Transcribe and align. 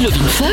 C'est 0.00 0.12
Fun. 0.12 0.46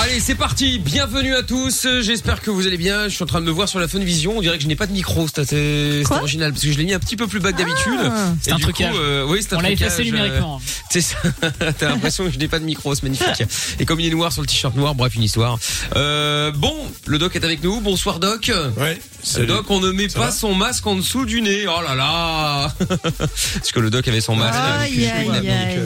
Allez, 0.00 0.20
c'est 0.20 0.36
parti. 0.36 0.78
Bienvenue 0.78 1.34
à 1.34 1.42
tous. 1.42 1.84
J'espère 2.02 2.40
que 2.40 2.50
vous 2.50 2.64
allez 2.68 2.76
bien. 2.76 3.08
Je 3.08 3.14
suis 3.14 3.24
en 3.24 3.26
train 3.26 3.40
de 3.40 3.46
me 3.46 3.50
voir 3.50 3.68
sur 3.68 3.80
la 3.80 3.88
Fun 3.88 3.98
Vision. 3.98 4.34
On 4.36 4.40
dirait 4.40 4.56
que 4.56 4.62
je 4.62 4.68
n'ai 4.68 4.76
pas 4.76 4.86
de 4.86 4.92
micro. 4.92 5.26
C'est 5.26 5.40
assez- 5.40 6.02
c'est 6.06 6.14
original 6.14 6.52
parce 6.52 6.62
que 6.64 6.70
je 6.70 6.78
l'ai 6.78 6.84
mis 6.84 6.94
un 6.94 7.00
petit 7.00 7.16
peu 7.16 7.26
plus 7.26 7.40
bas 7.40 7.50
que 7.52 7.58
d'habitude. 7.58 7.98
C'est 8.40 8.50
Et 8.50 8.52
un 8.52 8.58
trucage. 8.58 8.92
coup, 8.92 8.98
euh, 8.98 9.24
oui, 9.28 9.40
c'est 9.42 9.54
un 9.54 9.58
On 9.58 9.62
l'a 9.62 9.70
effacé 9.72 10.02
euh, 10.02 10.04
numériquement. 10.04 10.60
C'est 10.90 11.00
ça. 11.00 11.16
T'as 11.78 11.88
l'impression 11.88 12.24
que 12.24 12.30
je 12.30 12.38
n'ai 12.38 12.46
pas 12.46 12.60
de 12.60 12.64
micro. 12.64 12.94
C'est 12.94 13.02
magnifique. 13.02 13.42
Et 13.80 13.84
comme 13.84 13.98
il 13.98 14.06
est 14.06 14.10
noir 14.10 14.32
sur 14.32 14.42
le 14.42 14.46
t-shirt 14.46 14.76
noir, 14.76 14.94
bref, 14.94 15.16
une 15.16 15.24
histoire. 15.24 15.58
Euh, 15.96 16.52
bon, 16.52 16.72
le 17.06 17.18
doc 17.18 17.34
est 17.34 17.44
avec 17.44 17.64
nous. 17.64 17.80
Bonsoir 17.80 18.20
doc. 18.20 18.52
Ouais. 18.76 19.00
salut. 19.24 19.46
Doc, 19.48 19.68
on 19.70 19.80
ne 19.80 19.90
met 19.90 20.08
Ça 20.08 20.20
pas 20.20 20.26
va 20.26 20.30
son 20.30 20.54
masque 20.54 20.86
en 20.86 20.94
dessous 20.94 21.26
du 21.26 21.40
nez. 21.42 21.66
Oh 21.66 21.82
là 21.82 21.96
là. 21.96 22.72
Parce 23.18 23.72
que 23.72 23.80
le 23.80 23.90
doc 23.90 24.06
avait 24.06 24.20
son 24.20 24.36
masque. 24.36 24.54
Aïe, 24.80 25.04
aïe, 25.08 25.30
aïe. 25.48 25.80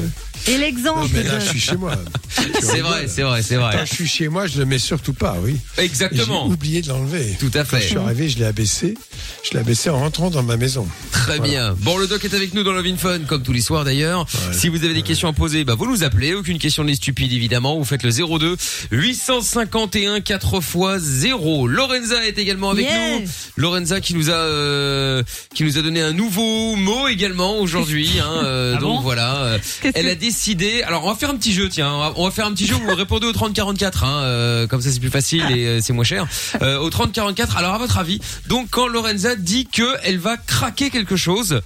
Et 0.49 0.53
Non, 0.55 0.59
l'exemple. 0.59 1.09
mais 1.13 1.23
là, 1.23 1.37
de- 1.37 1.41
je 1.41 1.47
suis 1.51 1.61
chez 1.61 1.77
moi. 1.77 1.95
C'est 2.61 2.81
vrai, 2.81 3.07
c'est 3.09 3.23
vrai, 3.23 3.43
c'est 3.43 3.57
vrai. 3.57 3.75
Quand 3.77 3.85
je 3.85 3.95
suis 3.95 4.07
chez 4.07 4.29
moi, 4.29 4.47
je 4.47 4.59
le 4.59 4.65
mets 4.65 4.79
surtout 4.79 5.12
pas, 5.12 5.37
oui. 5.43 5.57
Exactement. 5.79 6.45
J'ai 6.47 6.53
oublié 6.55 6.81
de 6.83 6.89
l'enlever. 6.89 7.37
Tout 7.39 7.51
à 7.55 7.65
Quand 7.65 7.77
je 7.77 7.83
fait. 7.83 7.89
suis 7.89 7.97
arrivé, 7.98 8.29
je 8.29 8.39
l'ai 8.39 8.45
abaissé. 8.47 8.95
Je 9.45 9.51
l'ai 9.53 9.59
abaissé 9.61 9.91
en 9.91 9.98
rentrant 9.98 10.31
dans 10.31 10.43
ma 10.43 10.57
maison. 10.57 10.87
Très 11.11 11.37
Voilà. 11.39 11.43
bien. 11.43 11.77
Bon, 11.81 11.98
le 11.98 12.07
doc 12.07 12.25
est 12.25 12.33
avec 12.34 12.55
nous 12.55 12.62
dans 12.62 12.73
Love 12.73 12.87
in 12.87 12.97
Fun, 12.97 13.21
comme 13.27 13.43
tous 13.43 13.53
les 13.53 13.61
soirs 13.61 13.84
d'ailleurs. 13.84 14.27
Si 14.53 14.69
vous 14.69 14.84
avez 14.84 14.95
des 14.95 15.03
questions 15.03 15.29
à 15.29 15.33
poser, 15.33 15.65
bah, 15.65 15.75
vous 15.77 15.87
nous 15.91 16.03
appelez. 16.05 16.34
Aucune 16.34 16.59
question 16.59 16.84
n'est 16.84 16.95
stupide, 16.95 17.33
évidemment. 17.33 17.77
Vous 17.77 17.84
faites 17.84 18.03
le 18.05 18.11
02 18.11 18.57
851 18.93 20.20
4 20.20 20.57
x 20.57 21.03
0. 21.03 21.67
Lorenza 21.67 22.25
est 22.27 22.39
également 22.39 22.70
avec 22.70 22.87
Yeah. 22.87 23.19
nous. 23.20 23.25
Lorenza 23.57 24.01
qui 24.01 24.15
nous 24.15 24.31
a 24.31 24.34
euh, 24.34 25.23
qui 25.55 25.65
nous 25.65 25.77
a 25.79 25.83
donné 25.83 26.01
un 26.01 26.12
nouveau 26.12 26.77
mot 26.77 27.09
également 27.09 27.59
aujourd'hui. 27.59 28.09
Hein, 28.20 28.45
euh, 28.45 28.75
Ah 28.77 28.81
donc 28.81 28.97
bon 28.97 29.01
voilà. 29.03 29.59
Qu'est-ce 29.83 29.98
Elle 29.98 30.09
a 30.09 30.15
décidé. 30.30 30.83
Alors 30.84 31.05
on 31.05 31.09
va 31.09 31.16
faire 31.16 31.30
un 31.30 31.37
petit 31.37 31.52
jeu, 31.52 31.69
tiens. 31.69 31.93
On 31.93 31.98
va, 31.98 32.12
on 32.16 32.25
va 32.25 32.30
faire 32.30 32.47
un 32.47 32.52
petit 32.52 32.66
jeu 32.66 32.77
où 32.77 32.80
vous 32.80 32.95
répondez 32.95 33.27
au 33.27 33.33
30 33.33 33.53
44. 33.53 34.05
Hein, 34.05 34.23
euh, 34.23 34.67
comme 34.69 34.81
ça 34.81 34.91
c'est 34.92 35.00
plus 35.00 35.11
facile 35.11 35.42
et 35.50 35.67
euh, 35.67 35.81
c'est 35.83 35.92
moins 35.92 36.05
cher. 36.05 36.27
Euh, 36.62 36.78
au 36.78 36.89
30 36.89 37.12
44. 37.12 37.56
Alors 37.56 37.75
à 37.75 37.78
votre 37.78 37.98
avis, 37.98 38.20
donc 38.47 38.69
quand 38.70 38.86
Lorenza 38.86 39.34
dit 39.34 39.67
que 39.67 39.97
elle 40.05 40.19
va 40.19 40.36
craquer 40.36 40.91
quelque 40.91 41.17
chose. 41.17 41.61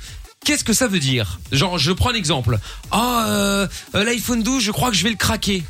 Qu'est-ce 0.47 0.65
que 0.65 0.75
ça 0.75 0.89
veut 0.89 0.99
dire? 0.99 1.39
Genre, 1.53 1.79
je 1.79 1.91
prends 1.91 2.11
un 2.11 2.15
exemple. 2.15 2.59
Ah, 2.91 3.27
euh, 3.29 3.67
l'iPhone 3.95 4.43
12, 4.43 4.63
je 4.63 4.73
crois 4.73 4.91
que 4.91 4.97
je 4.97 5.03
vais 5.03 5.09
le 5.09 5.17
craquer. 5.17 5.63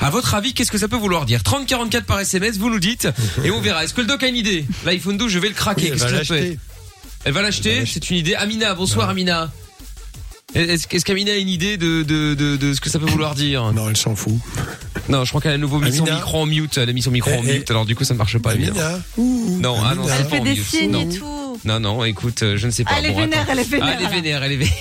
À 0.00 0.10
votre 0.10 0.34
avis, 0.34 0.52
qu'est-ce 0.52 0.72
que 0.72 0.78
ça 0.78 0.88
peut 0.88 0.96
vouloir 0.96 1.26
dire? 1.26 1.44
30 1.44 1.64
44 1.66 2.04
par 2.04 2.18
SMS, 2.18 2.56
vous 2.58 2.70
nous 2.70 2.80
dites 2.80 3.06
et 3.44 3.52
on 3.52 3.60
verra. 3.60 3.84
Est-ce 3.84 3.94
que 3.94 4.00
le 4.00 4.08
doc 4.08 4.22
a 4.24 4.28
une 4.28 4.34
idée? 4.34 4.66
L'iPhone 4.84 5.16
12, 5.16 5.30
je 5.30 5.38
vais 5.38 5.48
le 5.48 5.54
craquer. 5.54 5.82
Oui, 5.82 5.88
elle 5.92 5.98
Qu'est-ce 6.00 6.12
va 6.12 6.18
que 6.18 6.24
ça 6.26 6.34
peut 6.34 6.40
être? 6.40 6.58
Elle 7.24 7.32
va 7.32 7.42
l'acheter, 7.42 7.84
c'est 7.86 8.10
une 8.10 8.16
idée. 8.16 8.34
Amina, 8.34 8.74
bonsoir 8.74 9.08
Amina. 9.08 9.52
Est-ce 10.54 10.86
est-ce 10.90 11.04
qu'Amina 11.04 11.32
a 11.32 11.36
une 11.36 11.48
idée 11.48 11.76
de, 11.76 12.02
de, 12.02 12.34
de, 12.34 12.56
de 12.56 12.74
ce 12.74 12.80
que 12.80 12.88
ça 12.90 12.98
peut 12.98 13.06
vouloir 13.06 13.34
dire? 13.34 13.72
Non, 13.72 13.88
elle 13.88 13.96
s'en 13.96 14.14
fout. 14.14 14.34
Non, 15.08 15.24
je 15.24 15.30
crois 15.30 15.40
qu'elle 15.40 15.50
a 15.52 15.54
à 15.54 15.58
nouveau 15.58 15.80
mis 15.80 15.92
son 15.92 16.04
micro 16.04 16.42
en 16.42 16.46
mute. 16.46 16.78
Elle 16.78 16.88
a 16.88 16.92
mis 16.92 17.02
son 17.02 17.10
micro 17.10 17.30
en 17.32 17.42
Eh, 17.44 17.48
eh. 17.50 17.52
mute, 17.58 17.70
alors 17.70 17.84
du 17.86 17.94
coup 17.96 18.04
ça 18.04 18.14
ne 18.14 18.18
marche 18.18 18.38
pas. 18.38 18.54
évidemment. 18.54 18.78
Amina. 18.80 19.00
Ouh, 19.16 19.58
Non, 19.60 19.76
ah 19.84 19.94
non, 19.94 20.04
Elle 20.08 20.26
fait 20.26 20.40
des 20.40 20.50
mute. 20.54 20.64
signes 20.64 20.90
Non. 20.92 21.10
et 21.10 21.18
tout. 21.18 21.58
Non, 21.64 21.80
non, 21.80 22.04
écoute, 22.04 22.42
euh, 22.42 22.56
je 22.56 22.66
ne 22.66 22.70
sais 22.72 22.84
pas. 22.84 22.90
Ah, 22.94 22.98
elle 23.00 23.06
est 23.06 23.10
Bon, 23.12 23.20
vénère, 23.20 23.46
elle 23.50 23.58
est 23.58 23.68
vénère. 23.68 23.88
Ah, 23.90 23.96
elle 23.98 24.06
est 24.06 24.10
vénère, 24.10 24.42
elle 24.44 24.52
est 24.52 24.56
vénère. 24.56 24.74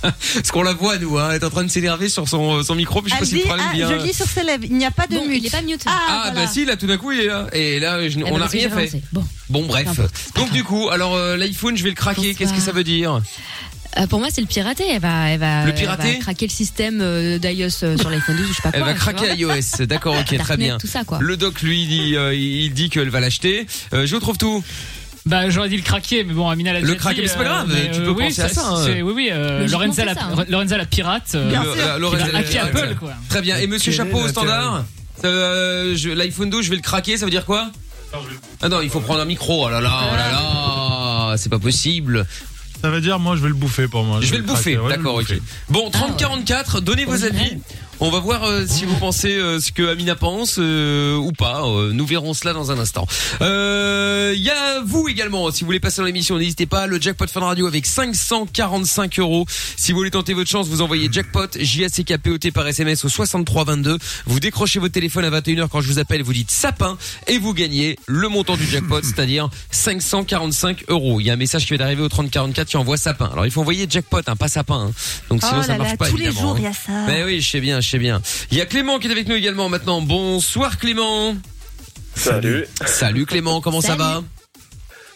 Parce 0.02 0.50
qu'on 0.52 0.62
la 0.62 0.74
voit, 0.74 0.96
nous, 0.98 1.18
hein, 1.18 1.28
elle 1.32 1.42
est 1.42 1.44
en 1.44 1.50
train 1.50 1.64
de 1.64 1.68
s'énerver 1.70 2.08
sur 2.08 2.28
son, 2.28 2.62
son 2.62 2.74
micro, 2.76 3.02
puis 3.02 3.10
je 3.10 3.14
sais 3.16 3.20
pas 3.20 3.26
si 3.26 3.34
le 3.36 3.40
problème 3.42 3.66
ah, 3.70 3.74
vient. 3.74 3.98
je 3.98 4.04
lis 4.06 4.14
sur 4.14 4.26
ses 4.26 4.44
lèvres, 4.44 4.64
il 4.64 4.76
n'y 4.76 4.86
a 4.86 4.90
pas 4.92 5.06
de 5.08 5.14
Bon, 5.16 5.26
mute. 5.26 5.38
il 5.42 5.46
est 5.46 5.50
pas 5.50 5.62
mute. 5.62 5.82
Ah, 5.86 5.90
Ah, 6.08 6.20
voilà. 6.26 6.46
bah 6.46 6.52
si, 6.52 6.64
là, 6.64 6.76
tout 6.76 6.86
d'un 6.86 6.98
coup, 6.98 7.10
il 7.12 7.20
est 7.20 7.26
là. 7.26 7.46
Et 7.52 7.80
là, 7.80 8.08
je- 8.08 8.18
Eh 8.20 8.24
on 8.30 8.38
n'a 8.38 8.46
rien 8.46 8.70
fait. 8.70 8.92
Bon. 9.12 9.24
Bon, 9.50 9.66
bref. 9.66 9.88
Donc, 10.36 10.52
du 10.52 10.62
coup, 10.62 10.88
alors, 10.90 11.16
euh, 11.16 11.36
l'iPhone, 11.36 11.76
je 11.76 11.82
vais 11.82 11.88
le 11.88 11.94
craquer. 11.96 12.34
Qu'est-ce 12.34 12.52
que 12.54 12.60
ça 12.60 12.70
veut 12.72 12.84
dire? 12.84 13.20
Euh, 13.96 14.06
pour 14.06 14.18
moi, 14.20 14.28
c'est 14.30 14.40
le 14.40 14.46
pirater. 14.46 14.84
Elle 14.88 15.00
va, 15.00 15.30
elle 15.30 15.40
va, 15.40 15.64
Le 15.64 15.70
elle 15.70 15.74
pirater 15.74 16.12
va 16.12 16.18
craquer 16.18 16.46
le 16.46 16.52
système 16.52 17.00
euh, 17.00 17.38
d'iOS 17.38 17.82
euh, 17.82 17.96
sur 17.96 18.10
l'iPhone 18.10 18.36
12 18.36 18.44
ou 18.46 18.48
je 18.50 18.54
sais 18.56 18.62
pas 18.62 18.70
quoi. 18.70 18.78
Elle 18.80 18.84
va 18.84 18.94
craquer 18.94 19.34
iOS. 19.34 19.50
D'accord, 19.86 20.16
ok, 20.18 20.38
très 20.38 20.56
bien. 20.56 20.78
Tout 20.78 20.86
ça, 20.86 21.04
quoi. 21.04 21.18
Le 21.20 21.36
doc, 21.36 21.62
lui, 21.62 21.86
dit, 21.86 22.16
euh, 22.16 22.34
il 22.34 22.72
dit 22.74 22.90
qu'elle 22.90 23.10
va 23.10 23.20
l'acheter. 23.20 23.66
Euh, 23.92 24.06
je 24.06 24.14
vous 24.14 24.20
trouve 24.20 24.38
tout. 24.38 24.62
Bah, 25.26 25.50
j'aurais 25.50 25.68
dit 25.68 25.76
le 25.76 25.82
craquer, 25.82 26.24
mais 26.24 26.32
bon, 26.32 26.48
Amina 26.48 26.72
l'a 26.72 26.80
Le 26.80 26.94
craquer, 26.94 27.22
mais 27.22 27.28
c'est 27.28 27.34
pas 27.36 27.40
euh, 27.42 27.44
grave, 27.44 27.68
mais, 27.68 27.90
tu 27.90 28.00
peux 28.00 28.10
oui, 28.10 28.24
penser 28.28 28.42
à 28.42 28.48
ça, 28.48 28.66
hein. 28.66 28.84
Oui, 29.02 29.02
oui, 29.02 29.28
euh, 29.30 29.60
Logiquement, 29.60 29.80
Lorenza, 29.80 30.04
la, 30.06 30.14
ça, 30.14 30.20
hein. 30.24 30.44
Lorenza 30.48 30.76
la 30.78 30.86
pirate. 30.86 31.32
euh, 31.34 31.50
Bien 31.50 31.62
sûr. 31.62 31.74
euh, 31.76 31.98
Lorenza, 31.98 32.24
qui 32.26 32.30
va 32.32 32.38
hacker 32.38 32.66
elle- 32.72 32.76
Apple, 32.76 32.94
quoi. 32.98 33.12
Très 33.28 33.42
bien. 33.42 33.56
Et 33.58 33.66
monsieur 33.66 33.92
Chapeau 33.92 34.18
au 34.20 34.28
standard 34.28 34.84
L'iPhone 35.22 36.50
12, 36.50 36.64
je 36.64 36.70
vais 36.70 36.76
le 36.76 36.82
craquer, 36.82 37.16
ça 37.16 37.24
veut 37.24 37.30
dire 37.30 37.44
quoi? 37.44 37.70
Ah 38.62 38.68
non, 38.68 38.80
il 38.80 38.88
faut 38.88 39.00
prendre 39.00 39.20
un 39.20 39.24
micro. 39.26 39.66
Oh 39.66 39.68
là 39.68 39.80
là, 39.80 39.90
oh 40.10 40.16
là 40.16 40.30
là, 40.30 41.36
c'est 41.36 41.50
pas 41.50 41.58
possible. 41.58 42.26
Ça 42.80 42.90
veut 42.90 43.00
dire, 43.00 43.18
moi, 43.18 43.36
je 43.36 43.42
vais 43.42 43.48
le 43.48 43.54
bouffer 43.54 43.88
pour 43.88 44.04
moi. 44.04 44.20
Je 44.20 44.30
vais 44.30 44.38
le 44.38 44.44
bouffer, 44.44 44.78
d'accord, 44.88 45.16
ok. 45.16 45.34
Bon, 45.68 45.90
30-44, 45.90 46.80
donnez 46.80 47.04
vos 47.04 47.24
avis. 47.24 47.58
On 48.00 48.10
va 48.10 48.20
voir 48.20 48.44
euh, 48.44 48.64
si 48.66 48.84
vous 48.84 48.94
pensez 48.96 49.32
euh, 49.36 49.58
ce 49.58 49.72
que 49.72 49.88
Amina 49.88 50.14
pense 50.14 50.56
euh, 50.60 51.16
ou 51.16 51.32
pas. 51.32 51.62
Euh, 51.66 51.90
nous 51.92 52.06
verrons 52.06 52.32
cela 52.32 52.52
dans 52.52 52.70
un 52.70 52.78
instant. 52.78 53.08
Euh, 53.40 54.32
Il 54.36 54.40
y 54.42 54.50
a 54.50 54.80
vous 54.84 55.08
également, 55.08 55.50
si 55.50 55.62
vous 55.62 55.66
voulez 55.66 55.80
passer 55.80 56.00
dans 56.00 56.06
l'émission, 56.06 56.38
n'hésitez 56.38 56.66
pas. 56.66 56.86
Le 56.86 57.00
jackpot 57.00 57.26
Fun 57.26 57.40
Radio 57.40 57.66
avec 57.66 57.86
545 57.86 59.18
euros. 59.18 59.46
Si 59.76 59.90
vous 59.90 59.98
voulez 59.98 60.12
tenter 60.12 60.32
votre 60.32 60.48
chance, 60.48 60.68
vous 60.68 60.80
envoyez 60.80 61.08
jackpot 61.10 61.48
J 61.58 61.86
A 61.86 61.88
C 61.88 62.04
K 62.04 62.18
P 62.18 62.30
O 62.30 62.38
T 62.38 62.52
par 62.52 62.68
SMS 62.68 63.04
au 63.04 63.08
6322. 63.08 63.98
Vous 64.26 64.38
décrochez 64.40 64.78
votre 64.78 64.94
téléphone 64.94 65.24
à 65.24 65.30
21h 65.30 65.68
quand 65.68 65.80
je 65.80 65.88
vous 65.88 65.98
appelle. 65.98 66.22
Vous 66.22 66.32
dites 66.32 66.52
sapin 66.52 66.96
et 67.26 67.38
vous 67.38 67.52
gagnez 67.52 67.98
le 68.06 68.28
montant 68.28 68.56
du 68.56 68.64
jackpot, 68.66 69.00
c'est-à-dire 69.02 69.48
545 69.72 70.84
euros. 70.88 71.18
Il 71.20 71.26
y 71.26 71.30
a 71.30 71.32
un 71.32 71.36
message 71.36 71.62
qui 71.62 71.70
vient 71.70 71.78
d'arriver 71.78 72.02
au 72.02 72.08
3044 72.08 72.68
qui 72.68 72.76
envoie 72.76 72.96
sapin. 72.96 73.28
Alors 73.32 73.44
il 73.44 73.50
faut 73.50 73.60
envoyer 73.62 73.86
jackpot, 73.90 74.20
hein, 74.26 74.36
pas 74.36 74.46
sapin. 74.48 74.88
hein. 74.88 74.92
Donc 75.30 75.42
sinon 75.42 75.58
Oh 75.60 75.62
ça 75.64 75.76
marche 75.76 75.90
là, 75.90 75.96
pas 75.96 76.08
tous 76.08 76.16
les 76.16 76.30
jours, 76.30 76.52
hein. 76.52 76.56
il 76.58 76.64
y 76.64 76.66
a 76.68 76.72
ça. 76.72 76.92
Mais 77.08 77.24
oui, 77.24 77.40
je 77.40 77.48
sais 77.50 77.60
bien, 77.60 77.80
je 77.80 77.87
sais 77.88 77.98
bien. 77.98 78.20
Il 78.50 78.58
y 78.58 78.60
a 78.60 78.66
Clément 78.66 78.98
qui 78.98 79.08
est 79.08 79.10
avec 79.10 79.28
nous 79.28 79.34
également 79.34 79.68
maintenant. 79.68 80.00
Bonsoir 80.00 80.78
Clément. 80.78 81.36
Salut, 82.14 82.66
Salut 82.84 83.26
Clément, 83.26 83.60
comment 83.60 83.80
ça 83.80 83.94
va? 83.94 84.22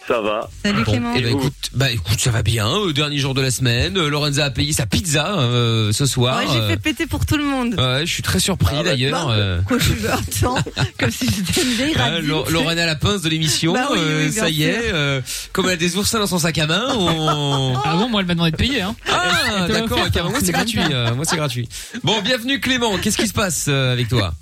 Ça 0.09 0.21
va 0.21 0.49
Salut 0.65 0.83
Bon, 0.85 0.91
Clément. 0.93 1.13
eh 1.17 1.21
ben 1.23 1.29
écoute, 1.39 1.53
bah 1.75 1.91
écoute, 1.91 2.21
ça 2.21 2.31
va 2.31 2.43
bien. 2.43 2.69
euh, 2.69 2.93
dernier 2.93 3.19
jour 3.19 3.35
de 3.35 3.41
la 3.41 3.51
semaine, 3.51 3.97
euh, 3.97 4.09
Lorenza 4.09 4.45
a 4.47 4.51
payé 4.51 4.73
sa 4.73 4.85
pizza 4.87 5.39
euh, 5.39 5.93
ce 5.93 6.07
soir. 6.07 6.39
Ouais, 6.39 6.45
j'ai 6.53 6.59
euh, 6.59 6.69
fait 6.69 6.77
péter 6.77 7.07
pour 7.07 7.25
tout 7.25 7.37
le 7.37 7.45
monde. 7.45 7.75
ouais, 7.79 8.01
je 8.05 8.13
suis 8.13 8.23
très 8.23 8.41
surpris 8.41 8.75
Ah 8.79 8.83
bah, 8.83 8.91
d'ailleurs. 8.91 9.27
bah, 9.27 9.33
euh, 9.35 9.61
Quoi, 9.63 9.79
je 9.79 10.07
attends, 10.09 10.59
comme 10.99 11.11
si 11.11 11.27
j'étais 11.27 11.63
une 11.63 11.73
vieille 11.75 11.95
radine. 11.95 12.29
Lo- 12.29 12.49
Lorraine 12.51 12.79
à 12.79 12.87
la 12.87 12.97
pince 12.97 13.23
de 13.23 13.29
l'émission, 13.29 13.73
Bah 13.75 13.89
oui, 13.93 13.99
oui, 13.99 14.05
euh, 14.05 14.29
bien 14.29 14.43
ça 14.43 14.51
y 14.51 14.63
est, 14.65 14.93
euh, 14.93 15.21
comme 15.53 15.67
elle 15.67 15.73
a 15.73 15.77
des 15.77 15.97
oursins 15.97 16.19
dans 16.19 16.27
son 16.27 16.39
sac 16.39 16.59
à 16.59 16.67
main, 16.67 16.87
on... 16.97 17.77
Ah 17.85 17.95
bon, 17.97 18.09
moi, 18.09 18.21
elle 18.23 18.27
m'a 18.27 18.35
demandé 18.35 18.51
de 18.51 18.57
payer, 18.57 18.83
hein. 18.83 18.95
Ah, 19.11 19.67
d'accord, 19.69 19.99
moi 20.31 20.41
c'est 20.43 20.53
gratuit, 20.53 20.81
euh, 20.91 21.15
moi 21.15 21.25
c'est 21.25 21.37
gratuit. 21.37 21.69
Bon, 22.03 22.21
bienvenue 22.23 22.61
Clément, 22.61 22.99
qu'est-ce 22.99 23.17
qui 23.19 23.29
se 23.29 23.33
passe 23.33 23.67
euh, 23.69 23.93
avec 23.93 24.09
toi? 24.09 24.35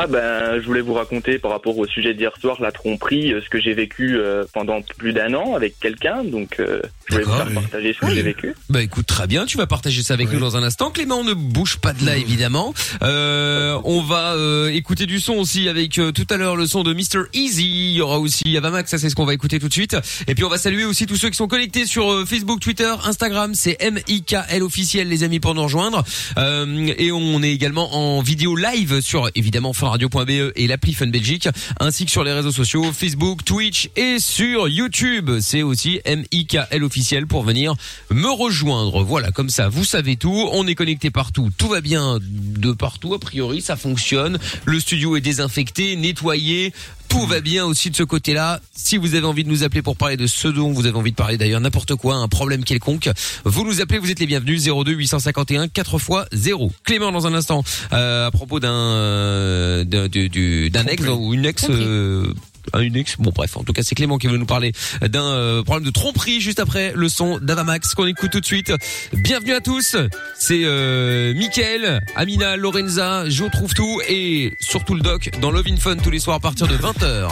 Ah 0.00 0.06
ben, 0.06 0.60
je 0.60 0.64
voulais 0.64 0.80
vous 0.80 0.94
raconter 0.94 1.40
par 1.40 1.50
rapport 1.50 1.76
au 1.76 1.84
sujet 1.84 2.14
d'hier 2.14 2.30
soir, 2.40 2.58
la 2.60 2.70
tromperie, 2.70 3.32
euh, 3.32 3.40
ce 3.42 3.48
que 3.48 3.60
j'ai 3.60 3.74
vécu 3.74 4.16
euh, 4.16 4.44
pendant 4.54 4.80
plus 4.96 5.12
d'un 5.12 5.34
an 5.34 5.56
avec 5.56 5.76
quelqu'un. 5.80 6.22
Donc, 6.22 6.60
euh, 6.60 6.80
je 7.06 7.14
voulais 7.14 7.24
vous 7.24 7.32
faire 7.32 7.46
oui. 7.48 7.54
partager 7.54 7.92
ce 7.94 8.06
que 8.06 8.14
j'ai 8.14 8.22
vécu. 8.22 8.54
Bah 8.70 8.80
écoute, 8.80 9.06
très 9.06 9.26
bien, 9.26 9.44
tu 9.44 9.56
vas 9.56 9.66
partager 9.66 10.04
ça 10.04 10.14
avec 10.14 10.28
Oui. 10.28 10.34
nous 10.34 10.40
dans 10.40 10.56
un 10.56 10.62
instant. 10.62 10.92
Clément, 10.92 11.24
ne 11.24 11.32
bouge 11.32 11.78
pas 11.78 11.92
de 11.94 12.06
là, 12.06 12.16
évidemment. 12.16 12.74
Euh, 13.02 13.76
on 13.82 14.00
va 14.02 14.36
écouter 14.70 15.06
du 15.06 15.18
son 15.18 15.32
aussi 15.34 15.68
avec 15.68 15.94
tout 15.94 16.26
à 16.30 16.36
l'heure 16.36 16.54
le 16.54 16.66
son 16.66 16.84
de 16.84 16.94
Mr. 16.94 17.24
Easy. 17.32 17.88
Il 17.90 17.96
y 17.96 18.00
aura 18.00 18.20
aussi 18.20 18.56
Avamax, 18.56 18.88
ça 18.88 18.98
c'est 18.98 19.10
ce 19.10 19.16
qu'on 19.16 19.24
va 19.24 19.34
écouter 19.34 19.58
tout 19.58 19.68
de 19.68 19.72
suite. 19.72 19.96
Et 20.28 20.36
puis 20.36 20.44
on 20.44 20.48
va 20.48 20.58
saluer 20.58 20.84
aussi 20.84 21.06
tous 21.06 21.16
ceux 21.16 21.30
qui 21.30 21.36
sont 21.36 21.48
connectés 21.48 21.86
sur 21.86 22.24
Facebook, 22.24 22.60
Twitter, 22.60 22.92
Instagram. 23.04 23.54
C'est 23.54 23.76
M-I-K-L 23.80 24.62
officiel, 24.62 25.08
les 25.08 25.24
amis, 25.24 25.40
pour 25.40 25.56
nous 25.56 25.64
rejoindre. 25.64 26.04
Et 26.36 27.10
on 27.10 27.42
est 27.42 27.52
également 27.52 27.96
en 27.96 28.20
vidéo 28.22 28.54
live 28.54 29.00
sur, 29.00 29.28
évidemment, 29.34 29.72
funradio.be 29.88 30.52
et 30.54 30.66
l'appli 30.66 30.92
Fun 30.92 31.06
Belgique, 31.06 31.48
ainsi 31.80 32.04
que 32.04 32.10
sur 32.10 32.22
les 32.22 32.32
réseaux 32.32 32.52
sociaux, 32.52 32.92
Facebook, 32.92 33.42
Twitch 33.44 33.88
et 33.96 34.18
sur 34.18 34.68
YouTube. 34.68 35.30
C'est 35.40 35.62
aussi 35.62 36.00
M-I-K-L 36.04 36.84
officiel 36.84 37.26
pour 37.26 37.42
venir 37.42 37.74
me 38.10 38.30
rejoindre. 38.30 39.02
Voilà, 39.02 39.30
comme 39.30 39.48
ça, 39.48 39.68
vous 39.68 39.84
savez 39.84 40.16
tout. 40.16 40.48
On 40.52 40.66
est 40.66 40.74
connecté 40.74 41.10
partout. 41.10 41.50
Tout 41.56 41.68
va 41.68 41.80
bien 41.80 42.18
de 42.20 42.72
partout. 42.72 43.14
A 43.14 43.18
priori, 43.18 43.62
ça 43.62 43.76
fonctionne. 43.76 44.38
Le 44.66 44.78
studio 44.78 45.16
est 45.16 45.22
désinfecté, 45.22 45.96
nettoyé. 45.96 46.74
Tout 47.08 47.26
va 47.26 47.40
bien 47.40 47.64
aussi 47.64 47.90
de 47.90 47.96
ce 47.96 48.02
côté-là. 48.02 48.60
Si 48.74 48.96
vous 48.96 49.14
avez 49.14 49.26
envie 49.26 49.44
de 49.44 49.48
nous 49.48 49.64
appeler 49.64 49.82
pour 49.82 49.96
parler 49.96 50.16
de 50.16 50.26
ce 50.26 50.46
dont 50.48 50.72
vous 50.72 50.86
avez 50.86 50.96
envie 50.96 51.10
de 51.10 51.16
parler 51.16 51.36
d'ailleurs, 51.38 51.60
n'importe 51.60 51.94
quoi, 51.94 52.16
un 52.16 52.28
problème 52.28 52.64
quelconque, 52.64 53.08
vous 53.44 53.64
nous 53.64 53.80
appelez, 53.80 53.98
vous 53.98 54.10
êtes 54.10 54.20
les 54.20 54.26
bienvenus. 54.26 54.64
02 54.64 54.92
851 54.92 55.68
4 55.68 55.94
x 55.96 56.10
0. 56.32 56.72
Clément 56.84 57.10
dans 57.12 57.26
un 57.26 57.34
instant, 57.34 57.62
euh, 57.92 58.26
à 58.26 58.30
propos 58.30 58.60
d'un 58.60 58.72
euh, 58.72 59.84
d'un 59.84 60.08
du- 60.08 60.28
du- 60.28 60.70
d'un 60.70 60.84
ex 60.86 61.02
ou 61.08 61.34
une 61.34 61.46
ex. 61.46 61.66
euh, 61.70 62.32
un 62.72 62.80
une 62.80 62.96
ex, 62.96 63.16
bon 63.18 63.32
bref, 63.34 63.56
en 63.56 63.64
tout 63.64 63.72
cas 63.72 63.82
c'est 63.82 63.94
Clément 63.94 64.18
qui 64.18 64.26
veut 64.26 64.36
nous 64.36 64.46
parler 64.46 64.72
d'un 65.00 65.24
euh, 65.24 65.62
problème 65.62 65.84
de 65.84 65.90
tromperie 65.90 66.40
juste 66.40 66.60
après 66.60 66.92
le 66.94 67.08
son 67.08 67.38
d'Avamax 67.38 67.94
qu'on 67.94 68.06
écoute 68.06 68.30
tout 68.30 68.40
de 68.40 68.46
suite. 68.46 68.72
Bienvenue 69.12 69.54
à 69.54 69.60
tous, 69.60 69.96
c'est 70.38 70.62
euh, 70.64 71.34
Mickaël, 71.34 72.00
Amina, 72.16 72.56
Lorenza, 72.56 73.28
je 73.28 73.44
trouve 73.44 73.74
tout 73.74 74.00
et 74.08 74.56
surtout 74.60 74.94
le 74.94 75.00
doc 75.00 75.30
dans 75.40 75.50
Love 75.50 75.66
in 75.68 75.76
Fun 75.76 75.96
tous 75.96 76.10
les 76.10 76.20
soirs 76.20 76.36
à 76.36 76.40
partir 76.40 76.66
de 76.66 76.76
20h. 76.76 77.28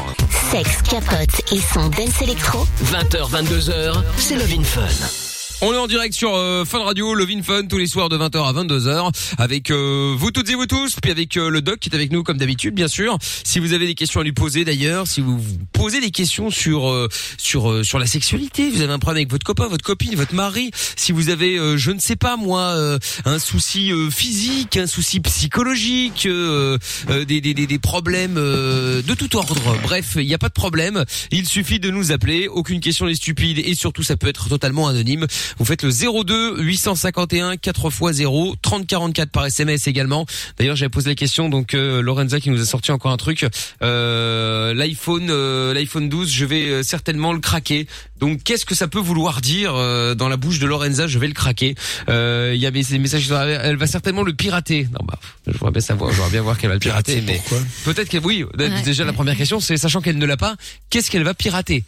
Sexe, 0.50 0.82
capote 0.82 1.52
et 1.52 1.58
son 1.58 1.88
dance 1.88 2.22
électro. 2.22 2.66
20h, 2.84 3.30
22h, 3.30 4.02
c'est 4.16 4.36
Love 4.36 4.54
in 4.58 4.64
Fun. 4.64 5.35
On 5.62 5.72
est 5.72 5.78
en 5.78 5.86
direct 5.86 6.12
sur 6.14 6.34
euh, 6.34 6.66
Fun 6.66 6.84
Radio, 6.84 7.14
Love 7.14 7.30
in 7.30 7.42
Fun, 7.42 7.64
tous 7.66 7.78
les 7.78 7.86
soirs 7.86 8.10
de 8.10 8.18
20h 8.18 8.46
à 8.46 8.52
22h, 8.52 9.10
avec 9.38 9.70
euh, 9.70 10.14
vous 10.14 10.30
toutes 10.30 10.50
et 10.50 10.54
vous 10.54 10.66
tous, 10.66 10.96
puis 11.00 11.10
avec 11.10 11.38
euh, 11.38 11.48
le 11.48 11.62
doc 11.62 11.78
qui 11.78 11.88
est 11.88 11.94
avec 11.94 12.12
nous 12.12 12.22
comme 12.22 12.36
d'habitude, 12.36 12.74
bien 12.74 12.88
sûr. 12.88 13.16
Si 13.42 13.58
vous 13.58 13.72
avez 13.72 13.86
des 13.86 13.94
questions 13.94 14.20
à 14.20 14.22
lui 14.22 14.32
poser 14.32 14.66
d'ailleurs, 14.66 15.06
si 15.06 15.22
vous 15.22 15.38
vous 15.38 15.58
posez 15.72 16.02
des 16.02 16.10
questions 16.10 16.50
sur 16.50 16.90
euh, 16.90 17.08
sur 17.38 17.70
euh, 17.70 17.82
sur 17.82 17.98
la 17.98 18.06
sexualité, 18.06 18.68
vous 18.68 18.82
avez 18.82 18.92
un 18.92 18.98
problème 18.98 19.22
avec 19.22 19.30
votre 19.30 19.46
copain, 19.46 19.66
votre 19.66 19.82
copine, 19.82 20.14
votre 20.14 20.34
mari, 20.34 20.72
si 20.94 21.10
vous 21.10 21.30
avez, 21.30 21.58
euh, 21.58 21.78
je 21.78 21.90
ne 21.90 22.00
sais 22.00 22.16
pas 22.16 22.36
moi, 22.36 22.76
un 23.24 23.38
souci 23.38 23.90
physique, 24.10 24.76
un 24.76 24.86
souci 24.86 25.20
psychologique, 25.20 26.28
des, 26.28 27.24
des, 27.24 27.40
des, 27.54 27.66
des 27.66 27.78
problèmes 27.78 28.34
de 28.34 29.14
tout 29.14 29.34
ordre, 29.36 29.74
bref, 29.82 30.16
il 30.16 30.26
n'y 30.26 30.34
a 30.34 30.38
pas 30.38 30.48
de 30.48 30.54
problème, 30.54 31.04
il 31.30 31.46
suffit 31.46 31.80
de 31.80 31.90
nous 31.90 32.12
appeler, 32.12 32.46
aucune 32.46 32.80
question 32.80 33.06
n'est 33.06 33.14
stupide 33.14 33.58
et 33.58 33.74
surtout 33.74 34.02
ça 34.02 34.16
peut 34.16 34.28
être 34.28 34.48
totalement 34.50 34.88
anonyme. 34.88 35.26
Vous 35.58 35.64
faites 35.64 35.82
le 35.82 35.90
02 35.90 36.62
851 36.62 37.56
4 37.56 37.86
x 37.86 38.12
0 38.12 38.56
30 38.62 38.86
44 38.86 39.30
par 39.30 39.46
SMS 39.46 39.86
également. 39.86 40.26
D'ailleurs, 40.58 40.76
j'avais 40.76 40.88
posé 40.90 41.10
la 41.10 41.14
question 41.14 41.48
donc 41.48 41.74
euh, 41.74 42.00
Lorenza 42.02 42.40
qui 42.40 42.50
nous 42.50 42.60
a 42.60 42.64
sorti 42.64 42.92
encore 42.92 43.12
un 43.12 43.16
truc 43.16 43.46
euh, 43.82 44.74
l'iPhone 44.74 45.28
euh, 45.30 45.74
l'iPhone 45.74 46.08
12, 46.08 46.30
je 46.32 46.44
vais 46.44 46.68
euh, 46.68 46.82
certainement 46.82 47.32
le 47.32 47.40
craquer. 47.40 47.86
Donc 48.18 48.42
qu'est-ce 48.42 48.64
que 48.64 48.74
ça 48.74 48.88
peut 48.88 48.98
vouloir 48.98 49.40
dire 49.40 49.74
euh, 49.74 50.14
dans 50.14 50.28
la 50.28 50.36
bouche 50.36 50.58
de 50.58 50.66
Lorenza, 50.66 51.06
je 51.06 51.18
vais 51.18 51.26
le 51.28 51.34
craquer. 51.34 51.74
Euh, 52.08 52.52
il 52.54 52.60
y 52.60 52.66
a 52.66 52.70
des 52.70 52.82
des 52.82 52.98
messages 52.98 53.22
qui 53.22 53.28
sont 53.28 53.34
arrivés, 53.34 53.58
elle 53.62 53.76
va 53.76 53.86
certainement 53.86 54.22
le 54.22 54.32
pirater. 54.32 54.88
Non 54.92 55.04
bah 55.06 55.18
je 55.46 55.52
voudrais 55.52 55.72
bien 55.72 55.80
savoir, 55.80 56.10
je 56.10 56.16
voudrais 56.16 56.30
bien 56.32 56.42
voir 56.42 56.56
qu'elle 56.58 56.68
va 56.70 56.74
le 56.74 56.80
pirater 56.80 57.20
mais 57.26 57.36
Pourquoi? 57.36 57.58
peut-être 57.84 58.08
que 58.08 58.18
oui, 58.18 58.44
déjà 58.84 59.04
la 59.04 59.12
première 59.12 59.36
question 59.36 59.60
c'est 59.60 59.76
sachant 59.76 60.00
qu'elle 60.00 60.18
ne 60.18 60.26
l'a 60.26 60.36
pas, 60.36 60.56
qu'est-ce 60.90 61.10
qu'elle 61.10 61.24
va 61.24 61.34
pirater? 61.34 61.84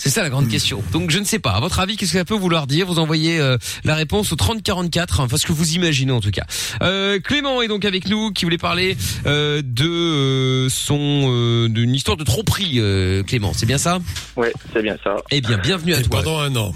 C'est 0.00 0.08
ça 0.08 0.22
la 0.22 0.30
grande 0.30 0.48
question. 0.48 0.82
Donc 0.92 1.10
je 1.10 1.18
ne 1.18 1.24
sais 1.24 1.38
pas. 1.38 1.50
À 1.50 1.60
votre 1.60 1.78
avis, 1.78 1.96
qu'est-ce 1.96 2.12
que 2.12 2.18
ça 2.18 2.24
peut 2.24 2.34
vouloir 2.34 2.66
dire? 2.66 2.86
Vous 2.86 2.98
envoyez 2.98 3.38
euh, 3.38 3.58
la 3.84 3.94
réponse 3.94 4.32
au 4.32 4.36
3044, 4.36 5.20
enfin 5.20 5.36
ce 5.36 5.46
que 5.46 5.52
vous 5.52 5.74
imaginez 5.74 6.10
en 6.12 6.20
tout 6.20 6.30
cas. 6.30 6.44
Euh, 6.82 7.18
Clément 7.20 7.60
est 7.60 7.68
donc 7.68 7.84
avec 7.84 8.08
nous, 8.08 8.32
qui 8.32 8.44
voulait 8.46 8.56
parler 8.58 8.96
euh, 9.26 9.60
de 9.62 9.84
euh, 9.86 10.68
son 10.70 10.98
euh, 11.30 11.68
d'une 11.68 11.94
histoire 11.94 12.16
de 12.16 12.24
tromperie. 12.24 12.76
euh, 12.78 13.22
Clément, 13.22 13.52
c'est 13.52 13.66
bien 13.66 13.78
ça? 13.78 13.98
Ouais, 14.36 14.52
c'est 14.72 14.82
bien 14.82 14.96
ça. 15.04 15.16
Eh 15.30 15.42
bien, 15.42 15.58
bienvenue 15.58 15.92
à 15.94 16.00
Et 16.00 16.02
toi. 16.02 16.22
pendant 16.22 16.38
un 16.40 16.56
an. 16.56 16.72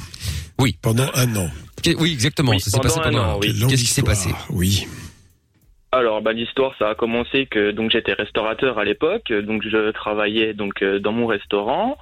Oui. 0.59 0.77
Pendant 0.83 1.07
un 1.15 1.35
an. 1.37 1.49
Oui, 1.99 2.13
exactement. 2.13 2.51
Oui, 2.53 2.61
ça 2.61 2.71
s'est 2.71 2.81
passé 2.81 3.01
pendant 3.03 3.19
un 3.23 3.29
an, 3.35 3.39
oui. 3.41 3.55
Qu'est-ce 3.69 3.83
qui 3.85 3.91
s'est 3.91 4.03
passé? 4.03 4.31
Oui. 4.51 4.87
Alors, 5.93 6.23
bah, 6.23 6.33
l'histoire, 6.33 6.73
ça 6.77 6.89
a 6.91 6.95
commencé 6.97 7.47
que 7.49 7.71
donc 7.71 7.93
j'étais 7.93 8.15
restaurateur 8.15 8.79
à 8.81 8.85
l'époque, 8.85 9.33
donc 9.33 9.63
je 9.63 9.93
travaillais 9.93 10.53
donc 10.53 10.83
euh, 10.83 10.99
dans 10.99 11.13
mon 11.13 11.27
restaurant. 11.29 11.97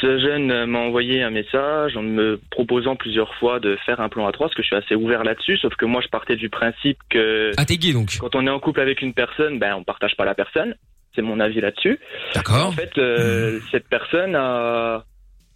Ce 0.00 0.18
jeune 0.18 0.50
euh, 0.50 0.66
m'a 0.66 0.78
envoyé 0.78 1.22
un 1.22 1.30
message 1.30 1.96
en 1.96 2.02
me 2.02 2.40
proposant 2.50 2.94
plusieurs 2.94 3.34
fois 3.36 3.58
de 3.58 3.76
faire 3.84 4.00
un 4.00 4.08
plan 4.08 4.26
à 4.26 4.32
trois, 4.32 4.46
parce 4.46 4.54
que 4.54 4.62
je 4.62 4.68
suis 4.68 4.76
assez 4.76 4.94
ouvert 4.94 5.24
là-dessus. 5.24 5.56
Sauf 5.58 5.74
que 5.74 5.84
moi, 5.86 6.00
je 6.00 6.08
partais 6.08 6.36
du 6.36 6.48
principe 6.48 6.98
que 7.10 7.50
Ah, 7.56 7.64
t'es 7.64 7.76
gay 7.76 7.92
donc. 7.92 8.16
quand 8.20 8.34
on 8.36 8.46
est 8.46 8.50
en 8.50 8.60
couple 8.60 8.80
avec 8.80 9.02
une 9.02 9.12
personne, 9.14 9.58
ben 9.58 9.74
on 9.74 9.84
partage 9.84 10.16
pas 10.16 10.24
la 10.24 10.34
personne. 10.34 10.74
C'est 11.14 11.22
mon 11.22 11.40
avis 11.40 11.60
là-dessus. 11.60 11.98
En 12.30 12.34
D'accord. 12.34 12.74
fait, 12.74 12.96
euh, 12.98 13.58
cette 13.72 13.88
personne 13.88 14.36
a 14.36 15.04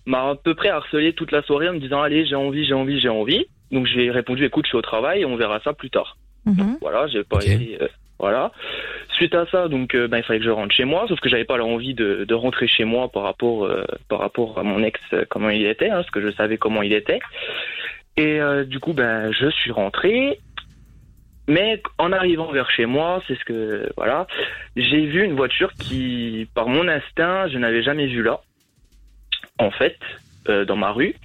m'a 0.06 0.31
à 0.31 0.35
peu 0.35 0.55
près 0.56 0.71
harcelé 0.71 1.12
toute 1.12 1.31
la 1.31 1.43
soirée 1.43 1.69
en 1.69 1.75
me 1.75 1.79
disant 1.79 2.03
allez 2.03 2.27
j'ai 2.27 2.35
envie, 2.35 2.65
j'ai 2.65 2.75
envie, 2.75 2.99
j'ai 2.99 3.09
envie. 3.09 3.47
Donc 3.71 3.87
j'ai 3.87 4.11
répondu 4.11 4.44
écoute 4.44 4.65
je 4.67 4.71
suis 4.71 4.79
au 4.79 4.83
travail, 4.83 5.25
on 5.25 5.37
verra 5.37 5.61
ça 5.61 5.73
plus 5.73 5.91
tard. 5.91 6.17
Mhm. 6.47 6.79
Voilà, 6.81 7.06
j'ai 7.06 7.23
pas 7.23 7.39
été, 7.44 7.79
euh, 7.81 7.87
voilà. 8.23 8.53
Suite 9.15 9.35
à 9.35 9.47
ça, 9.47 9.69
donc 9.69 9.95
euh, 9.95 10.07
ben, 10.07 10.19
il 10.19 10.23
fallait 10.23 10.39
que 10.39 10.45
je 10.45 10.51
rentre 10.51 10.73
chez 10.75 10.85
moi, 10.85 11.07
sauf 11.09 11.19
que 11.21 11.29
j'avais 11.29 11.45
pas 11.45 11.57
l'envie 11.57 11.93
de, 11.93 12.33
rentrer 12.33 12.69
chez 12.69 12.85
moi 12.85 13.09
par 13.09 13.25
rapport 13.25 13.67
euh, 13.67 13.85
par 14.09 14.21
rapport 14.21 14.59
à 14.59 14.63
mon 14.63 14.83
ex 14.83 14.99
euh, 15.13 15.25
comment 15.29 15.51
il 15.51 15.67
était, 15.67 15.91
hein, 15.91 15.97
parce 15.97 16.11
que 16.11 16.23
je 16.23 16.31
savais 16.31 16.57
comment 16.57 16.83
il 16.83 16.93
était. 16.93 17.19
Et 18.17 18.41
du 18.67 18.79
coup 18.79 18.93
ben 18.93 19.33
je 19.33 19.49
suis 19.51 19.73
rentré. 19.73 20.39
Mais 21.49 21.83
en 21.99 22.13
arrivant 22.13 22.53
vers 22.53 22.71
chez 22.71 22.87
moi, 22.87 23.21
c'est 23.27 23.35
ce 23.35 23.45
que 23.45 23.91
voilà, 23.97 24.29
j'ai 24.77 25.07
vu 25.07 25.25
une 25.25 25.35
voiture 25.35 25.73
qui, 25.73 26.47
par 26.55 26.69
mon 26.69 26.87
instinct, 26.87 27.49
je 27.49 27.59
n'avais 27.59 27.83
jamais 27.83 28.07
vu 28.07 28.23
là, 28.23 28.41
en 29.59 29.73
fait, 29.73 29.99
dans 30.47 30.77
ma 30.77 30.93
rue. 30.93 31.17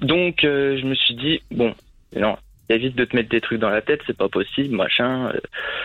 Donc 0.00 0.40
je 0.42 0.84
me 0.84 0.94
suis 0.94 1.14
dit 1.14 1.40
bon, 1.50 1.74
non, 2.14 2.36
évite 2.68 2.96
de 2.96 3.04
te 3.04 3.14
mettre 3.14 3.28
des 3.28 3.40
trucs 3.40 3.60
dans 3.60 3.70
la 3.70 3.82
tête, 3.82 4.00
c'est 4.06 4.16
pas 4.16 4.28
possible, 4.28 4.74
machin. 4.74 5.28
euh, 5.34 5.40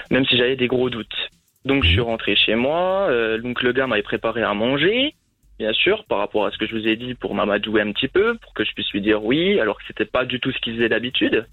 même 0.10 0.26
si 0.26 0.38
j'avais 0.38 0.56
des 0.56 0.68
gros 0.68 0.90
doutes. 0.90 1.30
Donc 1.66 1.84
je 1.84 1.90
suis 1.90 2.00
rentré 2.02 2.36
chez 2.36 2.56
moi. 2.56 3.08
euh, 3.10 3.38
donc 3.40 3.62
le 3.62 3.72
gars 3.72 3.86
m'avait 3.88 4.02
préparé 4.02 4.42
à 4.42 4.54
manger, 4.54 5.14
bien 5.60 5.74
sûr, 5.74 6.06
par 6.06 6.18
rapport 6.18 6.46
à 6.48 6.52
ce 6.52 6.58
que 6.58 6.66
je 6.66 6.76
vous 6.76 6.88
ai 6.88 6.96
dit 6.96 7.14
pour 7.14 7.36
m'amadouer 7.36 7.82
un 7.82 7.92
petit 7.92 8.08
peu, 8.08 8.36
pour 8.38 8.54
que 8.56 8.64
je 8.66 8.74
puisse 8.74 8.90
lui 8.92 9.02
dire 9.02 9.24
oui, 9.24 9.60
alors 9.60 9.78
que 9.78 9.84
c'était 9.88 10.06
pas 10.06 10.26
du 10.26 10.40
tout 10.40 10.52
ce 10.52 10.58
qu'il 10.60 10.76
faisait 10.76 10.90
d'habitude. 10.90 11.46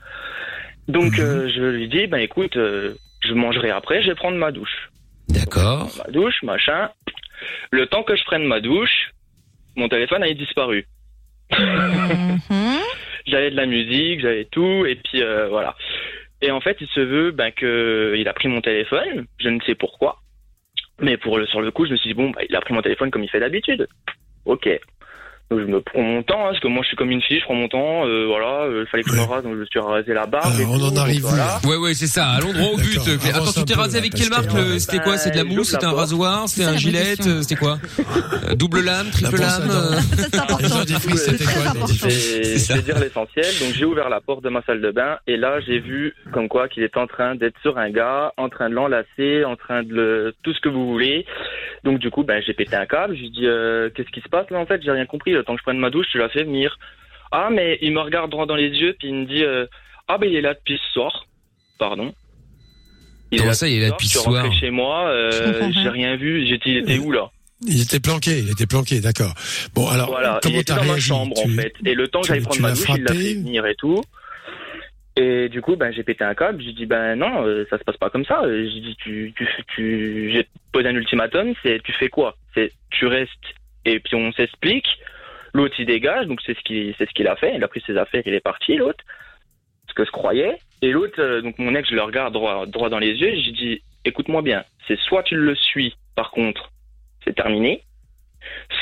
Donc 0.88 1.18
Mhm. 1.18 1.24
euh, 1.24 1.48
je 1.54 1.62
lui 1.62 1.88
dis, 1.88 2.06
ben 2.06 2.18
écoute, 2.20 2.56
euh, 2.56 2.94
je 3.20 3.34
mangerai 3.34 3.68
après, 3.70 4.00
je 4.02 4.08
vais 4.08 4.14
prendre 4.14 4.38
ma 4.38 4.50
douche. 4.52 4.88
D'accord. 5.28 5.90
Ma 5.98 6.10
douche, 6.10 6.42
machin. 6.42 6.88
Le 7.70 7.86
temps 7.86 8.02
que 8.02 8.16
je 8.16 8.24
prenne 8.24 8.44
ma 8.44 8.60
douche, 8.60 9.10
mon 9.76 9.88
téléphone 9.90 10.22
a 10.22 10.32
disparu. 10.32 10.86
Mhm. 11.58 12.38
j'avais 13.28 13.50
de 13.50 13.56
la 13.56 13.66
musique, 13.66 14.20
j'avais 14.20 14.44
tout, 14.44 14.84
et 14.86 14.96
puis 14.96 15.22
euh, 15.22 15.48
voilà. 15.48 15.76
Et 16.40 16.50
en 16.50 16.60
fait, 16.60 16.76
il 16.80 16.88
se 16.88 17.00
veut 17.00 17.30
ben, 17.30 17.50
que 17.50 18.14
il 18.16 18.28
a 18.28 18.32
pris 18.32 18.48
mon 18.48 18.60
téléphone, 18.60 19.26
je 19.38 19.48
ne 19.48 19.60
sais 19.62 19.74
pourquoi, 19.74 20.18
mais 21.00 21.16
pour 21.16 21.38
le 21.38 21.46
sur 21.46 21.60
le 21.60 21.70
coup, 21.70 21.86
je 21.86 21.92
me 21.92 21.96
suis 21.96 22.10
dit 22.10 22.14
bon, 22.14 22.30
bah, 22.30 22.40
il 22.48 22.54
a 22.54 22.60
pris 22.60 22.74
mon 22.74 22.82
téléphone 22.82 23.10
comme 23.10 23.24
il 23.24 23.30
fait 23.30 23.40
d'habitude. 23.40 23.88
Ok. 24.44 24.68
Donc 25.50 25.60
je 25.60 25.64
me 25.64 25.80
prends 25.80 26.02
mon 26.02 26.22
temps, 26.22 26.40
hein, 26.44 26.48
parce 26.50 26.60
que 26.60 26.68
moi 26.68 26.82
je 26.82 26.88
suis 26.88 26.96
comme 26.96 27.10
une 27.10 27.22
fille, 27.22 27.38
je 27.40 27.44
prends 27.44 27.54
mon 27.54 27.68
temps, 27.68 28.06
euh, 28.06 28.26
voilà, 28.26 28.64
euh, 28.64 28.84
il 28.86 28.90
fallait 28.90 29.02
que 29.02 29.10
je 29.10 29.16
me 29.16 29.22
rase, 29.22 29.42
donc 29.42 29.54
je 29.54 29.60
me 29.60 29.64
suis 29.64 29.80
rasé 29.80 30.12
la 30.12 30.26
barbe. 30.26 30.44
Alors, 30.44 30.60
et 30.60 30.64
on 30.66 30.78
tout, 30.78 30.84
en 30.94 30.96
arrive 30.98 31.24
où, 31.24 31.28
voilà. 31.28 31.44
là 31.44 31.60
Ouais 31.64 31.76
ouais 31.76 31.94
c'est 31.94 32.06
ça. 32.06 32.26
Allons 32.36 32.52
droit 32.52 32.72
au 32.74 32.76
but. 32.76 32.98
Attends, 33.32 33.52
tu 33.52 33.64
t'es 33.64 33.72
rasé 33.72 33.94
là, 33.94 33.98
avec 34.00 34.12
quelle 34.14 34.28
que- 34.28 34.34
marque 34.34 34.52
le- 34.52 34.78
C'était 34.78 34.98
quoi? 34.98 35.16
C'est 35.16 35.30
de 35.30 35.36
la 35.38 35.44
Bah, 35.44 35.50
mousse 35.54 35.70
C'était 35.70 35.86
un 35.86 35.92
rasoir 35.92 36.46
C'était 36.48 36.68
un 36.68 36.76
gilet 36.76 37.14
euh, 37.26 37.40
C'était 37.40 37.56
quoi? 37.56 37.78
Euh, 37.98 38.54
Double 38.56 38.84
lame, 38.84 39.08
triple 39.10 39.36
à 39.36 39.58
lame 39.58 39.70
euh, 39.70 40.00
c'était 41.16 41.44
quoi 41.44 41.86
C'est 41.86 42.42
je 42.44 42.58
ça. 42.58 42.74
vais 42.74 42.82
dire 42.82 42.98
l'essentiel. 42.98 43.46
Donc 43.60 43.74
j'ai 43.74 43.84
ouvert 43.86 44.08
la 44.10 44.20
porte 44.20 44.44
de 44.44 44.48
ma 44.50 44.62
salle 44.62 44.80
de 44.82 44.90
bain 44.90 45.16
et 45.26 45.36
là 45.38 45.60
j'ai 45.60 45.78
vu 45.78 46.14
comme 46.32 46.48
quoi 46.48 46.68
qu'il 46.68 46.82
était 46.82 46.98
en 46.98 47.06
train 47.06 47.34
d'être 47.36 47.56
sur 47.62 47.78
un 47.78 47.90
gars, 47.90 48.32
en 48.36 48.48
train 48.48 48.68
de 48.68 48.74
l'enlacer, 48.74 49.44
en 49.44 49.56
train 49.56 49.82
de 49.82 49.94
le 49.94 50.34
tout 50.42 50.52
ce 50.52 50.60
que 50.60 50.68
vous 50.68 50.86
voulez. 50.88 51.24
Donc 51.84 51.98
du 52.00 52.10
coup 52.10 52.22
ben 52.24 52.42
j'ai 52.46 52.52
pété 52.54 52.76
un 52.76 52.86
câble. 52.86 53.14
Dis 53.14 53.46
euh, 53.46 53.88
qu'est-ce 53.94 54.10
qui 54.10 54.20
se 54.20 54.28
passe 54.28 54.50
là 54.50 54.58
en 54.58 54.66
fait? 54.66 54.82
J'ai 54.82 54.90
rien 54.90 55.06
compris. 55.06 55.34
Le 55.38 55.44
temps 55.44 55.54
que 55.54 55.60
je 55.60 55.64
prenne 55.64 55.78
ma 55.78 55.90
douche, 55.90 56.06
tu 56.10 56.18
l'as 56.18 56.28
fait 56.28 56.44
venir. 56.44 56.78
Ah 57.30 57.48
mais 57.50 57.78
il 57.82 57.92
me 57.92 58.00
regarde 58.00 58.30
droit 58.30 58.46
dans 58.46 58.56
les 58.56 58.68
yeux 58.70 58.94
puis 58.98 59.08
il 59.08 59.14
me 59.14 59.24
dit 59.26 59.44
euh, 59.44 59.66
ah 60.08 60.18
ben 60.18 60.28
il 60.28 60.36
est 60.36 60.40
là 60.40 60.54
depuis 60.54 60.78
ce 60.84 60.92
soir. 60.92 61.26
Pardon. 61.78 62.12
Comment 63.36 63.52
ça, 63.52 63.68
il 63.68 63.78
est 63.78 63.82
là 63.86 63.90
depuis 63.90 64.08
Je 64.08 64.14
ce 64.14 64.18
suis 64.20 64.28
rentré 64.28 64.48
soir 64.48 64.54
chez 64.58 64.70
moi, 64.70 65.08
euh, 65.08 65.70
Je 65.72 65.80
j'ai 65.80 65.88
rien 65.90 66.16
vu. 66.16 66.46
J'étais, 66.46 66.70
il 66.70 66.76
était 66.78 66.98
où 66.98 67.12
là? 67.12 67.30
Il 67.66 67.82
était 67.82 68.00
planqué, 68.00 68.38
il 68.38 68.50
était 68.50 68.66
planqué, 68.66 69.00
d'accord. 69.00 69.34
Bon, 69.74 69.88
alors, 69.88 70.08
Voilà, 70.08 70.38
il 70.42 70.46
comment 70.48 70.60
était 70.60 70.72
t'as 70.72 70.80
dans 70.80 70.92
ma 70.92 70.98
chambre 70.98 71.36
en 71.38 71.48
fait. 71.48 71.74
Et 71.84 71.94
le 71.94 72.08
temps 72.08 72.20
que 72.20 72.28
j'allais 72.28 72.40
prendre 72.40 72.62
ma 72.62 72.70
douche, 72.70 72.84
il 72.88 73.02
l'a 73.02 73.12
frappé? 73.12 73.18
fait 73.18 73.34
venir 73.34 73.66
et 73.66 73.74
tout. 73.74 74.00
Et 75.16 75.48
du 75.48 75.60
coup, 75.60 75.74
ben 75.76 75.92
j'ai 75.92 76.04
pété 76.04 76.22
un 76.24 76.34
câble. 76.34 76.62
J'ai 76.62 76.72
dit 76.72 76.86
ben 76.86 77.16
non, 77.16 77.44
euh, 77.44 77.66
ça 77.68 77.76
se 77.78 77.82
passe 77.84 77.96
pas 77.96 78.08
comme 78.10 78.24
ça. 78.24 78.42
Euh, 78.44 78.68
J'ai 78.72 78.80
dit 78.80 78.96
tu, 79.02 79.34
tu, 79.36 79.46
tu 79.74 80.30
j'ai 80.32 80.46
posé 80.72 80.88
un 80.88 80.94
ultimatum. 80.94 81.52
C'est 81.62 81.82
tu 81.82 81.92
fais 81.92 82.08
quoi? 82.08 82.36
C'est 82.54 82.70
tu 82.90 83.06
restes 83.06 83.32
et 83.84 83.98
puis 83.98 84.14
on 84.14 84.32
s'explique. 84.32 84.86
L'autre 85.54 85.74
il 85.78 85.86
dégage, 85.86 86.26
donc 86.26 86.40
c'est 86.44 86.56
ce 86.56 86.62
qu'il 86.62 86.94
ce 86.98 87.28
a 87.28 87.36
fait. 87.36 87.54
Il 87.54 87.64
a 87.64 87.68
pris 87.68 87.82
ses 87.86 87.96
affaires, 87.96 88.22
il 88.26 88.34
est 88.34 88.40
parti 88.40 88.76
l'autre. 88.76 89.04
Ce 89.88 89.94
que 89.94 90.04
je 90.04 90.10
croyais. 90.10 90.58
Et 90.82 90.92
l'autre, 90.92 91.20
euh, 91.20 91.40
donc 91.40 91.58
mon 91.58 91.74
ex, 91.74 91.88
je 91.88 91.94
le 91.94 92.02
regarde 92.02 92.32
droit 92.32 92.66
droit 92.66 92.90
dans 92.90 92.98
les 92.98 93.14
yeux. 93.14 93.34
J'ai 93.36 93.52
dit 93.52 93.82
écoute-moi 94.04 94.42
bien. 94.42 94.64
C'est 94.86 94.98
soit 95.00 95.22
tu 95.22 95.36
le 95.36 95.54
suis, 95.54 95.94
par 96.14 96.30
contre, 96.30 96.70
c'est 97.24 97.34
terminé. 97.34 97.82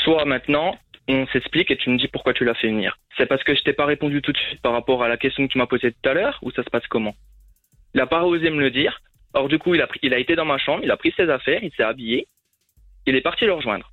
Soit 0.04 0.24
maintenant, 0.24 0.76
on 1.08 1.26
s'explique 1.28 1.70
et 1.70 1.76
tu 1.76 1.90
me 1.90 1.98
dis 1.98 2.08
pourquoi 2.08 2.34
tu 2.34 2.44
l'as 2.44 2.54
fait 2.54 2.68
venir. 2.68 2.98
C'est 3.16 3.26
parce 3.26 3.42
que 3.44 3.54
je 3.54 3.62
t'ai 3.62 3.72
pas 3.72 3.86
répondu 3.86 4.20
tout 4.22 4.32
de 4.32 4.38
suite 4.38 4.60
par 4.60 4.72
rapport 4.72 5.02
à 5.02 5.08
la 5.08 5.16
question 5.16 5.46
que 5.46 5.52
tu 5.52 5.58
m'as 5.58 5.66
posée 5.66 5.92
tout 5.92 6.08
à 6.08 6.14
l'heure 6.14 6.38
ou 6.42 6.50
ça 6.50 6.62
se 6.62 6.70
passe 6.70 6.86
comment? 6.88 7.14
Il 7.94 8.00
a 8.00 8.06
pas 8.06 8.24
osé 8.24 8.50
me 8.50 8.60
le 8.60 8.70
dire. 8.70 9.00
Alors 9.32 9.48
du 9.48 9.58
coup, 9.58 9.74
il 9.74 9.80
a, 9.80 9.86
pris, 9.86 10.00
il 10.02 10.14
a 10.14 10.18
été 10.18 10.34
dans 10.34 10.44
ma 10.44 10.58
chambre, 10.58 10.82
il 10.82 10.90
a 10.90 10.96
pris 10.96 11.12
ses 11.16 11.28
affaires, 11.30 11.62
il 11.62 11.72
s'est 11.72 11.82
habillé, 11.82 12.26
il 13.06 13.14
est 13.14 13.20
parti 13.20 13.44
le 13.44 13.52
rejoindre. 13.52 13.90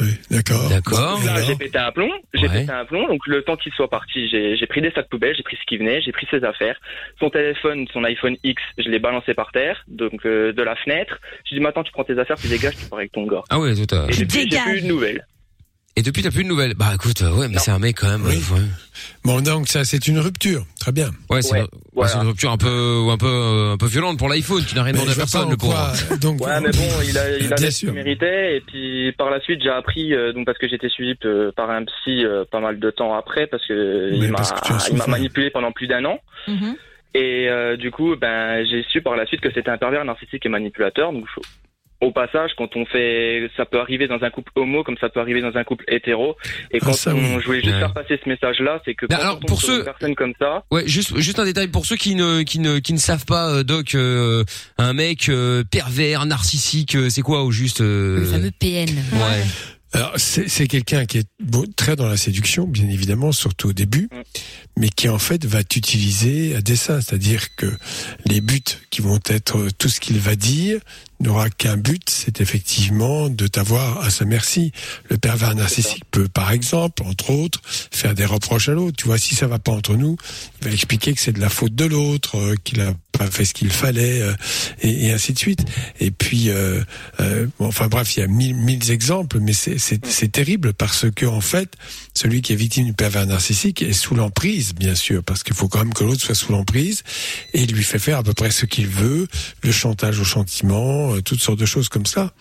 Oui, 0.00 0.08
d'accord. 0.30 0.68
D'accord. 0.68 1.20
J'ai 1.46 1.54
pété 1.54 1.78
un 1.78 1.92
plomb, 1.92 2.10
j'ai 2.34 2.48
Ouais. 2.48 2.60
pété 2.60 2.72
un 2.72 2.84
plomb, 2.84 3.06
donc 3.06 3.26
le 3.26 3.42
temps 3.42 3.56
qu'il 3.56 3.72
soit 3.74 3.88
parti, 3.88 4.28
j'ai 4.28 4.56
j'ai 4.56 4.66
pris 4.66 4.80
des 4.82 4.90
sacs 4.90 5.08
poubelles, 5.08 5.34
j'ai 5.36 5.42
pris 5.44 5.56
ce 5.56 5.64
qui 5.66 5.76
venait, 5.76 6.00
j'ai 6.02 6.10
pris 6.12 6.26
ses 6.30 6.42
affaires. 6.44 6.76
Son 7.20 7.30
téléphone, 7.30 7.86
son 7.92 8.02
iPhone 8.04 8.36
X, 8.42 8.60
je 8.78 8.88
l'ai 8.88 8.98
balancé 8.98 9.34
par 9.34 9.52
terre, 9.52 9.84
donc 9.86 10.26
euh, 10.26 10.52
de 10.52 10.62
la 10.62 10.74
fenêtre. 10.76 11.18
J'ai 11.44 11.56
dit 11.56 11.62
maintenant 11.62 11.84
tu 11.84 11.92
prends 11.92 12.04
tes 12.04 12.18
affaires, 12.18 12.36
tu 12.36 12.48
dégages, 12.48 12.76
tu 12.76 12.86
pars 12.86 12.98
avec 12.98 13.12
ton 13.12 13.26
gars. 13.26 13.42
Ah 13.50 13.60
ouais, 13.60 13.74
tout 13.74 13.94
à... 13.94 14.06
Depuis, 14.06 14.48
j'ai 14.50 14.58
plus 14.58 14.78
eu 14.78 14.82
de 14.82 14.86
nouvelles. 14.88 15.24
Et 15.96 16.02
depuis, 16.02 16.22
t'as 16.22 16.30
plus 16.32 16.42
de 16.42 16.48
nouvelles. 16.48 16.74
Bah 16.74 16.90
écoute, 16.94 17.22
euh, 17.22 17.30
ouais, 17.32 17.46
mais 17.48 17.58
c'est 17.58 17.70
un 17.70 17.78
mec 17.78 17.98
quand 18.00 18.08
même. 18.08 18.24
Oui. 18.26 18.42
euh, 18.50 18.54
ouais. 18.56 18.60
Bon, 19.24 19.40
donc 19.40 19.68
ça, 19.68 19.84
c'est 19.84 20.08
une 20.08 20.18
rupture. 20.18 20.64
Très 20.80 20.90
bien. 20.90 21.10
Ouais, 21.30 21.40
c'est 21.40 21.52
Ouais, 21.52 21.58
une, 21.60 21.64
ouais, 21.66 21.70
voilà. 21.94 22.10
c'est 22.10 22.18
une 22.18 22.26
rupture 22.26 22.50
un 22.50 22.56
peu, 22.56 23.00
un 23.10 23.16
peu, 23.16 23.26
euh, 23.28 23.72
un 23.74 23.76
peu 23.76 23.86
violente 23.86 24.18
pour 24.18 24.28
l'iPhone. 24.28 24.64
Tu 24.66 24.74
n'as 24.74 24.82
rien 24.82 24.92
Mais 24.92 24.98
demandé 24.98 25.12
à 25.12 25.14
je 25.14 25.18
vois 25.20 25.26
pas 25.26 25.30
personne, 25.30 25.46
en 25.46 25.50
le 25.52 25.56
pauvre. 25.56 25.92
quoi- 26.08 26.16
Donc, 26.16 26.40
Ouais, 26.44 26.60
mais 26.60 26.70
bon, 26.72 26.88
il 27.08 27.16
a, 27.16 27.36
il 27.38 27.52
a 27.52 27.56
Bien 27.56 27.56
ce 27.56 27.62
qu'il 27.62 27.72
sûr. 27.72 27.92
méritait. 27.92 28.56
Et 28.56 28.60
puis 28.62 29.12
par 29.12 29.30
la 29.30 29.40
suite, 29.40 29.62
j'ai 29.62 29.70
appris, 29.70 30.12
euh, 30.14 30.32
donc 30.32 30.46
parce 30.46 30.58
que 30.58 30.68
j'étais 30.68 30.88
suivi 30.88 31.14
euh, 31.24 31.52
par 31.56 31.70
un 31.70 31.84
psy 31.84 32.24
euh, 32.24 32.44
pas 32.50 32.58
mal 32.58 32.80
de 32.80 32.90
temps 32.90 33.14
après, 33.14 33.46
parce 33.46 33.64
que 33.64 34.10
il 34.12 34.30
m'a, 34.32 34.38
parce 34.38 34.50
que 34.52 34.66
tu 34.66 34.72
as 34.72 34.88
il 34.88 34.94
m'a 34.94 35.04
souffert. 35.04 35.08
manipulé 35.08 35.50
pendant 35.50 35.70
plus 35.70 35.86
d'un 35.86 36.04
an. 36.06 36.18
Mhm. 36.48 36.74
Et 37.14 37.48
euh, 37.48 37.76
du 37.76 37.92
coup, 37.92 38.16
ben, 38.16 38.66
j'ai 38.68 38.82
su 38.90 39.00
par 39.00 39.14
la 39.14 39.26
suite 39.26 39.40
que 39.40 39.52
c'était 39.54 39.70
un 39.70 39.78
pervers 39.78 40.04
narcissique 40.04 40.44
et 40.44 40.48
manipulateur. 40.48 41.12
Donc, 41.12 41.24
je- 41.36 41.40
au 42.04 42.12
passage, 42.12 42.52
quand 42.56 42.76
on 42.76 42.84
fait, 42.86 43.48
ça 43.56 43.64
peut 43.64 43.80
arriver 43.80 44.06
dans 44.06 44.22
un 44.22 44.30
couple 44.30 44.52
homo, 44.56 44.84
comme 44.84 44.96
ça 45.00 45.08
peut 45.08 45.20
arriver 45.20 45.40
dans 45.40 45.54
un 45.56 45.64
couple 45.64 45.84
hétéro. 45.88 46.36
Et 46.70 46.78
Ah, 46.80 46.84
quand 46.84 46.92
ça, 46.92 47.14
on, 47.14 47.18
oui. 47.18 47.40
je 47.40 47.46
voulais 47.46 47.60
juste 47.62 47.72
Ouais. 47.74 47.80
faire 47.80 47.92
passer 47.94 48.18
ce 48.22 48.28
message-là, 48.28 48.80
c'est 48.84 48.94
que 48.94 49.06
Mais 49.08 49.16
quand 49.16 49.22
alors, 49.22 49.36
on 49.36 49.40
tombe 49.40 49.48
pour 49.48 49.62
ceux- 49.62 49.78
une 49.78 49.84
personne 49.84 50.14
comme 50.14 50.34
ça, 50.38 50.64
Ouais, 50.70 50.86
juste, 50.86 51.18
juste 51.18 51.38
un 51.38 51.44
détail 51.44 51.68
pour 51.68 51.86
ceux 51.86 51.96
qui 51.96 52.14
ne, 52.14 52.42
qui 52.42 52.58
ne, 52.60 52.78
qui 52.78 52.92
ne 52.92 52.98
savent 52.98 53.24
pas, 53.24 53.48
euh, 53.50 53.62
Doc, 53.64 53.94
euh, 53.94 54.44
un 54.78 54.92
mec 54.92 55.28
euh, 55.28 55.64
pervers, 55.64 56.26
narcissique, 56.26 56.96
c'est 57.08 57.22
quoi 57.22 57.42
au 57.42 57.50
juste 57.50 57.80
euh, 57.80 58.18
Le 58.20 58.24
fameux 58.26 58.50
PN. 58.58 58.88
Ouais. 59.12 59.44
Alors, 59.92 60.12
c'est 60.16 60.66
quelqu'un 60.66 61.04
qui 61.06 61.18
est 61.18 61.28
beau- 61.40 61.66
très 61.76 61.94
dans 61.94 62.08
la 62.08 62.16
séduction, 62.16 62.66
bien 62.66 62.88
évidemment, 62.88 63.30
surtout 63.30 63.68
au 63.68 63.72
début, 63.72 64.08
mais 64.76 64.88
qui 64.88 65.08
en 65.08 65.20
fait 65.20 65.44
va 65.44 65.62
t'utiliser 65.62 66.56
à 66.56 66.60
dessein. 66.62 67.00
C'est-à-dire 67.00 67.54
que 67.54 67.66
les 68.26 68.40
buts 68.40 68.58
qui 68.90 69.02
vont 69.02 69.20
être 69.28 69.68
tout 69.78 69.88
ce 69.88 70.00
qu'il 70.00 70.18
va 70.18 70.34
dire 70.34 70.80
n'aura 71.20 71.50
qu'un 71.50 71.76
but, 71.76 72.08
c'est 72.08 72.40
effectivement 72.40 73.28
de 73.28 73.46
t'avoir 73.46 74.02
à 74.02 74.10
sa 74.10 74.24
merci. 74.24 74.72
Le 75.08 75.16
pervers 75.16 75.54
narcissique 75.54 76.04
peut, 76.10 76.28
par 76.28 76.50
exemple, 76.52 77.02
entre 77.04 77.30
autres, 77.30 77.60
faire 77.64 78.14
des 78.14 78.24
reproches 78.24 78.68
à 78.68 78.72
l'autre. 78.72 78.96
Tu 78.96 79.06
vois, 79.06 79.18
si 79.18 79.34
ça 79.34 79.46
va 79.46 79.58
pas 79.58 79.72
entre 79.72 79.96
nous, 79.96 80.16
il 80.60 80.68
va 80.68 80.72
expliquer 80.72 81.14
que 81.14 81.20
c'est 81.20 81.32
de 81.32 81.40
la 81.40 81.48
faute 81.48 81.74
de 81.74 81.84
l'autre, 81.84 82.38
euh, 82.38 82.54
qu'il 82.64 82.80
a 82.80 82.92
pas 83.18 83.30
fait 83.30 83.44
ce 83.44 83.54
qu'il 83.54 83.70
fallait, 83.70 84.22
euh, 84.22 84.34
et, 84.82 85.12
ainsi 85.12 85.32
de 85.32 85.38
suite. 85.38 85.64
Et 86.00 86.10
puis, 86.10 86.50
euh, 86.50 86.82
euh, 87.20 87.46
bon, 87.58 87.66
enfin 87.66 87.88
bref, 87.88 88.16
il 88.16 88.20
y 88.20 88.22
a 88.22 88.26
mille, 88.26 88.54
mille 88.54 88.90
exemples, 88.90 89.38
mais 89.40 89.52
c'est 89.52 90.32
terrible 90.32 90.74
parce 90.74 91.06
que 91.10 91.26
en 91.26 91.40
fait, 91.40 91.74
celui 92.14 92.42
qui 92.42 92.52
est 92.52 92.56
victime 92.56 92.86
du 92.86 92.92
pervers 92.92 93.26
narcissique 93.26 93.82
est 93.82 93.92
sous 93.92 94.14
l'emprise, 94.14 94.74
bien 94.74 94.94
sûr, 94.94 95.22
parce 95.22 95.42
qu'il 95.42 95.54
faut 95.54 95.68
quand 95.68 95.78
même 95.78 95.94
que 95.94 96.04
l'autre 96.04 96.20
soit 96.20 96.34
sous 96.34 96.52
l'emprise, 96.52 97.02
et 97.52 97.62
il 97.62 97.72
lui 97.72 97.84
fait 97.84 97.98
faire 97.98 98.18
à 98.18 98.22
peu 98.22 98.34
près 98.34 98.50
ce 98.50 98.66
qu'il 98.66 98.88
veut, 98.88 99.28
le 99.62 99.72
chantage 99.72 100.18
au 100.20 100.24
chantiment, 100.24 101.03
euh, 101.12 101.20
toutes 101.20 101.40
sortes 101.40 101.58
de 101.60 101.66
choses 101.66 101.88
comme 101.88 102.06
ça. 102.06 102.32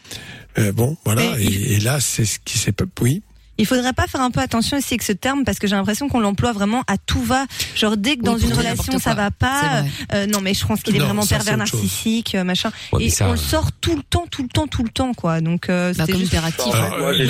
Euh, 0.58 0.72
bon, 0.72 0.98
voilà, 1.06 1.24
et, 1.40 1.74
et 1.74 1.80
là, 1.80 2.00
c'est 2.00 2.26
ce 2.26 2.40
qui 2.40 2.58
s'est 2.58 2.72
pas. 2.72 2.86
Oui. 3.02 3.22
Il 3.60 3.68
faudrait 3.68 3.94
pas 3.94 4.08
faire 4.08 4.22
un 4.22 4.32
peu 4.32 4.40
attention 4.40 4.78
aussi 4.78 4.96
avec 4.96 5.04
ce 5.04 5.12
terme 5.12 5.44
parce 5.46 5.60
que 5.60 5.68
j'ai 5.68 5.76
l'impression 5.76 6.10
qu'on 6.10 6.20
l'emploie 6.20 6.54
vraiment 6.54 6.82
à 6.88 6.98
tout 6.98 7.22
va. 7.22 7.46
Genre 7.76 7.98
dès 7.98 8.18
que 8.18 8.24
dans 8.24 8.36
une 8.36 8.52
relation 8.52 8.98
ça 8.98 9.14
va 9.14 9.30
pas, 9.30 9.84
euh, 10.12 10.26
non 10.26 10.42
mais 10.42 10.56
je 10.56 10.66
pense 10.66 10.82
qu'il 10.82 10.96
est 10.96 11.00
Non, 11.00 11.06
vraiment 11.06 11.22
ça, 11.22 11.36
pervers 11.36 11.58
narcissique, 11.58 12.34
machin. 12.34 12.72
Ouais, 12.94 13.04
et 13.06 13.10
ça, 13.12 13.28
on 13.28 13.34
le 13.34 13.38
euh, 13.38 13.38
sort 13.38 13.72
tout 13.74 13.96
le 13.96 14.02
temps, 14.02 14.26
tout 14.32 14.42
le 14.42 14.48
temps, 14.50 14.66
tout 14.66 14.82
le 14.84 14.90
temps 14.90 15.14
quoi. 15.14 15.40
Donc 15.40 15.70
euh, 15.70 15.94
Bah, 15.96 16.06
c'est 16.08 16.18
juste- 16.18 16.34
impératif. 16.34 16.74
Il 17.14 17.28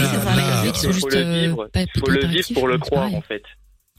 juste, 0.94 1.02
faut 1.02 1.10
le 1.10 1.42
vivre, 1.42 1.68
pas- 1.74 1.80
faut 2.00 2.10
le 2.10 2.26
vivre 2.26 2.54
pour 2.54 2.68
le 2.70 2.78
croire 2.78 3.14
en 3.14 3.22
fait. 3.22 3.44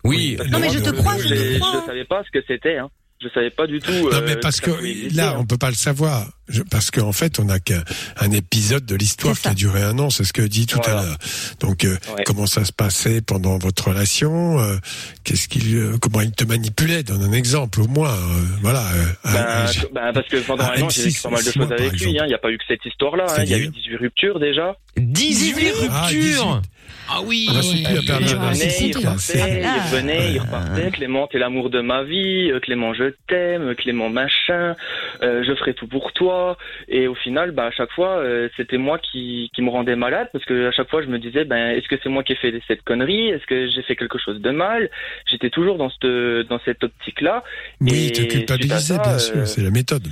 Oui. 0.03 0.38
Non, 0.50 0.61
mais 0.61 0.71
je 0.71 0.79
te 0.79 0.91
crois, 0.91 1.19
je 1.19 1.29
te 1.29 1.59
crois. 1.59 1.81
Je 1.83 1.87
savais 1.87 2.05
pas 2.07 2.23
ce 2.25 2.31
que 2.38 2.43
c'était. 2.49 2.79
Hein. 2.79 2.88
Je 3.25 3.28
savais 3.31 3.50
pas 3.50 3.66
du 3.66 3.81
tout. 3.81 3.90
Non, 3.90 4.12
euh, 4.12 4.23
mais 4.26 4.37
parce 4.37 4.57
ça 4.57 4.62
que 4.62 5.16
là, 5.16 5.37
on 5.38 5.47
peut 5.47 5.57
pas 5.57 5.71
le 5.71 5.75
savoir. 5.76 6.26
Je- 6.47 6.61
parce 6.62 6.90
qu'en 6.90 7.12
fait, 7.12 7.38
on 7.38 7.45
n'a 7.45 7.59
qu'un 7.59 7.83
un 8.19 8.31
épisode 8.33 8.85
de 8.85 8.95
l'histoire 8.95 9.38
qui 9.40 9.49
a 9.49 9.54
duré 9.54 9.83
un 9.83 9.99
an. 9.99 10.11
C'est 10.11 10.25
ce 10.25 10.35
que 10.35 10.43
dit 10.43 10.66
tout 10.66 10.78
Voilà. 10.85 11.00
à 11.00 11.02
l'heure. 11.04 11.19
Donc, 11.61 11.85
euh, 11.87 11.97
Ouais. 12.14 12.23
comment 12.26 12.45
ça 12.47 12.66
se 12.66 12.73
passait 12.73 13.23
pendant 13.23 13.57
votre 13.57 13.88
relation 13.88 14.61
euh, 14.61 14.76
Qu'est-ce 15.25 15.49
qu'il, 15.49 15.75
euh, 15.75 15.97
comment 15.99 16.21
il 16.21 16.33
te 16.33 16.45
manipulait 16.45 17.02
Donne 17.02 17.23
un 17.23 17.33
exemple 17.33 17.81
au 17.81 17.87
moins. 17.87 18.11
euh, 18.12 18.45
voilà. 18.61 18.85
euh, 18.93 19.04
Ben, 19.25 19.47
un- 19.47 19.66
que- 19.73 19.95
ben, 19.95 20.12
parce 20.12 20.28
que 20.28 20.37
pendant 20.47 20.64
un 20.64 20.83
an, 20.83 20.88
j'ai 20.90 21.04
vécu 21.04 21.16
M6, 21.16 21.23
pas 21.23 21.31
mal 21.31 21.45
de 21.45 21.50
choses 21.50 21.73
avec 21.73 21.93
lui. 21.93 22.19
hein. 22.19 22.25
Il 22.25 22.28
n'y 22.28 22.35
a 22.35 22.38
pas 22.38 22.50
eu 22.50 22.59
que 22.59 22.64
cette 22.69 22.85
histoire-là. 22.85 23.25
hein. 23.26 23.43
Il 23.45 23.49
y 23.49 23.54
a 23.54 23.57
eu 23.57 23.61
C'est-à-dire 23.62 23.73
18 23.73 23.97
ruptures 23.97 24.38
déjà. 24.38 24.76
18 24.99 25.73
Ah, 25.90 26.07
ruptures. 26.07 26.47
Ah 26.47 26.61
oui. 26.62 26.69
Ah, 27.08 27.20
bah, 27.23 27.61
c'est 27.62 27.82
plus 27.82 27.87
ouais. 27.87 27.94
la 27.94 28.02
période 28.02 28.23
Il 28.23 28.30
Il 28.30 28.34
Ah, 28.34 28.49
revenait, 28.49 28.96
repartait, 28.96 29.40
Ah, 29.42 29.49
il 29.49 29.61
là. 29.62 29.73
revenait, 29.84 30.30
il 30.30 30.32
Ouais. 30.34 30.38
repartait. 30.40 30.90
Clément, 30.92 31.26
t'es 31.26 31.38
l'amour 31.38 31.70
de 31.70 31.80
ma 31.80 32.02
vie. 32.04 32.50
Euh, 32.50 32.61
Clément, 32.61 32.94
je 32.94 33.12
t'aime. 33.28 33.75
Clément, 33.75 34.08
machin. 34.11 34.75
Euh, 35.23 35.42
je 35.46 35.54
ferai 35.54 35.75
tout 35.75 35.87
pour 35.87 36.12
toi. 36.12 36.56
Et 36.88 37.06
au 37.06 37.14
final, 37.14 37.50
ben, 37.52 37.64
à 37.64 37.70
chaque 37.70 37.90
fois, 37.92 38.18
euh, 38.18 38.49
c'était 38.56 38.78
moi 38.78 38.99
qui, 38.99 39.50
qui 39.54 39.62
me 39.62 39.70
rendais 39.70 39.96
malade 39.96 40.28
parce 40.32 40.44
que 40.44 40.68
à 40.68 40.73
chaque 40.73 40.88
fois, 40.90 41.02
je 41.02 41.08
me 41.08 41.18
disais, 41.18 41.44
ben, 41.44 41.76
est-ce 41.76 41.88
que 41.88 41.96
c'est 42.02 42.08
moi 42.08 42.23
qui 42.23 42.32
ai 42.32 42.37
fait 42.37 42.52
cette 42.66 42.82
connerie? 42.82 43.28
Est-ce 43.28 43.46
que 43.46 43.68
j'ai 43.68 43.82
fait 43.82 43.96
quelque 43.96 44.18
chose 44.18 44.40
de 44.40 44.50
mal? 44.50 44.90
J'étais 45.30 45.50
toujours 45.50 45.76
dans 45.76 45.90
cette, 45.90 46.49
dans 46.49 46.61
cette 46.64 46.82
optique-là. 46.84 47.44
oui, 47.80 48.06
et 48.06 48.12
te 48.12 48.18
suite 48.20 48.30
culpabiliser, 48.30 48.94
à 48.94 48.96
ça, 48.96 49.02
bien 49.02 49.12
euh, 49.14 49.18
sûr. 49.18 49.46
C'est 49.46 49.62
la 49.62 49.70
méthode. 49.70 50.06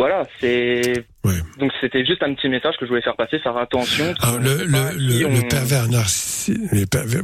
Voilà, 0.00 0.26
c'est. 0.40 1.04
Ouais. 1.24 1.34
Donc 1.58 1.72
c'était 1.78 2.06
juste 2.06 2.22
un 2.22 2.32
petit 2.32 2.48
message 2.48 2.74
que 2.80 2.86
je 2.86 2.88
voulais 2.88 3.02
faire 3.02 3.16
passer, 3.16 3.38
faire 3.38 3.58
attention. 3.58 4.14
Alors, 4.22 4.36
On 4.36 4.38
le, 4.38 4.64
le, 4.64 4.78
le, 4.96 5.26
on- 5.26 5.34
le 5.34 5.46
pervers 5.46 5.86
narcissique, 5.88 6.56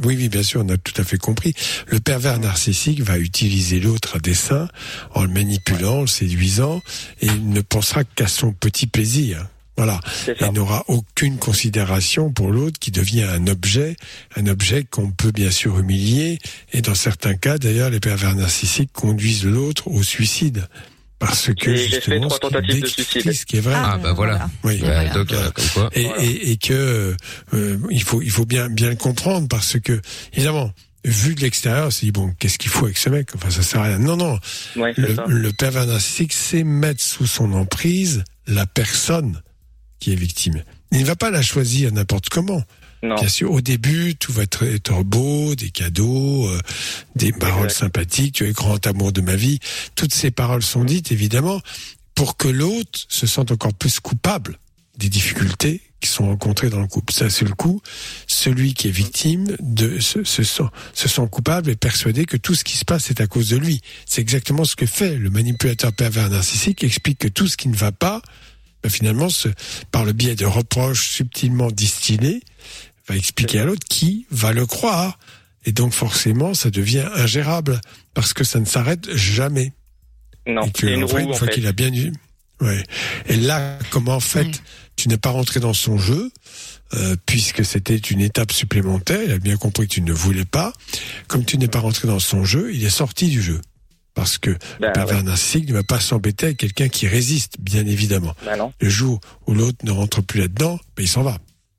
oui, 0.05 0.15
oui, 0.15 0.29
bien 0.29 0.43
sûr, 0.43 0.61
on 0.63 0.69
a 0.69 0.77
tout 0.77 0.93
à 1.01 1.03
fait 1.03 1.17
compris. 1.17 1.55
Le 1.87 1.99
pervers 1.99 2.37
narcissique 2.39 3.01
va 3.01 3.17
utiliser 3.17 3.79
l'autre 3.79 4.17
à 4.17 4.19
dessein 4.19 4.67
en 5.15 5.23
le 5.23 5.29
manipulant, 5.29 5.97
en 5.97 6.01
le 6.01 6.07
séduisant, 6.07 6.83
et 7.21 7.25
il 7.25 7.49
ne 7.49 7.61
pensera 7.61 8.03
qu'à 8.03 8.27
son 8.27 8.53
petit 8.53 8.85
plaisir. 8.85 9.47
Voilà. 9.75 9.99
Et 10.39 10.49
n'aura 10.51 10.83
aucune 10.87 11.37
considération 11.39 12.31
pour 12.31 12.51
l'autre 12.51 12.77
qui 12.79 12.91
devient 12.91 13.23
un 13.23 13.47
objet, 13.47 13.95
un 14.35 14.45
objet 14.45 14.83
qu'on 14.83 15.09
peut 15.09 15.31
bien 15.31 15.49
sûr 15.51 15.79
humilier. 15.79 16.37
Et 16.73 16.81
dans 16.81 16.95
certains 16.95 17.33
cas, 17.35 17.57
d'ailleurs, 17.57 17.89
les 17.89 17.99
pervers 17.99 18.35
narcissiques 18.35 18.91
conduisent 18.93 19.45
l'autre 19.45 19.87
au 19.87 20.03
suicide. 20.03 20.67
Parce 21.19 21.49
que 21.53 21.75
j'ai 21.75 21.87
fait 21.87 21.95
justement, 21.95 22.27
trois 22.27 22.39
tentatives 22.39 22.81
de 22.81 22.87
suicide. 22.87 23.31
ce 23.33 23.45
qui 23.45 23.57
est 23.57 23.61
vrai. 23.61 23.73
Ah, 23.75 23.97
bah 23.97 24.13
voilà. 24.13 24.49
Oui. 24.63 24.75
Et 24.75 24.81
Ouais, 24.83 24.87
voilà. 24.87 25.09
donc, 25.09 25.27
comme 25.53 25.65
quoi. 25.73 25.89
Et, 25.93 26.03
Voilà. 26.03 26.23
et, 26.23 26.51
et 26.51 26.57
que 26.57 27.15
euh, 27.53 27.77
il 27.89 28.03
faut 28.03 28.21
il 28.21 28.29
faut 28.29 28.45
bien 28.45 28.69
bien 28.69 28.89
le 28.89 28.95
comprendre 28.95 29.47
parce 29.47 29.79
que 29.79 29.99
évidemment 30.33 30.71
vu 31.05 31.33
de 31.35 31.41
l'extérieur 31.41 31.87
on 31.87 31.91
se 31.91 32.01
dit 32.01 32.11
bon 32.11 32.33
qu'est-ce 32.37 32.57
qu'il 32.59 32.69
faut 32.69 32.85
avec 32.85 32.97
ce 32.97 33.09
mec? 33.09 33.29
Enfin 33.35 33.49
ça 33.49 33.63
sert 33.63 33.81
à 33.81 33.85
rien 33.85 33.97
non 33.99 34.15
non 34.17 34.37
Ouais, 34.75 34.93
le, 34.97 35.15
ça. 35.15 35.25
le 35.27 35.51
pervers 35.53 35.87
narcissique 35.87 36.33
c'est 36.33 36.63
mettre 36.63 37.01
sous 37.01 37.25
son 37.25 37.51
emprise 37.53 38.23
la 38.45 38.65
personne 38.67 39.41
qui 39.99 40.11
est 40.11 40.15
victime 40.15 40.61
il 40.91 40.99
ne 41.01 41.05
va 41.05 41.15
pas 41.15 41.31
la 41.31 41.41
choisir 41.41 41.91
n'importe 41.93 42.29
comment 42.29 42.61
Non. 43.03 43.15
Bien 43.15 43.27
sûr, 43.27 43.51
au 43.51 43.61
début, 43.61 44.15
tout 44.15 44.33
va 44.33 44.43
être, 44.43 45.03
beau, 45.03 45.55
des 45.55 45.69
cadeaux, 45.69 46.47
euh, 46.47 46.59
des 47.15 47.31
paroles 47.31 47.69
sympathiques, 47.69 48.35
tu 48.35 48.43
es 48.43 48.47
le 48.47 48.53
grand 48.53 48.85
amour 48.87 49.11
de 49.11 49.21
ma 49.21 49.35
vie. 49.35 49.59
Toutes 49.95 50.13
ces 50.13 50.31
paroles 50.31 50.63
sont 50.63 50.83
dites, 50.83 51.11
évidemment, 51.11 51.61
pour 52.15 52.37
que 52.37 52.47
l'autre 52.47 52.99
se 53.07 53.27
sente 53.27 53.51
encore 53.51 53.73
plus 53.73 53.99
coupable 53.99 54.57
des 54.97 55.09
difficultés 55.09 55.81
qui 55.99 56.09
sont 56.09 56.27
rencontrées 56.27 56.69
dans 56.69 56.81
le 56.81 56.87
couple. 56.87 57.13
Ça, 57.13 57.29
c'est 57.29 57.45
le 57.45 57.53
coup. 57.53 57.81
Celui 58.27 58.73
qui 58.73 58.87
est 58.87 58.91
victime 58.91 59.55
de 59.59 59.99
se, 59.99 60.23
se 60.23 60.43
sent, 60.43 60.63
se 60.93 61.07
sent 61.07 61.27
coupable 61.31 61.69
et 61.69 61.75
persuadé 61.75 62.25
que 62.25 62.37
tout 62.37 62.55
ce 62.55 62.63
qui 62.63 62.77
se 62.77 62.85
passe 62.85 63.09
est 63.09 63.21
à 63.21 63.27
cause 63.27 63.49
de 63.49 63.57
lui. 63.57 63.81
C'est 64.05 64.21
exactement 64.21 64.63
ce 64.63 64.75
que 64.75 64.85
fait 64.85 65.15
le 65.15 65.29
manipulateur 65.29 65.93
pervers 65.93 66.29
narcissique, 66.29 66.83
explique 66.83 67.19
que 67.19 67.27
tout 67.27 67.47
ce 67.47 67.57
qui 67.57 67.67
ne 67.67 67.75
va 67.75 67.91
pas, 67.91 68.21
ben, 68.83 68.89
finalement, 68.89 69.27
par 69.91 70.05
le 70.05 70.13
biais 70.13 70.35
de 70.35 70.45
reproches 70.45 71.09
subtilement 71.09 71.71
distillés, 71.71 72.41
va 73.07 73.15
expliquer 73.15 73.59
à 73.59 73.65
l'autre 73.65 73.85
qui 73.87 74.25
va 74.31 74.51
le 74.53 74.65
croire. 74.65 75.17
Et 75.65 75.71
donc 75.71 75.93
forcément, 75.93 76.53
ça 76.53 76.69
devient 76.69 77.05
ingérable 77.15 77.81
parce 78.13 78.33
que 78.33 78.43
ça 78.43 78.59
ne 78.59 78.65
s'arrête 78.65 79.13
jamais. 79.15 79.73
Non, 80.47 80.63
et 80.63 80.71
que 80.71 80.87
une 80.87 81.03
en 81.03 81.07
fait, 81.07 81.13
roue, 81.13 81.19
une 81.23 81.29
en 81.31 81.33
fois 81.33 81.47
qu'il 81.47 81.67
a 81.67 81.73
bien 81.73 81.93
eu, 81.93 82.13
ouais. 82.61 82.83
Et 83.27 83.35
là, 83.35 83.77
comme 83.89 84.07
en 84.07 84.21
fait, 84.21 84.61
tu 84.95 85.09
n'es 85.09 85.17
pas 85.17 85.31
rentré 85.31 85.59
dans 85.59 85.73
son 85.73 85.97
jeu, 85.97 86.31
euh, 86.93 87.17
puisque 87.25 87.65
c'était 87.65 87.97
une 87.97 88.21
étape 88.21 88.53
supplémentaire, 88.53 89.21
il 89.21 89.31
a 89.31 89.39
bien 89.39 89.57
compris 89.57 89.87
que 89.87 89.93
tu 89.93 90.01
ne 90.01 90.13
voulais 90.13 90.45
pas. 90.45 90.71
Comme 91.27 91.43
tu 91.43 91.57
n'es 91.57 91.67
pas 91.67 91.79
rentré 91.79 92.07
dans 92.07 92.19
son 92.19 92.45
jeu, 92.45 92.73
il 92.73 92.83
est 92.85 92.89
sorti 92.89 93.27
du 93.27 93.41
jeu. 93.41 93.59
Parce 94.13 94.37
que 94.37 94.51
Bah, 94.79 94.87
le 94.87 94.93
pervers 94.93 95.17
ouais. 95.17 95.23
narcissique 95.23 95.67
ne 95.67 95.73
va 95.73 95.83
pas 95.83 95.99
s'embêter 95.99 96.45
avec 96.47 96.57
quelqu'un 96.57 96.87
qui 96.87 97.07
résiste, 97.07 97.57
bien 97.59 97.85
évidemment. 97.85 98.33
Bah 98.45 98.55
non. 98.55 98.71
Le 98.79 98.89
jour 98.89 99.19
où 99.47 99.53
l'autre 99.53 99.79
ne 99.83 99.91
rentre 99.91 100.21
plus 100.23 100.39
là-dedans, 100.39 100.79
ben 100.95 101.03
il 101.03 101.07
s'en 101.09 101.23
va. 101.23 101.37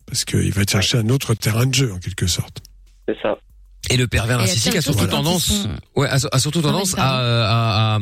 Parce 0.08 0.24
qu'il 0.24 0.52
va 0.52 0.62
chercher 0.66 0.98
un 0.98 1.08
autre 1.10 1.34
terrain 1.34 1.66
de 1.66 1.74
jeu, 1.74 1.92
en 1.92 1.98
quelque 1.98 2.26
sorte. 2.26 2.62
C'est 3.06 3.16
ça. 3.20 3.36
Et 3.90 3.96
le 3.96 4.06
pervers 4.06 4.38
narcissique 4.38 4.76
a 4.76 4.80
surtout 4.82 5.06
tendance, 5.06 5.66
ouais, 5.96 6.08
a, 6.08 6.16
a 6.32 6.38
surtout 6.38 6.60
tendance 6.62 6.94
pardon. 6.94 7.14
à, 7.16 7.16
à, 7.16 7.96
à, 7.96 8.00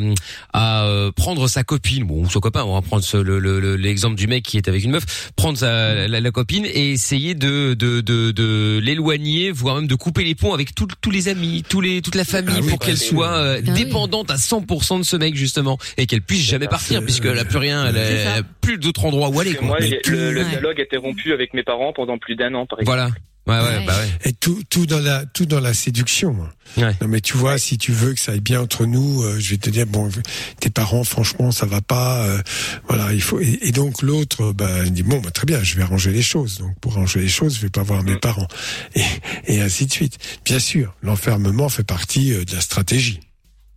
à, 0.53 0.87
euh, 0.87 1.13
prendre 1.13 1.47
sa 1.49 1.65
copine, 1.65 2.05
bon, 2.05 2.23
ou 2.25 2.31
son 2.31 2.41
copain, 2.41 2.65
on 2.65 2.75
va 2.75 2.83
prendre 2.83 3.03
ce- 3.05 3.17
le- 3.17 3.39
le- 3.39 3.61
le- 3.61 3.77
l'exemple 3.77 4.17
du 4.17 4.27
mec 4.27 4.43
qui 4.45 4.57
est 4.57 4.69
avec 4.69 4.83
une 4.85 4.91
meuf, 4.93 5.31
prendre 5.37 5.57
sa, 5.59 6.09
la, 6.09 6.21
la 6.21 6.31
copine 6.31 6.65
et 6.67 6.93
essayer 6.93 7.35
de, 7.35 7.75
de, 7.75 8.01
de, 8.01 8.31
de 8.33 8.81
l'éloigner, 8.83 9.51
voire 9.53 9.77
même 9.77 9.87
de 9.87 9.95
couper 9.95 10.25
les 10.25 10.35
ponts 10.35 10.55
avec 10.55 10.75
tout- 10.75 10.89
tous 11.01 11.11
les 11.11 11.29
amis, 11.29 11.63
tous 11.69 11.81
les, 11.81 12.03
toute 12.03 12.15
la 12.17 12.25
famille, 12.25 12.55
Ah 12.57 12.61
oui, 12.63 12.69
pour 12.71 12.79
bah, 12.79 12.87
qu'elle 12.87 12.97
c'est- 12.99 13.07
soit 13.11 13.33
euh, 13.37 13.61
Ah 13.67 13.71
dépendante 13.73 14.31
à 14.31 14.37
100% 14.37 14.99
de 14.99 15.05
ce 15.05 15.17
mec 15.17 15.35
justement, 15.37 15.79
et 15.97 16.07
qu'elle 16.07 16.23
puisse 16.23 16.43
jamais 16.45 16.69
partir, 16.69 17.03
puisqu'elle 17.03 17.39
a 17.39 17.45
plus 17.45 17.59
rien, 17.59 17.87
elle 17.87 17.97
a, 17.99 18.43
plus 18.61 18.79
d'autres 18.79 19.05
endroits 19.05 19.29
où 19.29 19.41
aller, 19.41 19.57
moi, 19.63 19.79
le, 19.81 20.45
dialogue 20.51 20.81
était 20.81 20.97
rompu 20.97 21.33
avec 21.33 21.55
mes 21.55 21.63
parents 21.63 21.93
pendant 21.95 22.19
plus 22.19 22.35
d'un 22.37 22.53
an, 22.55 22.67
par 22.67 22.81
exemple. 22.81 22.97
Voilà. 22.99 23.11
Ouais, 23.47 23.61
ouais, 23.61 23.87
bah 23.87 23.97
ouais. 23.97 24.11
Et 24.25 24.33
tout, 24.33 24.61
tout 24.69 24.87
dans 24.87 24.99
la, 24.99 25.25
tout 25.25 25.47
dans 25.47 25.61
la 25.61 25.73
séduction. 25.73 26.37
Ouais. 26.77 26.97
Non, 27.01 27.07
mais 27.07 27.21
tu 27.21 27.37
vois, 27.37 27.59
si 27.59 27.79
tu 27.79 27.93
veux 27.93 28.13
que 28.13 28.19
ça 28.21 28.33
aille 28.33 28.41
bien 28.41 28.61
entre 28.61 28.87
nous, 28.87 29.23
euh, 29.23 29.39
je 29.39 29.51
vais 29.51 29.57
te 29.57 29.71
dire 29.71 29.87
bon, 29.87 30.11
tes 30.59 30.69
parents, 30.69 31.05
franchement, 31.05 31.53
ça 31.53 31.65
va 31.65 31.81
pas. 31.81 32.25
euh, 32.25 32.43
voilà, 32.89 33.13
il 33.13 33.23
faut. 33.23 33.39
Et, 33.39 33.59
et 33.63 33.71
donc 33.71 34.03
l'autre, 34.03 34.53
bah, 34.53 34.85
il 34.85 34.91
dit 34.93 35.05
bon, 35.05 35.21
bah, 35.21 35.31
très 35.31 35.47
bien, 35.47 35.63
je 35.63 35.77
vais 35.77 35.83
arranger 35.83 36.11
les 36.11 36.23
choses. 36.23 36.59
Donc 36.59 36.77
pour 36.81 36.95
arranger 36.97 37.21
les 37.21 37.29
choses, 37.29 37.55
je 37.57 37.61
vais 37.61 37.71
pas 37.71 37.85
voir 37.85 38.03
Mm. 38.03 38.07
mes 38.07 38.17
parents, 38.17 38.49
et, 38.97 39.05
et 39.47 39.61
ainsi 39.61 39.87
de 39.87 39.93
suite. 39.93 40.19
Bien 40.45 40.59
sûr, 40.59 40.95
l'enfermement 41.03 41.69
fait 41.69 41.85
partie 41.85 42.33
euh, 42.33 42.45
de 42.45 42.53
la 42.53 42.61
stratégie, 42.61 43.21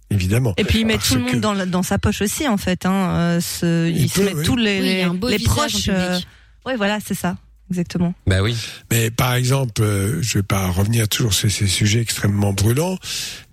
évidemment. 0.09 0.55
Et 0.57 0.63
puis 0.63 0.79
il 0.79 0.87
met 0.87 0.97
tout 0.97 1.13
le 1.13 1.25
que- 1.25 1.31
monde 1.33 1.41
dans, 1.41 1.53
la- 1.53 1.67
dans 1.67 1.83
sa 1.83 1.99
poche 1.99 2.21
aussi 2.23 2.47
en 2.47 2.57
fait. 2.57 2.87
Hein. 2.87 3.09
euh, 3.15 3.39
ce- 3.39 3.87
il, 3.87 3.97
Il 4.01 4.09
se 4.09 4.15
peut, 4.19 4.25
met 4.25 4.33
oui. 4.33 4.43
tous 4.45 4.55
les, 4.55 5.05
Oui, 5.05 5.31
les- 5.37 5.39
proches. 5.45 5.89
euh, 5.89 6.19
Ouais, 6.65 6.75
voilà, 6.75 6.97
c'est 7.05 7.13
ça, 7.13 7.37
exactement. 7.69 8.13
Bah 8.27 8.41
oui. 8.41 8.55
Mais 8.91 9.11
par 9.11 9.33
exemple, 9.33 9.81
euh, 9.81 10.21
je 10.21 10.39
vais 10.39 10.43
pas 10.43 10.67
revenir 10.67 11.07
toujours 11.07 11.33
sur 11.33 11.49
ces 11.49 11.67
sujets 11.67 12.01
extrêmement 12.01 12.53
brûlants, 12.53 12.97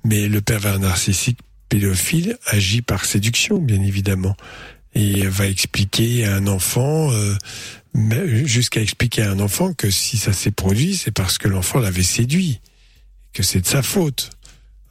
mais 0.04 0.28
le 0.28 0.40
pervers 0.40 0.78
narcissique 0.78 1.38
pédophile 1.68 2.38
agit 2.46 2.82
par 2.82 3.04
séduction, 3.04 3.58
bien 3.58 3.82
évidemment, 3.82 4.36
et 4.94 5.26
va 5.26 5.46
expliquer 5.46 6.24
à 6.24 6.36
un 6.36 6.46
enfant, 6.46 7.10
euh, 7.12 7.34
jusqu'à 8.44 8.80
expliquer 8.80 9.22
à 9.22 9.30
un 9.30 9.40
enfant 9.40 9.72
que 9.74 9.90
si 9.90 10.16
ça 10.16 10.32
s'est 10.32 10.50
produit, 10.50 10.96
c'est 10.96 11.10
parce 11.10 11.38
que 11.38 11.48
l'enfant 11.48 11.80
l'avait 11.80 12.02
séduit, 12.02 12.60
que 13.32 13.42
c'est 13.42 13.60
de 13.60 13.66
sa 13.66 13.82
faute. 13.82 14.30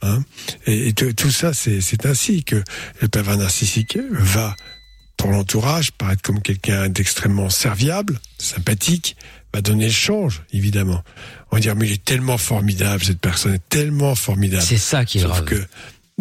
Hein 0.02 0.22
et, 0.66 0.88
et 0.88 0.92
tout 0.92 1.30
ça, 1.30 1.54
c'est 1.54 1.80
c'est 1.80 2.04
ainsi 2.04 2.44
que 2.44 2.62
le 3.00 3.08
pervers 3.08 3.38
narcissique 3.38 3.98
va 4.10 4.54
pour 5.16 5.30
l'entourage 5.30 5.92
paraître 5.92 6.22
comme 6.22 6.40
quelqu'un 6.42 6.88
d'extrêmement 6.88 7.50
serviable, 7.50 8.20
sympathique, 8.38 9.16
va 9.54 9.60
donner 9.62 9.86
le 9.86 9.92
change, 9.92 10.42
évidemment. 10.52 11.02
On 11.50 11.56
va 11.56 11.60
dire, 11.60 11.74
mais 11.76 11.86
il 11.86 11.92
est 11.92 12.04
tellement 12.04 12.36
formidable, 12.38 13.02
cette 13.02 13.20
personne 13.20 13.54
est 13.54 13.68
tellement 13.68 14.14
formidable. 14.14 14.62
C'est 14.62 14.76
ça 14.76 15.04
qui 15.04 15.18
est 15.18 15.22
Sauf 15.22 15.30
grave. 15.30 15.44
que, 15.44 15.66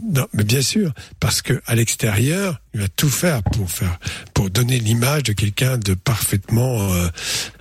non, 0.04 0.28
mais 0.34 0.44
bien 0.44 0.62
sûr, 0.62 0.92
parce 1.22 1.42
que 1.42 1.62
à 1.66 1.74
l'extérieur, 1.74 2.60
il 2.74 2.82
va 2.82 2.88
tout 2.90 3.10
faire 3.10 3.42
pour 3.44 3.72
faire, 3.72 3.98
pour 4.34 4.50
donner 4.50 4.78
l'image 4.78 5.24
de 5.24 5.32
quelqu'un 5.34 5.78
de 5.78 5.94
parfaitement 5.94 6.94
euh, 6.94 7.08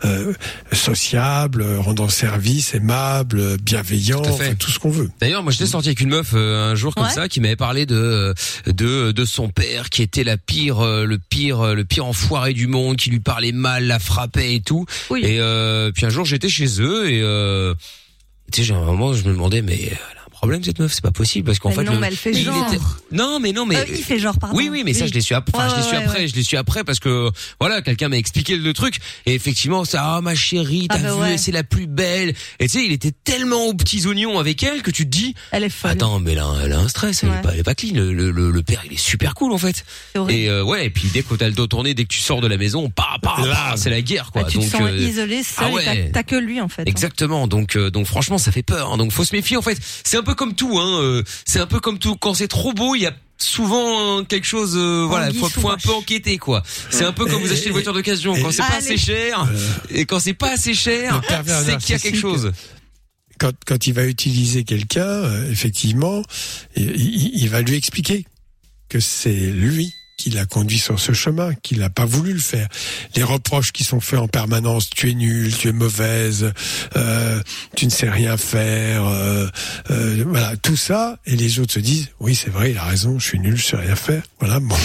euh, 0.04 0.32
sociable, 0.72 1.64
rendant 1.78 2.08
service, 2.08 2.74
aimable, 2.74 3.56
bienveillant, 3.58 4.20
Tout 4.20 4.30
enfin, 4.30 4.52
ce 4.58 4.78
qu'on 4.80 4.90
veut. 4.90 5.10
D'ailleurs, 5.20 5.44
moi, 5.44 5.52
j'étais 5.52 5.66
sorti 5.66 5.88
avec 5.88 6.00
une 6.00 6.08
meuf 6.10 6.32
euh, 6.34 6.72
un 6.72 6.74
jour 6.74 6.94
comme 6.94 7.04
Ouais. 7.04 7.10
ça 7.10 7.28
qui 7.28 7.40
m'avait 7.40 7.54
parlé 7.56 7.86
de 7.86 8.34
de 8.66 9.12
de 9.12 9.24
son 9.24 9.48
père 9.48 9.88
qui 9.88 10.02
était 10.02 10.24
la 10.24 10.36
pire, 10.36 10.80
euh, 10.80 11.04
le 11.04 11.18
pire, 11.18 11.60
euh, 11.60 11.74
le 11.74 11.84
pire 11.84 12.04
enfoiré 12.04 12.52
du 12.52 12.66
monde, 12.66 12.96
qui 12.96 13.10
lui 13.10 13.20
parlait 13.20 13.52
mal, 13.52 13.84
la 13.86 14.00
frappait 14.00 14.56
et 14.56 14.60
tout. 14.60 14.86
Oui. 15.10 15.20
Et 15.24 15.38
euh, 15.40 15.92
puis 15.92 16.04
un 16.04 16.10
jour, 16.10 16.24
j'étais 16.24 16.48
chez 16.48 16.80
eux 16.82 17.08
et 17.08 17.20
euh, 17.22 17.74
tu 18.52 18.60
sais, 18.60 18.66
j'ai 18.66 18.74
un 18.74 18.84
moment, 18.84 19.14
je 19.14 19.22
me 19.24 19.32
demandais, 19.32 19.62
mais 19.62 19.92
problème 20.44 20.64
cette 20.64 20.78
meuf, 20.78 20.92
c'est 20.92 21.02
pas 21.02 21.10
possible 21.10 21.46
parce 21.46 21.58
qu'en 21.58 21.70
fait, 21.70 21.82
non, 21.84 21.92
le- 21.92 21.98
mais 21.98 22.06
elle 22.08 22.16
fait 22.16 22.30
il 22.32 22.42
genre. 22.44 22.74
non, 23.12 23.40
mais 23.40 23.52
non, 23.52 23.66
mais 23.66 23.76
Euh, 23.76 23.84
il 23.88 24.02
fait 24.02 24.18
genre, 24.18 24.38
pardon. 24.38 24.56
oui, 24.56 24.68
oui, 24.70 24.82
mais 24.84 24.92
ça, 24.94 25.06
je 25.06 25.12
l'ai 25.12 25.20
su 25.20 25.34
après. 25.34 25.52
Enfin, 25.56 25.66
Ouais, 25.68 25.70
je 25.72 25.76
l'ai 25.76 25.82
su 25.82 25.94
ouais, 25.96 26.02
après. 26.04 26.18
ouais. 26.20 26.28
Je 26.28 26.34
l'ai 26.34 26.42
su 26.42 26.56
après 26.56 26.84
parce 26.84 27.00
que 27.00 27.30
voilà, 27.60 27.82
quelqu'un 27.82 28.08
m'a 28.08 28.16
expliqué 28.16 28.56
le 28.56 28.72
truc. 28.72 28.98
Et 29.26 29.34
effectivement, 29.34 29.84
ça, 29.84 30.16
ah 30.16 30.20
ma 30.20 30.34
chérie, 30.34 30.86
t'as 30.88 30.96
Ah, 30.96 31.16
bah 31.16 31.28
vu, 31.30 31.38
c'est 31.38 31.52
la 31.52 31.64
plus 31.64 31.86
belle. 31.86 32.34
Et 32.60 32.66
tu 32.68 32.78
sais, 32.78 32.84
il 32.84 32.92
était 32.92 33.12
tellement 33.24 33.66
aux 33.66 33.74
petits 33.74 34.06
oignons 34.06 34.38
avec 34.38 34.62
elle 34.62 34.82
que 34.82 34.90
tu 34.90 35.04
te 35.04 35.10
dis, 35.10 35.34
Elle 35.50 35.64
est 35.64 35.68
folle. 35.70 35.92
attends, 35.92 36.20
mais 36.20 36.34
là, 36.34 36.48
elle 36.62 36.72
a 36.72 36.78
un 36.78 36.88
stress. 36.88 37.22
Elle, 37.24 37.30
est 37.30 37.42
pas, 37.42 37.50
elle 37.52 37.60
est 37.60 37.64
pas 37.64 37.74
clean. 37.74 37.94
Le, 37.94 38.12
le, 38.12 38.30
le- 38.50 38.62
père, 38.62 38.82
il 38.86 38.92
est 38.94 38.98
super 38.98 39.34
cool 39.34 39.52
en 39.52 39.58
fait. 39.58 39.84
Et 40.28 40.48
euh, 40.48 40.62
ouais, 40.64 40.86
et 40.86 40.90
puis 40.90 41.08
dès 41.12 41.22
que 41.22 41.34
t'as 41.34 41.46
le 41.46 41.52
dos 41.52 41.66
tourné, 41.66 41.94
dès 41.94 42.04
que 42.04 42.08
tu 42.14 42.20
sors 42.20 42.40
de 42.40 42.46
la 42.46 42.56
maison, 42.56 42.88
pa, 42.90 43.16
pa, 43.20 43.36
pa, 43.42 43.74
c'est 43.76 43.90
la 43.90 44.00
guerre 44.02 44.30
quoi. 44.32 44.42
Bah, 44.42 44.48
tu 44.50 44.58
te 44.58 44.62
Donc 44.62 44.70
sens 44.72 44.80
euh, 44.82 44.96
isolé, 44.96 45.42
seul, 45.42 45.66
ah 45.86 45.92
t'as 46.12 46.22
que 46.22 46.36
lui 46.36 46.60
en 46.60 46.68
fait. 46.68 46.82
hein. 46.82 46.86
Exactement. 46.86 47.46
Donc, 47.46 47.76
euh, 47.76 47.90
donc 47.90 48.06
franchement, 48.06 48.38
ça 48.38 48.52
fait 48.52 48.62
peur. 48.62 48.92
hein. 48.92 48.96
Donc, 48.96 49.12
faut 49.12 49.24
se 49.24 49.34
méfier. 49.34 49.56
En 49.56 49.62
fait, 49.62 49.78
c'est 50.04 50.16
un 50.16 50.22
peu 50.22 50.33
comme 50.34 50.54
tout. 50.54 50.78
Hein. 50.78 51.00
euh, 51.00 51.22
C'est 51.44 51.60
un 51.60 51.66
peu 51.66 51.80
comme 51.80 51.98
tout. 51.98 52.16
Quand 52.16 52.34
c'est 52.34 52.48
trop 52.48 52.72
beau, 52.72 52.94
il 52.94 53.02
y 53.02 53.06
a 53.06 53.14
souvent 53.38 54.20
euh, 54.20 54.22
quelque 54.22 54.46
chose. 54.46 54.74
euh, 54.76 55.04
voilà, 55.08 55.26
faut, 55.40 55.48
faut 55.60 55.68
un 55.70 55.76
peu 55.76 55.92
enquêter, 55.92 56.38
quoi. 56.38 56.62
C'est 56.90 57.04
un 57.04 57.12
peu 57.12 57.24
comme 57.26 57.42
vous 57.42 57.52
achetez 57.52 57.66
une 57.66 57.72
voiture 57.72 57.92
d'occasion. 57.94 58.34
Quand 58.42 58.50
c'est 58.52 58.58
pas 58.62 58.76
assez 58.78 58.96
cher 58.96 59.46
et 59.90 60.04
quand 60.06 60.20
c'est 60.20 60.34
pas 60.34 60.52
assez 60.52 60.74
cher, 60.74 61.20
c'est 61.64 61.76
qu'il 61.78 61.90
y 61.90 61.94
a 61.94 61.98
quelque 61.98 62.18
chose. 62.20 62.52
quand, 63.38 63.52
quand 63.66 63.86
il 63.86 63.92
va 63.94 64.04
utiliser 64.06 64.64
quelqu'un, 64.64 65.02
euh, 65.06 65.50
effectivement, 65.50 66.22
il, 66.76 66.90
il- 66.96 67.42
il 67.42 67.48
va 67.50 67.62
lui 67.62 67.74
expliquer 67.76 68.24
que 68.88 69.00
c'est 69.00 69.32
lui 69.34 69.92
qui 70.16 70.30
l'a 70.30 70.46
conduit 70.46 70.78
sur 70.78 70.98
ce 71.00 71.12
chemin, 71.12 71.54
qu'il 71.54 71.80
n'a 71.80 71.90
pas 71.90 72.04
voulu 72.04 72.32
le 72.32 72.40
faire. 72.40 72.68
Les 73.16 73.22
reproches 73.22 73.72
qui 73.72 73.84
sont 73.84 74.00
faits 74.00 74.18
en 74.18 74.28
permanence, 74.28 74.90
tu 74.90 75.10
es 75.10 75.14
nul, 75.14 75.54
tu 75.54 75.68
es 75.68 75.72
mauvaise, 75.72 76.52
euh, 76.96 77.42
tu 77.76 77.86
ne 77.86 77.90
sais 77.90 78.08
rien 78.08 78.36
faire, 78.36 79.04
euh, 79.06 79.48
euh, 79.90 80.24
voilà, 80.26 80.56
tout 80.56 80.76
ça, 80.76 81.18
et 81.26 81.36
les 81.36 81.58
autres 81.58 81.74
se 81.74 81.80
disent, 81.80 82.08
oui 82.20 82.34
c'est 82.34 82.50
vrai, 82.50 82.70
il 82.70 82.78
a 82.78 82.84
raison, 82.84 83.18
je 83.18 83.26
suis 83.26 83.38
nul, 83.40 83.56
je 83.56 83.64
sais 83.64 83.76
rien 83.76 83.96
faire, 83.96 84.22
voilà, 84.38 84.60
bon, 84.60 84.76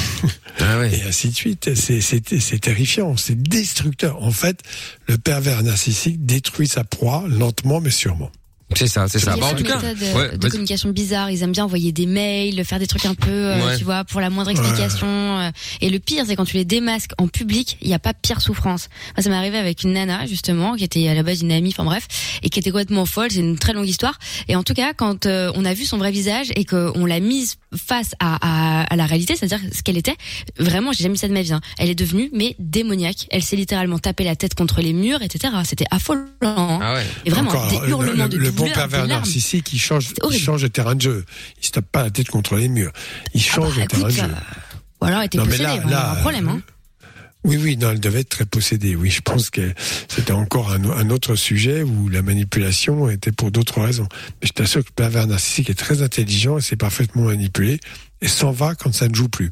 Ah 0.59 0.79
ouais. 0.79 0.93
et 0.97 1.03
ainsi 1.03 1.29
de 1.29 1.35
suite. 1.35 1.69
C'est 1.75 2.59
terrifiant, 2.59 3.15
c'est 3.17 3.41
destructeur. 3.41 4.21
En 4.21 4.31
fait, 4.31 4.61
le 5.07 5.17
pervers 5.17 5.63
narcissique 5.63 6.25
détruit 6.25 6.67
sa 6.67 6.83
proie 6.83 7.23
lentement 7.27 7.81
mais 7.81 7.91
sûrement. 7.91 8.31
C'est 8.75 8.87
ça, 8.87 9.07
c'est 9.07 9.19
ça. 9.19 9.35
Bah, 9.35 9.47
en 9.47 9.55
tout 9.55 9.63
cas, 9.63 9.77
méthode 9.81 9.97
euh, 10.03 10.13
ouais, 10.31 10.37
de 10.37 10.47
communication 10.47 10.89
bizarre. 10.89 11.31
Ils 11.31 11.41
aiment 11.43 11.51
bien 11.51 11.65
envoyer 11.65 11.91
des 11.91 12.05
mails, 12.05 12.63
faire 12.65 12.79
des 12.79 12.87
trucs 12.87 13.05
un 13.05 13.15
peu, 13.15 13.29
euh, 13.29 13.65
Ouais. 13.65 13.77
tu 13.77 13.83
vois, 13.83 14.03
pour 14.03 14.21
la 14.21 14.29
moindre 14.29 14.51
explication. 14.51 15.07
euh. 15.07 15.49
Et 15.81 15.89
le 15.89 15.99
pire, 15.99 16.23
c'est 16.27 16.35
quand 16.35 16.45
tu 16.45 16.55
les 16.57 16.65
démasques 16.65 17.11
en 17.17 17.27
public, 17.27 17.77
il 17.81 17.87
n'y 17.87 17.93
a 17.93 17.99
pas 17.99 18.13
pire 18.13 18.41
souffrance. 18.41 18.89
Moi, 19.17 19.23
ça 19.23 19.29
m'est 19.29 19.35
arrivé 19.35 19.57
avec 19.57 19.83
une 19.83 19.93
nana 19.93 20.25
justement, 20.27 20.75
qui 20.75 20.83
était 20.83 21.07
à 21.07 21.13
la 21.15 21.23
base 21.23 21.41
une 21.41 21.51
amie, 21.51 21.69
enfin 21.69 21.83
bref, 21.83 22.07
et 22.43 22.49
qui 22.49 22.59
était 22.59 22.69
complètement 22.71 23.05
folle. 23.05 23.31
C'est 23.31 23.39
une 23.39 23.57
très 23.57 23.73
longue 23.73 23.87
histoire. 23.87 24.17
Et 24.47 24.55
en 24.55 24.63
tout 24.63 24.73
cas, 24.73 24.93
quand 24.93 25.25
euh, 25.25 25.51
on 25.55 25.65
a 25.65 25.73
vu 25.73 25.85
son 25.85 25.97
vrai 25.97 26.11
visage 26.11 26.47
et 26.55 26.63
qu'on 26.65 27.05
l'a 27.05 27.19
mise 27.19 27.55
face 27.75 28.11
à, 28.19 28.37
à, 28.41 28.83
à 28.83 28.95
la 28.95 29.05
réalité, 29.05 29.35
c'est-à-dire 29.35 29.59
ce 29.73 29.81
qu'elle 29.83 29.97
était, 29.97 30.15
vraiment, 30.59 30.91
j'ai 30.91 31.03
jamais 31.03 31.13
vu 31.15 31.19
ça 31.19 31.27
de 31.27 31.33
ma 31.33 31.41
vie. 31.41 31.53
hein. 31.53 31.61
Elle 31.79 31.89
est 31.89 31.95
devenue 31.95 32.29
mais 32.33 32.55
démoniaque. 32.59 33.27
Elle 33.31 33.43
s'est 33.43 33.55
littéralement 33.55 33.99
tapé 33.99 34.23
la 34.23 34.35
tête 34.35 34.53
contre 34.55 34.81
les 34.81 34.93
murs, 34.93 35.21
etc. 35.21 35.53
C'était 35.65 35.85
affolant. 35.91 36.25
hein. 36.41 36.79
Ah 36.81 36.93
ouais. 36.93 37.05
Et 37.25 37.29
vraiment, 37.29 37.49
Encore, 37.49 37.69
des 37.69 37.79
le- 37.79 37.89
hurlements 37.89 38.23
le, 38.25 38.29
de 38.29 38.37
le 38.37 38.51
bon 38.59 38.71
pervers 38.73 39.07
narcissique, 39.07 39.73
il 39.73 39.79
change, 39.79 40.09
il 40.31 40.39
change 40.39 40.61
de 40.63 40.67
terrain 40.67 40.95
de 40.95 41.01
jeu. 41.01 41.25
Il 41.61 41.65
se 41.65 41.71
tape 41.71 41.85
pas 41.91 42.03
la 42.03 42.09
tête 42.11 42.29
contre 42.29 42.55
les 42.55 42.69
murs. 42.69 42.91
Il 43.33 43.41
Ah 43.41 43.53
change 43.55 43.75
bah, 43.77 43.81
de 43.83 43.87
terrain 43.87 44.07
de 44.07 44.13
jeu. 44.13 44.21
euh, 44.23 45.01
Ou 45.01 45.05
alors 45.05 45.21
était 45.23 45.37
possédée, 45.37 45.63
là- 45.63 45.99
a 46.09 46.11
un 46.11 46.15
problème. 46.21 46.49
Hein. 46.49 46.61
Oui, 47.45 47.55
oui, 47.55 47.77
non, 47.77 47.91
elle 47.91 48.01
devait 48.01 48.19
être 48.19 48.29
très 48.29 48.45
possédée. 48.45 48.95
Oui, 48.97 49.09
je 49.09 49.21
pense 49.21 49.49
que 49.49 49.73
c'était 50.09 50.33
encore 50.33 50.71
un, 50.71 50.83
un 50.89 51.09
autre 51.09 51.35
sujet 51.35 51.83
où 51.83 52.09
la 52.09 52.21
manipulation 52.21 53.09
était 53.09 53.31
pour 53.31 53.49
d'autres 53.49 53.79
raisons. 53.81 54.07
Mais 54.41 54.47
je 54.47 54.51
t'assure 54.51 54.81
que 54.83 54.89
le 54.89 54.93
pervers 54.93 55.25
narcissique 55.25 55.69
est 55.69 55.73
très 55.79 56.01
intelligent 56.01 56.57
et 56.57 56.61
c'est 56.61 56.75
parfaitement 56.75 57.23
manipulé 57.23 57.79
et 58.21 58.27
s'en 58.27 58.51
va 58.51 58.75
quand 58.75 58.93
ça 58.93 59.07
ne 59.07 59.15
joue 59.15 59.29
plus. 59.29 59.51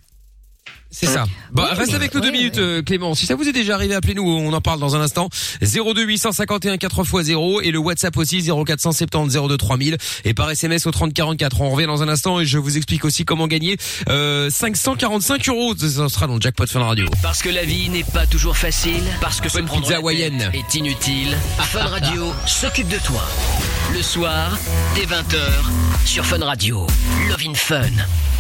C'est 0.89 1.06
ça. 1.06 1.26
Bon, 1.52 1.63
Ouais, 1.63 1.73
reste 1.73 1.89
ouais, 1.89 1.95
avec 1.95 2.13
nous 2.13 2.21
deux 2.21 2.32
minutes, 2.32 2.58
euh, 2.60 2.82
Clément. 2.82 3.13
Si 3.13 3.26
ça 3.26 3.36
vous 3.36 3.47
est 3.47 3.52
déjà 3.52 3.76
arrivé, 3.76 3.93
appelez-nous. 3.93 4.23
On 4.23 4.54
en 4.54 4.62
parle 4.62 4.80
dans 4.80 4.95
un 4.95 5.02
instant. 5.02 5.30
02 5.62 6.04
851 6.06 6.76
4x0 6.78 7.62
et 7.63 7.71
le 7.71 7.78
WhatsApp 7.78 8.15
aussi 8.17 8.41
0470 8.41 9.34
02 9.47 9.58
3000 9.58 9.97
et 10.26 10.34
par 10.34 10.50
SMS 10.50 10.86
au 10.88 10.91
30 10.91 11.13
44. 11.13 11.62
On 11.62 11.69
revient 11.71 11.88
dans 11.88 12.04
un 12.04 12.08
instant 12.08 12.39
et 12.39 12.45
je 12.45 12.58
vous 12.58 12.78
explique 12.78 13.04
aussi 13.06 13.26
comment 13.26 13.47
gagner 13.47 13.78
euh, 14.10 14.50
545 14.50 15.50
euros. 15.50 15.76
Ça 15.78 16.08
sera 16.10 16.28
dans 16.28 16.36
le 16.36 16.41
jackpot 16.41 16.65
Fun 16.67 16.84
Radio. 16.84 17.06
Parce 17.21 17.41
que 17.41 17.50
la 17.50 17.65
vie 17.65 17.89
n'est 17.89 18.04
pas 18.06 18.26
toujours 18.26 18.56
facile, 18.58 19.04
parce 19.21 19.41
que 19.41 19.50
se 19.50 19.58
Bonne 19.58 19.65
prendre 19.65 19.82
pizza 19.82 19.93
la 19.95 20.00
hawaïenne. 20.00 20.52
est 20.54 20.76
inutile, 20.76 21.38
Fun 21.60 21.84
Radio 21.86 22.32
s'occupe 22.45 22.88
de 22.88 22.97
toi. 23.00 23.23
Le 23.93 24.02
soir, 24.02 24.58
dès 24.95 25.06
20h, 25.06 25.38
sur 26.06 26.26
Fun 26.26 26.43
Radio. 26.43 26.88
Love 27.30 27.43
in 27.45 27.54
Fun. 27.56 27.84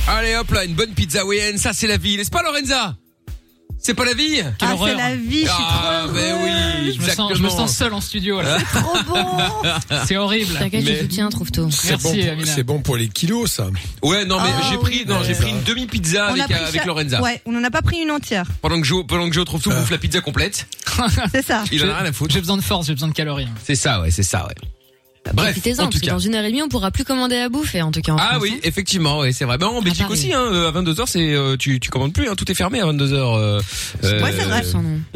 Allez 0.09 0.35
hop 0.37 0.49
là, 0.51 0.63
une 0.63 0.73
bonne 0.73 0.93
pizza 0.93 1.19
hawaïenne, 1.21 1.57
ça 1.57 1.71
c'est 1.73 1.87
la 1.87 1.97
vie, 1.97 2.15
n'est-ce 2.15 2.29
pas 2.37 2.43
Lorenza? 2.43 2.95
C'est 3.79 3.93
pas 3.93 4.05
la 4.05 4.13
vie 4.15 4.41
Quelle 4.57 4.69
ah, 4.71 4.75
c'est 4.83 4.95
la 4.95 5.15
vie, 5.15 5.41
je 5.45 5.49
suis 5.49 5.49
Ah, 5.51 6.01
trop 6.05 6.13
ben 6.13 6.19
heureuse. 6.31 6.87
oui, 6.87 6.93
Je 6.97 7.01
me, 7.01 7.09
sens, 7.09 7.31
je 7.35 7.41
me 7.43 7.47
sens 7.49 7.75
seul 7.77 7.93
en 7.93 8.01
studio 8.01 8.41
là. 8.41 8.57
Trop 8.73 8.97
bon. 9.07 9.27
C'est 10.07 10.17
horrible. 10.17 10.55
T'inquiète, 10.57 10.83
Mais- 10.83 10.95
je 10.95 11.01
soutiens, 11.01 11.29
trouve 11.29 11.51
tout. 11.51 11.69
C'est 11.71 11.89
Merci, 11.89 12.03
bon, 12.03 12.13
pour- 12.23 12.31
Amina. 12.31 12.51
c'est 12.55 12.63
bon 12.63 12.81
pour 12.81 12.97
les 12.97 13.07
kilos, 13.07 13.51
ça. 13.51 13.67
Ouais, 14.01 14.25
non 14.25 14.41
mais 14.41 14.49
Ah 14.57 14.61
j'ai 14.71 14.77
pris 14.77 14.99
oui, 14.99 15.05
non, 15.07 15.19
ouais. 15.19 15.25
j'ai 15.27 15.35
pris 15.35 15.51
une 15.51 15.61
demi 15.63 15.85
pizza 15.85 16.25
On 16.25 16.29
avec 16.31 16.41
a 16.41 16.45
pris 16.47 16.55
avec 16.55 16.85
Lorenza. 16.85 17.21
Ouais, 17.21 17.39
on 17.45 17.55
en 17.55 17.63
a 17.63 17.69
pas 17.69 17.81
pris 17.83 17.97
une 17.99 18.11
entière. 18.11 18.45
Pendant 18.61 18.81
que 18.81 18.85
Joe 18.87 19.05
pendant 19.07 19.29
que 19.29 19.33
Joe 19.35 19.45
trouve 19.45 19.61
tout 19.61 19.69
bouffe 19.69 19.91
la 19.91 19.97
pizza 19.99 20.21
complète, 20.21 20.67
C'est 21.31 21.45
ça. 21.45 21.63
il 21.71 21.85
en 21.85 21.89
a 21.89 21.99
rien 21.99 22.09
à 22.09 22.13
foutre. 22.13 22.33
J'ai 22.33 22.41
besoin 22.41 22.57
de 22.57 22.63
force, 22.63 22.87
j'ai 22.87 22.93
besoin 22.93 23.09
de 23.09 23.13
calories. 23.13 23.47
C'est 23.63 23.75
ça 23.75 24.01
ouais, 24.01 24.11
c'est 24.11 24.23
ça 24.23 24.47
ouais. 24.47 24.55
Bref, 25.33 25.47
Profitez-en, 25.51 25.83
en 25.83 25.83
parce 25.85 25.95
tout 25.95 25.99
que 26.01 26.05
cas. 26.05 26.11
dans 26.11 26.19
une 26.19 26.35
heure 26.35 26.43
et 26.45 26.49
demie, 26.49 26.61
on 26.61 26.69
pourra 26.69 26.91
plus 26.91 27.03
commander 27.03 27.35
à 27.37 27.49
bouffer, 27.49 27.81
en 27.81 27.91
tout 27.91 28.01
cas. 28.01 28.13
En 28.13 28.17
Ah 28.17 28.27
France, 28.31 28.41
oui, 28.43 28.53
hein. 28.55 28.59
effectivement, 28.63 29.19
ouais, 29.19 29.31
c'est 29.31 29.45
vrai. 29.45 29.57
Ben 29.57 29.67
en 29.67 29.81
Belgique 29.81 30.01
Paris. 30.03 30.13
aussi, 30.13 30.33
hein, 30.33 30.45
euh, 30.51 30.69
à 30.69 30.71
22h, 30.71 31.03
c'est 31.07 31.33
euh, 31.33 31.55
tu 31.57 31.79
tu 31.79 31.89
commandes 31.89 32.13
plus, 32.13 32.27
hein, 32.29 32.35
tout 32.35 32.49
est 32.51 32.55
fermé 32.55 32.79
à 32.79 32.85
22h. 32.85 33.13
Euh, 33.13 33.61
Ouais, 34.03 34.31
c'est 34.37 34.43
vrai. 34.45 34.63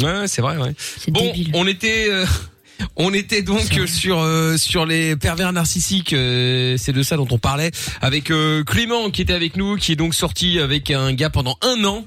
Ouais, 0.01 0.27
c'est 0.27 0.41
vrai, 0.41 0.57
ouais. 0.57 0.73
Bon, 1.09 1.21
débile. 1.21 1.51
on 1.53 1.67
était 1.67 2.07
euh, 2.09 2.25
on 2.95 3.13
était 3.13 3.41
donc 3.41 3.77
euh, 3.77 3.85
sur 3.87 4.19
euh, 4.19 4.57
sur 4.57 4.85
les 4.85 5.15
pervers 5.15 5.51
narcissiques, 5.53 6.13
euh, 6.13 6.75
c'est 6.77 6.93
de 6.93 7.03
ça 7.03 7.15
dont 7.17 7.27
on 7.31 7.37
parlait 7.39 7.71
avec 8.01 8.31
euh, 8.31 8.63
Clément 8.63 9.09
qui 9.11 9.21
était 9.21 9.33
avec 9.33 9.55
nous, 9.57 9.75
qui 9.77 9.91
est 9.91 9.95
donc 9.95 10.13
sorti 10.15 10.59
avec 10.59 10.89
un 10.91 11.13
gars 11.13 11.29
pendant 11.29 11.57
un 11.61 11.83
an. 11.85 12.05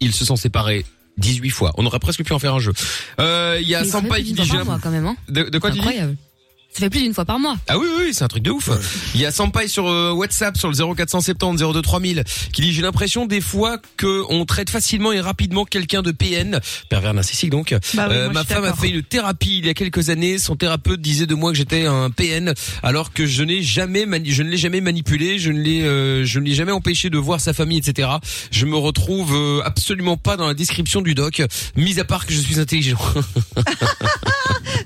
Ils 0.00 0.12
se 0.14 0.24
sont 0.24 0.36
séparés 0.36 0.84
18 1.18 1.50
fois. 1.50 1.72
On 1.76 1.84
aurait 1.84 1.98
presque 1.98 2.24
pu 2.24 2.32
en 2.32 2.38
faire 2.38 2.54
un 2.54 2.58
jeu. 2.60 2.72
Euh, 3.20 3.58
Il 3.60 3.68
y 3.68 3.74
a 3.74 3.82
Mais 3.82 3.88
Sampai 3.88 4.22
qui 4.22 4.32
dit 4.32 4.42
j'ai 4.44 4.56
quand 4.82 4.90
même. 4.90 5.06
Hein. 5.06 5.16
de, 5.28 5.42
de 5.44 5.58
quoi 5.58 5.70
C'est 5.70 5.76
tu 5.76 5.82
dis 5.82 5.86
incroyable. 5.88 6.16
Ça 6.72 6.80
fait 6.80 6.90
plus 6.90 7.02
d'une 7.02 7.14
fois 7.14 7.24
par 7.24 7.38
mois. 7.40 7.56
Ah 7.68 7.78
oui, 7.78 7.86
oui, 7.98 8.10
c'est 8.12 8.22
un 8.22 8.28
truc 8.28 8.44
de 8.44 8.50
ouf. 8.52 8.70
Il 9.14 9.20
y 9.20 9.26
a 9.26 9.32
Sampaï 9.32 9.68
sur 9.68 9.88
euh, 9.88 10.12
WhatsApp 10.12 10.56
sur 10.56 10.68
le 10.70 10.94
0470 10.94 11.60
02 11.72 11.82
3000 11.82 12.24
qui 12.52 12.62
dit 12.62 12.72
j'ai 12.72 12.82
l'impression 12.82 13.26
des 13.26 13.40
fois 13.40 13.78
que 13.96 14.22
on 14.28 14.44
traite 14.44 14.70
facilement 14.70 15.12
et 15.12 15.20
rapidement 15.20 15.64
quelqu'un 15.64 16.02
de 16.02 16.12
PN, 16.12 16.60
pervers 16.88 17.12
narcissique 17.12 17.50
donc. 17.50 17.74
Bah 17.94 18.06
oui, 18.08 18.14
Euh, 18.16 18.30
ma 18.30 18.44
femme 18.44 18.64
a 18.64 18.72
fait 18.72 18.88
une 18.90 19.02
thérapie 19.02 19.58
il 19.58 19.66
y 19.66 19.68
a 19.68 19.74
quelques 19.74 20.10
années. 20.10 20.38
Son 20.38 20.54
thérapeute 20.56 21.00
disait 21.00 21.26
de 21.26 21.34
moi 21.34 21.50
que 21.50 21.58
j'étais 21.58 21.86
un 21.86 22.08
PN, 22.10 22.54
alors 22.84 23.12
que 23.12 23.26
je 23.26 23.42
n'ai 23.42 23.62
jamais, 23.62 24.06
je 24.26 24.42
ne 24.42 24.48
l'ai 24.48 24.56
jamais 24.56 24.80
manipulé, 24.80 25.38
je 25.40 25.50
ne 25.50 25.60
l'ai, 25.60 25.82
euh, 25.82 26.24
je 26.24 26.38
ne 26.38 26.44
l'ai 26.44 26.54
jamais 26.54 26.72
empêché 26.72 27.10
de 27.10 27.18
voir 27.18 27.40
sa 27.40 27.52
famille, 27.52 27.78
etc. 27.78 28.08
Je 28.52 28.64
me 28.64 28.76
retrouve 28.76 29.34
euh, 29.34 29.60
absolument 29.64 30.16
pas 30.16 30.36
dans 30.36 30.46
la 30.46 30.54
description 30.54 31.00
du 31.02 31.14
doc, 31.14 31.42
mis 31.76 31.98
à 31.98 32.04
part 32.04 32.26
que 32.26 32.32
je 32.32 32.38
suis 32.40 32.60
intelligent. 32.60 32.98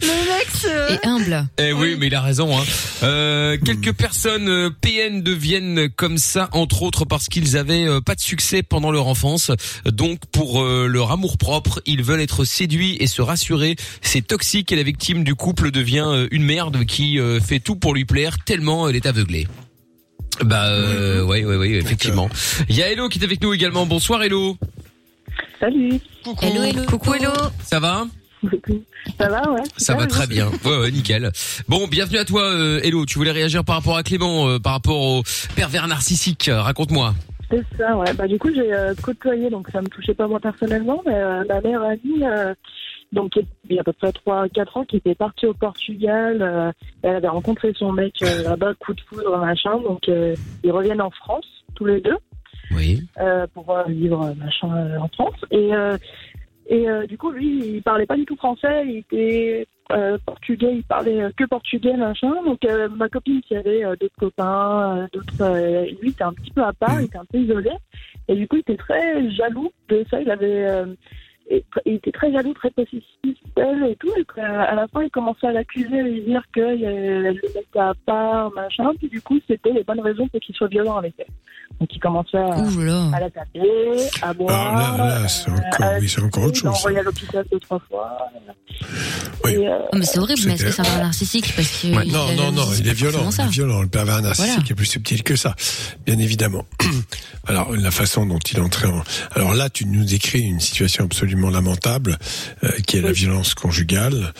Le 0.01 0.09
mec, 0.09 1.01
Et 1.03 1.07
humble. 1.07 1.47
Eh 1.59 1.73
oui, 1.79 1.97
mais 1.99 2.07
il 2.07 2.15
a 2.15 2.21
raison. 2.21 2.57
Hein. 2.57 2.63
Euh, 3.03 3.57
quelques 3.65 3.93
personnes 3.93 4.49
euh, 4.49 4.71
PN 4.71 5.23
deviennent 5.23 5.89
comme 5.91 6.19
ça, 6.19 6.49
entre 6.53 6.83
autres 6.83 7.05
parce 7.05 7.29
qu'ils 7.29 7.57
avaient 7.57 7.87
euh, 7.87 8.01
pas 8.01 8.15
de 8.15 8.21
succès 8.21 8.63
pendant 8.63 8.91
leur 8.91 9.07
enfance. 9.07 9.51
Donc, 9.85 10.21
pour 10.33 10.63
euh, 10.63 10.87
leur 10.87 11.13
amour 11.13 11.39
propre, 11.39 11.83
ils 11.87 12.03
veulent 12.03 12.21
être 12.21 12.45
séduits 12.45 12.97
et 13.01 13.07
se 13.07 13.23
rassurer. 13.23 13.77
C'est 14.01 14.27
toxique 14.27 14.73
et 14.73 14.77
la 14.77 14.83
victime 14.83 15.25
du 15.25 15.35
couple 15.35 15.71
devient 15.71 16.27
une 16.31 16.45
merde 16.45 16.85
qui 16.85 17.19
euh, 17.19 17.41
fait 17.41 17.61
tout 17.61 17.77
pour 17.77 17.95
lui 17.95 18.05
plaire 18.05 18.37
tellement 18.45 18.89
elle 18.89 18.97
est 18.97 19.07
aveuglée. 19.07 19.47
Bah, 20.43 20.69
euh, 20.69 21.23
ouais, 21.25 21.45
ouais, 21.45 21.57
ouais, 21.57 21.71
effectivement. 21.71 22.29
Il 22.69 22.77
y 22.77 22.83
a 22.83 22.91
Hello 22.91 23.09
qui 23.09 23.19
est 23.19 23.25
avec 23.25 23.41
nous 23.43 23.53
également. 23.53 23.87
Bonsoir 23.87 24.23
Hello. 24.23 24.57
Salut. 25.61 26.01
Coucou. 26.25 26.45
Hello, 26.45 26.63
hello. 26.63 26.85
Coucou, 26.87 27.15
hello. 27.15 27.33
Ça 27.63 27.81
va? 27.81 28.07
Ça 29.19 29.29
va, 29.29 29.51
ouais. 29.53 29.63
Ça 29.77 29.95
va 29.95 30.07
très 30.07 30.27
bien. 30.27 30.49
Ouais, 30.65 30.79
ouais, 30.79 30.91
nickel. 30.91 31.31
Bon, 31.69 31.87
bienvenue 31.87 32.19
à 32.19 32.25
toi, 32.25 32.43
euh, 32.43 32.81
Hello. 32.83 33.05
Tu 33.07 33.19
voulais 33.19 33.31
réagir 33.33 33.65
par 33.65 33.77
rapport 33.77 33.97
à 33.97 34.03
Clément, 34.03 34.49
euh, 34.49 34.59
par 34.59 34.73
rapport 34.73 35.01
au 35.01 35.23
pervers 35.55 35.87
narcissique. 35.87 36.49
Euh, 36.49 36.61
Raconte-moi. 36.63 37.15
C'est 37.51 37.63
ça, 37.77 37.97
ouais. 37.97 38.13
Bah, 38.15 38.27
du 38.27 38.39
coup, 38.39 38.49
j'ai 38.55 38.73
euh, 38.73 38.95
côtoyé, 39.03 39.51
donc 39.51 39.69
ça 39.71 39.81
me 39.83 39.89
touchait 39.89 40.15
pas 40.15 40.27
moi 40.27 40.41
personnellement, 40.41 41.03
mais 41.07 41.21
ma 41.47 41.61
mère 41.61 41.83
amie, 41.83 42.25
euh, 42.25 42.55
donc 43.13 43.33
il 43.69 43.77
y 43.77 43.79
a 43.79 43.83
à 43.83 43.85
peu 43.85 43.93
près 43.93 44.11
3-4 44.11 44.79
ans, 44.79 44.85
qui 44.85 44.97
était 44.97 45.15
partie 45.15 45.47
au 45.47 45.55
Portugal. 45.55 46.41
euh, 46.43 46.73
elle 47.03 47.17
avait 47.17 47.29
rencontré 47.29 47.73
son 47.79 47.93
mec 47.93 48.15
euh, 48.23 48.43
là-bas, 48.43 48.73
coup 48.81 48.95
de 48.95 49.01
foudre, 49.09 49.37
machin. 49.39 49.79
Donc, 49.83 50.09
euh, 50.09 50.35
ils 50.65 50.73
reviennent 50.73 51.03
en 51.03 51.11
France, 51.11 51.47
tous 51.77 51.85
les 51.85 52.01
deux, 52.01 52.17
Oui. 52.75 53.07
pour 53.53 53.77
vivre 53.89 54.35
machin 54.39 54.99
en 54.99 55.09
France. 55.09 55.37
Et, 55.51 55.71
et 56.67 56.89
euh, 56.89 57.07
du 57.07 57.19
coup, 57.19 57.31
lui, 57.31 57.59
il 57.77 57.83
parlait 57.83 58.07
pas 58.07 58.17
du 58.17 58.25
tout 58.25 58.37
français, 58.37 58.85
il 58.87 58.99
était 58.99 59.67
euh, 59.93 60.17
portugais, 60.25 60.77
il 60.77 60.85
parlait 60.85 61.23
euh, 61.23 61.31
que 61.37 61.45
portugais, 61.45 61.97
machin. 61.97 62.33
Donc, 62.45 62.65
euh, 62.65 62.89
ma 62.89 63.09
copine 63.09 63.43
qui 63.43 63.55
avait 63.55 63.85
euh, 63.85 63.97
d'autres 63.97 64.17
copains, 64.19 64.99
euh, 64.99 65.07
d'autres. 65.13 66.01
lui, 66.01 66.11
était 66.11 66.25
un 66.25 66.33
petit 66.33 66.51
peu 66.53 66.63
à 66.63 66.73
part, 66.73 67.01
il 67.01 67.07
était 67.07 67.19
un 67.19 67.27
peu 67.27 67.39
isolé. 67.39 67.71
Et 68.29 68.35
du 68.35 68.49
coup, 68.49 68.57
il 68.57 68.61
était 68.61 68.77
très 68.77 69.31
jaloux 69.33 69.71
de 69.89 70.05
ça. 70.11 70.21
Il 70.21 70.31
avait. 70.31 70.85
Euh, 71.53 71.61
il 71.87 71.95
était 71.95 72.13
très 72.13 72.33
jaloux, 72.33 72.55
très 72.55 72.71
possessif 72.71 73.05
d'elle 73.57 73.85
et 73.91 73.97
tout. 73.97 74.11
Et 74.19 74.25
qu'à- 74.35 74.63
à 74.63 74.75
la 74.75 74.87
fin, 74.89 75.03
il 75.03 75.11
commençait 75.11 75.47
à 75.47 75.53
l'accuser, 75.53 76.01
à 76.01 76.03
lui 76.03 76.23
dire 76.23 76.43
que 76.53 76.61
euh, 76.61 77.33
le 77.33 77.41
mettait 77.55 77.79
à 77.79 77.93
part, 78.07 78.51
machin. 78.53 78.91
Puis 78.99 79.09
du 79.09 79.21
coup, 79.21 79.39
c'était 79.49 79.71
les 79.73 79.85
bonnes 79.85 80.01
raisons 80.01 80.27
pour 80.29 80.41
qu'il 80.41 80.55
soit 80.55 80.69
violent 80.69 80.97
avec 80.97 81.15
elle. 81.19 81.27
Donc, 81.81 81.89
il 81.93 81.99
commençait 81.99 82.39
à, 82.39 82.55
à 83.17 83.21
la 83.21 83.31
taper, 83.31 83.61
à 84.23 84.33
boire. 84.33 84.75
Ah, 84.77 84.97
là, 84.97 85.21
là, 85.23 85.29
c'est 85.29 85.51
euh, 85.51 85.55
encore- 85.55 85.87
à 85.87 85.99
oui, 85.99 86.09
c'est 86.09 86.23
encore 86.23 86.45
autre 86.45 86.61
il 86.63 86.65
l'a 86.67 86.71
chose, 86.73 86.79
envoyé 86.81 86.97
ça. 86.97 87.01
à 87.01 87.05
l'hôpital 87.05 87.45
deux, 87.51 87.61
trois 87.61 87.79
fois. 87.91 88.19
Oui. 89.45 89.53
Et, 89.53 89.69
euh, 89.69 89.79
Oh, 89.93 89.97
mais 89.97 90.05
c'est 90.07 90.19
horrible, 90.19 90.41
mais 90.47 90.55
est-ce 90.55 90.65
que 90.65 90.71
c'est 90.71 90.87
un 90.87 90.99
narcissique? 90.99 91.53
Parce 91.55 91.83
que 91.83 91.89
Ouais, 91.97 92.03
il 92.07 92.13
non, 92.13 92.27
non, 92.37 92.53
non, 92.53 92.63
il 92.79 92.87
est 92.87 92.91
c'est 92.91 92.93
violent. 92.95 93.29
Il 93.31 93.45
est 93.45 93.49
violent. 93.49 93.83
Le 93.83 93.89
pervers 93.89 94.23
narcissique 94.23 94.53
Voilà. 94.55 94.71
est 94.71 94.75
plus 94.75 94.87
subtil 94.87 95.23
que 95.23 95.37
ça, 95.37 95.55
bien 96.07 96.19
évidemment. 96.19 96.65
Alors, 97.47 97.75
la 97.77 97.91
façon 97.91 98.25
dont 98.27 98.39
il 98.39 98.57
est 98.59 98.63
entré 98.63 98.87
en... 98.89 99.03
Alors 99.33 99.55
là, 99.55 99.69
tu 99.69 99.85
nous 99.87 100.05
décris 100.05 100.43
une 100.43 100.61
situation 100.61 101.05
absolument 101.05 101.34
lamentable, 101.51 102.19
euh, 102.65 102.71
qui 102.87 102.97
est 102.97 103.01
la 103.01 103.13
violence 103.13 103.55
conjugale, 103.55 104.33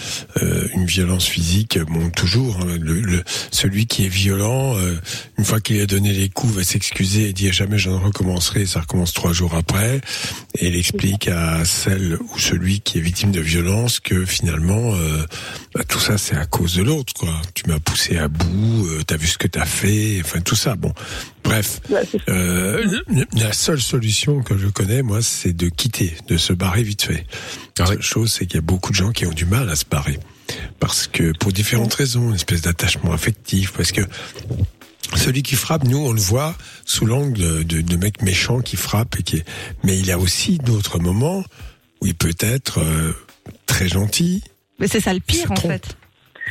euh, 0.43 0.69
une 0.75 0.87
violence 0.87 1.27
physique. 1.27 1.79
Bon, 1.79 2.11
toujours, 2.11 2.59
hein, 2.61 2.77
le, 2.81 3.01
le- 3.01 3.23
celui 3.51 3.87
qui 3.87 4.05
est 4.07 4.09
violent, 4.09 4.77
euh, 4.79 4.97
une 5.39 5.45
fois 5.45 5.61
qu'il 5.61 5.81
a 5.81 5.87
donné 5.87 6.13
les 6.13 6.29
coups, 6.29 6.55
va 6.55 6.65
s'excuser 6.65 7.29
et 7.29 7.33
dire 7.33 7.53
jamais 7.53 7.79
je 7.79 7.91
ne 7.91 7.97
recommencerai. 7.97 8.67
Ça 8.67 8.81
recommence 8.81 9.13
trois 9.13 9.33
jours 9.33 9.55
après. 9.55 10.01
Et 10.59 10.69
il 10.69 10.77
explique 10.77 11.29
à 11.29 11.65
celle 11.65 12.17
ou 12.21 12.39
celui 12.39 12.81
qui 12.81 12.99
est 12.99 13.01
victime 13.01 13.33
de 13.33 13.41
violence 13.41 13.99
que 14.01 14.25
finalement, 14.25 14.95
euh, 14.95 15.25
bah, 15.75 15.83
tout 15.89 15.99
ça 16.01 16.17
c'est 16.19 16.37
à 16.37 16.47
cause 16.47 16.77
de 16.77 16.83
l'autre, 16.83 17.13
quoi. 17.15 17.43
Tu 17.55 17.65
m'as 17.69 17.81
poussé 17.81 18.17
à 18.19 18.29
bout, 18.29 18.87
euh, 18.87 19.03
t'as 19.07 19.17
vu 19.17 19.27
ce 19.27 19.39
que 19.39 19.49
t'as 19.49 19.67
fait, 19.67 20.21
enfin 20.25 20.41
tout 20.41 20.55
ça. 20.55 20.77
Bon, 20.77 20.93
bref. 21.43 21.81
Euh, 22.29 22.85
la 23.35 23.53
seule 23.53 23.81
solution 23.81 24.43
que 24.43 24.57
je 24.57 24.69
connais, 24.69 25.03
moi, 25.03 25.23
c'est 25.23 25.53
de 25.53 25.69
quitter, 25.69 26.15
de 26.29 26.37
se 26.37 26.53
barrer 26.53 26.84
vite 26.85 27.03
fait. 27.03 27.27
La 27.79 27.87
seule 27.87 28.03
chose, 28.03 28.33
c'est 28.33 28.47
qu'il 28.47 28.57
y 28.57 28.59
a 28.59 28.63
beaucoup 28.63 28.91
de 28.93 28.97
gens 28.97 29.13
qui 29.13 29.27
ont 29.27 29.33
du 29.33 29.45
mal 29.45 29.69
à 29.69 29.77
se 29.77 29.85
barrer. 29.85 30.19
Parce 30.79 31.07
que, 31.07 31.33
pour 31.39 31.53
différentes 31.53 31.95
raisons, 31.95 32.29
une 32.29 32.35
espèce 32.35 32.63
d'attachement 32.63 33.13
affectif, 33.13 33.73
parce 33.73 33.93
que 33.93 34.03
celui 35.17 35.43
qui 35.43 35.55
frappe, 35.55 35.85
nous, 35.85 35.99
on 35.99 36.13
le 36.13 36.21
voit 36.21 36.57
sous 36.85 37.07
l'angle 37.07 37.39
de, 37.39 37.63
de, 37.63 37.81
de 37.81 37.97
mec 37.97 38.23
méchant 38.23 38.61
qui 38.61 38.77
frappe 38.77 39.19
et 39.19 39.23
qui 39.23 39.37
est... 39.37 39.45
mais 39.83 39.99
il 39.99 40.07
y 40.07 40.13
a 40.13 40.19
aussi 40.19 40.59
d'autres 40.59 40.99
moments 40.99 41.45
où 42.01 42.07
il 42.07 42.15
peut 42.15 42.35
être 42.41 42.79
euh, 42.79 43.13
très 43.67 43.89
gentil. 43.89 44.43
Mais 44.79 44.89
c'est 44.89 45.01
ça 45.01 45.15
le 45.15 45.21
pire 45.21 45.51
en 45.53 45.57
fait. 45.57 45.97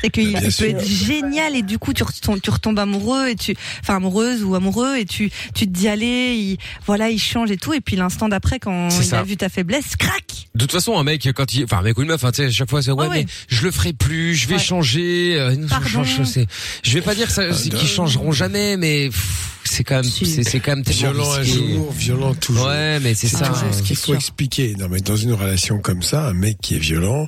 C'est 0.02 0.10
qu'il 0.10 0.34
peut 0.34 0.50
sûr. 0.52 0.66
être 0.68 0.86
génial 0.86 1.56
et 1.56 1.62
du 1.62 1.78
coup 1.80 1.94
tu 1.94 2.04
retombes, 2.04 2.42
tu 2.42 2.50
retombes 2.50 2.80
amoureux 2.80 3.30
et 3.30 3.36
tu, 3.36 3.56
enfin 3.82 3.96
amoureuse 3.98 4.44
ou 4.44 4.56
amoureux 4.56 4.98
et 4.98 5.06
tu, 5.06 5.32
tu 5.56 5.66
te 5.66 5.72
dis 5.72 5.88
allez, 5.88 6.36
il, 6.36 6.58
voilà, 6.86 7.10
il 7.10 7.20
change 7.20 7.52
et 7.52 7.58
tout 7.58 7.74
et 7.74 7.80
puis 7.82 7.96
l'instant 7.96 8.28
d'après 8.28 8.60
quand 8.60 8.90
il 8.90 9.06
ça. 9.06 9.20
a 9.20 9.24
vu 9.24 9.38
ta 9.38 9.50
faiblesse, 9.50 9.96
crac. 9.96 10.48
De 10.56 10.60
toute 10.62 10.72
façon, 10.72 10.98
un 10.98 11.04
mec, 11.04 11.28
quand 11.36 11.54
il, 11.54 11.64
enfin, 11.64 11.78
un 11.78 11.82
mec 11.84 11.98
ou 11.98 12.02
une 12.02 12.10
meuf, 12.10 12.24
hein, 12.24 12.32
tu 12.32 12.38
sais, 12.44 12.46
à 12.48 12.52
chaque 12.52 12.70
fois, 12.70 12.82
c'est, 12.82 12.92
ouais, 12.92 13.08
ouais. 13.08 13.24
mais 13.24 13.26
je 13.48 13.64
le 13.64 13.72
ferai 13.72 13.94
plus, 13.94 14.36
je 14.36 14.48
vais 14.48 14.56
Ouais. 14.56 14.60
changer, 14.60 15.36
euh, 15.40 15.56
non, 15.56 15.68
je 15.84 16.04
je. 16.04 16.42
Je 16.84 16.94
vais 16.94 17.02
pas 17.02 17.16
dire 17.16 17.32
ça, 17.32 17.52
c'est 17.54 17.72
non. 17.74 17.80
qu'ils 17.80 17.88
changeront 17.88 18.32
jamais, 18.32 18.78
mais 18.78 19.08
pff, 19.10 19.53
c'est 19.70 19.84
quand 19.84 19.96
même, 19.96 20.04
c'est, 20.04 20.44
c'est 20.44 20.60
quand 20.60 20.76
même 20.76 20.84
tellement 20.84 21.12
Violent 21.14 21.34
un 21.34 21.44
jour, 21.44 21.92
violent 21.92 22.34
toujours. 22.36 22.68
Ouais, 22.68 23.00
mais 23.00 23.14
c'est 23.14 23.28
C'est 23.28 23.38
ça. 23.38 23.48
toujours 23.50 23.74
ce 23.74 23.82
qu'il 23.82 23.96
faut 23.96 24.06
sûr. 24.08 24.16
expliquer. 24.16 24.76
Non, 24.80 24.88
mais 24.90 25.00
dans 25.02 25.16
une 25.16 25.34
relation 25.34 25.80
comme 25.80 26.02
ça, 26.04 26.28
un 26.28 26.34
mec 26.34 26.58
qui 26.62 26.76
est 26.76 26.80
violent, 26.80 27.28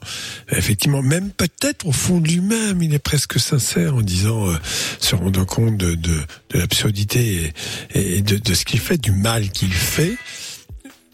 effectivement, 0.51 1.01
même 1.01 1.29
peut-être 1.31 1.85
au 1.85 1.91
fond 1.91 2.19
de 2.19 2.27
lui-même, 2.27 2.81
il 2.81 2.93
est 2.93 2.99
presque 2.99 3.39
sincère 3.39 3.95
en 3.95 4.01
disant, 4.01 4.49
euh, 4.49 4.55
se 4.99 5.15
rendant 5.15 5.45
compte 5.45 5.77
de, 5.77 5.95
de, 5.95 6.15
de 6.51 6.59
l'absurdité 6.59 7.53
et, 7.93 8.17
et 8.17 8.21
de, 8.21 8.37
de 8.37 8.53
ce 8.53 8.65
qu'il 8.65 8.79
fait, 8.79 8.97
du 8.97 9.11
mal 9.11 9.49
qu'il 9.49 9.73
fait 9.73 10.15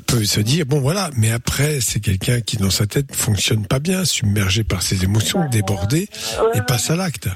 peut 0.07 0.25
se 0.25 0.41
dire 0.41 0.65
bon 0.65 0.81
voilà 0.81 1.09
mais 1.15 1.31
après 1.31 1.79
c'est 1.79 2.01
quelqu'un 2.01 2.41
qui 2.41 2.57
dans 2.57 2.69
sa 2.69 2.85
tête 2.85 3.15
fonctionne 3.15 3.65
pas 3.65 3.79
bien 3.79 4.03
submergé 4.03 4.65
par 4.65 4.81
ses 4.81 5.05
émotions 5.05 5.47
débordé 5.49 6.09
et 6.53 6.59
passe 6.67 6.89
à 6.89 6.97
l'acte 6.97 7.29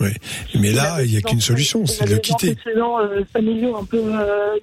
oui. 0.00 0.10
mais 0.54 0.72
là 0.72 1.02
il 1.02 1.12
y 1.12 1.16
a 1.16 1.20
qu'une 1.20 1.40
solution 1.40 1.86
c'est 1.86 2.06
de 2.06 2.14
le 2.14 2.18
quitter 2.18 2.50
antécédents 2.50 3.00
euh, 3.00 3.24
familiaux 3.32 3.76
un 3.76 3.84
peu, 3.84 3.98
euh, 3.98 4.56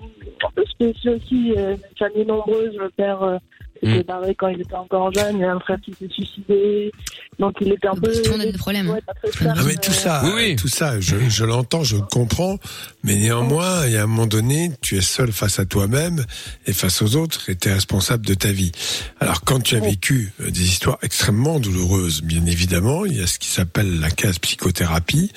un 0.43 0.51
peu 0.55 0.63
spéciaux 0.65 1.15
aussi, 1.15 1.53
euh, 1.57 1.75
famille 1.97 2.25
nombreuse, 2.25 2.75
le 2.77 2.89
père 2.89 3.21
euh, 3.23 3.37
s'était 3.85 3.99
Mm. 3.99 4.03
barré 4.07 4.35
quand 4.35 4.47
il 4.47 4.61
était 4.61 4.73
encore 4.75 5.13
jeune, 5.13 5.37
il 5.37 5.41
y 5.41 5.43
a 5.43 5.53
un 5.53 5.59
frère 5.59 5.77
qui 5.83 5.91
s'est 5.99 6.09
suicidé, 6.09 6.91
donc 7.39 7.55
il 7.61 7.71
était 7.71 7.87
un 7.87 7.95
peu... 7.95 8.11
Tout 8.11 8.23
le 8.25 8.31
monde 8.31 8.41
a 8.41 8.51
des 8.51 8.57
problèmes. 8.57 8.89
Ouais, 8.89 9.01
Ah, 9.45 9.53
mais 9.65 9.75
tout 9.75 9.91
ça, 9.91 10.21
Oui, 10.25 10.31
oui. 10.35 10.55
tout 10.55 10.67
ça, 10.67 10.99
je, 10.99 11.15
je 11.29 11.45
l'entends, 11.45 11.83
je 11.83 11.95
le 11.97 12.01
comprends, 12.03 12.57
mais 13.03 13.15
néanmoins, 13.15 13.85
il 13.87 13.93
y 13.93 13.97
a 13.97 14.03
un 14.03 14.07
moment 14.07 14.27
donné, 14.27 14.71
tu 14.81 14.97
es 14.97 15.01
seul 15.01 15.31
face 15.31 15.59
à 15.59 15.65
toi-même 15.65 16.25
et 16.67 16.73
face 16.73 17.01
aux 17.01 17.15
autres, 17.15 17.49
et 17.49 17.55
tu 17.55 17.69
es 17.69 17.73
responsable 17.73 18.25
de 18.25 18.33
ta 18.33 18.51
vie. 18.51 18.71
Alors, 19.19 19.41
quand 19.43 19.59
tu 19.61 19.75
as 19.75 19.79
vécu 19.79 20.31
euh, 20.41 20.49
des 20.51 20.63
histoires 20.63 20.97
extrêmement 21.01 21.59
douloureuses, 21.59 22.21
bien 22.21 22.45
évidemment, 22.45 23.05
il 23.05 23.17
y 23.17 23.21
a 23.21 23.27
ce 23.27 23.39
qui 23.39 23.49
s'appelle 23.49 23.99
la 23.99 24.09
case 24.11 24.39
psychothérapie, 24.39 25.31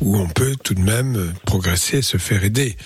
où 0.00 0.16
on 0.18 0.28
peut 0.28 0.54
tout 0.62 0.74
de 0.74 0.80
même 0.80 1.32
progresser 1.46 1.98
et 1.98 2.02
se 2.02 2.16
faire 2.18 2.44
aider. 2.44 2.76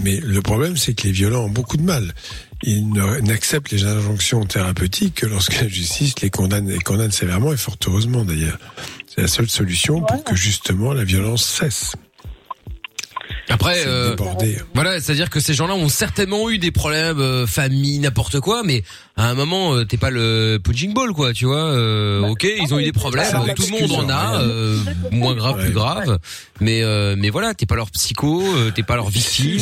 Mais 0.00 0.20
le 0.20 0.40
problème, 0.42 0.76
c'est 0.76 0.94
que 0.94 1.04
les 1.04 1.12
violents 1.12 1.44
ont 1.46 1.48
beaucoup 1.50 1.76
de 1.76 1.82
mal. 1.82 2.14
Ils 2.64 2.88
n'acceptent 2.90 3.70
les 3.70 3.84
injonctions 3.84 4.44
thérapeutiques 4.44 5.14
que 5.16 5.26
lorsque 5.26 5.60
la 5.60 5.68
justice 5.68 6.14
les 6.22 6.30
condamne, 6.30 6.68
les 6.68 6.78
condamne 6.80 7.12
sévèrement, 7.12 7.52
et 7.52 7.56
fort 7.56 7.76
heureusement 7.86 8.24
d'ailleurs. 8.24 8.58
C'est 9.06 9.22
la 9.22 9.28
seule 9.28 9.48
solution 9.48 10.00
pour 10.02 10.24
que 10.24 10.34
justement 10.34 10.92
la 10.92 11.04
violence 11.04 11.44
cesse. 11.44 11.92
Après, 13.50 13.84
euh, 13.86 14.10
débordé. 14.10 14.58
voilà, 14.74 15.00
c'est-à-dire 15.00 15.30
que 15.30 15.40
ces 15.40 15.54
gens-là 15.54 15.74
ont 15.74 15.88
certainement 15.88 16.50
eu 16.50 16.58
des 16.58 16.70
problèmes, 16.70 17.18
euh, 17.18 17.46
famille, 17.46 17.98
n'importe 17.98 18.40
quoi, 18.40 18.62
mais 18.62 18.82
à 19.16 19.28
un 19.30 19.34
moment, 19.34 19.74
euh, 19.74 19.84
t'es 19.84 19.96
pas 19.96 20.10
le 20.10 20.58
punching 20.62 20.92
ball, 20.92 21.12
quoi, 21.12 21.32
tu 21.32 21.46
vois. 21.46 21.56
euh, 21.64 22.26
ok, 22.28 22.46
ils 22.60 22.74
ont 22.74 22.78
eu 22.78 22.84
des 22.84 22.92
problèmes, 22.92 23.24
ça 23.24 23.42
tout 23.56 23.64
le 23.70 23.80
monde 23.88 23.92
en 23.92 24.08
a, 24.10 24.30
rien. 24.38 24.40
euh, 24.40 24.78
moins 25.12 25.34
grave, 25.34 25.56
Ouais. 25.56 25.64
plus 25.64 25.72
grave, 25.72 26.18
mais 26.60 26.82
euh, 26.82 27.14
mais 27.16 27.30
voilà, 27.30 27.54
t'es 27.54 27.64
pas 27.66 27.76
leur 27.76 27.90
psycho, 27.90 28.42
euh, 28.54 28.70
t'es 28.70 28.82
pas 28.82 28.96
leur 28.96 29.08
victime. 29.08 29.60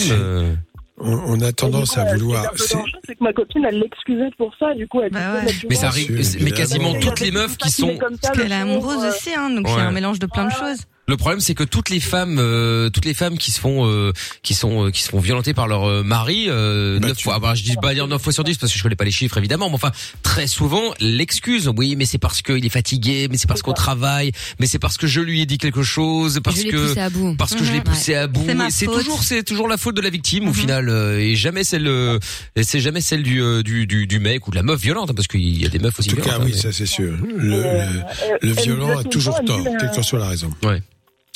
On, 0.98 1.12
on 1.12 1.40
a 1.42 1.52
tendance 1.52 1.92
coup, 1.94 2.00
à 2.00 2.04
euh, 2.04 2.14
vouloir. 2.14 2.52
c'est- 2.56 2.76
C'est 3.06 3.14
que 3.16 3.22
ma 3.24 3.32
copine, 3.32 3.64
elle 3.68 3.78
l'excusait 3.80 4.30
pour 4.38 4.54
ça, 4.58 4.72
du 4.74 4.88
coup, 4.88 5.00
elle 5.02 5.10
Bah 5.10 5.34
ouais. 5.44 5.52
Mais 5.68 5.74
ça 5.74 5.88
arrive, 5.88 6.12
mais 6.40 6.50
quasiment 6.52 6.94
toutes 6.98 7.20
les 7.20 7.30
meufs 7.30 7.56
qui 7.58 7.70
sont 7.70 7.98
Parce 7.98 8.34
le 8.36 8.42
qu'elle 8.42 8.52
est 8.52 8.54
amoureuse 8.54 9.04
euh, 9.04 9.10
aussi, 9.10 9.34
hein, 9.34 9.50
donc 9.50 9.66
il 9.68 9.70
y 9.70 9.74
a 9.74 9.76
Ouais. 9.76 9.82
un 9.82 9.90
mélange 9.90 10.18
de 10.18 10.26
plein 10.26 10.46
de 10.46 10.52
choses. 10.52 10.78
Le 11.08 11.16
problème, 11.16 11.38
c'est 11.38 11.54
que 11.54 11.62
toutes 11.62 11.88
les 11.90 12.00
femmes, 12.00 12.38
euh, 12.40 12.90
toutes 12.90 13.04
les 13.04 13.14
femmes 13.14 13.38
qui 13.38 13.52
se 13.52 13.60
font, 13.60 13.86
euh, 13.88 14.12
qui 14.42 14.54
sont, 14.54 14.86
euh, 14.86 14.90
qui 14.90 15.02
se 15.04 15.08
font 15.08 15.20
violenter 15.20 15.54
par 15.54 15.68
leur 15.68 15.84
euh, 15.88 16.02
mari, 16.02 16.46
euh, 16.48 16.98
neuf 16.98 17.20
fois. 17.22 17.38
bah, 17.38 17.54
je 17.54 17.62
dis 17.62 17.76
pas 17.80 17.94
dire 17.94 18.08
9 18.08 18.20
fois 18.20 18.32
sur 18.32 18.42
10 18.42 18.58
parce 18.58 18.72
que 18.72 18.78
je 18.78 18.82
connais 18.82 18.96
pas 18.96 19.04
les 19.04 19.12
chiffres 19.12 19.38
évidemment, 19.38 19.68
mais 19.68 19.76
enfin 19.76 19.92
très 20.24 20.48
souvent 20.48 20.82
l'excuse. 20.98 21.70
Oui, 21.76 21.94
mais 21.96 22.06
c'est 22.06 22.18
parce 22.18 22.42
qu'il 22.42 22.66
est 22.66 22.70
fatigué, 22.70 23.28
mais 23.30 23.36
c'est 23.36 23.46
parce 23.46 23.62
qu'on 23.62 23.72
travaille, 23.72 24.32
mais 24.58 24.66
c'est 24.66 24.80
parce 24.80 24.96
que 24.96 25.06
je 25.06 25.20
lui 25.20 25.40
ai 25.42 25.46
dit 25.46 25.58
quelque 25.58 25.84
chose, 25.84 26.40
parce 26.42 26.58
je 26.58 26.64
l'ai 26.64 26.70
que 26.70 26.88
poussé 26.88 27.00
à 27.00 27.08
bout. 27.10 27.36
parce 27.36 27.54
que 27.54 27.62
je 27.64 27.70
l'ai 27.70 27.78
Mhm. 27.78 27.84
poussé 27.84 28.14
à 28.16 28.26
bout. 28.26 28.44
C'est 28.70 28.86
toujours, 28.86 29.22
c'est 29.22 29.44
toujours 29.44 29.68
la 29.68 29.76
faute 29.76 29.94
de 29.96 30.00
la 30.00 30.10
victime 30.10 30.48
au 30.48 30.52
final, 30.52 30.88
euh, 30.88 31.20
et 31.20 31.36
jamais 31.36 31.62
celle, 31.62 31.86
euh, 31.86 32.18
c'est 32.60 32.80
jamais 32.80 33.00
celle 33.00 33.22
du, 33.22 33.40
euh, 33.40 33.62
du, 33.62 33.86
du, 33.86 34.08
du 34.08 34.18
mec 34.18 34.48
ou 34.48 34.50
de 34.50 34.56
la 34.56 34.64
meuf 34.64 34.80
violente, 34.80 35.08
hein, 35.10 35.14
parce 35.14 35.28
qu'il 35.28 35.56
y 35.56 35.64
a 35.64 35.68
des 35.68 35.78
meufs 35.78 35.96
aussi 36.00 36.10
En 36.10 36.16
tout 36.16 36.22
cas, 36.22 36.30
violentes. 36.30 36.46
oui, 36.48 36.54
hein, 36.56 36.60
ça 36.62 36.72
c'est 36.72 36.84
sûr. 36.86 37.12
Le, 37.36 37.62
le, 37.62 38.02
le 38.42 38.52
violent 38.60 38.98
a 38.98 39.04
toujours 39.04 39.40
tort, 39.44 39.62
quelle 39.78 39.90
que 39.92 40.02
soit 40.02 40.18
la 40.18 40.26
raison. 40.28 40.50
Ouais. 40.64 40.82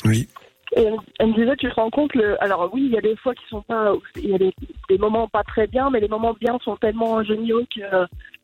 Oui. 0.05 0.27
Et 0.73 0.83
elle, 0.83 0.95
elle 1.19 1.27
me 1.27 1.33
disait, 1.35 1.55
tu 1.57 1.69
te 1.69 1.75
rends 1.75 1.89
compte, 1.89 2.15
le... 2.15 2.41
alors 2.41 2.69
oui, 2.73 2.83
il 2.85 2.93
y 2.93 2.97
a 2.97 3.01
des 3.01 3.17
fois 3.17 3.35
qui 3.35 3.43
sont 3.49 3.61
pas, 3.63 3.91
il 4.15 4.29
y 4.29 4.33
a 4.33 4.37
des, 4.37 4.53
des 4.87 4.97
moments 4.97 5.27
pas 5.27 5.43
très 5.43 5.67
bien, 5.67 5.89
mais 5.89 5.99
les 5.99 6.07
moments 6.07 6.33
bien 6.39 6.57
sont 6.63 6.77
tellement 6.77 7.21
géniaux 7.25 7.65
que, 7.75 7.81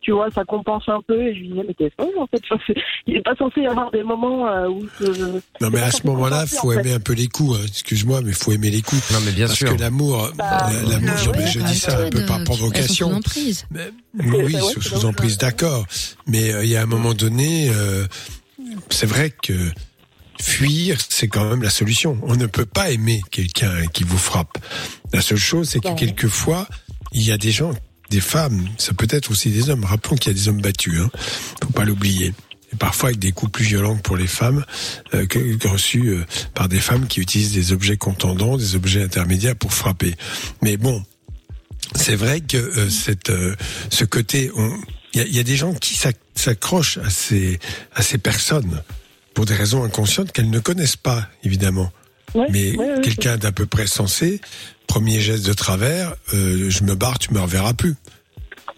tu 0.01 0.11
vois, 0.11 0.29
ça 0.31 0.43
compense 0.43 0.83
un 0.89 0.99
peu. 1.07 1.21
Et 1.21 1.33
je 1.33 1.39
lui 1.39 1.47
disais, 1.51 1.63
mais 1.65 1.73
t'es 1.73 1.89
folle, 1.97 2.17
en 2.19 2.27
fait. 2.27 2.41
Il 3.07 3.15
est 3.15 3.21
pas 3.21 3.33
censé 3.35 3.61
y 3.61 3.67
avoir 3.67 3.91
des 3.91 4.03
moments 4.03 4.45
euh, 4.49 4.67
où. 4.67 4.81
Non, 5.61 5.69
mais 5.71 5.79
à 5.79 5.89
ce 5.89 6.05
moment-là, 6.05 6.41
censé 6.41 6.57
faut 6.57 6.71
aimer 6.73 6.91
un 6.95 6.99
peu 6.99 7.13
les 7.13 7.29
coups. 7.29 7.57
hein. 7.57 7.63
Excuse-moi, 7.65 8.19
mais 8.21 8.33
faut 8.33 8.51
aimer 8.51 8.71
les 8.71 8.81
coups. 8.81 9.09
Non, 9.13 9.19
mais 9.25 9.31
bien 9.31 9.45
Parce 9.47 9.57
sûr. 9.59 9.73
que 9.73 9.79
l'amour, 9.81 10.29
Bah, 10.35 10.67
l'amour, 10.89 11.17
je, 11.17 11.29
ouais, 11.29 11.47
je 11.47 11.59
Pas 11.61 11.65
dis 11.67 11.75
ça 11.79 11.97
un 11.97 12.09
peu 12.09 12.25
par 12.25 12.43
provocation. 12.43 13.07
sous 13.09 13.15
emprise. 13.15 13.65
Mais- 13.71 13.89
oui, 14.15 14.53
ouais, 14.53 14.59
sous, 14.59 14.81
sous 14.81 15.05
emprise, 15.05 15.37
d'accord. 15.37 15.85
Mais 16.27 16.51
euh, 16.51 16.65
il 16.65 16.69
y 16.71 16.75
a 16.75 16.81
un 16.81 16.85
moment 16.87 17.13
donné, 17.13 17.69
euh, 17.69 18.05
c'est 18.89 19.07
vrai 19.07 19.29
que 19.31 19.53
fuir, 20.41 20.97
c'est 21.09 21.27
quand 21.27 21.49
même 21.49 21.63
la 21.63 21.69
solution. 21.69 22.17
On 22.23 22.35
ne 22.35 22.45
peut 22.45 22.65
pas 22.65 22.91
aimer 22.91 23.21
quelqu'un 23.31 23.87
qui 23.87 24.03
vous 24.03 24.17
frappe. 24.17 24.57
La 25.13 25.21
seule 25.21 25.37
chose, 25.37 25.69
c'est 25.69 25.79
que 25.79 25.87
Ouais. 25.89 25.95
quelquefois, 25.95 26.67
il 27.11 27.21
y 27.23 27.31
a 27.31 27.37
des 27.37 27.51
gens, 27.51 27.73
des 28.09 28.21
femmes, 28.21 28.67
ça 28.77 28.93
peut 28.93 29.07
être 29.09 29.31
aussi 29.31 29.49
des 29.49 29.69
hommes. 29.69 29.83
Rappelons 29.85 30.15
qu'il 30.15 30.31
y 30.31 30.35
a 30.35 30.39
des 30.39 30.47
hommes 30.47 30.61
battus, 30.61 30.99
hein. 31.01 31.09
faut 31.63 31.71
pas 31.71 31.85
l'oublier. 31.85 32.33
Et 32.73 32.75
parfois 32.75 33.09
avec 33.09 33.19
des 33.19 33.31
coups 33.31 33.51
plus 33.51 33.63
violents 33.65 33.95
que 33.95 34.01
pour 34.01 34.17
les 34.17 34.27
femmes, 34.27 34.65
euh, 35.13 35.25
que, 35.25 35.39
que 35.55 35.67
reçus 35.69 36.07
euh, 36.09 36.25
par 36.53 36.67
des 36.67 36.79
femmes 36.81 37.07
qui 37.07 37.21
utilisent 37.21 37.53
des 37.53 37.71
objets 37.71 37.95
contendants, 37.97 38.57
des 38.57 38.75
objets 38.75 39.01
intermédiaires 39.03 39.55
pour 39.55 39.73
frapper. 39.73 40.15
Mais 40.61 40.75
bon, 40.75 41.01
c'est 41.95 42.15
vrai 42.15 42.41
que 42.41 42.57
euh, 42.57 42.89
cette, 42.89 43.29
euh, 43.29 43.55
ce 43.89 44.03
côté, 44.03 44.51
il 45.13 45.19
y 45.21 45.23
a, 45.23 45.27
y 45.27 45.39
a 45.39 45.43
des 45.43 45.55
gens 45.55 45.73
qui 45.73 45.95
s'ac- 45.95 46.17
s'accrochent 46.35 46.97
à 46.97 47.09
ces, 47.09 47.57
à 47.95 48.01
ces 48.03 48.17
personnes 48.17 48.83
pour 49.37 49.45
des 49.45 49.53
raisons 49.53 49.83
inconscientes 49.83 50.31
qu'elles 50.31 50.49
ne 50.49 50.57
connaissent 50.57 50.95
pas, 50.95 51.27
évidemment. 51.43 51.91
Ouais, 52.33 52.47
Mais 52.49 52.75
ouais, 52.75 52.93
ouais, 52.95 53.01
quelqu'un 53.01 53.37
d'à 53.37 53.51
peu 53.51 53.67
près 53.67 53.85
sensé, 53.85 54.41
premier 54.87 55.19
geste 55.19 55.45
de 55.45 55.53
travers, 55.53 56.15
euh, 56.33 56.71
je 56.71 56.83
me 56.83 56.95
barre, 56.95 57.19
tu 57.19 57.31
me 57.35 57.39
reverras 57.39 57.75
plus. 57.75 57.93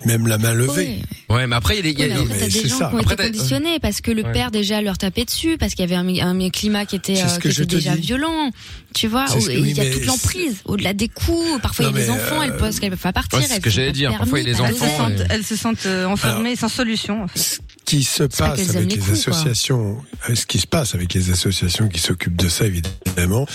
Même 0.06 0.28
la 0.28 0.38
main 0.38 0.54
levée. 0.54 1.02
Oui. 1.30 1.36
Ouais, 1.36 1.46
mais 1.46 1.56
après, 1.58 1.78
il 1.78 1.78
y 1.78 1.80
a, 1.80 1.84
des- 1.84 1.90
il 1.92 2.00
y 2.00 2.04
a- 2.12 2.22
Oui, 2.22 2.28
mais 2.30 2.48
des 2.48 2.68
gens 2.70 2.78
ça. 2.80 2.88
qui 2.90 2.96
ont 2.96 3.00
Après, 3.00 3.16
été 3.16 3.24
conditionnés 3.26 3.80
parce 3.80 4.00
que 4.00 4.12
le 4.12 4.24
Ouais. 4.24 4.32
père 4.32 4.50
déjà 4.50 4.82
leur 4.82 4.98
tapait 4.98 5.26
dessus 5.26 5.58
parce 5.58 5.74
qu'il 5.76 5.90
y 5.90 5.94
avait 5.94 6.22
un, 6.22 6.28
un 6.46 6.50
climat 6.50 6.86
qui 6.86 6.96
était, 6.96 7.22
euh, 7.22 7.38
qui 7.40 7.50
était 7.50 7.66
déjà 7.66 7.96
dis. 7.96 8.02
violent. 8.08 8.52
Tu 8.96 9.08
vois, 9.08 9.26
où 9.36 9.40
que- 9.46 9.52
il 9.52 9.60
oui, 9.62 9.74
y 9.74 9.82
a 9.82 9.92
toute 9.92 10.06
l'emprise 10.06 10.62
au-delà 10.66 10.94
des 10.94 11.10
coups. 11.10 11.62
Parfois 11.62 11.86
il 11.86 11.92
y 11.92 12.02
a 12.02 12.06
des 12.06 12.10
enfants, 12.10 12.42
elles 12.42 12.52
euh, 12.52 12.58
pensent 12.58 12.80
qu'elles 12.80 12.90
peuvent 12.92 13.00
pas 13.00 13.12
partir. 13.14 13.40
ouais, 13.40 13.46
c'est 13.48 13.56
ce 13.56 13.60
que 13.60 13.70
j'allais 13.70 13.92
dire. 13.92 14.18
Parfois, 14.18 14.40
il 14.40 14.48
y 14.48 14.50
a 14.50 14.54
des 14.54 14.58
permis, 14.58 14.74
Elles 14.74 14.80
se 14.80 14.84
enfants, 14.86 15.10
elles 15.30 15.46
se 15.46 15.56
sentent 15.56 15.86
euh, 15.86 16.06
enfermées, 16.06 16.56
sans 16.56 16.70
solution. 16.70 17.28
Ce 17.36 17.58
qui 17.86 18.04
se 18.04 18.24
pas 18.24 18.52
passe 18.52 18.70
avec 18.76 18.90
les 18.90 18.96
les, 18.96 19.02
coups, 19.02 19.24
quoi. 19.26 19.34
associations, 19.34 19.98
ce 20.34 20.46
qui 20.46 20.60
se 20.60 20.68
passe 20.68 20.96
avec 20.96 21.14
les 21.14 21.30
associations 21.32 21.88
qui 21.90 22.00
s'occupent 22.00 22.36
de 22.38 22.48
ça, 22.48 22.66
évidemment, 22.66 23.46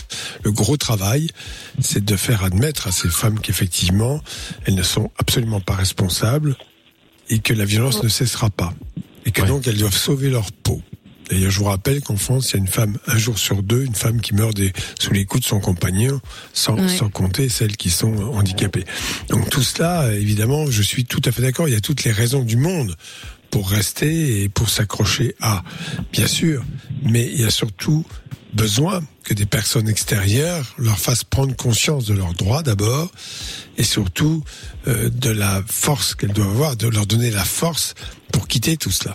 le 0.43 0.53
gros 0.53 0.77
travail, 0.77 1.29
c'est 1.81 2.05
de 2.05 2.17
faire 2.17 2.45
admettre 2.45 2.89
à 2.89 2.93
ces 2.93 3.09
femmes 3.09 3.39
qu'effectivement, 3.41 4.21
elles 4.67 4.75
ne 4.75 4.83
sont 4.83 5.11
absolument 5.19 5.61
pas 5.61 5.75
responsables 5.75 6.34
et 7.31 7.39
que 7.39 7.53
la 7.55 7.65
violence 7.65 8.03
ne 8.03 8.09
cessera 8.09 8.51
pas. 8.51 8.75
Et 9.27 9.31
que 9.31 9.43
Ouais. 9.43 9.49
donc 9.49 9.67
elles 9.67 9.79
doivent 9.79 9.97
sauver 9.97 10.31
leur 10.31 10.53
peau. 10.53 10.83
D'ailleurs, 11.31 11.51
je 11.51 11.59
vous 11.59 11.65
rappelle 11.65 12.03
qu'en 12.03 12.19
France, 12.19 12.51
il 12.51 12.53
y 12.53 12.57
a 12.57 12.59
une 12.61 12.69
femme, 12.69 12.99
un 13.07 13.17
jour 13.17 13.39
sur 13.39 13.63
deux, 13.63 13.83
une 13.85 13.95
femme 13.95 14.21
qui 14.21 14.35
meurt 14.35 14.55
des, 14.55 14.75
sous 15.01 15.11
les 15.15 15.25
coups 15.25 15.43
de 15.43 15.49
son 15.49 15.59
compagnon, 15.59 16.21
sans, 16.53 16.77
Ouais. 16.79 16.89
sans 16.95 17.09
compter 17.09 17.49
celles 17.49 17.79
qui 17.79 17.89
sont 17.89 18.13
handicapées. 18.35 18.85
Donc 19.31 19.49
tout 19.49 19.63
cela, 19.63 20.13
évidemment, 20.13 20.71
je 20.71 20.83
suis 20.83 21.07
tout 21.07 21.23
à 21.25 21.33
fait 21.33 21.41
d'accord. 21.41 21.67
Il 21.67 21.73
y 21.73 21.77
a 21.77 21.81
toutes 21.81 22.05
les 22.05 22.13
raisons 22.13 22.43
du 22.43 22.59
monde 22.59 22.95
pour 23.51 23.71
rester 23.71 24.43
et 24.43 24.51
pour 24.51 24.69
s'accrocher 24.69 25.35
à, 25.41 25.63
bien 26.13 26.27
sûr. 26.27 26.63
Mais 27.05 27.25
il 27.33 27.41
y 27.41 27.45
a 27.45 27.51
surtout 27.51 28.05
besoin 28.55 29.03
que 29.25 29.35
des 29.35 29.47
personnes 29.47 29.89
extérieures 29.89 30.75
leur 30.79 30.99
fassent 30.99 31.25
prendre 31.25 31.55
conscience 31.57 32.05
de 32.05 32.15
leurs 32.15 32.35
droits 32.35 32.63
d'abord 32.63 33.11
et 33.77 33.85
surtout 33.85 34.43
euh, 34.87 35.11
de 35.11 35.31
la 35.31 35.63
force 35.67 36.15
qu'elles 36.15 36.33
doivent 36.33 36.51
avoir, 36.51 36.77
de 36.77 36.89
leur 36.89 37.07
donner 37.07 37.31
la 37.31 37.45
force 37.45 37.95
pour 38.33 38.47
quitter 38.49 38.77
tout 38.77 38.91
cela. 38.91 39.15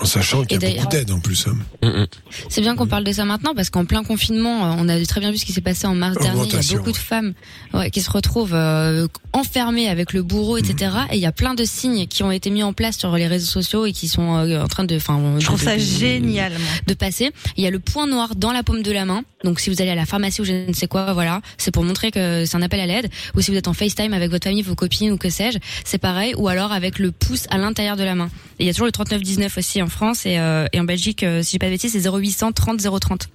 En 0.00 0.06
sachant 0.06 0.44
qu'il 0.44 0.60
y 0.62 0.66
a 0.66 0.74
beaucoup 0.76 0.88
d'aide 0.88 1.10
en 1.12 1.20
plus. 1.20 1.46
hein. 1.46 1.56
Mm, 1.82 2.02
mm. 2.02 2.06
C'est 2.48 2.60
bien 2.60 2.74
qu'on 2.76 2.86
parle 2.86 3.04
de 3.04 3.12
ça 3.12 3.24
maintenant 3.24 3.54
parce 3.54 3.70
qu'en 3.70 3.84
plein 3.84 4.02
confinement, 4.02 4.72
euh, 4.72 4.76
on 4.78 4.88
a 4.88 5.02
très 5.06 5.20
bien 5.20 5.30
vu 5.30 5.38
ce 5.38 5.44
qui 5.46 5.52
s'est 5.52 5.60
passé 5.60 5.86
en 5.86 5.94
mars 5.94 6.16
dernier. 6.18 6.42
Il 6.48 6.52
y 6.70 6.74
a 6.74 6.76
beaucoup 6.78 6.92
de 6.92 6.96
femmes 6.96 7.32
ouais, 7.72 7.90
qui 7.90 8.00
se 8.00 8.10
retrouvent 8.10 8.54
euh, 8.54 9.06
enfermées 9.32 9.88
avec 9.88 10.12
le 10.12 10.22
bourreau, 10.22 10.56
etc. 10.58 10.90
Mhm. 10.92 11.06
Et 11.12 11.16
il 11.16 11.20
y 11.20 11.26
a 11.26 11.32
plein 11.32 11.54
de 11.54 11.64
signes 11.64 12.06
qui 12.06 12.22
ont 12.22 12.30
été 12.32 12.50
mis 12.50 12.62
en 12.62 12.72
place 12.72 12.98
sur 12.98 13.14
les 13.16 13.26
réseaux 13.26 13.50
sociaux 13.50 13.86
et 13.86 13.92
qui 13.92 14.08
sont 14.08 14.34
euh, 14.36 14.62
en 14.62 14.68
train 14.68 14.84
de, 14.84 14.96
enfin, 14.96 15.20
Je 15.38 15.44
trouve 15.46 15.60
de- 15.60 15.64
ça 15.64 15.74
de- 15.76 15.80
génial. 15.80 16.52
de 16.86 16.94
passer. 16.94 17.30
Il 17.56 17.62
y 17.64 17.66
a 17.66 17.70
le 17.70 17.78
point 17.78 18.06
noir 18.06 18.34
dans 18.34 18.52
la 18.52 18.62
paume 18.62 18.82
de 18.82 18.92
la 18.92 19.04
main. 19.04 19.22
Donc 19.44 19.60
si 19.60 19.70
vous 19.70 19.80
allez 19.80 19.90
à 19.90 19.94
la 19.94 20.06
pharmacie 20.06 20.40
ou 20.40 20.44
je 20.44 20.52
ne 20.68 20.72
sais 20.72 20.88
quoi, 20.88 21.12
voilà, 21.12 21.40
c'est 21.58 21.70
pour 21.70 21.84
montrer 21.84 22.10
que 22.10 22.44
c'est 22.46 22.56
un 22.56 22.62
appel 22.62 22.80
à 22.80 22.86
l'aide. 22.86 23.10
Ou 23.36 23.40
si 23.42 23.50
vous 23.50 23.56
êtes 23.56 23.68
en 23.68 23.74
FaceTime 23.74 24.12
avec 24.12 24.30
votre 24.30 24.44
famille, 24.44 24.62
vos 24.62 24.74
copines 24.74 25.12
ou 25.12 25.18
que 25.18 25.30
sais-je, 25.30 25.58
c'est 25.84 25.98
pareil. 25.98 26.34
Ou 26.36 26.48
alors 26.48 26.72
avec 26.72 26.98
le 26.98 27.12
pouce 27.12 27.46
à 27.50 27.58
l'intérieur 27.58 27.96
de 27.96 28.02
la 28.04 28.14
main. 28.14 28.30
Et 28.58 28.64
il 28.64 28.66
y 28.66 28.70
a 28.70 28.72
toujours 28.72 28.86
le 28.86 28.92
3919 28.92 29.56
aussi 29.58 29.82
en 29.84 29.88
France 29.88 30.26
et, 30.26 30.38
euh, 30.38 30.66
et 30.72 30.80
en 30.80 30.84
Belgique, 30.84 31.22
euh, 31.22 31.42
si 31.42 31.52
j'ai 31.52 31.58
pas 31.58 31.66
de 31.66 31.70
bêtises, 31.72 31.92
c'est 31.92 32.08
0800 32.10 32.52
30 32.52 32.80
030. 33.00 33.28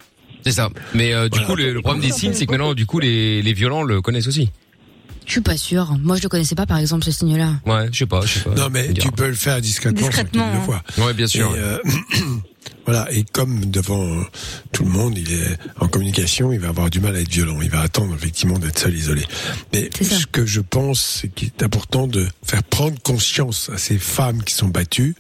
C'est 0.46 0.52
ça. 0.52 0.70
Mais 0.94 1.14
euh, 1.14 1.30
du 1.30 1.40
Voilà. 1.40 1.48
coup, 1.48 1.56
le, 1.56 1.74
le 1.74 1.82
problème 1.82 2.02
des 2.02 2.12
signes, 2.12 2.34
c'est 2.34 2.46
que 2.46 2.52
maintenant, 2.52 2.74
du 2.74 2.86
coup, 2.86 3.00
les, 3.00 3.42
les 3.42 3.54
violents 3.54 3.84
le 3.84 4.02
connaissent 4.02 4.28
aussi. 4.28 4.50
Je 5.26 5.34
suis 5.34 5.42
pas 5.42 5.58
sûre. 5.58 5.96
Moi, 6.02 6.16
je 6.18 6.24
le 6.24 6.30
connaissais 6.30 6.56
pas, 6.56 6.66
par 6.66 6.78
exemple, 6.80 7.04
ce 7.04 7.12
signe-là. 7.12 7.54
Ouais, 7.66 7.88
je 7.92 8.00
sais 8.00 8.06
pas, 8.08 8.22
je 8.22 8.40
sais 8.40 8.40
pas. 8.46 8.56
Non, 8.56 8.70
mais 8.72 8.92
tu 8.94 9.12
peux 9.12 9.28
le 9.28 9.36
faire 9.36 9.62
discrètement, 9.62 10.08
Discrètement, 10.08 10.46
hein. 10.46 10.60
voient. 10.66 10.84
Ouais, 11.06 11.14
bien 11.14 11.28
sûr. 11.28 11.56
Et, 11.56 11.60
euh, 11.60 11.78
voilà, 12.86 13.08
et 13.12 13.24
comme 13.32 13.66
devant 13.66 14.24
tout 14.72 14.84
le 14.86 14.90
monde, 14.90 15.16
il 15.18 15.32
est 15.32 15.58
en 15.80 15.88
communication, 15.88 16.52
il 16.52 16.60
va 16.60 16.70
avoir 16.70 16.90
du 16.90 17.00
mal 17.00 17.16
à 17.16 17.20
être 17.20 17.30
violent. 17.30 17.60
Il 17.62 17.70
va 17.70 17.82
attendre 17.82 18.16
effectivement 18.16 18.58
d'être 18.58 18.80
seul, 18.80 18.96
isolé. 18.96 19.24
Mais 19.72 19.90
C'est 19.96 20.04
ça. 20.06 20.16
ce 20.18 20.26
que 20.26 20.46
je 20.48 20.62
pense, 20.62 21.20
c'est 21.22 21.28
qu'il 21.28 21.50
est 21.50 21.64
important 21.64 22.08
de 22.08 22.26
faire 22.44 22.64
prendre 22.64 23.00
conscience 23.02 23.70
à 23.72 23.78
ces 23.78 24.00
femmes 24.00 24.42
qui 24.44 24.56
sont 24.56 24.68
battues 24.70 25.16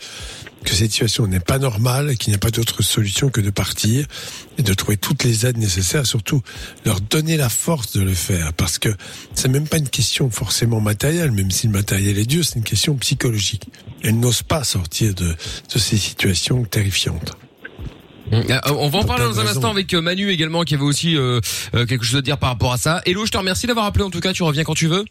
que 0.63 0.73
cette 0.73 0.91
situation 0.91 1.27
n'est 1.27 1.39
pas 1.39 1.57
normale, 1.57 2.17
qu'il 2.17 2.31
n'y 2.31 2.35
a 2.35 2.39
pas 2.39 2.51
d'autre 2.51 2.83
solution 2.83 3.29
que 3.29 3.41
de 3.41 3.49
partir 3.49 4.05
et 4.57 4.63
de 4.63 4.73
trouver 4.73 4.97
toutes 4.97 5.23
les 5.23 5.45
aides 5.45 5.57
nécessaires, 5.57 6.05
surtout 6.05 6.41
leur 6.85 6.99
donner 7.01 7.37
la 7.37 7.49
force 7.49 7.93
de 7.93 8.01
le 8.01 8.13
faire, 8.13 8.53
parce 8.53 8.77
que 8.77 8.89
c'est 9.33 9.47
même 9.47 9.67
pas 9.67 9.77
une 9.77 9.89
question 9.89 10.29
forcément 10.29 10.81
matérielle, 10.81 11.31
même 11.31 11.51
si 11.51 11.67
le 11.67 11.73
matériel 11.73 12.17
est 12.17 12.25
Dieu, 12.25 12.43
c'est 12.43 12.55
une 12.55 12.63
question 12.63 12.95
psychologique. 12.95 13.63
Elles 14.03 14.19
n'osent 14.19 14.43
pas 14.43 14.63
sortir 14.63 15.13
de, 15.13 15.27
de 15.27 15.79
ces 15.79 15.97
situations 15.97 16.63
terrifiantes. 16.63 17.37
Euh, 18.31 18.59
On 18.67 18.89
va 18.89 18.99
en 18.99 19.03
parler 19.03 19.23
dans 19.23 19.39
un 19.39 19.47
instant 19.47 19.71
avec 19.71 19.93
euh, 19.93 20.01
Manu 20.01 20.29
également 20.29 20.61
qui 20.63 20.75
avait 20.75 20.83
aussi 20.83 21.17
euh, 21.17 21.39
euh, 21.73 21.85
quelque 21.85 22.05
chose 22.05 22.17
à 22.17 22.21
dire 22.21 22.37
par 22.37 22.49
rapport 22.49 22.71
à 22.71 22.77
ça. 22.77 23.01
Hello, 23.05 23.25
je 23.25 23.31
te 23.31 23.37
remercie 23.37 23.65
d'avoir 23.65 23.85
appelé 23.85 24.03
en 24.05 24.11
tout 24.11 24.19
cas, 24.19 24.33
tu 24.33 24.43
reviens 24.43 24.63
quand 24.63 24.75
tu 24.75 24.87
veux. 24.87 25.03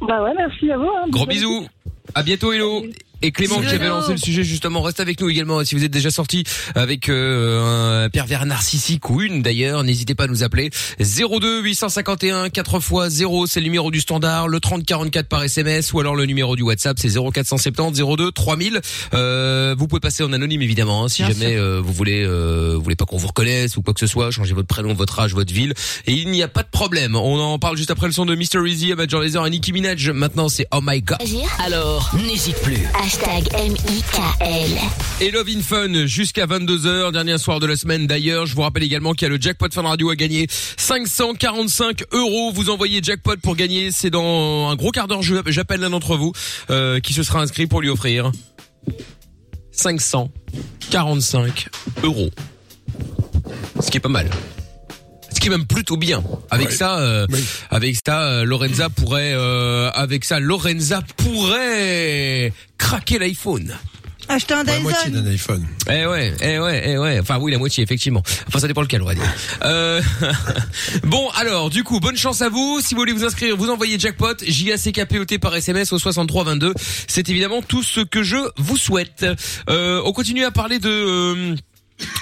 Bah 0.00 0.22
ouais, 0.22 0.32
merci 0.36 0.70
à 0.70 0.76
vous. 0.76 0.88
Hein, 0.88 1.06
Gros 1.08 1.26
bisous. 1.26 1.66
À 2.14 2.22
bientôt 2.22 2.52
Hello. 2.52 2.84
Et 3.22 3.32
Clément 3.32 3.60
qui 3.60 3.66
avait 3.66 3.88
lancé 3.88 4.12
le 4.12 4.18
sujet 4.18 4.44
justement, 4.44 4.82
reste 4.82 5.00
avec 5.00 5.20
nous 5.20 5.28
également 5.28 5.64
si 5.64 5.74
vous 5.74 5.84
êtes 5.84 5.90
déjà 5.90 6.10
sorti 6.10 6.44
avec 6.74 7.08
euh, 7.08 8.04
un 8.04 8.08
pervers 8.10 8.46
narcissique 8.46 9.08
ou 9.10 9.22
une 9.22 9.42
d'ailleurs, 9.42 9.84
n'hésitez 9.84 10.14
pas 10.14 10.24
à 10.24 10.26
nous 10.26 10.42
appeler 10.42 10.70
02 11.00 11.62
851 11.62 12.50
4 12.50 12.76
x 12.76 13.08
0, 13.08 13.46
c'est 13.46 13.60
le 13.60 13.64
numéro 13.64 13.90
du 13.90 14.00
standard, 14.00 14.48
le 14.48 14.60
30 14.60 14.84
44 14.84 15.28
par 15.28 15.42
SMS 15.42 15.92
ou 15.92 16.00
alors 16.00 16.14
le 16.14 16.26
numéro 16.26 16.56
du 16.56 16.62
WhatsApp, 16.62 16.98
c'est 16.98 17.08
0470 17.08 18.02
02 18.16 18.32
3000. 18.32 18.80
Euh, 19.14 19.74
vous 19.78 19.88
pouvez 19.88 20.00
passer 20.00 20.22
en 20.22 20.32
anonyme 20.32 20.62
évidemment 20.62 21.04
hein, 21.04 21.08
si 21.08 21.22
Bien 21.22 21.32
jamais 21.32 21.56
euh, 21.56 21.80
vous 21.82 21.92
voulez 21.92 22.22
euh, 22.22 22.74
vous 22.76 22.82
voulez 22.82 22.96
pas 22.96 23.06
qu'on 23.06 23.16
vous 23.16 23.28
reconnaisse 23.28 23.76
ou 23.76 23.82
quoi 23.82 23.94
que 23.94 24.00
ce 24.00 24.06
soit, 24.06 24.30
changez 24.30 24.54
votre 24.54 24.68
prénom, 24.68 24.94
votre 24.94 25.18
âge, 25.20 25.34
votre 25.34 25.52
ville 25.52 25.74
et 26.06 26.12
il 26.12 26.30
n'y 26.30 26.42
a 26.42 26.48
pas 26.48 26.62
de 26.62 26.68
problème. 26.70 27.16
On 27.16 27.40
en 27.40 27.58
parle 27.58 27.76
juste 27.76 27.90
après 27.90 28.06
le 28.06 28.12
son 28.12 28.26
de 28.26 28.34
Mr 28.34 28.66
Easy, 28.66 28.92
Major 28.94 29.20
Lazer 29.20 29.46
et 29.46 29.50
Nicki 29.50 29.72
Minaj. 29.72 30.10
Maintenant, 30.10 30.48
c'est 30.48 30.66
Oh 30.72 30.80
my 30.82 31.00
god. 31.00 31.18
Alors, 31.58 32.10
n'hésite 32.26 32.60
plus. 32.60 32.78
Hashtag 33.06 33.46
M-I-K-L. 33.54 34.72
Et 35.20 35.30
Love 35.30 35.46
in 35.48 35.60
Fun 35.60 36.06
jusqu'à 36.06 36.44
22h, 36.46 37.12
dernier 37.12 37.38
soir 37.38 37.60
de 37.60 37.66
la 37.66 37.76
semaine 37.76 38.08
d'ailleurs. 38.08 38.46
Je 38.46 38.56
vous 38.56 38.62
rappelle 38.62 38.82
également 38.82 39.12
qu'il 39.12 39.28
y 39.28 39.30
a 39.30 39.32
le 39.32 39.40
jackpot 39.40 39.68
Fun 39.72 39.82
Radio 39.82 40.10
à 40.10 40.16
gagner 40.16 40.48
545 40.50 42.02
euros. 42.10 42.50
Vous 42.52 42.68
envoyez 42.68 43.00
jackpot 43.00 43.36
pour 43.36 43.54
gagner. 43.54 43.92
C'est 43.92 44.10
dans 44.10 44.70
un 44.70 44.74
gros 44.74 44.90
quart 44.90 45.06
d'heure. 45.06 45.22
J'appelle 45.22 45.78
l'un 45.82 45.90
d'entre 45.90 46.16
vous 46.16 46.32
euh, 46.70 46.98
qui 46.98 47.12
se 47.12 47.22
sera 47.22 47.40
inscrit 47.40 47.68
pour 47.68 47.80
lui 47.80 47.90
offrir 47.90 48.32
545 49.70 51.68
euros. 52.02 52.30
Ce 53.78 53.88
qui 53.88 53.98
est 53.98 54.00
pas 54.00 54.08
mal. 54.08 54.28
Qui 55.46 55.52
est 55.52 55.56
même 55.56 55.66
plutôt 55.66 55.96
bien. 55.96 56.24
Avec 56.50 56.70
Ouais. 56.70 56.74
ça, 56.74 56.98
euh, 56.98 57.24
Oui. 57.30 57.38
avec 57.70 57.96
ça, 58.04 58.22
euh, 58.24 58.44
Lorenza 58.44 58.88
pourrait, 58.90 59.30
euh, 59.32 59.90
avec 59.94 60.24
ça, 60.24 60.40
Lorenza 60.40 61.02
pourrait 61.16 62.52
craquer 62.78 63.20
l'iPhone. 63.20 63.72
Acheter 64.28 64.54
un 64.54 64.64
La 64.64 64.80
moitié 64.80 65.10
Dyson. 65.12 65.22
d'un 65.22 65.30
iPhone. 65.30 65.66
Eh 65.88 66.04
ouais, 66.04 66.34
eh 66.42 66.58
ouais, 66.58 66.82
eh 66.84 66.98
ouais. 66.98 67.20
Enfin 67.20 67.38
oui, 67.40 67.52
la 67.52 67.58
moitié 67.58 67.84
effectivement. 67.84 68.24
Enfin 68.48 68.58
ça 68.58 68.66
dépend 68.66 68.80
lequel, 68.82 69.02
on 69.02 69.06
va 69.06 69.14
dire. 69.14 69.22
Euh, 69.62 70.02
bon, 71.04 71.28
alors 71.38 71.70
du 71.70 71.84
coup, 71.84 72.00
bonne 72.00 72.16
chance 72.16 72.42
à 72.42 72.48
vous. 72.48 72.80
Si 72.82 72.94
vous 72.96 73.00
voulez 73.02 73.12
vous 73.12 73.24
inscrire, 73.24 73.56
vous 73.56 73.70
envoyez 73.70 74.00
jackpot 74.00 74.34
J 74.44 74.72
A 74.72 74.78
C 74.78 74.90
K 74.90 75.04
P 75.04 75.20
O 75.20 75.24
T 75.24 75.38
par 75.38 75.54
SMS 75.54 75.92
au 75.92 76.00
63 76.00 76.42
22. 76.42 76.74
C'est 77.06 77.28
évidemment 77.28 77.62
tout 77.62 77.84
ce 77.84 78.00
que 78.00 78.24
je 78.24 78.38
vous 78.56 78.76
souhaite. 78.76 79.24
Euh, 79.70 80.02
on 80.04 80.12
continue 80.12 80.44
à 80.44 80.50
parler 80.50 80.80
de 80.80 80.88
euh, 80.90 81.54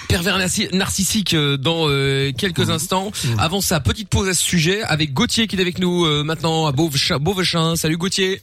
pervers 0.08 0.38
narci- 0.38 0.74
narcissique 0.74 1.34
euh, 1.34 1.56
dans 1.56 1.88
euh, 1.88 2.32
quelques 2.36 2.70
instants. 2.70 3.10
Avant 3.38 3.60
ça, 3.60 3.80
petite 3.80 4.08
pause 4.08 4.28
à 4.28 4.34
ce 4.34 4.42
sujet 4.42 4.82
avec 4.82 5.12
Gauthier 5.12 5.46
qui 5.46 5.56
est 5.56 5.60
avec 5.60 5.78
nous 5.78 6.04
euh, 6.04 6.22
maintenant 6.24 6.66
à 6.66 6.72
Beauvechin. 6.72 7.18
Beauvechin. 7.18 7.76
Salut 7.76 7.96
Gauthier. 7.96 8.40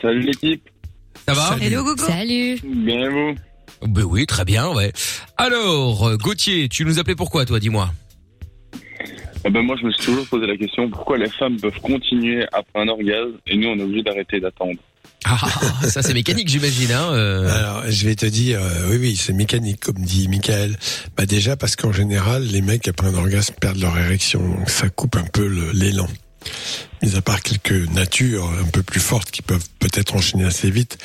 Salut 0.00 0.20
l'équipe, 0.22 0.62
Ça 1.28 1.34
va 1.34 1.56
Hello 1.60 1.84
Gogo. 1.84 2.02
Salut. 2.04 2.58
bien 2.64 3.02
et 3.04 3.08
vous? 3.08 3.34
Ben 3.86 4.04
oui, 4.04 4.26
très 4.26 4.44
bien, 4.44 4.68
ouais. 4.72 4.92
Alors, 5.36 6.16
Gauthier, 6.16 6.68
tu 6.68 6.84
nous 6.84 6.98
appelais 6.98 7.16
pourquoi, 7.16 7.44
toi, 7.44 7.58
dis-moi? 7.60 7.90
Eh 9.44 9.50
ben 9.50 9.60
moi 9.62 9.74
je 9.80 9.84
me 9.86 9.90
suis 9.92 10.04
toujours 10.04 10.24
posé 10.28 10.46
la 10.46 10.56
question 10.56 10.88
pourquoi 10.88 11.18
les 11.18 11.28
femmes 11.28 11.56
peuvent 11.60 11.80
continuer 11.80 12.44
après 12.52 12.80
un 12.80 12.86
orgasme 12.86 13.32
et 13.48 13.56
nous 13.56 13.68
on 13.70 13.76
est 13.76 13.82
obligé 13.82 14.02
d'arrêter 14.04 14.38
d'attendre? 14.38 14.78
Ah, 15.24 15.38
ça 15.88 16.02
c'est 16.02 16.14
mécanique, 16.14 16.48
j'imagine, 16.48 16.92
hein. 16.92 17.12
euh. 17.12 17.56
Alors, 17.56 17.82
je 17.88 18.04
vais 18.06 18.14
te 18.16 18.26
dire, 18.26 18.60
euh, 18.60 18.90
oui, 18.90 18.96
oui, 18.98 19.16
c'est 19.16 19.32
mécanique, 19.32 19.80
comme 19.80 19.98
dit 19.98 20.28
Michael. 20.28 20.76
Bah 21.16 21.26
déjà 21.26 21.56
parce 21.56 21.76
qu'en 21.76 21.92
général, 21.92 22.44
les 22.44 22.62
mecs 22.62 22.88
après 22.88 23.06
un 23.06 23.14
orgasme 23.14 23.54
perdent 23.60 23.80
leur 23.80 23.96
érection, 23.98 24.40
donc 24.40 24.70
ça 24.70 24.88
coupe 24.88 25.16
un 25.16 25.24
peu 25.24 25.46
l'élan. 25.72 26.08
Mis 27.02 27.16
à 27.16 27.22
part 27.22 27.40
quelques 27.40 27.88
natures 27.92 28.50
un 28.60 28.66
peu 28.66 28.82
plus 28.82 29.00
fortes 29.00 29.30
qui 29.30 29.42
peuvent 29.42 29.66
peut-être 29.78 30.16
enchaîner 30.16 30.44
assez 30.44 30.70
vite, 30.70 30.98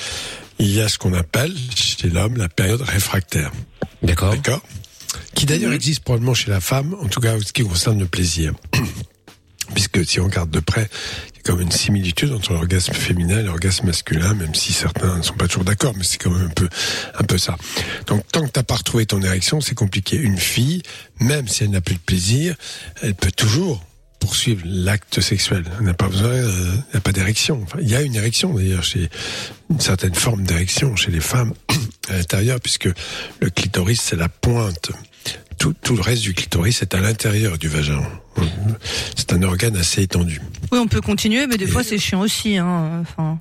il 0.59 0.71
y 0.71 0.81
a 0.81 0.87
ce 0.89 0.97
qu'on 0.97 1.13
appelle 1.13 1.53
chez 1.75 2.09
l'homme 2.09 2.37
la 2.37 2.49
période 2.49 2.81
réfractaire. 2.81 3.51
D'accord. 4.01 4.31
D'accord? 4.31 4.61
Qui 5.35 5.45
d'ailleurs 5.45 5.73
existe 5.73 6.01
probablement 6.01 6.33
chez 6.33 6.49
la 6.49 6.59
femme, 6.59 6.95
en 7.01 7.07
tout 7.07 7.19
cas 7.19 7.35
en 7.35 7.39
ce 7.39 7.53
qui 7.53 7.63
concerne 7.63 7.99
le 7.99 8.07
plaisir. 8.07 8.53
Puisque 9.73 10.05
si 10.05 10.19
on 10.19 10.25
regarde 10.25 10.49
de 10.49 10.59
près, 10.59 10.89
il 11.33 11.37
y 11.37 11.39
a 11.39 11.41
comme 11.43 11.61
une 11.61 11.71
similitude 11.71 12.31
entre 12.31 12.53
l'orgasme 12.53 12.93
féminin 12.93 13.39
et 13.39 13.43
l'orgasme 13.43 13.87
masculin, 13.87 14.33
même 14.33 14.55
si 14.55 14.73
certains 14.73 15.17
ne 15.17 15.21
sont 15.21 15.33
pas 15.33 15.47
toujours 15.47 15.65
d'accord, 15.65 15.93
mais 15.95 16.03
c'est 16.03 16.17
quand 16.17 16.31
même 16.31 16.47
un 16.47 16.53
peu, 16.53 16.69
un 17.17 17.23
peu 17.23 17.37
ça. 17.37 17.57
Donc 18.07 18.25
tant 18.31 18.45
que 18.45 18.51
t'as 18.51 18.63
pas 18.63 18.75
retrouvé 18.75 19.05
ton 19.05 19.21
érection, 19.21 19.61
c'est 19.61 19.75
compliqué. 19.75 20.17
Une 20.17 20.37
fille, 20.37 20.81
même 21.19 21.47
si 21.47 21.63
elle 21.63 21.71
n'a 21.71 21.81
plus 21.81 21.95
de 21.95 21.99
plaisir, 21.99 22.55
elle 23.01 23.15
peut 23.15 23.31
toujours 23.31 23.83
poursuivre 24.19 24.63
l'acte 24.65 25.21
sexuel. 25.21 25.63
Elle 25.79 25.85
n'a 25.85 25.93
pas 25.93 26.07
besoin, 26.07 26.29
euh, 26.29 26.75
n'a 26.93 27.01
pas 27.01 27.11
d'érection. 27.11 27.61
Enfin, 27.63 27.79
il 27.81 27.89
y 27.89 27.95
a 27.95 28.01
une 28.01 28.15
érection 28.15 28.53
d'ailleurs 28.53 28.83
chez 28.83 29.09
une 29.69 29.79
certaine 29.79 30.15
forme 30.15 30.43
d'érection 30.43 30.95
chez 30.95 31.11
les 31.11 31.19
femmes 31.19 31.53
à 32.09 32.13
l'intérieur, 32.13 32.59
puisque 32.59 32.89
le 33.39 33.49
clitoris 33.49 34.01
c'est 34.01 34.15
la 34.15 34.29
pointe. 34.29 34.91
Tout, 35.59 35.73
tout 35.81 35.95
le 35.95 36.01
reste 36.01 36.21
du 36.21 36.33
clitoris 36.33 36.81
est 36.81 36.93
à 36.93 36.99
l'intérieur 36.99 37.57
du 37.57 37.67
vagin. 37.67 38.01
C'est 39.15 39.33
un 39.33 39.41
organe 39.43 39.75
assez 39.75 40.03
étendu. 40.03 40.39
Oui, 40.71 40.77
on 40.79 40.87
peut 40.87 41.01
continuer, 41.01 41.47
mais 41.47 41.57
des 41.57 41.65
fois 41.67 41.83
c'est 41.83 41.97
chiant 41.97 42.21
aussi. 42.21 42.57
Hein. 42.57 43.01
Enfin, 43.01 43.39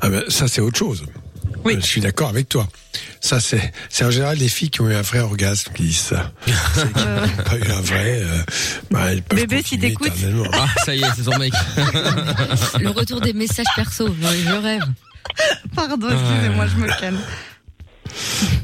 Ah 0.00 0.08
ben, 0.08 0.24
ça 0.28 0.48
c'est 0.48 0.60
autre 0.60 0.78
chose. 0.78 1.04
Oui. 1.64 1.74
Euh, 1.74 1.80
Je 1.80 1.86
suis 1.86 2.00
d'accord 2.00 2.28
avec 2.30 2.48
toi. 2.48 2.68
Ça 3.20 3.38
c'est, 3.38 3.72
c'est 3.88 4.04
en 4.04 4.10
général 4.10 4.38
les 4.38 4.48
filles 4.48 4.70
qui 4.70 4.80
ont 4.80 4.90
eu 4.90 4.94
un 4.94 5.02
vrai 5.02 5.20
orgasme 5.20 5.72
qui 5.72 5.84
disent 5.84 5.98
ça. 5.98 6.32
Celles 6.74 6.92
qui 6.92 6.98
n'ont 7.04 7.44
pas 7.44 7.56
eu 7.58 7.70
un 7.70 7.80
vrai, 7.80 8.20
euh, 8.24 8.42
bah, 8.90 9.12
elles 9.12 9.22
peuvent 9.22 9.38
Bébé, 9.38 9.62
si 9.64 9.78
t'écoutes. 9.78 10.10
Ah, 10.54 10.66
ça 10.84 10.96
y 10.96 11.02
est, 11.02 11.06
c'est 11.16 11.22
ton 11.22 11.38
mec. 11.38 11.52
Le 12.80 12.88
retour 12.88 13.20
des 13.20 13.32
messages 13.32 13.66
perso. 13.76 14.08
Je, 14.20 14.48
je 14.50 14.54
rêve. 14.56 14.82
pardon, 15.76 16.08
excusez-moi, 16.10 16.66
je 16.66 16.76
me 16.76 16.88
calme. 17.00 17.18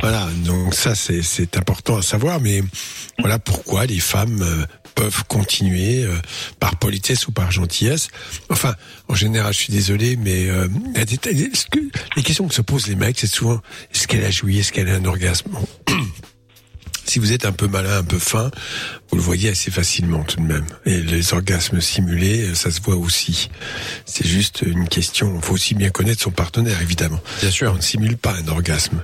Voilà, 0.00 0.28
donc 0.44 0.74
ça 0.74 0.94
c'est 0.94 1.56
important 1.56 1.96
à 1.96 2.02
savoir, 2.02 2.40
mais 2.40 2.62
voilà 3.18 3.38
pourquoi 3.38 3.86
les 3.86 4.00
femmes 4.00 4.42
euh, 4.42 4.64
peuvent 4.94 5.24
continuer 5.28 6.04
euh, 6.04 6.16
par 6.58 6.76
politesse 6.76 7.28
ou 7.28 7.32
par 7.32 7.50
gentillesse. 7.50 8.08
Enfin, 8.48 8.74
en 9.08 9.14
général, 9.14 9.52
je 9.52 9.58
suis 9.58 9.72
désolé, 9.72 10.16
mais 10.16 10.48
euh, 10.48 10.68
les 12.16 12.22
questions 12.22 12.48
que 12.48 12.54
se 12.54 12.62
posent 12.62 12.88
les 12.88 12.96
mecs, 12.96 13.18
c'est 13.18 13.26
souvent 13.26 13.60
est-ce 13.94 14.08
qu'elle 14.08 14.24
a 14.24 14.30
joui, 14.30 14.58
est-ce 14.58 14.72
qu'elle 14.72 14.88
a 14.88 14.94
un 14.94 15.04
orgasme? 15.04 15.50
Si 17.08 17.18
vous 17.18 17.32
êtes 17.32 17.46
un 17.46 17.52
peu 17.52 17.68
malin, 17.68 17.98
un 17.98 18.04
peu 18.04 18.18
fin, 18.18 18.50
vous 19.10 19.16
le 19.16 19.22
voyez 19.22 19.48
assez 19.48 19.70
facilement 19.70 20.22
tout 20.24 20.36
de 20.36 20.42
même. 20.42 20.66
Et 20.84 21.00
les 21.00 21.32
orgasmes 21.32 21.80
simulés, 21.80 22.54
ça 22.54 22.70
se 22.70 22.82
voit 22.82 22.96
aussi. 22.96 23.48
C'est 24.04 24.26
juste 24.26 24.62
une 24.66 24.86
question. 24.88 25.32
Il 25.36 25.42
faut 25.42 25.54
aussi 25.54 25.74
bien 25.74 25.88
connaître 25.88 26.20
son 26.22 26.30
partenaire, 26.30 26.82
évidemment. 26.82 27.18
Bien 27.40 27.50
sûr. 27.50 27.72
On 27.72 27.76
ne 27.76 27.80
simule 27.80 28.18
pas 28.18 28.34
un 28.34 28.46
orgasme. 28.48 29.02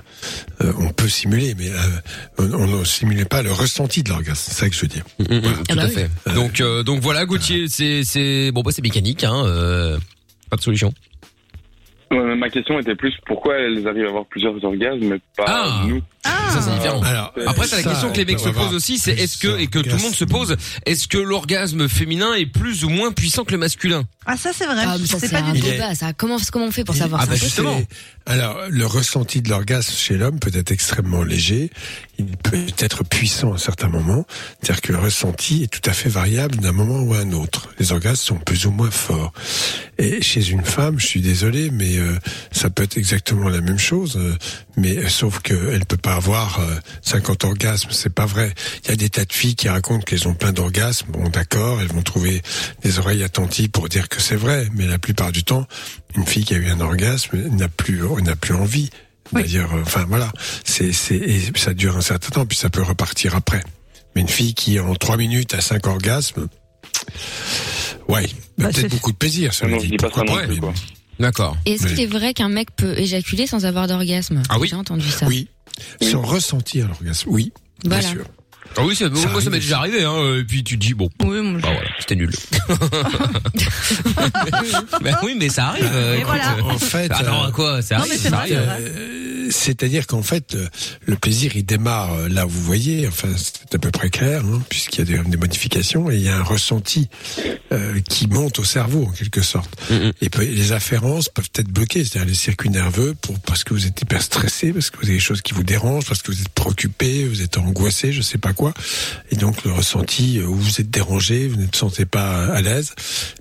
Euh, 0.61 0.71
on 0.77 0.89
peut 0.93 1.09
simuler, 1.09 1.55
mais 1.57 1.71
euh, 1.71 2.47
on 2.53 2.67
ne 2.67 2.83
simule 2.85 3.25
pas 3.25 3.41
le 3.41 3.51
ressenti 3.51 4.03
de 4.03 4.09
l'orgasme. 4.09 4.43
C'est 4.51 4.53
ça 4.59 4.69
que 4.69 4.75
je 4.75 4.81
veux 4.81 4.87
dire. 4.87 5.03
Mm, 5.17 5.23
mm, 5.23 5.37
mm, 5.39 5.41
Ah 5.45 5.63
tout 5.67 5.75
bah 5.75 5.81
à 5.81 5.85
oui. 5.87 5.93
fait. 5.93 6.33
Donc, 6.35 6.61
euh, 6.61 6.83
donc 6.83 6.99
voilà, 7.01 7.25
Gauthier, 7.25 7.65
c'est, 7.69 8.03
c'est, 8.03 8.51
bon, 8.51 8.61
bah, 8.61 8.69
c'est 8.71 8.83
mécanique, 8.83 9.23
hein. 9.23 9.45
euh, 9.47 9.97
pas 10.51 10.57
de 10.57 10.61
solution. 10.61 10.93
Mais 12.11 12.35
ma 12.35 12.49
question 12.49 12.79
était 12.79 12.95
plus 12.95 13.13
pourquoi 13.25 13.55
elles 13.55 13.87
arrivent 13.87 14.05
à 14.05 14.09
avoir 14.09 14.25
plusieurs 14.25 14.63
orgasmes 14.63 14.99
mais 15.01 15.19
pas 15.35 15.45
Ah. 15.47 15.83
nous. 15.87 16.01
Ça, 16.23 16.59
c'est 16.61 16.71
différent. 16.73 17.01
Alors, 17.03 17.33
Après, 17.45 17.67
c'est 17.67 17.83
la 17.83 17.91
question 17.91 18.11
que 18.11 18.17
les 18.17 18.25
mecs 18.25 18.39
se 18.39 18.49
posent 18.49 18.73
aussi, 18.73 18.97
c'est 18.97 19.11
est-ce 19.13 19.37
que, 19.37 19.59
et 19.59 19.67
que 19.67 19.77
tout 19.79 19.95
le 19.95 20.01
monde 20.01 20.15
se 20.15 20.25
pose, 20.25 20.55
est-ce 20.85 21.07
que 21.07 21.17
l'orgasme 21.19 21.87
féminin 21.87 22.33
est 22.33 22.45
plus 22.47 22.83
ou 22.83 22.89
moins 22.89 23.11
puissant 23.11 23.43
que 23.43 23.51
le 23.51 23.57
masculin? 23.59 24.05
Ah, 24.25 24.35
ça 24.37 24.49
c'est 24.53 24.65
vrai. 24.65 24.83
Ah, 24.87 24.95
mais 24.99 25.05
ça 25.05 25.19
c'est 25.19 25.27
c'est 25.27 25.33
pas 25.35 25.43
un 25.43 25.53
du 25.53 25.59
tout. 25.59 25.67
débat. 25.67 25.93
Ça. 25.93 26.13
Comment, 26.13 26.37
comment 26.51 26.65
on 26.65 26.71
fait 26.71 26.83
pour 26.83 26.95
savoir 26.95 27.21
Ah 27.21 27.25
ça 27.25 27.31
bah, 27.31 27.35
justement. 27.37 27.77
C'est- 27.77 28.31
Alors, 28.31 28.57
le 28.69 28.85
ressenti 28.87 29.41
de 29.43 29.49
l'orgasme 29.49 29.93
chez 29.95 30.17
l'homme 30.17 30.39
peut 30.39 30.51
être 30.55 30.71
extrêmement 30.71 31.21
léger. 31.23 31.69
Il 32.17 32.25
peut 32.37 32.57
être 32.79 33.03
puissant 33.03 33.53
à 33.53 33.57
certains 33.59 33.89
moments. 33.89 34.25
C'est-à-dire 34.61 34.81
que 34.81 34.93
le 34.93 34.99
ressenti 34.99 35.63
est 35.63 35.67
tout 35.67 35.87
à 35.87 35.93
fait 35.93 36.09
variable 36.09 36.55
d'un 36.57 36.71
moment 36.71 37.01
ou 37.01 37.13
à 37.13 37.19
un 37.19 37.33
autre. 37.33 37.69
Les 37.77 37.91
orgasmes 37.91 38.15
sont 38.15 38.37
plus 38.37 38.65
ou 38.65 38.71
moins 38.71 38.89
forts. 38.89 39.31
Et 39.99 40.21
chez 40.23 40.49
une 40.49 40.63
femme, 40.63 40.99
je 40.99 41.05
suis 41.05 41.21
désolé, 41.21 41.69
mais 41.71 41.94
euh, 41.97 42.17
ça 42.51 42.69
peut 42.69 42.83
être 42.83 42.97
exactement 42.97 43.49
la 43.49 43.61
même 43.61 43.79
chose. 43.79 44.17
euh, 44.17 44.35
mais 44.77 44.97
euh, 44.97 45.07
sauf 45.09 45.39
qu'elle 45.39 45.85
peut 45.85 45.97
pas 45.97 46.15
avoir 46.15 46.59
euh, 46.59 46.75
50 47.01 47.43
orgasmes. 47.45 47.89
C'est 47.91 48.13
pas 48.13 48.25
vrai. 48.25 48.53
Il 48.83 48.89
y 48.89 48.93
a 48.93 48.95
des 48.95 49.09
tas 49.09 49.25
de 49.25 49.33
filles 49.33 49.55
qui 49.55 49.69
racontent 49.69 50.03
qu'elles 50.03 50.27
ont 50.27 50.33
plein 50.33 50.51
d'orgasmes. 50.51 51.07
Bon, 51.11 51.29
d'accord, 51.29 51.79
elles 51.81 51.87
vont 51.87 52.01
trouver 52.03 52.41
des 52.83 52.99
oreilles 52.99 53.23
attentives 53.23 53.69
pour 53.69 53.89
dire 53.89 54.09
que 54.09 54.21
c'est 54.21 54.35
vrai. 54.35 54.67
Mais 54.73 54.85
la 54.85 54.99
plupart 54.99 55.31
du 55.31 55.43
temps, 55.43 55.65
une 56.15 56.25
fille 56.25 56.43
qui 56.45 56.53
a 56.53 56.57
eu 56.57 56.67
un 56.69 56.81
orgasme 56.81 57.37
n'a 57.49 57.67
plus 57.69 58.01
n'a 58.23 58.35
plus 58.35 58.53
envie. 58.55 58.89
D'ailleurs, 59.31 59.73
euh, 59.73 59.81
enfin 59.81 60.05
voilà, 60.07 60.31
c'est 60.63 60.91
c'est 60.91 61.15
et 61.15 61.41
ça 61.55 61.73
dure 61.73 61.97
un 61.97 62.01
certain 62.01 62.29
temps, 62.29 62.45
puis 62.45 62.57
ça 62.57 62.69
peut 62.69 62.83
repartir 62.83 63.35
après. 63.35 63.63
Mais 64.15 64.21
une 64.21 64.27
fille 64.29 64.53
qui 64.53 64.79
en 64.79 64.93
trois 64.95 65.17
minutes 65.17 65.53
a 65.55 65.61
cinq 65.61 65.87
orgasmes, 65.87 66.47
ouais, 68.07 68.27
Bah, 68.57 68.69
peut-être 68.69 68.91
beaucoup 68.91 69.11
de 69.11 69.17
plaisir. 69.17 69.53
Ça 69.53 69.67
Non, 69.67 69.79
je 69.79 69.87
dis 69.87 69.97
pas 69.97 70.09
ça 70.11 70.23
non 70.23 70.35
pas, 70.35 70.43
plus 70.47 70.59
quoi. 70.59 70.73
D'accord. 71.19 71.55
Est-ce 71.65 71.83
Oui. 71.83 71.89
qu'il 71.89 71.99
est 72.01 72.05
vrai 72.07 72.33
qu'un 72.33 72.49
mec 72.49 72.69
peut 72.75 72.97
éjaculer 72.97 73.47
sans 73.47 73.65
avoir 73.65 73.87
d'orgasme? 73.87 74.43
Ah 74.49 74.59
oui. 74.59 74.67
J'ai 74.69 74.75
entendu 74.75 75.09
ça. 75.09 75.25
Oui, 75.27 75.47
sans 76.01 76.21
ressentir 76.21 76.87
l'orgasme. 76.87 77.29
Oui, 77.29 77.53
Voilà. 77.83 78.01
bien 78.01 78.11
sûr. 78.11 78.25
Ah 78.77 78.83
oui, 78.83 78.95
c'est, 78.95 79.09
moi, 79.09 79.41
ça 79.41 79.49
m'est 79.49 79.59
déjà 79.59 79.77
arrivé, 79.79 80.03
hein, 80.03 80.35
et 80.39 80.43
puis 80.43 80.63
tu 80.63 80.77
te 80.77 80.85
dis, 80.85 80.93
bon, 80.93 81.09
Oui, 81.23 81.41
moi, 81.41 81.59
bah 81.61 81.69
voilà, 81.73 81.89
c'était 81.99 82.15
nul. 82.15 82.31
ben 85.01 85.17
oui, 85.23 85.35
mais 85.39 85.49
ça 85.49 85.67
arrive. 85.67 85.89
euh, 85.93 86.13
Et 86.15 86.19
écoute, 86.19 86.27
voilà. 86.27 86.57
euh, 86.57 86.61
En 86.63 86.79
fait, 86.79 87.11
Ah 87.13 87.23
non, 87.23 87.45
euh, 87.45 87.51
quoi, 87.51 87.81
ça 87.81 87.95
Non, 87.95 88.01
arrive, 88.01 88.13
mais 88.13 88.17
c'est 88.19 88.29
ça 88.29 88.35
vrai, 88.37 88.55
arrive. 88.55 88.91
Euh, 88.97 89.49
C'est-à-dire 89.51 90.07
qu'en 90.07 90.23
fait, 90.23 90.55
euh, 90.55 90.67
le 91.05 91.15
plaisir, 91.17 91.55
il 91.55 91.65
démarre 91.65 92.13
euh, 92.13 92.29
là 92.29 92.45
où 92.45 92.49
vous 92.49 92.63
voyez, 92.63 93.07
enfin, 93.07 93.27
c'est 93.37 93.75
à 93.75 93.77
peu 93.77 93.91
près 93.91 94.09
clair, 94.09 94.41
hein, 94.43 94.61
puisqu'il 94.69 94.99
y 94.99 95.01
a 95.17 95.23
des, 95.23 95.29
des 95.29 95.37
modifications, 95.37 96.09
et 96.09 96.15
il 96.15 96.23
y 96.23 96.29
a 96.29 96.37
un 96.37 96.43
ressenti 96.43 97.09
euh, 97.71 97.99
qui 98.09 98.27
monte 98.27 98.59
au 98.59 98.63
cerveau, 98.63 99.05
en 99.05 99.11
quelque 99.11 99.41
sorte. 99.41 99.69
Mhm. 99.91 100.13
Et 100.21 100.29
peut- 100.29 100.43
les 100.43 100.71
afférences 100.71 101.29
peuvent 101.29 101.49
être 101.55 101.69
bloquées, 101.69 102.03
c'est-à-dire 102.03 102.27
les 102.27 102.33
circuits 102.35 102.69
nerveux, 102.71 103.13
pour, 103.21 103.39
parce 103.39 103.63
que 103.63 103.73
vous 103.73 103.85
êtes 103.85 104.01
hyper 104.01 104.21
stressé, 104.21 104.73
parce 104.73 104.89
que 104.89 104.97
vous 104.97 105.03
avez 105.05 105.13
des 105.13 105.19
choses 105.19 105.41
qui 105.43 105.53
vous 105.53 105.63
dérangent, 105.63 106.05
parce 106.05 106.21
que 106.23 106.31
vous 106.31 106.41
êtes 106.41 106.49
préoccupé, 106.49 107.25
vous 107.25 107.41
êtes 107.43 107.57
angoissé, 107.57 108.11
je 108.11 108.21
sais 108.21 108.37
pas 108.39 108.53
quoi. 108.53 108.64
Et 109.31 109.35
donc, 109.35 109.63
le 109.63 109.71
ressenti 109.71 110.39
euh, 110.39 110.45
où 110.45 110.55
vous 110.55 110.81
êtes 110.81 110.89
dérangé, 110.89 111.47
vous 111.47 111.57
ne 111.57 111.63
vous 111.65 111.69
sentez 111.73 112.05
pas 112.05 112.45
à 112.47 112.61
l'aise, 112.61 112.93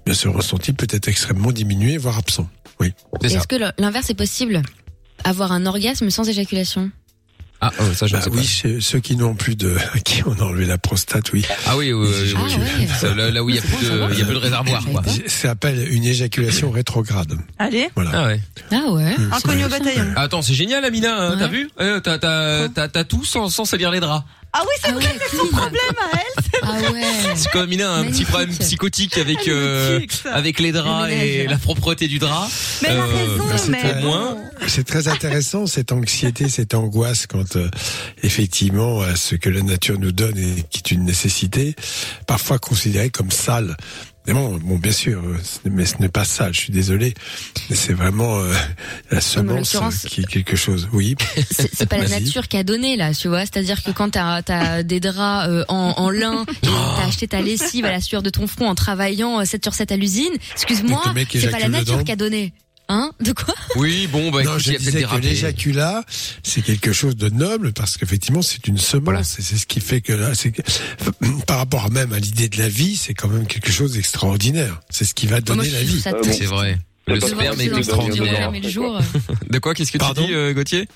bien 0.05 0.15
ce 0.15 0.29
ressenti 0.29 0.73
peut 0.73 0.87
être 0.91 1.09
extrêmement 1.09 1.53
diminué, 1.53 1.97
voire 1.97 2.19
absent. 2.19 2.49
Oui. 2.81 2.93
Est-ce 3.23 3.47
que 3.47 3.57
le- 3.57 3.73
l'inverse 3.79 4.11
est 4.11 4.15
possible? 4.15 4.63
Avoir 5.25 5.53
un 5.53 5.65
orgasme 5.67 6.11
sans 6.11 6.29
éjaculation? 6.29 6.91
Ah, 7.61 7.71
oh, 7.81 7.85
ça, 7.95 8.07
je 8.07 8.15
ne 8.15 8.19
Bah 8.19 8.25
sais 8.25 8.31
pas. 8.31 8.37
oui, 8.37 8.83
ceux 8.83 9.01
qui 9.01 9.17
n'ont 9.17 9.35
plus 9.37 9.57
de, 9.57 9.75
à 9.95 9.99
qui 10.05 10.23
on 10.27 10.33
a 10.35 10.43
enlevé 10.43 10.67
la 10.67 10.77
prostate, 10.77 11.33
oui. 11.33 11.47
Ah 11.67 11.79
oui, 11.79 11.93
oui, 11.95 12.07
oui, 12.11 12.35
Ah 12.37 12.41
oui. 12.47 12.87
ouais. 13.09 13.15
Là, 13.15 13.31
là 13.31 13.43
où 13.45 13.49
il 13.49 13.55
y 13.57 13.59
a 13.59 13.63
plus 13.63 13.87
de, 13.89 14.13
il 14.13 14.19
y 14.19 14.23
a 14.23 14.25
plus 14.27 14.35
de 14.35 14.39
réservoir, 14.41 14.85
quoi. 14.85 15.03
Ça 15.05 15.13
s'appelle 15.29 15.89
une 15.91 16.05
éjaculation 16.05 16.71
rétrograde. 16.71 17.39
Allez, 17.59 17.89
Voilà. 17.95 18.11
Ah 18.13 18.27
ouais. 18.27 18.41
Ah 18.71 18.91
ouais. 18.91 19.15
inconnu 19.33 19.65
au 19.65 19.69
bataillon. 19.69 20.05
Attends, 20.17 20.43
c'est 20.43 20.53
génial, 20.53 20.85
Amina. 20.85 21.17
Hein, 21.17 21.31
Ouais. 21.31 21.39
T'as 21.39 21.49
vu? 21.49 21.71
Euh, 21.81 22.01
T'as 22.01 22.19
t'as 22.19 22.69
t'as 22.69 22.89
t'as 22.89 23.05
tout 23.05 23.25
sans 23.25 23.49
sans 23.49 23.65
salir 23.65 23.91
les 23.93 24.01
draps. 24.01 24.27
Ah 24.57 24.63
oui, 24.63 24.69
c'est 24.83 24.91
Ah 24.91 24.93
vrai, 24.93 25.05
ouais, 25.05 25.19
c'est 25.31 25.37
son 25.37 25.47
problème 25.49 25.81
à 25.99 26.17
elle. 26.17 26.45
Ah 26.63 26.93
ouais. 26.93 27.03
C'est 27.35 27.51
comme 27.51 27.63
Amina 27.63 27.91
a 27.93 27.97
un 27.97 28.05
petit 28.05 28.25
problème 28.25 28.57
psychotique 28.57 29.19
avec 29.19 29.39
Elle 29.49 29.53
euh, 29.53 30.01
avec 30.31 30.61
les 30.61 30.71
draps 30.71 31.09
Le 31.09 31.13
et 31.13 31.47
la 31.49 31.59
propreté 31.59 32.07
du 32.07 32.21
drap. 32.21 32.49
Mais 32.83 32.89
elle 32.91 32.99
a 32.99 33.03
Euh, 33.05 33.37
raison, 33.37 33.45
c'est 33.59 33.69
mais 33.71 33.95
au 33.99 34.03
moins. 34.07 34.37
C'est 34.69 34.85
très 34.87 35.09
intéressant 35.09 35.67
cette 35.67 35.91
anxiété, 35.91 36.49
cette 36.49 36.75
angoisse 36.75 37.27
quand 37.27 37.57
euh, 37.57 37.69
effectivement 38.23 39.03
euh, 39.03 39.15
ce 39.17 39.35
que 39.35 39.51
la 39.51 39.63
nature 39.63 39.99
nous 39.99 40.13
donne 40.13 40.39
et 40.39 40.63
qui 40.71 40.79
est 40.79 40.91
une 40.93 41.05
nécessité, 41.05 41.75
parfois 42.29 42.59
considéré 42.61 43.11
comme 43.11 43.33
sale. 43.33 43.77
Mais 44.27 44.33
bon, 44.33 44.59
bon, 44.63 44.77
bien 44.77 44.93
sûr, 44.93 45.23
euh, 45.23 45.37
mais 45.71 45.85
ce 45.85 45.99
n'est 46.01 46.09
pas 46.09 46.25
sale. 46.25 46.55
Je 46.55 46.61
suis 46.61 46.73
désolé, 46.73 47.13
mais 47.69 47.77
c'est 47.77 47.93
vraiment 47.93 48.39
euh, 48.39 48.55
la 49.11 49.21
semence 49.21 49.75
euh, 49.75 50.09
qui 50.09 50.23
est 50.23 50.27
quelque 50.27 50.57
chose. 50.57 50.89
Oui. 50.95 51.15
C'est 51.51 51.87
pas 51.87 51.99
la 51.99 52.09
nature 52.09 52.49
qui 52.49 52.57
a 52.57 52.65
donné 52.65 52.97
là, 52.97 53.13
tu 53.13 53.29
vois. 53.29 53.41
C'est-à-dire 53.41 53.83
que 53.83 53.91
quand 53.91 54.11
t'as 54.11 54.41
as 54.49 54.83
des 54.83 54.99
draps 54.99 55.49
euh, 55.49 55.65
en, 55.69 55.95
en 55.99 56.09
lin 56.09 56.47
et 56.63 56.67
t'as 56.67 57.07
acheté 57.07 57.29
ta 57.29 57.43
lessive 57.43 57.85
à 57.85 57.91
la 57.91 58.01
sueur 58.01 58.23
de 58.23 58.31
ton 58.31 58.47
front 58.47 58.67
en 58.69 58.75
travaillant 58.75 59.41
euh, 59.41 59.45
7 59.45 59.63
sur 59.63 59.75
7 59.75 59.93
à 59.93 59.97
l'usine, 59.97 60.33
excuse-moi, 60.53 61.03
c'est 61.31 61.51
pas 61.51 61.59
la 61.59 61.69
nature 61.69 62.03
qui 62.03 62.13
a 62.13 62.17
donné. 62.17 62.55
Hein 62.89 63.11
De 63.21 63.33
quoi 63.33 63.55
Oui, 63.77 64.07
bon, 64.13 64.31
bah 64.31 64.43
non, 64.43 64.51
écoute, 64.53 64.63
je 64.65 64.71
il 64.71 64.73
y 64.73 64.77
a 64.77 64.79
peut-être 64.79 64.93
disais 64.93 65.07
des 65.07 65.21
que 65.21 65.27
l'éjaculat, 65.27 66.05
c'est 66.43 66.63
quelque 66.63 66.93
chose 66.93 67.17
de 67.17 67.29
noble 67.31 67.73
parce 67.73 67.97
qu'effectivement, 67.97 68.43
c'est 68.43 68.67
une 68.69 68.79
semence. 68.79 69.05
Voilà. 69.05 69.23
C'est 69.25 69.43
ce 69.43 69.67
qui 69.67 69.81
fait 69.81 70.01
que 70.03 70.13
là, 70.13 70.35
c'est 70.35 70.51
que, 70.53 70.63
par 71.47 71.59
rapport 71.59 71.91
même 71.91 72.13
à 72.13 72.19
l'idée 72.19 72.49
de 72.49 72.59
la 72.59 72.69
vie, 72.69 72.97
c'est 72.97 73.15
quand 73.15 73.29
même 73.29 73.47
quelque 73.47 73.73
chose 73.73 73.95
d'extraordinaire. 73.95 74.81
C'est 74.91 75.05
ce 75.05 75.15
qui 75.15 75.27
va 75.27 75.41
donner 75.41 75.69
la 75.71 75.83
vie. 75.83 76.03
Ah. 76.07 76.11
C'est 76.23 76.45
vrai. 76.45 76.79
Le 77.07 77.21
C'est 77.21 77.29
sperme 77.29 77.61
est 77.61 77.67
extraordinaire. 77.77 78.33
studio, 78.35 78.51
mais 78.51 78.61
le 78.61 78.69
jour. 78.71 78.99
De 79.51 79.59
quoi 79.59 79.75
Qu'est-ce 79.75 79.93
que 79.93 79.99
tu 79.99 80.27
dis, 80.27 80.33
euh, 80.33 80.55
Gauthier? 80.55 80.89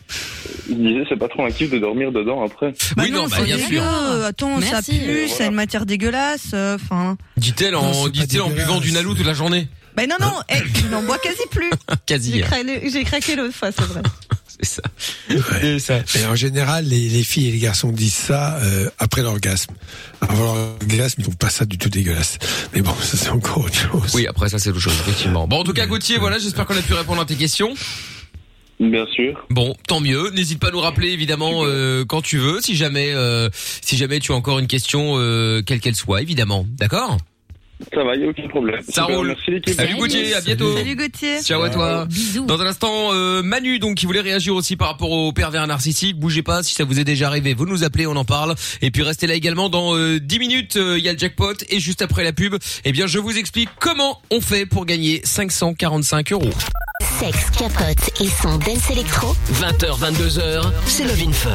Je 0.69 0.73
disais, 0.75 1.05
c'est 1.07 1.19
pas 1.19 1.29
trop 1.29 1.45
actif 1.45 1.69
de 1.71 1.79
dormir 1.79 2.13
dedans 2.13 2.43
après. 2.45 2.73
Bah 2.97 3.03
Oui, 3.05 3.11
non, 3.11 3.27
bah, 3.29 3.37
c'est 3.39 3.45
bien 3.45 3.59
sûr. 3.59 3.83
Attends, 4.25 4.59
ça 4.63 4.81
pue, 4.81 5.29
c'est 5.29 5.47
une 5.49 5.55
matière 5.55 5.85
dégueulasse. 5.85 6.53
euh, 6.55 6.77
Enfin, 6.77 7.19
Dit-elle 7.37 7.77
en 7.77 7.93
c'est 8.07 8.11
dit-elle 8.11 8.41
en 8.41 8.49
buvant 8.51 8.81
du 8.81 8.93
Nalou 8.93 9.15
toute 9.15 9.27
la 9.27 9.35
journée. 9.35 9.69
Ben 9.99 10.09
non, 10.09 10.15
non, 10.21 10.33
eh, 10.49 10.63
je 10.81 10.87
n'en 10.87 11.03
bois 11.03 11.19
quasi 11.19 11.43
plus. 11.51 11.71
Quasi. 12.07 12.33
J'ai 12.35 12.41
craqué, 12.43 12.89
j'ai 12.89 13.03
craqué 13.03 13.35
l'autre 13.35 13.53
fois, 13.53 13.73
c'est 13.73 13.83
vrai. 13.83 14.01
C'est 14.61 14.65
ça. 14.65 14.83
C'est 15.29 15.79
ça. 15.79 16.19
Et 16.19 16.27
en 16.27 16.35
général, 16.35 16.85
les, 16.85 17.09
les 17.09 17.23
filles 17.23 17.49
et 17.49 17.53
les 17.53 17.59
garçons 17.59 17.91
disent 17.93 18.15
ça 18.15 18.59
euh, 18.59 18.91
après 18.99 19.23
l'orgasme. 19.23 19.73
Avant 20.21 20.55
l'orgasme, 20.55 21.21
ils 21.21 21.23
trouvent 21.23 21.37
pas 21.37 21.51
ça 21.51 21.65
du 21.65 21.79
tout 21.79 21.89
dégueulasse. 21.89 22.39
Mais 22.75 22.81
bon, 22.81 22.93
ça 23.01 23.17
c'est 23.17 23.29
encore 23.29 23.65
autre 23.65 23.75
chose. 23.75 24.15
Oui, 24.15 24.27
après 24.27 24.49
ça 24.49 24.59
c'est 24.59 24.71
autre 24.71 24.81
chose, 24.81 24.95
effectivement. 25.01 25.47
Bon, 25.47 25.61
en 25.61 25.65
tout 25.65 25.73
cas, 25.73 25.87
Gauthier, 25.87 26.19
voilà, 26.19 26.39
j'espère 26.39 26.67
qu'on 26.67 26.77
a 26.77 26.83
pu 26.83 26.95
répondre 26.95 27.21
à 27.21 27.25
tes 27.25 27.37
questions. 27.37 27.75
Bien 28.81 29.07
sûr. 29.07 29.47
Bon, 29.51 29.75
tant 29.87 30.01
mieux. 30.01 30.31
N'hésite 30.31 30.61
pas 30.61 30.69
à 30.69 30.71
nous 30.71 30.81
rappeler 30.81 31.09
évidemment 31.09 31.63
euh, 31.65 32.05
quand 32.05 32.23
tu 32.23 32.39
veux, 32.39 32.61
si 32.61 32.77
jamais, 32.77 33.13
euh, 33.13 33.49
si 33.53 33.97
jamais 33.97 34.21
tu 34.21 34.33
as 34.33 34.37
encore 34.37 34.61
une 34.61 34.69
question, 34.69 35.15
euh, 35.17 35.63
quelle 35.63 35.81
qu'elle 35.81 35.97
soit, 35.97 36.23
évidemment. 36.23 36.67
D'accord? 36.79 37.19
Ça 37.95 38.03
va, 38.03 38.17
y 38.17 38.25
a 38.25 38.29
aucun 38.29 38.49
problème. 38.49 38.81
Ça 38.83 39.03
Super, 39.03 39.17
roule. 39.17 39.29
Merci 39.29 39.51
l'équipe. 39.51 39.75
Salut 39.75 39.97
Gauthier, 39.97 40.35
à 40.35 40.41
bientôt. 40.41 40.77
Salut 40.77 40.97
Gauthier. 40.97 41.41
Ciao 41.43 41.63
à 41.63 41.71
toi. 41.71 42.07
Bisous. 42.07 42.47
Dans 42.47 42.61
un 42.61 42.67
instant, 42.67 43.13
euh, 43.13 43.43
Manu, 43.43 43.79
donc 43.79 43.97
qui 43.97 44.07
voulait 44.07 44.21
réagir 44.21 44.55
aussi 44.55 44.77
par 44.77 44.89
rapport 44.89 45.11
au 45.11 45.33
pervers 45.33 45.67
narcissique. 45.67 46.19
Bougez 46.19 46.43
pas, 46.43 46.63
si 46.63 46.75
ça 46.75 46.85
vous 46.85 46.99
est 46.99 47.05
déjà 47.05 47.29
arrivé, 47.29 47.55
vous 47.55 47.67
nous 47.67 47.85
appelez, 47.85 48.07
on 48.07 48.17
en 48.17 48.25
parle. 48.25 48.55
Et 48.83 48.91
puis 48.91 49.03
restez 49.03 49.27
là 49.27 49.35
également. 49.35 49.69
Dans 49.69 49.97
euh, 49.97 50.19
10 50.19 50.39
minutes, 50.39 50.77
euh, 50.77 50.99
il 50.99 51.05
y 51.05 51.09
a 51.09 51.13
le 51.13 51.19
jackpot. 51.19 51.55
Et 51.71 51.79
juste 51.79 52.03
après 52.03 52.25
la 52.25 52.33
pub, 52.33 52.57
eh 52.85 52.93
bien, 52.93 53.07
je 53.07 53.19
vous 53.19 53.39
explique 53.39 53.69
comment 53.81 54.21
on 54.31 54.41
fait 54.41 54.67
pour 54.67 54.85
gagner 54.85 55.21
545 55.25 56.33
euros. 56.33 56.51
Sexe, 57.21 57.51
capote 57.57 58.21
et 58.21 58.27
son 58.27 58.59
dance 58.59 58.91
électro. 58.91 59.35
20h, 59.55 60.01
22h, 60.01 60.73
c'est 60.87 61.05
Love 61.05 61.23
in 61.29 61.33
Fun. 61.33 61.51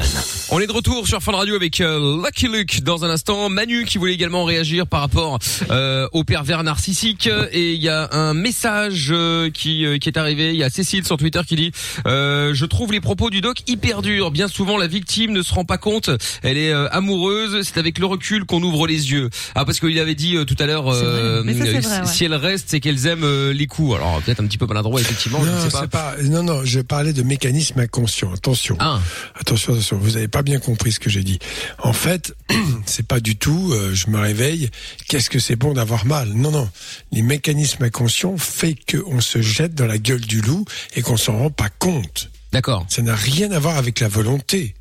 On 0.55 0.59
est 0.61 0.67
de 0.67 0.71
retour 0.71 1.05
sur 1.05 1.21
Fun 1.21 1.33
Radio 1.33 1.55
avec 1.55 1.81
euh, 1.81 2.21
Lucky 2.23 2.47
Luke 2.47 2.81
dans 2.83 3.03
un 3.03 3.09
instant. 3.09 3.49
Manu 3.49 3.83
qui 3.83 3.97
voulait 3.97 4.13
également 4.13 4.45
réagir 4.45 4.87
par 4.87 5.01
rapport 5.01 5.39
euh, 5.69 6.07
au 6.13 6.23
pervers 6.23 6.63
narcissique. 6.63 7.29
Et 7.51 7.73
il 7.73 7.81
y 7.81 7.89
a 7.89 8.09
un 8.13 8.33
message 8.33 9.07
euh, 9.11 9.49
qui, 9.49 9.85
euh, 9.85 9.97
qui 9.97 10.09
est 10.09 10.17
arrivé. 10.17 10.49
Il 10.51 10.55
y 10.57 10.63
a 10.63 10.69
Cécile 10.69 11.05
sur 11.05 11.17
Twitter 11.17 11.41
qui 11.47 11.55
dit 11.55 11.71
euh, 12.07 12.53
Je 12.53 12.65
trouve 12.65 12.91
les 12.91 13.01
propos 13.01 13.29
du 13.29 13.41
doc 13.41 13.57
hyper 13.67 14.01
durs. 14.01 14.31
Bien 14.31 14.47
souvent, 14.47 14.77
la 14.77 14.87
victime 14.87 15.31
ne 15.31 15.41
se 15.41 15.53
rend 15.53 15.65
pas 15.65 15.77
compte. 15.77 16.09
Elle 16.43 16.57
est 16.57 16.71
euh, 16.71 16.87
amoureuse. 16.91 17.61
C'est 17.63 17.77
avec 17.79 17.99
le 17.99 18.05
recul 18.05 18.45
qu'on 18.45 18.61
ouvre 18.63 18.87
les 18.87 19.11
yeux. 19.11 19.29
Ah, 19.55 19.65
parce 19.65 19.79
qu'il 19.79 19.97
avait 19.99 20.15
dit 20.15 20.35
euh, 20.37 20.45
tout 20.45 20.55
à 20.59 20.65
l'heure, 20.65 20.87
euh, 20.93 21.43
ouais. 21.43 21.81
si 22.05 22.25
elle 22.25 22.35
reste, 22.35 22.65
c'est 22.69 22.79
qu'elles 22.79 23.07
aiment 23.07 23.23
euh, 23.23 23.53
les 23.53 23.67
coups. 23.67 23.95
Alors 23.95 24.21
peut-être 24.21 24.39
un 24.41 24.45
petit 24.47 24.57
peu 24.57 24.65
maladroit, 24.65 25.01
effectivement. 25.01 25.39
je 25.43 25.49
ne 25.49 25.55
Non, 25.55 25.61
sais 25.61 25.69
pas. 25.69 25.81
c'est 25.81 25.89
pas. 25.89 26.15
Non, 26.23 26.43
non, 26.43 26.61
je 26.63 26.79
parlais 26.79 27.13
de 27.13 27.23
mécanisme 27.23 27.79
inconscient. 27.79 28.31
Attention. 28.33 28.75
Ah, 28.79 28.99
Attention, 29.39 29.73
attention, 29.73 29.97
vous 29.97 30.11
n'avez 30.11 30.27
pas 30.27 30.41
bien 30.43 30.59
compris 30.59 30.91
ce 30.91 30.99
que 30.99 31.09
j'ai 31.09 31.23
dit. 31.23 31.39
En 31.79 31.93
fait, 31.93 32.35
c'est 32.85 33.05
pas 33.07 33.19
du 33.19 33.35
tout, 33.35 33.71
euh, 33.73 33.91
je 33.93 34.09
me 34.09 34.17
réveille, 34.19 34.69
qu'est-ce 35.07 35.29
que 35.29 35.39
c'est 35.39 35.55
bon 35.55 35.73
d'avoir 35.73 36.02
mal 36.05 36.29
Non, 36.33 36.51
non. 36.51 36.69
Les 37.11 37.21
mécanismes 37.21 37.83
inconscients 37.83 38.37
fait 38.37 38.75
qu'on 38.75 39.21
se 39.21 39.41
jette 39.41 39.73
dans 39.75 39.85
la 39.85 39.97
gueule 39.97 40.21
du 40.21 40.41
loup 40.41 40.65
et 40.95 41.01
qu'on 41.01 41.17
s'en 41.17 41.37
rend 41.37 41.49
pas 41.49 41.69
compte. 41.69 42.29
d'accord. 42.51 42.85
Ça 42.89 43.01
n'a 43.01 43.15
rien 43.15 43.51
à 43.51 43.59
voir 43.59 43.77
avec 43.77 43.99
la 43.99 44.07
volonté, 44.07 44.75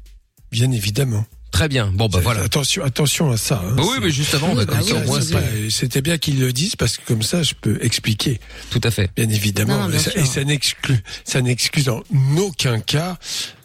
bien 0.51 0.71
évidemment. 0.71 1.25
Très 1.53 1.69
bien. 1.69 1.91
Bon, 1.95 2.09
bah 2.09 2.19
voilà. 2.23 2.41
Attention, 2.43 2.83
attention 2.83 3.31
à 3.31 3.37
ça. 3.37 3.63
hein. 3.65 3.75
Bah 3.77 3.83
oui, 3.87 3.99
mais 4.03 4.11
juste 4.11 4.35
avant, 4.35 4.55
bah, 4.55 4.65
comme 4.65 4.79
bah 4.79 4.83
ça, 4.85 4.95
oui, 4.97 5.03
au 5.03 5.07
moins, 5.07 5.19
oui, 5.19 5.25
c'est- 5.29 5.35
Ouais, 5.35 5.71
C'était 5.71 6.01
bien 6.03 6.19
qu'ils 6.19 6.41
le 6.41 6.53
disent 6.53 6.77
parce 6.77 6.97
que 6.97 7.03
comme 7.07 7.23
ça, 7.23 7.43
je 7.43 7.53
peux 7.61 7.79
expliquer, 7.83 8.41
tout 8.71 8.81
à 8.83 8.91
fait. 8.91 9.11
bien 9.15 9.29
évidemment. 9.29 9.75
Non, 9.77 9.83
non, 9.85 9.89
bien 9.91 9.99
et 10.17 10.25
ça, 10.25 10.45
n'exclut, 10.45 11.03
ça 11.25 11.41
n'excuse 11.43 11.89
en 11.91 12.01
aucun 12.39 12.81
cas 12.81 13.17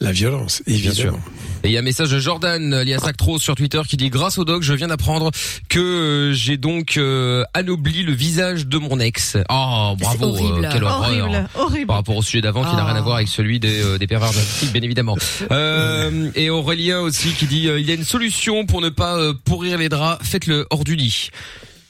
la 0.01 0.11
violence, 0.11 0.61
évidemment. 0.67 1.19
Et 1.63 1.69
il 1.69 1.71
y 1.71 1.77
a 1.77 1.79
un 1.79 1.83
message 1.83 2.09
de 2.11 2.19
Jordan 2.19 2.73
alias 2.73 2.99
Actros 3.05 3.39
sur 3.39 3.55
Twitter 3.55 3.81
qui 3.87 3.97
dit 3.97 4.09
grâce 4.09 4.37
au 4.37 4.45
doc, 4.45 4.63
je 4.63 4.73
viens 4.73 4.87
d'apprendre 4.89 5.31
que 5.69 5.79
euh, 5.79 6.33
j'ai 6.33 6.57
donc 6.57 6.97
euh, 6.97 7.43
anobli 7.53 8.03
le 8.03 8.13
visage 8.13 8.67
de 8.67 8.77
mon 8.77 8.99
ex. 8.99 9.37
Oh, 9.49 9.95
bravo, 9.97 10.25
horrible. 10.25 10.65
euh, 10.65 10.69
quelle 10.71 10.83
horreur. 10.83 10.99
Horrible, 11.09 11.49
horrible. 11.55 11.87
Par 11.87 11.95
rapport 11.95 12.17
au 12.17 12.21
sujet 12.21 12.41
d'avant 12.41 12.63
qui 12.63 12.75
n'a 12.75 12.81
Ah. 12.83 12.85
rien 12.91 12.95
à 12.95 13.01
voir 13.01 13.15
avec 13.15 13.27
celui 13.29 13.59
des, 13.59 13.81
euh, 13.81 13.97
des 13.97 14.07
pervers 14.07 14.33
narcissiques, 14.33 14.73
bien 14.73 14.81
évidemment. 14.83 15.15
Euh, 15.51 16.29
et 16.35 16.49
Aurélien 16.49 16.99
aussi 16.99 17.29
qui 17.31 17.45
dit 17.45 17.69
il 17.77 17.87
y 17.87 17.91
a 17.91 17.95
une 17.95 18.03
solution 18.03 18.65
pour 18.65 18.81
ne 18.81 18.89
pas 18.89 19.17
euh, 19.17 19.33
pourrir 19.45 19.77
les 19.77 19.89
draps, 19.89 20.25
faites-le 20.27 20.65
hors 20.69 20.83
du 20.83 20.95
lit. 20.95 21.29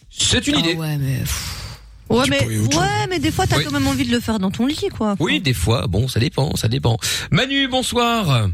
C'est 0.09 0.47
une 0.47 0.55
Ah 0.55 0.59
idée. 0.59 0.73
ouais, 0.75 0.97
mais 0.97 1.19
Ouais, 2.09 2.23
mais, 2.29 2.39
ouais, 2.47 3.19
des 3.19 3.31
fois, 3.31 3.45
t'as 3.47 3.57
Oui. 3.57 3.65
quand 3.65 3.71
même 3.71 3.87
envie 3.87 4.05
de 4.05 4.11
le 4.11 4.21
faire 4.21 4.39
dans 4.39 4.49
ton 4.49 4.65
lit, 4.65 4.79
quoi. 4.97 5.15
Oui, 5.19 5.41
des 5.41 5.53
fois, 5.53 5.87
bon, 5.87 6.07
ça 6.07 6.21
dépend, 6.21 6.55
ça 6.55 6.69
dépend. 6.69 6.97
Manu, 7.31 7.67
bonsoir. 7.67 8.47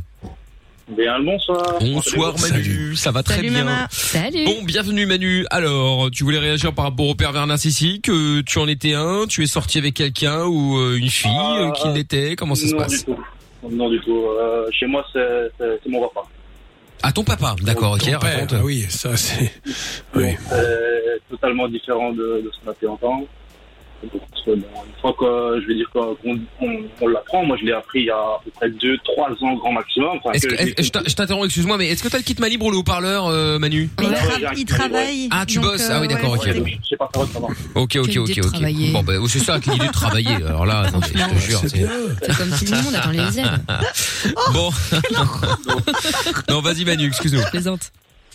Bien 0.97 1.17
le 1.19 1.23
bonsoir. 1.23 1.77
Bonsoir 1.79 2.35
Manu, 2.41 2.95
ça 2.95 3.11
va 3.11 3.23
très 3.23 3.35
Salut, 3.35 3.51
bien. 3.51 3.87
salut. 3.89 4.43
Bon, 4.45 4.63
bienvenue 4.63 5.05
Manu. 5.05 5.45
Alors, 5.49 6.09
tu 6.11 6.23
voulais 6.25 6.39
réagir 6.39 6.73
par 6.73 6.85
rapport 6.85 7.07
au 7.07 7.15
pervers 7.15 7.47
narcissique 7.47 8.09
euh, 8.09 8.41
Tu 8.45 8.57
en 8.59 8.67
étais 8.67 8.93
un 8.93 9.25
Tu 9.29 9.43
es 9.43 9.47
sorti 9.47 9.77
avec 9.77 9.93
quelqu'un 9.93 10.43
ou 10.45 10.77
euh, 10.79 10.97
une 10.97 11.09
fille 11.09 11.31
euh, 11.31 11.71
qui 11.71 11.83
Ah, 11.85 11.93
l'était 11.93 12.35
Comment 12.35 12.55
ça 12.55 12.67
se 12.67 12.75
passe? 12.75 12.91
du 12.91 13.03
tout. 13.05 13.17
Non, 13.71 13.89
du 13.89 13.99
tout. 14.01 14.25
Euh, 14.27 14.67
chez 14.77 14.85
moi, 14.87 15.05
c'est 15.13 15.19
mon 15.89 16.01
papa. 16.09 16.27
Ah, 17.05 17.11
ton 17.11 17.23
papa. 17.23 17.55
D'accord, 17.61 17.93
ok, 17.93 18.03
raconte. 18.03 18.53
ah 18.53 18.61
oui, 18.63 18.85
ça 18.89 19.15
c'est. 19.17 19.51
Oui. 20.15 20.35
C'est 20.49 21.21
totalement 21.29 21.67
différent 21.67 22.13
de, 22.13 22.41
de 22.45 22.51
ce 22.53 22.63
qu'on 22.63 22.71
a 22.71 22.73
fait 22.73 22.87
entendre. 22.87 23.27
Une 24.45 24.61
fois 25.01 25.13
que 25.17 25.61
je 25.61 25.67
vais 25.67 25.75
dire 25.75 25.89
qu'on 25.93 26.17
on, 26.25 26.77
on 27.01 27.07
l'apprend, 27.07 27.45
moi 27.45 27.55
je 27.59 27.65
l'ai 27.65 27.71
appris 27.71 28.01
il 28.01 28.05
y 28.05 28.09
a 28.09 28.15
à 28.15 28.39
peu 28.43 28.51
près 28.51 28.69
2-3 28.69 29.43
ans 29.45 29.55
grand 29.55 29.71
maximum. 29.71 30.17
Enfin, 30.17 30.31
Est-ce 30.33 30.47
que 30.47 30.55
que, 30.55 31.09
je 31.09 31.15
t'interromps, 31.15 31.45
excuse-moi, 31.45 31.77
mais 31.77 31.87
est-ce 31.89 32.03
que 32.03 32.09
t'as 32.09 32.17
le 32.17 32.23
kit 32.23 32.35
main 32.39 32.49
libre 32.49 32.65
ou 32.65 32.71
le 32.71 32.77
haut-parleur, 32.77 33.27
euh, 33.27 33.57
Manu? 33.59 33.89
Il, 34.01 34.05
Ouais, 34.05 34.13
tra- 34.13 34.53
il 34.57 34.65
travaille. 34.65 35.27
Ah, 35.31 35.45
tu 35.45 35.59
bosses. 35.59 35.89
Ah 35.89 35.99
oui, 36.01 36.07
d'accord, 36.07 36.31
ouais, 36.31 36.37
ok. 36.39 36.67
Je 36.83 36.87
sais 36.89 36.95
pas 36.97 37.09
faire 37.13 37.21
autrement. 37.23 37.49
Ok, 37.75 37.95
ok, 37.97 38.17
ok, 38.17 38.39
ok. 38.43 38.91
Bon, 38.91 39.03
ben, 39.03 39.27
c'est 39.27 39.39
ça, 39.39 39.57
l'idée 39.57 39.87
de 39.87 39.91
travailler. 39.91 40.35
Alors 40.47 40.65
là, 40.65 40.89
non, 40.91 40.99
je 41.01 41.13
te 41.13 41.39
jure. 41.39 41.61
C'est 42.21 42.37
comme 42.37 42.51
si 42.51 42.65
le 42.65 42.81
monde 42.81 42.95
attend 42.95 43.11
les 43.11 43.39
aides. 43.39 43.47
Bon. 44.53 44.69
non, 46.49 46.61
vas-y 46.61 46.85
Manu, 46.85 47.07
excuse-nous. 47.07 47.41
Plaisante. 47.51 47.91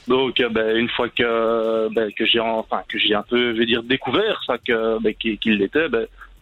Donc, 0.08 0.40
euh, 0.40 0.48
ben, 0.48 0.76
une 0.76 0.88
fois 0.88 1.08
que, 1.08 1.88
ben, 1.94 2.10
que 2.12 2.24
j'ai 2.26 2.40
enfin, 2.40 2.80
que 2.88 2.98
j'ai 2.98 3.14
un 3.14 3.22
peu, 3.22 3.54
je 3.54 3.58
vais 3.58 3.66
dire, 3.66 3.82
découvert 3.82 4.40
ça, 4.46 4.56
que, 4.58 4.98
ben, 5.02 5.14
qu'il 5.14 5.58
l'était, 5.58 5.86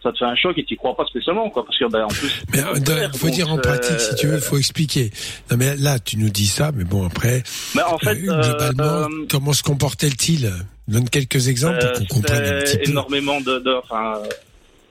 ça 0.03 0.11
te 0.11 0.17
fait 0.19 0.25
un 0.25 0.35
choc 0.35 0.57
et 0.57 0.63
tu 0.63 0.75
crois 0.77 0.95
pas 0.95 1.05
spécialement, 1.05 1.49
quoi. 1.49 1.65
Parce 1.65 1.77
que, 1.77 1.85
ben, 1.85 2.03
en 2.05 2.07
plus. 2.07 2.41
Mais 2.53 2.59
euh, 2.59 2.79
de- 2.79 3.17
faut 3.17 3.27
donc, 3.27 3.35
dire 3.35 3.51
en 3.51 3.57
euh, 3.57 3.61
pratique, 3.61 3.99
si 3.99 4.15
tu 4.15 4.27
veux, 4.27 4.39
faut 4.39 4.57
expliquer. 4.57 5.11
Non 5.51 5.57
mais 5.57 5.75
là, 5.75 5.99
tu 5.99 6.17
nous 6.17 6.29
dis 6.29 6.45
ça, 6.47 6.71
mais 6.73 6.83
bon 6.85 7.05
après, 7.07 7.43
Mais 7.75 7.81
en 7.83 7.97
fait, 7.97 8.11
euh, 8.27 8.41
globalement, 8.41 8.83
euh, 9.09 9.25
comment 9.29 9.53
se 9.53 9.63
comportait-il? 9.63 10.51
Donne 10.87 11.09
quelques 11.09 11.49
exemples 11.49 11.79
pour 11.79 11.89
Euh, 11.89 11.93
qu'on 11.95 12.05
comprenne 12.05 12.45
un 12.45 12.61
petit 12.61 12.77
peu. 12.77 12.89
énormément 12.91 13.41
de, 13.41 13.59
de 13.59 13.73
enfin, 13.83 14.19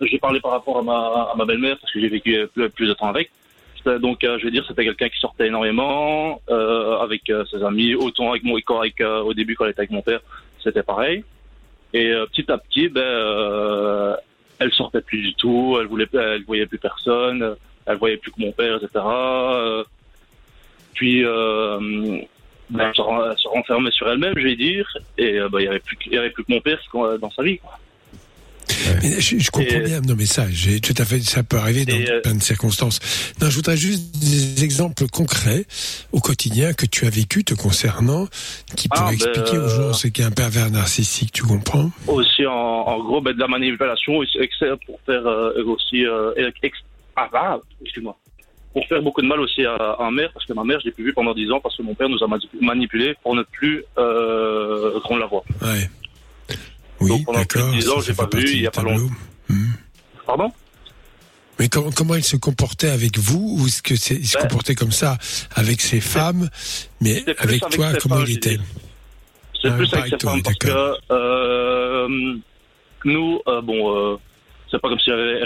euh, 0.03 0.07
j'ai 0.11 0.18
parlé 0.18 0.41
par 0.41 0.51
rapport 0.51 0.79
à 0.79 0.83
ma, 0.83 1.31
à 1.33 1.35
ma 1.39 1.47
belle-mère 1.47 1.79
parce 1.81 1.91
que 1.93 2.01
j'ai 2.01 2.09
vécu 2.09 2.37
plus, 2.53 2.68
plus 2.70 2.89
de 2.89 2.93
temps 2.93 3.09
avec. 3.09 3.31
C'était 3.87 3.99
donc, 3.99 4.24
euh, 4.24 4.39
je 4.39 4.45
veux 4.45 4.51
dire, 4.51 4.64
c'était 4.66 4.84
quelqu'un 4.84 5.09
qui 5.09 5.18
sortait 5.20 5.47
énormément 5.47 6.41
euh, 6.51 6.99
avec 6.99 7.28
euh, 7.30 7.45
ses 7.47 7.62
amis, 7.62 7.95
autant 7.95 8.30
avec 8.30 8.43
moi 8.45 8.59
qu'avec 8.66 9.01
euh, 9.01 9.20
au 9.20 9.34
début 9.34 9.55
quand 9.55 9.64
elle 9.64 9.70
était 9.72 9.80
avec 9.80 9.91
mon 9.91 10.03
père, 10.03 10.20
c'était 10.62 10.82
pareil. 10.82 11.24
Et 11.93 12.11
euh, 12.11 12.26
petit 12.26 12.51
à 12.51 12.59
petit, 12.59 12.89
ben, 12.89 13.01
euh, 13.01 14.16
elle 14.59 14.72
sortait 14.72 15.01
plus 15.01 15.20
du 15.22 15.34
tout, 15.34 15.76
elle 15.80 15.87
voulait, 15.87 16.09
elle 16.12 16.45
voyait 16.45 16.66
plus 16.66 16.78
personne, 16.78 17.43
euh, 17.43 17.55
elle 17.87 17.97
voyait 17.99 18.16
plus 18.16 18.32
que 18.32 18.41
mon 18.41 18.53
père, 18.53 18.76
etc. 18.76 18.89
Euh, 19.05 19.84
puis, 20.95 21.24
euh, 21.24 21.78
ben, 22.70 22.89
elle 22.89 22.95
se 23.39 23.49
renfermait 23.49 23.91
sur 23.93 24.09
elle-même, 24.11 24.34
je 24.37 24.43
vais 24.43 24.57
dire, 24.57 24.89
et 25.18 25.39
euh, 25.39 25.49
ben, 25.49 25.61
il 25.61 25.64
y 25.64 25.68
avait 25.68 25.78
plus, 25.80 25.97
que- 25.97 26.43
mon 26.49 26.61
père 26.61 26.80
dans 27.20 27.30
sa 27.30 27.43
vie. 27.43 27.61
Mais 29.03 29.20
je, 29.20 29.39
je 29.39 29.51
comprends 29.51 29.68
Et, 29.70 29.77
euh, 29.83 29.85
bien. 29.87 30.01
Non, 30.01 30.14
mais 30.16 30.27
ça, 30.27 30.47
j'ai 30.51 30.81
tout 30.81 30.95
à 30.99 31.05
fait, 31.05 31.20
ça 31.20 31.43
peut 31.43 31.57
arriver 31.59 31.85
dans 31.85 31.95
euh, 31.97 32.20
plein 32.20 32.35
de 32.35 32.43
circonstances. 32.43 33.01
Non, 33.41 33.49
je 33.51 33.57
voudrais 33.57 33.77
juste 33.77 34.16
des 34.18 34.64
exemples 34.64 35.07
concrets 35.09 35.64
au 36.12 36.20
quotidien 36.20 36.72
que 36.72 36.87
tu 36.87 37.07
as 37.07 37.11
vécu 37.11 37.45
te 37.45 37.55
concernant, 37.55 38.27
qui 38.77 38.89
Ah, 38.91 38.97
pourraient 39.03 39.16
ben, 39.16 39.29
expliquer 39.31 39.59
aux 39.59 39.68
gens 39.68 39.83
euh, 39.89 39.93
ce 39.93 40.09
qu'est 40.09 40.22
un 40.24 40.31
pervers 40.31 40.70
narcissique. 40.70 41.33
Tu 41.33 41.43
comprends? 41.43 41.91
Aussi 42.07 42.47
en, 42.47 42.53
en 42.53 42.99
gros 43.05 43.20
ben, 43.20 43.33
de 43.33 43.39
la 43.41 43.49
manipulation 43.49 44.20
pour 44.87 45.01
faire 45.07 45.27
euh, 45.27 45.64
aussi 45.64 46.05
euh, 46.07 46.33
ex- 46.62 46.79
ah, 47.16 47.29
ah, 47.33 47.59
excuse-moi 47.83 48.16
pour 48.72 48.87
faire 48.89 49.01
beaucoup 49.01 49.22
de 49.22 49.27
mal 49.27 49.41
aussi 49.41 49.64
à, 49.64 49.72
à 49.74 50.05
ma 50.05 50.11
mère 50.11 50.31
parce 50.35 50.45
que 50.45 50.53
ma 50.53 50.62
mère 50.62 50.79
je 50.81 50.85
l'ai 50.87 50.91
plus 50.91 51.05
vue 51.05 51.14
pendant 51.14 51.33
10 51.33 51.51
ans 51.51 51.61
parce 51.61 51.74
que 51.79 51.83
mon 51.83 51.95
père 51.95 52.11
nous 52.11 52.22
a 52.22 52.27
mani- 52.27 52.47
manipulé 52.61 53.14
pour 53.22 53.35
ne 53.35 53.43
plus 53.43 53.83
euh, 53.97 55.01
qu'on 55.05 55.16
la 55.16 55.24
voit 55.27 55.45
Ouais. 55.62 55.89
Oui, 57.01 57.09
donc 57.09 57.24
pendant 57.26 57.44
plus 57.44 57.61
de 57.61 57.64
d'accord. 57.64 57.78
10 57.78 57.88
ans 57.90 58.01
ça 58.01 58.07
j'ai 58.07 58.14
pas 58.14 58.28
vu 58.32 58.51
il 58.51 58.61
y 58.61 58.61
du 58.61 58.66
a 58.66 58.70
pas 58.70 58.82
longtemps. 58.82 59.14
Hmm. 59.49 59.72
pardon? 60.26 60.53
Mais 61.59 61.68
comment, 61.68 61.90
comment 61.90 62.14
il 62.14 62.24
se 62.24 62.36
comportait 62.36 62.88
avec 62.90 63.18
vous 63.18 63.59
ou 63.59 63.66
est-ce 63.66 63.82
que 63.82 63.97
c'est, 63.97 64.14
il 64.14 64.26
se 64.26 64.36
Ben, 64.36 64.42
comportait 64.42 64.74
comme 64.74 64.92
ça 64.92 65.16
avec 65.55 65.80
ses 65.80 66.01
femmes, 66.01 66.51
mais 67.01 67.24
avec 67.38 67.61
toi, 67.70 67.92
comment 67.94 68.16
femmes, 68.16 68.24
il 68.28 68.36
était 68.36 68.59
c'est 69.62 69.68
Ah, 69.68 69.72
plus 69.72 69.94
avec 69.94 70.11
ses 70.11 70.18
femmes 70.18 70.42
parce 70.42 70.59
que 70.59 70.94
euh, 71.11 72.36
nous 73.05 73.40
euh, 73.49 73.61
bon 73.62 73.97
euh, 73.97 74.16
c'est 74.70 74.80
pas 74.80 74.88
comme 74.88 74.99
si 74.99 75.11
j'avais 75.11 75.40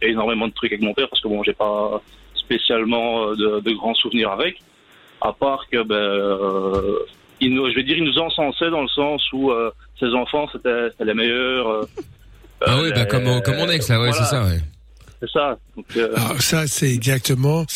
énormément 0.00 0.48
de 0.48 0.52
trucs 0.54 0.72
avec 0.72 0.82
mon 0.82 0.94
père 0.94 1.08
parce 1.08 1.20
que 1.20 1.28
bon 1.28 1.42
j'ai 1.42 1.52
pas 1.52 2.00
spécialement 2.34 3.32
de, 3.32 3.60
de 3.60 3.70
grands 3.72 3.94
souvenirs 3.94 4.30
avec. 4.30 4.62
À 5.20 5.32
part 5.32 5.66
que 5.70 5.82
ben 5.82 6.96
il 7.42 7.54
nous, 7.54 7.68
je 7.68 7.74
vais 7.74 7.82
dire 7.82 7.98
il 7.98 8.04
nous 8.04 8.18
encensait 8.18 8.70
dans 8.70 8.82
le 8.82 8.88
sens 8.88 9.20
où 9.32 9.50
euh, 9.50 9.70
ses 9.98 10.08
enfants 10.14 10.48
c'était 10.52 10.88
les 11.04 11.14
meilleurs 11.14 11.68
euh, 11.68 11.88
Ah 12.64 12.74
euh, 12.74 12.82
oui, 12.84 12.90
bah 12.94 13.04
comme, 13.04 13.42
comme 13.42 13.56
mon 13.56 13.68
ex 13.68 13.88
là, 13.88 14.00
ouais, 14.00 14.08
voilà, 14.08 14.24
c'est 14.24 14.30
ça, 14.30 14.44
ouais. 14.44 14.60
c'est 15.20 15.30
ça 15.30 15.58
donc 15.76 15.86
euh, 15.96 16.12
Alors 16.16 16.40
ça, 16.40 16.66
c'est 16.66 16.92
exactement 16.92 17.66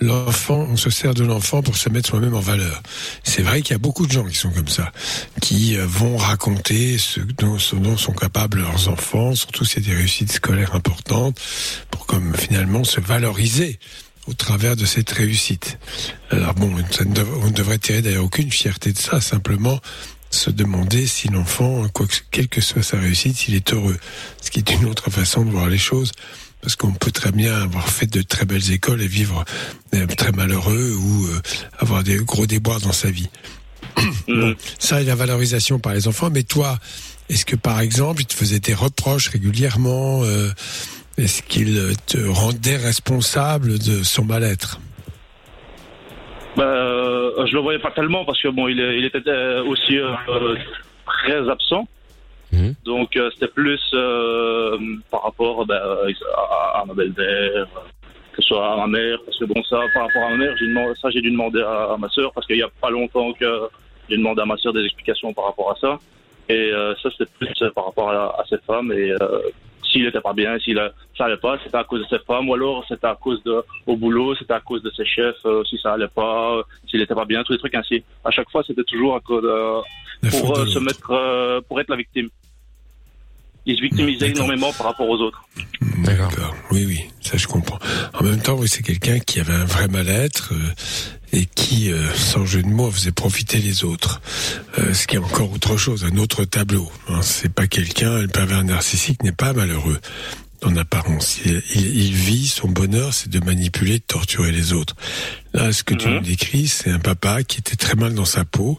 l'enfant. 0.00 0.66
On 0.70 0.76
se 0.76 0.90
sert 0.90 1.14
de 1.14 1.24
l'enfant 1.24 1.62
pour 1.62 1.76
se 1.76 1.88
mettre 1.88 2.10
soi-même 2.10 2.34
en 2.34 2.40
valeur. 2.40 2.82
C'est 3.22 3.42
vrai 3.42 3.62
qu'il 3.62 3.72
y 3.72 3.74
a 3.74 3.78
beaucoup 3.78 4.06
de 4.06 4.12
gens 4.12 4.24
qui 4.26 4.34
sont 4.34 4.50
comme 4.50 4.68
ça, 4.68 4.92
qui 5.40 5.76
vont 5.76 6.18
raconter 6.18 6.98
ce 6.98 7.20
dont, 7.20 7.58
ce 7.58 7.76
dont 7.76 7.96
sont 7.96 8.12
capables 8.12 8.58
leurs 8.58 8.88
enfants, 8.88 9.34
surtout 9.34 9.64
si 9.64 9.76
c'est 9.76 9.88
des 9.88 9.94
réussites 9.94 10.32
scolaires 10.32 10.74
importantes, 10.74 11.40
pour 11.90 12.06
comme 12.06 12.34
finalement 12.34 12.84
se 12.84 13.00
valoriser 13.00 13.78
au 14.26 14.32
travers 14.34 14.76
de 14.76 14.84
cette 14.84 15.10
réussite. 15.10 15.78
Alors 16.30 16.54
bon, 16.54 16.74
ça 16.90 17.04
ne 17.04 17.14
dev- 17.14 17.38
on 17.42 17.46
ne 17.46 17.52
devrait 17.52 17.78
tirer 17.78 18.02
d'ailleurs 18.02 18.24
aucune 18.24 18.50
fierté 18.50 18.92
de 18.92 18.98
ça, 18.98 19.20
simplement 19.20 19.80
se 20.30 20.50
demander 20.50 21.06
si 21.06 21.28
l'enfant, 21.28 21.88
que- 21.88 22.02
quelle 22.30 22.48
que 22.48 22.60
soit 22.60 22.82
sa 22.82 22.98
réussite, 22.98 23.36
s'il 23.36 23.54
est 23.54 23.72
heureux. 23.72 23.96
Ce 24.42 24.50
qui 24.50 24.58
est 24.58 24.70
une 24.72 24.84
autre 24.86 25.10
façon 25.10 25.44
de 25.44 25.50
voir 25.50 25.68
les 25.68 25.78
choses 25.78 26.12
parce 26.60 26.74
qu'on 26.74 26.92
peut 26.92 27.12
très 27.12 27.30
bien 27.30 27.54
avoir 27.62 27.88
fait 27.88 28.06
de 28.06 28.22
très 28.22 28.44
belles 28.44 28.72
écoles 28.72 29.00
et 29.02 29.06
vivre 29.06 29.44
euh, 29.94 30.06
très 30.06 30.32
malheureux 30.32 30.92
ou 30.98 31.26
euh, 31.26 31.40
avoir 31.78 32.02
des 32.02 32.16
gros 32.16 32.46
déboires 32.46 32.80
dans 32.80 32.92
sa 32.92 33.10
vie. 33.10 33.28
bon, 34.28 34.54
ça 34.78 35.00
et 35.00 35.04
la 35.04 35.14
valorisation 35.14 35.78
par 35.78 35.94
les 35.94 36.08
enfants. 36.08 36.28
Mais 36.30 36.42
toi, 36.42 36.78
est-ce 37.28 37.44
que 37.44 37.56
par 37.56 37.80
exemple, 37.80 38.22
il 38.22 38.26
te 38.26 38.34
faisait 38.34 38.58
des 38.60 38.74
reproches 38.74 39.28
régulièrement 39.28 40.24
euh, 40.24 40.50
Est-ce 41.18 41.42
qu'il 41.42 41.96
te 42.06 42.18
rendait 42.28 42.76
responsable 42.76 43.78
de 43.78 44.02
son 44.02 44.24
mal-être? 44.24 44.78
Ben, 46.56 46.64
euh, 46.64 47.46
je 47.46 47.54
le 47.54 47.60
voyais 47.60 47.78
pas 47.78 47.90
tellement 47.90 48.24
parce 48.24 48.40
que 48.40 48.48
bon, 48.48 48.68
il, 48.68 49.04
était 49.04 49.22
euh, 49.26 49.64
aussi 49.64 49.98
euh, 49.98 50.56
très 51.06 51.48
absent. 51.48 51.86
Donc 52.84 53.16
euh, 53.16 53.30
c'était 53.34 53.48
plus 53.48 53.80
euh, 53.92 54.78
par 55.10 55.24
rapport 55.24 55.66
ben, 55.66 55.76
à, 55.76 56.80
à 56.80 56.84
ma 56.86 56.94
belle-mère, 56.94 57.66
que 58.32 58.42
ce 58.42 58.48
soit 58.48 58.72
à 58.72 58.76
ma 58.76 58.86
mère, 58.86 59.18
parce 59.24 59.38
que 59.38 59.44
bon 59.44 59.62
ça, 59.64 59.80
par 59.92 60.04
rapport 60.06 60.22
à 60.22 60.30
ma 60.30 60.36
mère, 60.36 60.56
j'ai 60.58 60.66
demandé, 60.68 60.92
ça 61.00 61.10
j'ai 61.10 61.20
dû 61.20 61.30
demander 61.30 61.60
à, 61.60 61.92
à 61.94 61.96
ma 61.98 62.08
sœur 62.08 62.32
parce 62.32 62.46
qu'il 62.46 62.56
y 62.56 62.62
a 62.62 62.68
pas 62.80 62.90
longtemps 62.90 63.32
que 63.32 63.68
j'ai 64.08 64.16
demandé 64.16 64.40
à 64.40 64.46
ma 64.46 64.56
sœur 64.56 64.72
des 64.72 64.84
explications 64.84 65.34
par 65.34 65.46
rapport 65.46 65.72
à 65.72 65.76
ça. 65.80 65.98
Et 66.48 66.72
euh, 66.72 66.94
ça 67.02 67.10
c'était 67.10 67.30
plus 67.38 67.52
euh, 67.62 67.70
par 67.74 67.86
rapport 67.86 68.10
à, 68.10 68.40
à 68.40 68.44
cette 68.48 68.64
femme 68.64 68.92
et 68.92 69.10
euh, 69.10 69.40
s'il 69.96 70.06
était 70.06 70.20
pas 70.20 70.34
bien, 70.34 70.58
s'il 70.58 70.80
ça 71.16 71.24
allait 71.24 71.38
pas, 71.38 71.58
c'était 71.64 71.76
à 71.76 71.84
cause 71.84 72.00
de 72.02 72.06
cette 72.08 72.24
femme 72.24 72.48
ou 72.48 72.54
alors 72.54 72.84
c'était 72.86 73.06
à 73.06 73.14
cause 73.14 73.42
de 73.44 73.62
au 73.86 73.96
boulot, 73.96 74.34
c'était 74.36 74.52
à 74.52 74.60
cause 74.60 74.82
de 74.82 74.90
ses 74.90 75.06
chefs, 75.06 75.44
euh, 75.46 75.64
si 75.64 75.78
ça 75.78 75.94
allait 75.94 76.08
pas, 76.08 76.56
euh, 76.56 76.62
s'il 76.88 77.00
était 77.00 77.14
pas 77.14 77.24
bien, 77.24 77.42
tous 77.42 77.52
les 77.52 77.58
trucs 77.58 77.74
ainsi. 77.74 78.04
À 78.24 78.30
chaque 78.30 78.50
fois 78.50 78.62
c'était 78.66 78.84
toujours 78.84 79.16
à 79.16 79.20
cause 79.20 79.42
de, 79.42 80.28
faute 80.28 80.40
pour 80.40 80.56
de 80.56 80.60
euh, 80.60 80.66
se 80.66 80.78
mettre 80.78 81.10
euh, 81.12 81.60
pour 81.66 81.80
être 81.80 81.88
la 81.88 81.96
victime. 81.96 82.28
Il 83.66 83.76
se 83.76 83.82
victimisait 83.82 84.30
énormément 84.30 84.72
par 84.72 84.86
rapport 84.86 85.08
aux 85.08 85.18
autres. 85.18 85.42
D'accord. 85.98 86.54
Oui, 86.70 86.84
oui, 86.86 87.00
ça 87.20 87.36
je 87.36 87.46
comprends. 87.46 87.78
En 88.14 88.22
même 88.22 88.40
temps, 88.40 88.54
oui, 88.54 88.68
c'est 88.68 88.82
quelqu'un 88.82 89.18
qui 89.18 89.40
avait 89.40 89.54
un 89.54 89.64
vrai 89.64 89.88
mal-être 89.88 90.52
euh, 90.52 90.72
et 91.32 91.46
qui, 91.46 91.90
euh, 91.90 92.14
sans 92.14 92.46
jeu 92.46 92.62
de 92.62 92.68
mots, 92.68 92.90
faisait 92.90 93.10
profiter 93.10 93.58
les 93.58 93.84
autres. 93.84 94.20
Euh, 94.78 94.94
ce 94.94 95.06
qui 95.06 95.16
est 95.16 95.18
encore 95.18 95.50
autre 95.52 95.76
chose, 95.76 96.04
un 96.04 96.16
autre 96.16 96.44
tableau. 96.44 96.90
Hein. 97.08 97.22
C'est 97.22 97.52
pas 97.52 97.66
quelqu'un, 97.66 98.20
le 98.20 98.28
pervers 98.28 98.62
narcissique 98.62 99.22
n'est 99.24 99.32
pas 99.32 99.52
malheureux 99.52 99.98
en 100.66 100.76
apparence. 100.76 101.38
Il, 101.44 101.62
il- 101.74 101.96
il 102.06 102.12
vit 102.14 102.46
son 102.46 102.68
bonheur, 102.68 103.14
c'est 103.14 103.30
de 103.30 103.40
manipuler, 103.40 103.98
de 103.98 104.04
torturer 104.06 104.52
les 104.52 104.72
autres. 104.72 104.94
Là, 105.54 105.72
ce 105.72 105.82
que 105.82 105.94
tu 105.94 106.08
nous 106.08 106.20
décris, 106.20 106.66
c'est 106.68 106.90
un 106.90 106.98
papa 106.98 107.42
qui 107.42 107.58
était 107.60 107.76
très 107.76 107.94
mal 107.94 108.14
dans 108.14 108.24
sa 108.24 108.44
peau 108.44 108.78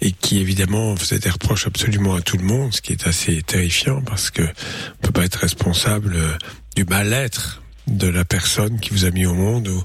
et 0.00 0.12
qui 0.12 0.38
évidemment 0.38 0.96
faisait 0.96 1.18
des 1.18 1.30
reproches 1.30 1.66
absolument 1.66 2.14
à 2.14 2.20
tout 2.22 2.36
le 2.38 2.44
monde, 2.44 2.72
ce 2.72 2.80
qui 2.80 2.92
est 2.92 3.06
assez 3.06 3.42
terrifiant 3.42 4.00
parce 4.02 4.30
que 4.30 4.42
on 4.42 5.06
peut 5.06 5.12
pas 5.12 5.24
être 5.24 5.36
responsable 5.40 6.14
euh, 6.16 6.32
du 6.74 6.84
mal-être 6.84 7.62
de 7.86 8.08
la 8.08 8.24
personne 8.24 8.80
qui 8.80 8.90
vous 8.90 9.04
a 9.04 9.10
mis 9.10 9.26
au 9.26 9.34
monde 9.34 9.68
ou 9.68 9.82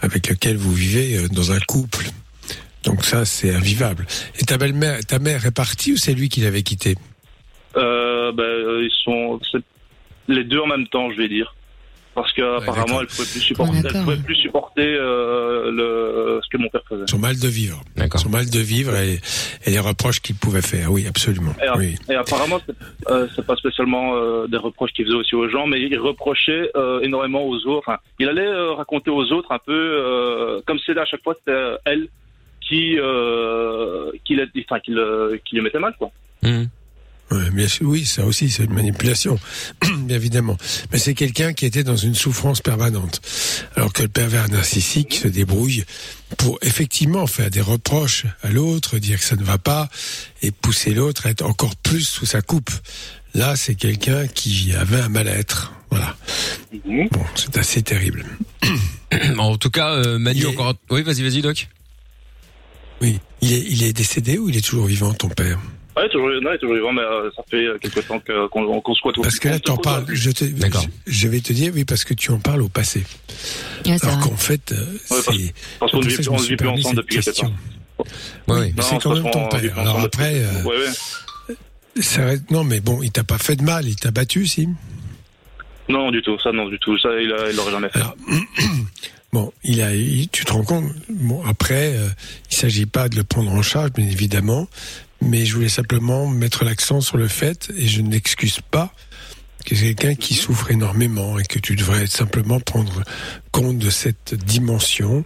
avec 0.00 0.28
lequel 0.28 0.56
vous 0.56 0.72
vivez 0.72 1.16
euh, 1.18 1.28
dans 1.28 1.52
un 1.52 1.60
couple. 1.60 2.06
Donc 2.84 3.04
ça, 3.04 3.24
c'est 3.24 3.54
invivable. 3.54 4.06
Et 4.40 4.44
ta 4.44 4.58
belle-mère, 4.58 5.00
ta 5.06 5.18
mère 5.18 5.44
est 5.46 5.50
partie 5.52 5.92
ou 5.92 5.96
c'est 5.96 6.14
lui 6.14 6.28
qui 6.28 6.40
l'avait 6.40 6.62
quitté 6.62 6.96
Euh, 7.76 8.32
ben, 8.32 8.44
ils 8.82 8.90
sont 9.04 9.38
les 10.28 10.44
deux 10.44 10.60
en 10.60 10.66
même 10.66 10.86
temps, 10.88 11.10
je 11.10 11.16
vais 11.16 11.28
dire. 11.28 11.54
Parce 12.14 12.30
que 12.34 12.58
apparemment, 12.58 13.00
elle 13.00 13.06
pouvait 13.06 13.24
plus 13.26 13.40
supporter, 13.40 13.78
elle 13.86 14.02
pouvait 14.04 14.16
plus 14.18 14.34
supporter 14.36 14.84
euh, 14.86 15.70
le 15.70 16.40
ce 16.42 16.48
que 16.50 16.58
mon 16.58 16.68
père 16.68 16.82
faisait. 16.86 17.04
Son 17.06 17.18
mal 17.18 17.38
de 17.38 17.48
vivre. 17.48 17.80
Son 18.16 18.28
mal 18.28 18.50
de 18.50 18.58
vivre 18.58 18.94
et, 18.96 19.18
et 19.64 19.70
les 19.70 19.78
reproches 19.78 20.20
qu'il 20.20 20.36
pouvait 20.36 20.60
faire. 20.60 20.92
Oui, 20.92 21.06
absolument. 21.06 21.54
Et, 21.62 21.66
a- 21.66 21.78
Oui. 21.78 21.94
et 22.10 22.14
apparemment, 22.14 22.60
c'est 22.66 22.76
euh, 23.10 23.26
pas 23.46 23.56
spécialement 23.56 24.14
euh, 24.16 24.46
des 24.46 24.58
reproches 24.58 24.92
qu'il 24.92 25.06
faisait 25.06 25.16
aussi 25.16 25.34
aux 25.34 25.48
gens, 25.48 25.66
mais 25.66 25.80
il 25.80 25.98
reprochait 25.98 26.70
euh, 26.76 27.00
énormément 27.00 27.46
aux 27.46 27.56
autres. 27.66 27.78
Enfin, 27.88 27.96
il 28.18 28.28
allait 28.28 28.46
euh, 28.46 28.72
raconter 28.74 29.10
aux 29.10 29.32
autres 29.32 29.50
un 29.50 29.58
peu 29.58 29.72
euh, 29.72 30.60
comme 30.66 30.78
si 30.80 30.90
à 30.90 31.06
chaque 31.06 31.22
fois 31.22 31.34
c'était 31.38 31.76
elle 31.86 32.08
qui 32.60 32.98
euh, 32.98 34.10
qui, 34.26 34.36
enfin, 34.68 34.80
qui, 34.80 34.90
le, 34.90 35.40
qui 35.46 35.54
lui 35.56 35.62
mettait 35.62 35.78
mal, 35.78 35.94
quoi. 35.98 36.10
Ouais, 37.32 37.50
bien 37.50 37.66
sûr, 37.66 37.88
oui, 37.88 38.04
ça 38.04 38.26
aussi, 38.26 38.50
c'est 38.50 38.64
une 38.64 38.74
manipulation, 38.74 39.38
bien 39.82 40.16
évidemment. 40.16 40.58
Mais 40.92 40.98
c'est 40.98 41.14
quelqu'un 41.14 41.54
qui 41.54 41.64
était 41.64 41.82
dans 41.82 41.96
une 41.96 42.14
souffrance 42.14 42.60
permanente. 42.60 43.22
Alors 43.74 43.92
que 43.94 44.02
le 44.02 44.08
pervers 44.08 44.50
narcissique 44.50 45.14
se 45.14 45.28
débrouille 45.28 45.84
pour 46.36 46.58
effectivement 46.60 47.26
faire 47.26 47.50
des 47.50 47.62
reproches 47.62 48.26
à 48.42 48.50
l'autre, 48.50 48.98
dire 48.98 49.18
que 49.18 49.24
ça 49.24 49.36
ne 49.36 49.44
va 49.44 49.56
pas, 49.56 49.88
et 50.42 50.50
pousser 50.50 50.92
l'autre 50.92 51.26
à 51.26 51.30
être 51.30 51.42
encore 51.42 51.74
plus 51.76 52.06
sous 52.06 52.26
sa 52.26 52.42
coupe. 52.42 52.70
Là, 53.32 53.56
c'est 53.56 53.76
quelqu'un 53.76 54.26
qui 54.26 54.74
avait 54.74 55.00
un 55.00 55.08
mal-être. 55.08 55.72
Voilà. 55.90 56.14
Bon, 56.84 57.24
c'est 57.34 57.56
assez 57.56 57.82
terrible. 57.82 58.26
en 59.38 59.56
tout 59.56 59.70
cas, 59.70 59.94
euh, 59.94 60.18
Manu 60.18 60.46
encore. 60.46 60.74
Oui, 60.90 61.02
vas-y, 61.02 61.22
vas-y, 61.22 61.40
Doc. 61.40 61.68
Oui. 63.00 63.20
Il 63.40 63.54
est, 63.54 63.64
il 63.70 63.82
est 63.84 63.94
décédé 63.94 64.36
ou 64.36 64.50
il 64.50 64.56
est 64.56 64.64
toujours 64.64 64.86
vivant, 64.86 65.14
ton 65.14 65.28
père? 65.28 65.58
Ouais, 65.96 66.08
toujours, 66.08 66.28
non, 66.40 66.50
il 66.50 66.54
est 66.54 66.58
toujours 66.58 66.74
vivant, 66.74 66.92
mais 66.92 67.02
euh, 67.02 67.30
ça 67.36 67.42
fait 67.50 67.66
euh, 67.66 67.78
quelque 67.78 68.00
temps 68.00 68.18
qu'on 68.18 68.94
se 68.94 69.02
retrouve. 69.02 69.24
Parce 69.24 69.38
que 69.38 69.48
là, 69.48 69.58
t'en 69.60 69.76
parles. 69.76 70.06
Je, 70.08 70.30
te, 70.30 70.44
je, 70.44 70.52
je 71.06 71.28
vais 71.28 71.40
te 71.40 71.52
dire, 71.52 71.70
oui, 71.74 71.84
parce 71.84 72.04
que 72.04 72.14
tu 72.14 72.30
en 72.30 72.38
parles 72.38 72.62
au 72.62 72.68
passé. 72.70 73.04
Alors 74.02 74.20
qu'en 74.20 74.36
fait, 74.36 74.72
euh, 74.72 74.86
c'est. 75.06 75.54
parce 75.78 75.92
qu'on 75.92 76.00
ne 76.00 76.06
vit 76.08 76.28
on 76.28 76.36
vit 76.36 76.56
plus 76.56 76.68
ensemble 76.68 76.96
depuis 76.96 77.22
cette 77.22 77.34
quelque 77.34 77.46
temps. 77.46 77.54
Oui, 78.48 78.72
Mais 78.76 78.82
c'est 78.82 79.02
quand 79.02 79.14
même 79.14 79.30
ton 79.30 79.48
père. 79.48 79.78
Alors 79.78 80.00
après, 80.00 80.34
euh, 80.36 80.62
Ouais, 80.64 80.76
ouais. 81.48 82.02
ça 82.02 82.24
reste- 82.24 82.50
non, 82.50 82.64
mais 82.64 82.80
bon, 82.80 83.02
il 83.02 83.10
t'a 83.12 83.22
pas 83.24 83.38
fait 83.38 83.56
de 83.56 83.62
mal, 83.62 83.86
il 83.86 83.96
t'a 83.96 84.10
battu, 84.10 84.46
si. 84.46 84.68
Non, 85.90 86.10
du 86.10 86.22
tout, 86.22 86.38
ça, 86.42 86.52
non, 86.52 86.68
du 86.68 86.78
tout. 86.78 86.96
Ça, 86.98 87.08
il, 87.20 87.28
l'aurait 87.28 87.70
jamais 87.70 87.90
fait. 87.90 88.00
il 89.64 89.82
a, 89.82 89.94
il- 89.94 90.28
tu 90.30 90.44
te 90.44 90.52
rends 90.52 90.64
compte. 90.64 90.90
Bon, 91.10 91.44
après, 91.44 91.94
euh, 91.96 92.08
il 92.50 92.56
s'agit 92.56 92.86
pas 92.86 93.08
de 93.08 93.16
le 93.16 93.24
prendre 93.24 93.50
en 93.52 93.62
charge, 93.62 93.92
bien 93.92 94.06
évidemment, 94.06 94.68
mais 95.22 95.44
je 95.44 95.54
voulais 95.54 95.68
simplement 95.68 96.26
mettre 96.26 96.64
l'accent 96.64 97.00
sur 97.00 97.16
le 97.16 97.28
fait, 97.28 97.70
et 97.76 97.86
je 97.86 98.00
n'excuse 98.02 98.60
pas 98.70 98.92
que 99.64 99.76
c'est 99.76 99.94
quelqu'un 99.94 100.14
qui 100.14 100.34
souffre 100.34 100.70
énormément 100.70 101.38
et 101.38 101.44
que 101.44 101.58
tu 101.58 101.76
devrais 101.76 102.06
simplement 102.06 102.58
prendre 102.58 103.02
compte 103.52 103.78
de 103.78 103.90
cette 103.90 104.34
dimension, 104.34 105.24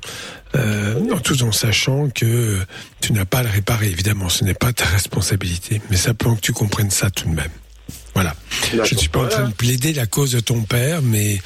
euh, 0.55 1.11
en 1.11 1.21
tout 1.21 1.43
en 1.43 1.53
sachant 1.53 2.11
que 2.11 2.59
tu 3.01 3.13
n'as 3.13 3.25
pas 3.25 3.39
à 3.39 3.43
le 3.45 3.49
réparer. 3.49 3.87
Évidemment, 3.87 4.29
ce 4.29 4.45
n'est 4.45 4.55
pas 4.55 4.73
ta 4.73 4.85
responsabilité, 4.85 5.81
mais 5.91 5.97
simplement 5.97 6.37
que 6.37 6.41
tu 6.41 6.53
comprennes 6.53 6.91
ça 6.91 7.11
tout 7.11 7.29
de 7.29 7.35
même. 7.35 7.51
Voilà. 8.15 8.35
Je 8.73 8.79
ne 8.79 8.99
suis 8.99 9.09
pas 9.09 9.21
en 9.21 9.29
train 9.29 9.49
de 9.49 9.55
plaider 9.55 9.93
la 9.93 10.07
cause 10.07 10.33
de 10.33 10.41
ton 10.41 10.63
père, 10.63 11.03
mais 11.03 11.39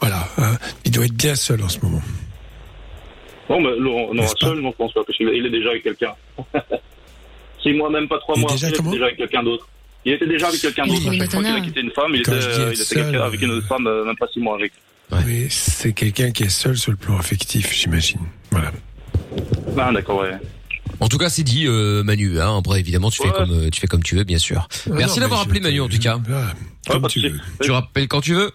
voilà, 0.00 0.28
hein, 0.38 0.56
il 0.84 0.90
doit 0.90 1.04
être 1.04 1.14
bien 1.14 1.34
seul 1.34 1.62
en 1.62 1.68
ce 1.68 1.78
moment. 1.80 2.02
Non, 3.48 3.60
mais 3.60 3.78
non, 3.78 4.14
non 4.14 4.26
seul, 4.40 4.60
non, 4.60 4.70
je 4.70 4.76
pense 4.76 4.92
pas, 4.94 5.04
parce 5.04 5.16
qu'il 5.16 5.28
il 5.28 5.46
est 5.46 5.50
déjà 5.50 5.70
avec 5.70 5.82
quelqu'un. 5.82 6.14
Six 7.64 7.72
mois, 7.72 7.90
même 7.90 8.06
pas 8.06 8.18
trois 8.18 8.36
mois, 8.36 8.52
déjà 8.52 8.68
il 8.68 8.74
était 8.74 8.82
déjà 8.90 9.04
avec 9.06 9.16
quelqu'un 9.16 9.42
d'autre. 9.42 9.66
Il 10.04 10.12
était 10.12 10.26
déjà 10.26 10.48
avec 10.48 10.60
quelqu'un 10.60 10.82
Oui, 10.84 10.90
d'autre. 10.90 11.12
Chaque 11.18 11.30
fois 11.32 11.42
qu'il 11.42 11.52
a 11.56 11.60
quitté 11.62 11.80
une 11.80 11.90
femme, 11.90 12.14
il 12.14 12.22
Quand 12.22 12.32
était, 12.32 12.40
je 12.42 12.46
euh, 12.46 12.50
être 12.50 12.58
il 12.68 12.72
était 12.74 12.84
seul, 12.84 13.02
quelqu'un- 13.04 13.20
avec 13.22 13.42
une 13.42 13.50
autre 13.52 13.66
femme, 13.66 13.86
euh, 13.86 14.04
même 14.04 14.16
pas 14.16 14.26
six 14.32 14.38
mois 14.40 14.54
avec. 14.56 14.72
Mais 15.26 15.46
c'est 15.48 15.92
quelqu'un 15.92 16.30
qui 16.30 16.42
est 16.44 16.48
seul 16.48 16.76
sur 16.76 16.90
le 16.92 16.96
plan 16.98 17.16
affectif, 17.18 17.72
j'imagine. 17.72 18.20
Voilà. 18.50 18.70
Ah, 19.78 19.90
d'accord, 19.92 20.20
ouais. 20.20 20.32
En 21.00 21.08
tout 21.08 21.18
cas, 21.18 21.28
c'est 21.30 21.42
dit, 21.42 21.66
euh, 21.66 22.02
Manu. 22.04 22.38
Hein. 22.40 22.58
Après, 22.58 22.78
évidemment, 22.80 23.10
tu 23.10 23.22
fais 23.22 23.30
comme 23.32 23.70
tu 23.70 23.80
fais 23.80 23.86
comme 23.86 24.02
tu 24.02 24.14
veux, 24.16 24.24
bien 24.24 24.38
sûr. 24.38 24.68
Ouais, 24.86 24.96
Merci 24.98 25.20
d'avoir 25.20 25.40
appelé 25.40 25.60
Manu, 25.60 25.80
en 25.80 25.88
tout 25.88 25.98
cas. 25.98 26.18
Comme 26.86 27.00
pas 27.02 27.08
de 27.08 27.12
souci. 27.12 27.32
Tu 27.62 27.70
rappelles 27.70 28.06
quand 28.08 28.20
tu 28.20 28.34
veux. 28.34 28.52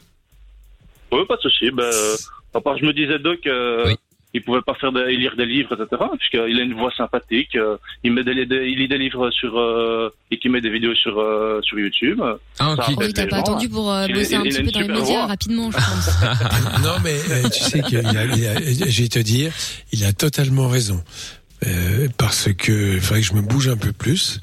Oui, 1.11 1.19
pas 1.27 1.35
de 1.35 1.41
souci. 1.41 1.71
Ben, 1.71 1.83
euh, 1.83 2.15
à 2.53 2.61
part, 2.61 2.77
je 2.77 2.85
me 2.85 2.93
disais, 2.93 3.17
Doc, 3.19 3.39
euh, 3.47 3.93
il 4.33 4.43
pouvait 4.43 4.61
pas 4.61 4.75
faire 4.75 4.91
des, 4.91 5.15
lire 5.17 5.35
des 5.35 5.45
livres, 5.45 5.73
etc. 5.73 6.03
Puisqu'il 6.17 6.59
a 6.59 6.63
une 6.63 6.73
voix 6.75 6.91
sympathique. 6.95 7.55
euh, 7.55 7.77
il 8.03 8.13
met 8.13 8.23
des, 8.23 8.45
des- 8.45 8.67
il 8.67 8.77
lit 8.77 8.87
des 8.87 8.97
livres 8.99 9.31
sur, 9.31 9.57
euh, 9.57 10.09
et 10.29 10.37
qui 10.37 10.49
met 10.49 10.61
des 10.61 10.69
vidéos 10.69 10.93
sur, 10.95 11.19
euh, 11.19 11.59
sur 11.63 11.79
YouTube. 11.79 12.21
Ah, 12.21 12.35
Ça 12.53 12.71
ok. 12.71 12.79
apaise 12.79 13.07
Oui, 13.07 13.13
t'as 13.13 13.25
pas 13.27 13.37
gens, 13.37 13.41
attendu 13.43 13.65
hein. 13.65 13.69
pour 13.71 13.91
euh, 13.91 14.05
Il- 14.07 14.13
bosser 14.13 14.33
il- 14.33 14.35
un 14.35 14.43
il 14.43 14.49
petit 14.53 14.63
peu 14.63 14.71
dans 14.71 14.79
les 14.81 14.87
médias 14.87 15.03
voix. 15.05 15.25
rapidement, 15.25 15.71
je 15.71 15.77
pense. 15.77 16.09
non, 16.83 16.93
mais 17.03 17.15
euh, 17.31 17.49
tu 17.49 17.63
sais 17.63 17.79
que 17.81 17.87
il 17.95 18.17
a, 18.17 18.25
il 18.25 18.45
a- 18.47 18.89
je 18.89 19.01
vais 19.01 19.07
te 19.09 19.19
dire, 19.19 19.51
il 19.91 20.05
a 20.05 20.13
totalement 20.13 20.67
raison. 20.67 21.03
Euh, 21.67 22.07
parce 22.17 22.53
que 22.53 22.93
il 22.95 23.01
faudrait 23.01 23.21
que 23.21 23.27
je 23.27 23.33
me 23.33 23.41
bouge 23.41 23.67
un 23.67 23.77
peu 23.77 23.91
plus. 23.91 24.39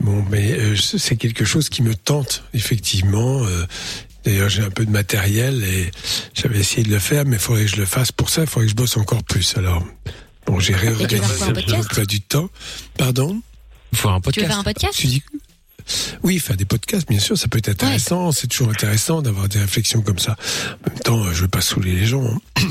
Bon, 0.00 0.24
mais 0.30 0.52
euh, 0.58 0.74
c'est 0.76 1.16
quelque 1.16 1.44
chose 1.44 1.68
qui 1.68 1.82
me 1.82 1.94
tente, 1.94 2.42
effectivement. 2.54 3.44
Euh, 3.44 3.64
D'ailleurs, 4.24 4.48
j'ai 4.48 4.62
un 4.62 4.70
peu 4.70 4.84
de 4.84 4.90
matériel 4.90 5.62
et 5.64 5.90
j'avais 6.34 6.58
essayé 6.58 6.82
de 6.82 6.90
le 6.90 6.98
faire, 6.98 7.24
mais 7.24 7.36
il 7.36 7.40
faudrait 7.42 7.64
que 7.64 7.70
je 7.70 7.76
le 7.76 7.86
fasse. 7.86 8.12
Pour 8.12 8.28
ça, 8.30 8.42
il 8.42 8.46
faudrait 8.46 8.66
que 8.66 8.70
je 8.70 8.76
bosse 8.76 8.96
encore 8.96 9.22
plus. 9.24 9.56
Alors, 9.56 9.84
bon, 10.46 10.60
j'ai 10.60 10.74
réorganisé 10.74 11.18
podcast 11.52 11.68
l'emploi 11.70 12.04
du 12.04 12.20
temps. 12.20 12.50
Pardon? 12.98 13.40
Faut 13.94 14.08
un 14.08 14.20
Tu 14.20 14.40
veux 14.40 14.46
faire 14.46 14.58
un 14.58 14.64
podcast? 14.64 14.94
Tu 14.98 15.06
dis 15.06 15.22
oui, 16.22 16.38
faire 16.38 16.56
des 16.56 16.66
podcasts, 16.66 17.08
bien 17.08 17.18
sûr, 17.18 17.36
ça 17.36 17.48
peut 17.48 17.58
être 17.58 17.70
intéressant. 17.70 18.30
C'est 18.30 18.46
toujours 18.46 18.68
intéressant 18.70 19.22
d'avoir 19.22 19.48
des 19.48 19.58
réflexions 19.58 20.02
comme 20.02 20.20
ça. 20.20 20.36
En 20.86 20.90
même 20.90 20.98
temps, 21.00 21.24
euh, 21.24 21.32
je 21.32 21.42
veux 21.42 21.48
pas 21.48 21.62
saouler 21.62 21.92
les 21.92 22.06
gens. 22.06 22.24
hein. 22.24 22.62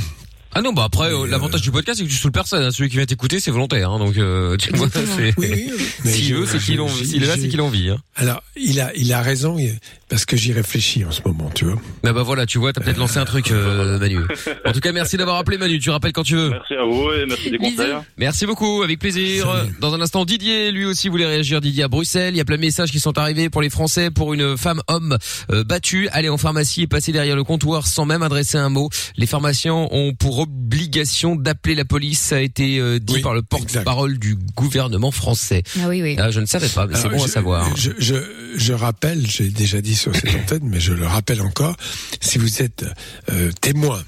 Ah 0.52 0.64
non, 0.64 0.74
bah 0.74 0.84
après, 0.84 1.14
euh, 1.14 1.28
l'avantage 1.28 1.62
du 1.62 1.70
podcast, 1.70 2.00
c'est 2.00 2.06
que 2.06 2.10
tu 2.10 2.18
saoules 2.18 2.32
personne. 2.32 2.64
hein. 2.64 2.72
Celui 2.72 2.90
qui 2.90 2.96
vient 2.96 3.06
t'écouter, 3.06 3.40
c'est 3.40 3.52
volontaire. 3.52 3.92
Hein, 3.92 4.00
donc, 4.00 4.18
euh, 4.18 4.58
tu 4.58 4.74
vois, 4.74 4.88
c'est. 4.92 5.38
Mais 5.38 5.68
S'il 6.12 6.24
je- 6.26 6.34
veut, 6.36 6.46
c'est 6.48 6.58
qu'il 6.58 6.82
en, 6.82 6.88
s'il 6.90 7.22
est 7.24 7.28
là, 7.28 7.36
c'est 7.36 7.50
qu'il 7.50 7.62
en 7.62 7.70
vit. 7.70 7.90
Hein. 7.90 7.98
Alors, 8.16 8.42
il 8.56 8.80
a, 8.82 8.92
il 8.96 9.14
a 9.14 9.22
raison 9.22 9.60
il- 9.60 9.78
parce 10.10 10.26
que 10.26 10.36
j'y 10.36 10.52
réfléchis 10.54 11.06
en 11.06 11.12
ce 11.12 11.22
moment, 11.26 11.50
tu 11.54 11.66
vois. 11.66 11.80
Bah 12.04 12.14
bah 12.14 12.24
voilà, 12.24 12.46
tu 12.46 12.58
vois, 12.58 12.74
t'as 12.74 12.82
peut-être 12.82 12.98
lancé 12.98 13.20
un 13.20 13.26
truc, 13.26 13.52
euh, 13.52 14.00
Manu. 14.00 14.20
En 14.66 14.72
tout 14.72 14.80
cas, 14.80 14.92
merci 14.92 15.18
d'avoir 15.18 15.38
appelé 15.38 15.58
Manu. 15.58 15.80
Tu 15.80 15.90
rappelles 15.90 16.14
quand 16.14 16.24
tu 16.24 16.36
veux. 16.36 16.50
Merci 16.50 16.74
à 16.74 16.84
vous 16.84 17.12
et 17.12 17.26
merci 17.28 17.52
des 17.52 17.58
conseils. 17.58 17.94
Merci 18.18 18.46
beaucoup, 18.46 18.82
avec 18.82 19.00
plaisir. 19.00 19.48
Dans 19.80 19.94
un 19.94 20.02
instant, 20.02 20.26
Didier, 20.26 20.72
lui 20.72 20.86
aussi 20.86 21.10
voulait 21.10 21.26
réagir. 21.28 21.62
Didier 21.62 21.84
à 21.84 21.88
Bruxelles. 21.88 22.34
Il 22.34 22.38
y 22.38 22.42
a 22.42 22.46
plein 22.46 22.56
de 22.58 22.62
messages 22.62 22.92
qui 22.92 23.00
sont 23.00 23.18
arrivés 23.18 23.50
pour 23.50 23.62
les 23.62 23.70
Français, 23.70 24.10
pour 24.12 24.34
une 24.34 24.58
femme 24.58 24.82
homme 24.88 25.18
euh, 25.52 25.64
battue, 25.64 26.10
aller 26.12 26.30
en 26.30 26.38
pharmacie 26.38 26.82
et 26.84 26.88
passer 26.88 27.12
derrière 27.12 27.36
le 27.36 27.44
comptoir 27.44 27.88
sans 27.88 28.06
même 28.06 28.24
adresser 28.24 28.58
un 28.58 28.70
mot. 28.70 28.90
Les 29.16 29.28
pharmaciens 29.28 29.74
ont 29.74 30.14
pour 30.14 30.40
obligation 30.40 31.36
d'appeler 31.36 31.76
la 31.76 31.86
police. 31.86 32.20
Ça 32.20 32.38
a 32.38 32.40
été 32.40 32.80
euh, 32.80 33.00
dit 33.00 33.22
par 33.22 33.34
le 33.34 33.42
porte-parole 33.42 34.18
du 34.18 34.36
gouvernement 34.56 35.12
français. 35.12 35.64
Ah 35.80 35.88
oui, 35.88 36.02
oui. 36.02 36.16
Ah, 36.20 36.32
je 36.32 36.40
ne 36.40 36.46
savais 36.46 36.70
pas, 36.70 36.88
mais 36.88 36.96
c'est 36.96 37.10
bon 37.10 37.24
à 37.24 37.28
savoir. 37.28 37.76
Je, 37.76 37.92
je, 38.00 38.16
je 38.56 38.74
rappelle, 38.74 39.26
j'ai 39.28 39.50
déjà 39.50 39.82
dit 39.82 39.96
sur 40.00 40.16
cette 40.16 40.34
antenne, 40.36 40.64
mais 40.64 40.80
je 40.80 40.94
le 40.94 41.06
rappelle 41.06 41.42
encore, 41.42 41.76
si 42.22 42.38
vous 42.38 42.62
êtes 42.62 42.86
euh, 43.30 43.52
témoin 43.62 44.02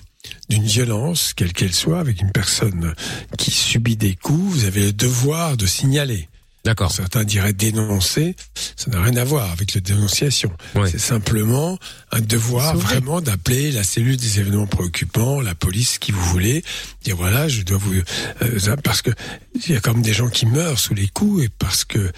d'une 0.49 0.63
violence, 0.63 1.33
quelle 1.35 1.53
qu'elle 1.53 1.73
soit, 1.73 1.99
avec 1.99 2.21
une 2.21 2.31
personne 2.31 2.93
qui 3.37 3.51
subit 3.51 3.97
des 3.97 4.15
coups, 4.15 4.53
vous 4.53 4.65
avez 4.65 4.85
le 4.85 4.93
devoir 4.93 5.57
de 5.57 5.65
signaler. 5.65 6.27
D'accord. 6.63 6.91
Certains 6.91 7.23
diraient 7.23 7.53
dénoncer, 7.53 8.35
ça 8.75 8.91
n'a 8.91 9.01
rien 9.01 9.15
à 9.17 9.23
voir 9.23 9.51
avec 9.51 9.73
la 9.73 9.81
dénonciation. 9.81 10.51
C'est 10.85 10.99
simplement 10.99 11.79
un 12.11 12.21
devoir 12.21 12.77
vraiment 12.77 13.19
d'appeler 13.19 13.71
la 13.71 13.83
cellule 13.83 14.17
des 14.17 14.39
événements 14.39 14.67
préoccupants, 14.67 15.41
la 15.41 15.55
police, 15.55 15.97
qui 15.97 16.11
vous 16.11 16.23
voulez, 16.25 16.63
dire 17.03 17.15
voilà, 17.15 17.47
je 17.47 17.63
dois 17.63 17.77
vous 17.77 17.95
euh, 18.43 18.75
parce 18.83 19.01
que 19.01 19.09
il 19.55 19.71
y 19.71 19.75
a 19.75 19.79
quand 19.79 19.93
même 19.93 20.03
des 20.03 20.13
gens 20.13 20.29
qui 20.29 20.45
meurent 20.45 20.77
sous 20.77 20.93
les 20.93 21.07
coups 21.07 21.45
et 21.45 21.49
parce 21.49 21.83
que 21.83 22.11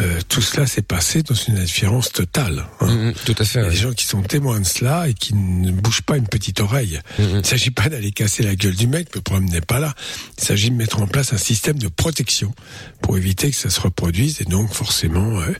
euh, 0.00 0.18
tout 0.28 0.40
cela 0.40 0.66
s'est 0.66 0.82
passé 0.82 1.22
dans 1.22 1.34
une 1.34 1.58
indifférence 1.58 2.10
totale. 2.12 2.66
hein. 2.80 3.12
tout 3.24 3.34
à 3.38 3.44
fait. 3.44 3.60
Il 3.60 3.64
y 3.64 3.66
a 3.66 3.70
des 3.70 3.76
gens 3.76 3.92
qui 3.92 4.04
sont 4.06 4.22
témoins 4.22 4.60
de 4.60 4.66
cela 4.66 5.08
et 5.08 5.14
qui 5.14 5.34
ne 5.34 5.70
bougent 5.72 6.02
pas 6.02 6.16
une 6.16 6.26
petite 6.26 6.60
oreille. 6.60 7.00
Il 7.18 7.36
ne 7.36 7.42
s'agit 7.42 7.70
pas 7.70 7.88
d'aller 7.88 8.10
casser 8.10 8.42
la 8.42 8.54
gueule 8.54 8.74
du 8.76 8.86
mec, 8.86 9.14
le 9.14 9.20
problème 9.20 9.48
n'est 9.50 9.60
pas 9.60 9.78
là. 9.80 9.94
Il 10.38 10.44
s'agit 10.44 10.70
de 10.70 10.76
mettre 10.76 11.00
en 11.00 11.06
place 11.06 11.32
un 11.32 11.38
système 11.38 11.78
de 11.78 11.88
protection 11.88 12.52
pour 13.02 13.16
éviter 13.18 13.50
que 13.50 13.56
ça 13.56 13.70
se 13.70 13.80
reproduise 13.80 14.40
et 14.40 14.44
donc 14.44 14.72
forcément 14.72 15.40
euh, 15.40 15.52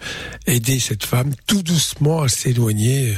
aider 0.46 0.78
cette 0.80 1.04
femme 1.04 1.32
tout 1.46 1.62
doucement 1.62 2.22
à 2.22 2.28
s'éloigner 2.28 3.14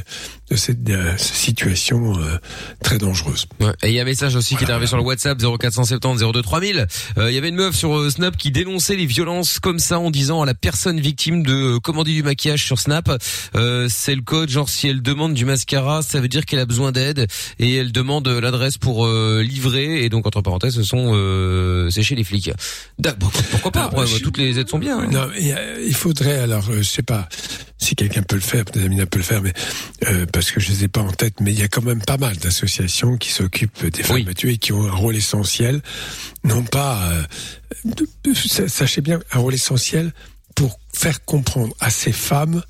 de 0.50 0.56
cette 0.56 0.88
euh, 0.90 1.16
situation 1.16 2.18
euh, 2.18 2.38
très 2.82 2.98
dangereuse. 2.98 3.46
Ouais. 3.60 3.72
Et 3.82 3.88
il 3.88 3.94
y 3.94 3.98
a 3.98 4.02
un 4.02 4.06
message 4.06 4.36
aussi 4.36 4.56
qui 4.56 4.64
est 4.64 4.70
arrivé 4.70 4.86
sur 4.86 4.96
le 4.98 5.02
WhatsApp 5.02 5.38
0470 5.40 6.20
02 6.32 6.42
3000. 6.42 6.86
Euh, 7.18 7.30
Il 7.30 7.34
y 7.34 7.38
avait 7.38 7.48
une 7.48 7.54
meuf 7.56 7.74
sur 7.76 7.96
euh, 7.96 8.10
Snap 8.10 8.36
qui 8.36 8.50
dénonçait 8.50 8.96
les 8.96 9.06
violences 9.06 9.58
comme 9.60 9.78
ça 9.78 9.98
en 9.98 10.10
disant 10.10 10.42
à 10.42 10.46
la 10.46 10.54
personne 10.54 11.00
victime 11.00 11.11
de 11.14 11.76
euh, 11.76 11.78
commander 11.80 12.12
du 12.12 12.22
maquillage 12.22 12.64
sur 12.64 12.78
Snap, 12.78 13.10
euh, 13.54 13.86
c'est 13.90 14.14
le 14.14 14.22
code 14.22 14.48
genre 14.48 14.68
si 14.68 14.88
elle 14.88 15.02
demande 15.02 15.34
du 15.34 15.44
mascara, 15.44 16.02
ça 16.02 16.20
veut 16.20 16.28
dire 16.28 16.44
qu'elle 16.46 16.58
a 16.60 16.66
besoin 16.66 16.92
d'aide 16.92 17.26
et 17.58 17.74
elle 17.76 17.92
demande 17.92 18.26
euh, 18.28 18.40
l'adresse 18.40 18.78
pour 18.78 19.06
euh, 19.06 19.42
livrer 19.42 20.04
et 20.04 20.08
donc 20.08 20.26
entre 20.26 20.40
parenthèses 20.40 20.74
ce 20.74 20.82
sont 20.82 21.12
euh, 21.14 21.90
c'est 21.90 22.02
chez 22.02 22.14
les 22.14 22.24
flics. 22.24 22.50
Pourquoi 23.50 23.70
pas? 23.72 23.90
Toutes 24.22 24.38
les 24.38 24.58
aides 24.58 24.68
sont 24.68 24.78
bien. 24.78 24.98
hein. 25.00 25.08
Non, 25.10 25.28
il 25.36 25.94
faudrait 25.94 26.38
alors, 26.38 26.62
je 26.72 26.82
sais 26.82 27.02
pas 27.02 27.28
si 27.78 27.96
quelqu'un 27.96 28.22
peut 28.22 28.36
le 28.36 28.40
faire, 28.42 28.64
peut-être 28.64 28.84
Amina 28.86 29.06
peut 29.06 29.18
le 29.18 29.24
faire, 29.24 29.42
mais 29.42 29.52
parce 30.32 30.50
que 30.52 30.60
je 30.60 30.70
les 30.70 30.84
ai 30.84 30.88
pas 30.88 31.00
en 31.00 31.10
tête, 31.10 31.34
mais 31.40 31.52
il 31.52 31.58
y 31.58 31.62
a 31.62 31.68
quand 31.68 31.82
même 31.82 32.00
pas 32.02 32.16
mal 32.16 32.36
d'associations 32.36 33.16
qui 33.16 33.30
s'occupent 33.30 33.84
des 33.86 34.02
femmes 34.02 34.22
battues 34.24 34.52
et 34.52 34.58
qui 34.58 34.72
ont 34.72 34.86
un 34.86 34.90
rôle 34.92 35.16
essentiel, 35.16 35.82
non 36.44 36.62
pas, 36.62 37.00
de- 37.84 38.06
de- 38.24 38.34
sa- 38.34 38.68
sachez 38.68 39.00
bien, 39.00 39.20
un 39.32 39.38
rôle 39.40 39.54
essentiel 39.54 40.12
pour 40.54 40.78
faire 40.94 41.24
comprendre 41.24 41.74
à 41.80 41.90
ces 41.90 42.12
femmes 42.12 42.62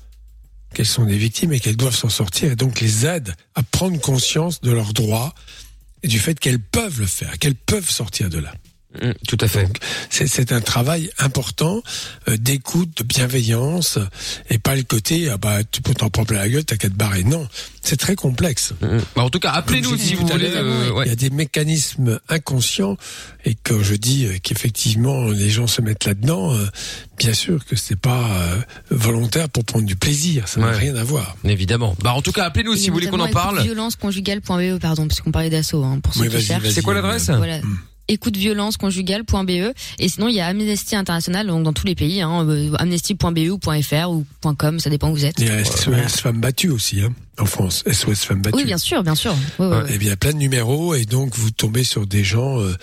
qu'elles 0.73 0.85
sont 0.85 1.05
des 1.05 1.17
victimes 1.17 1.53
et 1.53 1.59
qu'elles 1.59 1.77
doivent 1.77 1.95
s'en 1.95 2.09
sortir 2.09 2.51
et 2.51 2.55
donc 2.55 2.81
les 2.81 3.05
aide 3.05 3.35
à 3.55 3.63
prendre 3.63 3.99
conscience 3.99 4.61
de 4.61 4.71
leurs 4.71 4.93
droits 4.93 5.33
et 6.01 6.07
du 6.07 6.19
fait 6.19 6.39
qu'elles 6.39 6.59
peuvent 6.59 6.99
le 6.99 7.05
faire, 7.05 7.37
qu'elles 7.39 7.55
peuvent 7.55 7.89
sortir 7.89 8.29
de 8.29 8.39
là. 8.39 8.53
Tout 9.27 9.37
à 9.39 9.47
fait. 9.47 9.67
C'est 10.09 10.27
c'est 10.27 10.51
un 10.51 10.61
travail 10.61 11.09
important 11.19 11.81
euh, 12.27 12.37
d'écoute, 12.37 12.97
de 12.97 13.03
bienveillance, 13.03 13.97
et 14.49 14.59
pas 14.59 14.75
le 14.75 14.83
côté 14.83 15.29
ah 15.29 15.37
bah 15.37 15.63
tu 15.69 15.81
peux 15.81 15.93
t'en 15.93 16.09
prendre 16.09 16.27
plein 16.27 16.39
la 16.39 16.49
gueule, 16.49 16.65
t'as 16.65 16.77
qu'à 16.77 16.89
te 16.89 16.93
barrer. 16.93 17.23
Non, 17.23 17.47
c'est 17.81 17.97
très 17.97 18.15
complexe. 18.15 18.73
Bah, 19.15 19.23
en 19.23 19.29
tout 19.29 19.39
cas, 19.39 19.51
appelez-nous 19.51 19.97
si 19.97 20.15
vous 20.15 20.27
voulez, 20.27 20.51
euh, 20.53 20.91
ouais. 20.91 21.05
Il 21.05 21.09
y 21.09 21.11
a 21.11 21.15
des 21.15 21.29
mécanismes 21.29 22.19
inconscients, 22.29 22.97
et 23.45 23.55
quand 23.63 23.81
je 23.81 23.95
dis 23.95 24.25
euh, 24.25 24.37
qu'effectivement 24.41 25.25
les 25.25 25.49
gens 25.49 25.67
se 25.67 25.81
mettent 25.81 26.05
là-dedans, 26.05 26.53
euh, 26.53 26.65
bien 27.17 27.33
sûr 27.33 27.65
que 27.65 27.75
c'est 27.75 27.99
pas 27.99 28.27
euh, 28.31 28.57
volontaire 28.89 29.49
pour 29.49 29.65
prendre 29.65 29.85
du 29.85 29.95
plaisir, 29.95 30.47
ça 30.47 30.59
n'a 30.59 30.71
rien 30.71 30.95
à 30.95 31.03
voir. 31.03 31.35
Évidemment. 31.43 31.95
Bah 32.03 32.13
en 32.13 32.21
tout 32.21 32.31
cas, 32.31 32.45
appelez-nous 32.45 32.75
si 32.75 32.87
vous 32.89 32.93
voulez 32.93 33.07
qu'on 33.07 33.19
en 33.19 33.29
parle. 33.29 33.61
Violenceconjugale.be, 33.61 34.79
pardon, 34.79 35.07
parce 35.07 35.21
qu'on 35.21 35.31
parlait 35.31 35.49
d'assaut, 35.49 35.83
hein, 35.83 35.99
pour 36.01 36.13
ceux 36.13 36.21
Oui, 36.21 36.29
qui 36.29 36.41
cherchent. 36.41 36.69
C'est 36.69 36.81
quoi 36.81 36.93
l'adresse 36.93 37.29
Voilà. 37.29 37.59
écouteviolenceconjugale.be 38.07 39.73
et 39.99 40.09
sinon 40.09 40.27
il 40.27 40.35
y 40.35 40.41
a 40.41 40.47
Amnesty 40.47 40.95
International 40.95 41.47
donc 41.47 41.63
dans 41.63 41.73
tous 41.73 41.85
les 41.85 41.95
pays 41.95 42.21
hein, 42.21 42.45
euh, 42.47 42.71
amnesty.be 42.77 43.49
ou 43.49 43.59
.fr 43.81 44.09
ou 44.09 44.25
.com 44.57 44.79
ça 44.79 44.89
dépend 44.89 45.09
où 45.09 45.13
vous 45.15 45.25
êtes. 45.25 45.39
Il 45.39 45.47
y 45.47 45.49
a 45.49 45.63
SOS 45.63 46.19
Femmes 46.21 46.41
Battues 46.41 46.69
aussi, 46.69 47.01
hein, 47.01 47.13
en 47.39 47.45
France. 47.45 47.83
SOS 47.89 48.25
Femmes 48.25 48.41
Battues. 48.41 48.57
Oui 48.57 48.65
bien 48.65 48.77
sûr 48.77 49.03
bien 49.03 49.15
sûr. 49.15 49.35
Ouais, 49.59 49.67
Ouais, 49.67 49.77
ouais. 49.83 49.93
Et 49.93 49.97
bien, 49.97 50.07
il 50.07 50.09
y 50.09 50.11
a 50.11 50.17
plein 50.17 50.33
de 50.33 50.37
numéros 50.37 50.95
et 50.95 51.05
donc 51.05 51.35
vous 51.35 51.51
tombez 51.51 51.83
sur 51.83 52.05
des 52.05 52.23
gens 52.23 52.59
euh, 52.59 52.75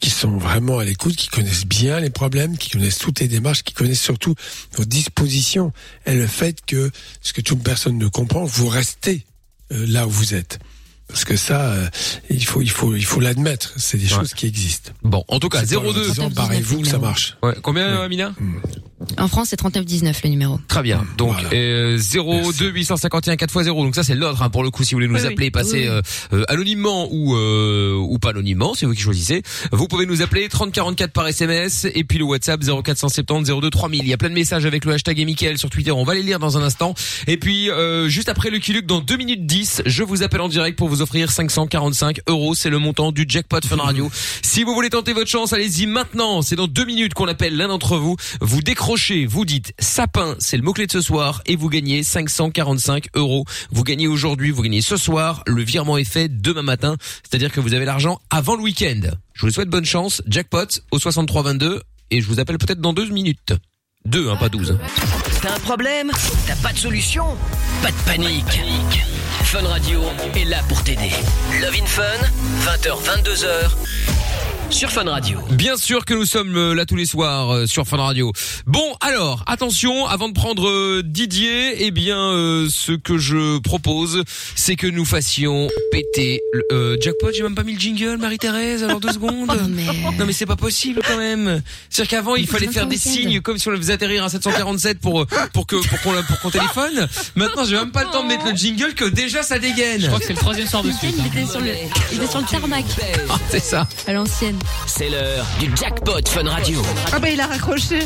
qui 0.00 0.10
sont 0.10 0.36
vraiment 0.36 0.78
à 0.78 0.84
l'écoute, 0.84 1.16
qui 1.16 1.28
connaissent 1.28 1.66
bien 1.66 2.00
les 2.00 2.10
problèmes, 2.10 2.56
qui 2.58 2.70
connaissent 2.70 2.98
toutes 2.98 3.20
les 3.20 3.28
démarches, 3.28 3.64
qui 3.64 3.74
connaissent 3.74 4.02
surtout 4.02 4.34
vos 4.76 4.84
dispositions 4.84 5.72
et 6.06 6.14
le 6.14 6.26
fait 6.26 6.64
que 6.66 6.90
ce 7.22 7.32
que 7.32 7.40
toute 7.40 7.62
personne 7.62 7.98
ne 7.98 8.08
comprend, 8.08 8.44
vous 8.44 8.68
restez 8.68 9.24
euh, 9.72 9.86
là 9.88 10.06
où 10.06 10.10
vous 10.10 10.34
êtes. 10.34 10.58
Parce 11.08 11.24
que 11.24 11.36
ça, 11.36 11.60
euh, 11.72 11.88
il 12.30 12.44
faut, 12.44 12.60
il 12.60 12.70
faut, 12.70 12.94
il 12.94 13.04
faut 13.04 13.20
l'admettre. 13.20 13.72
C'est 13.76 13.98
des 13.98 14.06
choses 14.06 14.34
qui 14.34 14.46
existent. 14.46 14.92
Bon, 15.02 15.24
en 15.28 15.38
tout 15.40 15.48
cas, 15.48 15.62
C'est 15.64 15.74
pas 15.76 15.80
en 15.80 15.92
02. 15.92 16.02
disant, 16.04 16.30
barrez-vous, 16.30 16.84
ça 16.84 16.98
marche. 16.98 17.36
Ouais, 17.42 17.54
combien, 17.62 18.02
Amina 18.02 18.34
En 19.16 19.26
France, 19.28 19.48
c'est 19.50 19.60
39,19 19.60 20.14
le 20.24 20.30
numéro. 20.30 20.60
Très 20.68 20.82
bien. 20.82 21.06
Donc 21.16 21.36
euh, 21.52 21.98
02 21.98 22.68
851 22.70 23.34
4x0. 23.36 23.66
Donc 23.66 23.94
ça 23.94 24.02
c'est 24.02 24.14
l'ordre 24.14 24.42
hein, 24.42 24.50
pour 24.50 24.62
le 24.62 24.70
coup 24.70 24.84
si 24.84 24.94
vous 24.94 24.96
voulez 24.96 25.08
nous 25.08 25.14
Oui, 25.14 25.20
oui. 25.24 25.32
appeler, 25.32 25.50
passer 25.50 25.72
Oui, 25.72 25.80
oui. 25.82 25.88
euh, 25.88 26.02
euh, 26.34 26.44
anonymement 26.48 27.08
ou 27.10 27.34
euh, 27.36 27.94
ou 27.96 28.18
pas 28.18 28.30
anonymement, 28.30 28.74
c'est 28.74 28.84
vous 28.86 28.92
qui 28.92 29.00
choisissez. 29.02 29.42
Vous 29.72 29.88
pouvez 29.88 30.04
nous 30.04 30.20
appeler 30.22 30.48
30 30.48 30.72
44 30.72 31.10
par 31.12 31.26
SMS 31.26 31.86
et 31.94 32.04
puis 32.04 32.18
le 32.18 32.24
WhatsApp 32.24 32.60
0470 32.62 33.50
02 33.60 33.70
3000. 33.70 34.02
Il 34.02 34.08
y 34.08 34.12
a 34.12 34.16
plein 34.18 34.28
de 34.28 34.34
messages 34.34 34.66
avec 34.66 34.84
le 34.84 34.92
hashtag 34.92 35.18
et 35.20 35.24
Mickaël 35.24 35.56
sur 35.58 35.70
Twitter. 35.70 35.90
On 35.92 36.04
va 36.04 36.14
les 36.14 36.22
lire 36.22 36.38
dans 36.38 36.58
un 36.58 36.62
instant. 36.62 36.94
Et 37.26 37.36
puis 37.38 37.70
euh, 37.70 38.08
juste 38.08 38.28
après 38.28 38.50
le 38.50 38.58
Luke 38.58 38.84
dans 38.86 39.00
2 39.00 39.16
minutes 39.16 39.46
10, 39.46 39.82
je 39.86 40.02
vous 40.02 40.22
appelle 40.22 40.40
en 40.42 40.48
direct 40.48 40.76
pour 40.76 40.88
vous 40.88 40.97
offrir 41.02 41.30
545 41.30 42.20
euros. 42.28 42.54
C'est 42.54 42.70
le 42.70 42.78
montant 42.78 43.12
du 43.12 43.24
jackpot 43.28 43.60
Fun 43.66 43.76
Radio. 43.76 44.10
Si 44.42 44.64
vous 44.64 44.74
voulez 44.74 44.90
tenter 44.90 45.12
votre 45.12 45.30
chance, 45.30 45.52
allez-y 45.52 45.86
maintenant. 45.86 46.42
C'est 46.42 46.56
dans 46.56 46.66
deux 46.66 46.84
minutes 46.84 47.14
qu'on 47.14 47.28
appelle 47.28 47.56
l'un 47.56 47.68
d'entre 47.68 47.96
vous. 47.96 48.16
Vous 48.40 48.60
décrochez, 48.60 49.26
vous 49.26 49.44
dites 49.44 49.72
sapin, 49.78 50.34
c'est 50.38 50.56
le 50.56 50.62
mot-clé 50.62 50.86
de 50.86 50.92
ce 50.92 51.00
soir, 51.00 51.42
et 51.46 51.54
vous 51.54 51.68
gagnez 51.68 52.02
545 52.02 53.08
euros. 53.14 53.44
Vous 53.70 53.84
gagnez 53.84 54.08
aujourd'hui, 54.08 54.50
vous 54.50 54.62
gagnez 54.62 54.80
ce 54.80 54.96
soir. 54.96 55.42
Le 55.46 55.62
virement 55.62 55.96
est 55.98 56.04
fait 56.04 56.28
demain 56.28 56.62
matin. 56.62 56.96
C'est-à-dire 57.22 57.52
que 57.52 57.60
vous 57.60 57.74
avez 57.74 57.84
l'argent 57.84 58.20
avant 58.30 58.56
le 58.56 58.62
week-end. 58.62 59.00
Je 59.34 59.46
vous 59.46 59.52
souhaite 59.52 59.68
bonne 59.68 59.84
chance. 59.84 60.22
Jackpot 60.26 60.66
au 60.90 60.98
6322 60.98 61.82
et 62.10 62.20
je 62.20 62.26
vous 62.26 62.40
appelle 62.40 62.58
peut-être 62.58 62.80
dans 62.80 62.92
deux 62.92 63.08
minutes. 63.08 63.54
Deux, 64.04 64.30
hein, 64.30 64.36
pas 64.36 64.48
douze. 64.48 64.78
T'as 65.42 65.54
un 65.54 65.60
problème? 65.60 66.10
T'as 66.46 66.56
pas 66.56 66.72
de 66.72 66.78
solution? 66.78 67.36
Pas 67.82 67.90
de 67.90 67.96
panique. 68.06 68.62
Fun 69.44 69.66
Radio 69.66 70.02
est 70.34 70.44
là 70.44 70.58
pour 70.68 70.82
t'aider. 70.84 71.10
Love 71.60 71.74
in 71.80 71.86
Fun, 71.86 72.02
20h, 72.64 72.96
22h, 73.02 73.70
sur 74.70 74.90
Fun 74.90 75.04
Radio. 75.04 75.38
Bien 75.52 75.76
sûr 75.76 76.04
que 76.04 76.14
nous 76.14 76.26
sommes 76.26 76.56
euh, 76.56 76.74
là 76.74 76.84
tous 76.84 76.96
les 76.96 77.06
soirs 77.06 77.50
euh, 77.50 77.66
sur 77.66 77.86
Fun 77.86 77.96
Radio. 77.96 78.32
Bon, 78.66 78.96
alors, 79.00 79.42
attention, 79.46 80.06
avant 80.06 80.28
de 80.28 80.34
prendre 80.34 80.68
euh, 80.68 81.02
Didier, 81.04 81.84
eh 81.86 81.90
bien, 81.90 82.18
euh, 82.18 82.68
ce 82.70 82.92
que 82.92 83.16
je 83.18 83.58
propose, 83.58 84.22
c'est 84.54 84.76
que 84.76 84.86
nous 84.86 85.04
fassions 85.04 85.68
péter 85.90 86.40
le 86.52 86.62
euh, 86.72 86.96
jackpot. 87.00 87.30
J'ai 87.34 87.42
même 87.42 87.54
pas 87.54 87.62
mis 87.62 87.74
le 87.74 87.80
jingle, 87.80 88.18
Marie-Thérèse, 88.18 88.84
alors 88.84 89.00
deux 89.00 89.12
secondes. 89.12 89.48
non 90.18 90.26
mais 90.26 90.32
c'est 90.32 90.46
pas 90.46 90.56
possible 90.56 91.00
quand 91.06 91.16
même. 91.16 91.62
C'est-à-dire 91.88 92.10
qu'avant 92.10 92.36
il 92.36 92.46
fallait 92.46 92.68
faire 92.68 92.86
des 92.86 92.98
signes 92.98 93.40
comme 93.40 93.58
si 93.58 93.68
on 93.68 93.70
le 93.70 93.78
faisait 93.78 93.94
atterrir 93.94 94.24
à 94.24 94.28
747 94.28 94.98
pour 95.00 95.26
pour 95.52 95.66
que 95.66 95.76
pour 95.76 96.00
qu'on 96.02 96.22
pour 96.22 96.40
qu'on 96.40 96.50
téléphone. 96.50 97.08
Maintenant, 97.34 97.64
j'ai 97.64 97.76
même 97.76 97.92
pas 97.92 98.04
le 98.04 98.10
temps 98.10 98.22
de 98.22 98.28
mettre 98.28 98.46
le 98.46 98.54
jingle 98.54 98.94
que 98.94 99.04
déjà 99.06 99.42
ça 99.42 99.58
dégaine. 99.58 100.02
Je 100.02 100.06
crois 100.06 100.18
que 100.18 100.26
c'est 100.26 100.34
le 100.34 100.38
troisième 100.38 100.66
soir 100.66 100.82
de 100.82 100.90
suite. 100.92 101.14
Il 101.18 101.26
était 101.26 101.50
sur 101.50 101.60
le, 101.60 101.70
il 102.12 102.18
était 102.18 102.30
sur 102.30 102.40
le 102.40 102.46
tarmac. 102.46 102.84
Ah, 103.30 103.38
c'est 103.50 103.64
ça. 103.64 103.86
À 104.06 104.12
l'ancienne. 104.12 104.57
C'est 104.86 105.08
l'heure 105.08 105.46
du 105.60 105.70
jackpot 105.76 106.26
Fun 106.28 106.48
Radio. 106.48 106.82
Ah 107.12 107.18
bah 107.18 107.28
il 107.30 107.40
a 107.40 107.46
raccroché. 107.46 108.00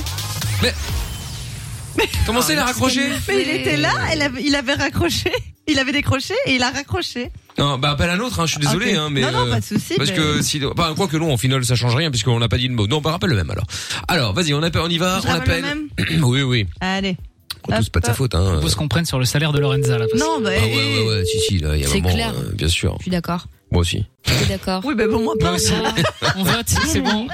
Mais 1.96 2.08
comment 2.26 2.40
ça 2.40 2.52
il 2.52 2.58
a 2.58 2.64
raccroché? 2.64 3.02
Mais 3.28 3.42
il 3.42 3.48
était 3.50 3.76
là, 3.76 3.92
il 4.14 4.22
avait, 4.22 4.42
il 4.42 4.54
avait 4.54 4.74
raccroché, 4.74 5.30
il 5.68 5.78
avait 5.78 5.92
décroché 5.92 6.34
et 6.46 6.54
il 6.54 6.62
a 6.62 6.70
raccroché. 6.70 7.30
Non, 7.58 7.78
bah 7.78 7.90
appelle 7.90 8.08
un 8.10 8.18
autre, 8.20 8.40
hein, 8.40 8.46
je 8.46 8.52
suis 8.52 8.60
désolé, 8.60 8.92
Ok. 8.92 8.98
hein, 8.98 9.08
mais 9.10 9.20
Non, 9.20 9.30
non, 9.32 9.46
euh, 9.46 9.50
pas 9.50 9.60
de 9.60 9.64
souci, 9.64 9.94
Parce 9.98 10.08
mais- 10.10 10.16
que 10.16 10.40
si, 10.42 10.58
bah, 10.74 10.94
quoi 10.96 11.06
que 11.06 11.18
non, 11.18 11.30
en 11.32 11.36
final, 11.36 11.62
ça 11.66 11.74
change 11.74 11.94
rien 11.94 12.10
puisqu'on 12.10 12.38
n'a 12.38 12.48
pas 12.48 12.56
dit 12.56 12.68
de 12.68 12.72
mot. 12.74 12.86
Non, 12.86 13.02
bah 13.02 13.10
rappelle 13.10 13.28
le 13.30 13.36
même 13.36 13.50
alors. 13.50 13.66
Alors, 14.08 14.32
vas-y, 14.32 14.54
on 14.54 14.62
appelle, 14.62 14.80
on 14.82 14.88
y 14.88 14.96
va, 14.98 15.20
Je 15.22 15.28
on 15.28 15.32
rappelle 15.32 15.64
appelle. 15.64 16.16
le 16.16 16.22
oui, 16.24 16.42
oui. 16.42 16.66
Allez. 16.80 17.16
Tout, 17.64 17.72
c'est 17.80 17.92
pas 17.92 18.00
de 18.00 18.06
sa 18.06 18.14
faute, 18.14 18.34
hein. 18.34 18.60
Faut 18.62 18.76
qu'on 18.76 18.88
prenne 18.88 19.04
sur 19.04 19.18
le 19.20 19.24
salaire 19.26 19.52
de 19.52 19.60
Lorenza 19.60 19.96
là. 19.98 20.06
parce- 20.10 20.20
Non, 20.20 20.40
bah, 20.40 20.50
Ah 20.56 20.64
ouais, 20.66 20.74
ouais, 20.74 21.06
ouais, 21.08 21.24
si, 21.26 21.38
si, 21.40 21.58
là, 21.58 21.76
il 21.76 21.82
y 21.82 21.84
a 21.84 21.88
un 21.88 21.92
C'est 21.92 22.00
moment, 22.00 22.14
clair. 22.14 22.32
euh, 22.36 22.52
bien 22.54 22.68
sûr. 22.68 22.96
Je 22.98 23.02
suis 23.02 23.10
d'accord. 23.10 23.46
Moi 23.72 23.80
aussi. 23.80 24.04
D'accord. 24.48 24.82
Oui, 24.84 24.94
mais 24.96 25.06
bon, 25.08 25.22
moi 25.24 25.34
pas. 25.40 25.56
On 26.36 26.42
vote, 26.44 26.68
c'est 26.68 27.00
bon. 27.00 27.26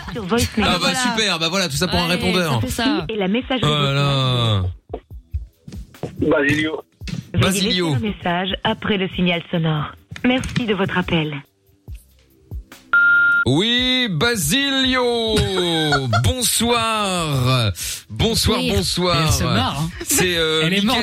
Ah 0.62 0.78
bah 0.80 0.94
super, 0.94 1.38
bah 1.40 1.48
voilà, 1.48 1.68
tout 1.68 1.74
ça 1.76 1.88
pour 1.88 1.98
un 1.98 2.06
répondeur. 2.06 2.60
ça. 2.68 3.04
Et 3.08 3.16
la 3.16 3.26
messagerie 3.28 3.60
Oh. 3.64 4.62
Basilio. 6.20 6.82
Veuillez 7.34 7.42
Basilio. 7.42 7.86
laisser 7.94 7.96
un 7.96 8.08
message 8.10 8.48
après 8.64 8.96
le 8.98 9.08
signal 9.16 9.42
sonore. 9.50 9.92
Merci 10.24 10.66
de 10.66 10.74
votre 10.74 10.96
appel. 10.96 11.34
Oui, 13.50 14.08
Basilio. 14.10 15.34
bonsoir. 16.22 17.72
Bonsoir, 18.10 18.58
Oui. 18.58 18.72
bonsoir. 18.76 19.22
Elle 19.26 19.32
se 19.32 19.42
marre, 19.42 19.80
hein. 19.80 19.90
C'est 20.06 20.36
euh, 20.36 20.64
Elle 20.64 20.74
est 20.74 20.82
morte. 20.82 20.98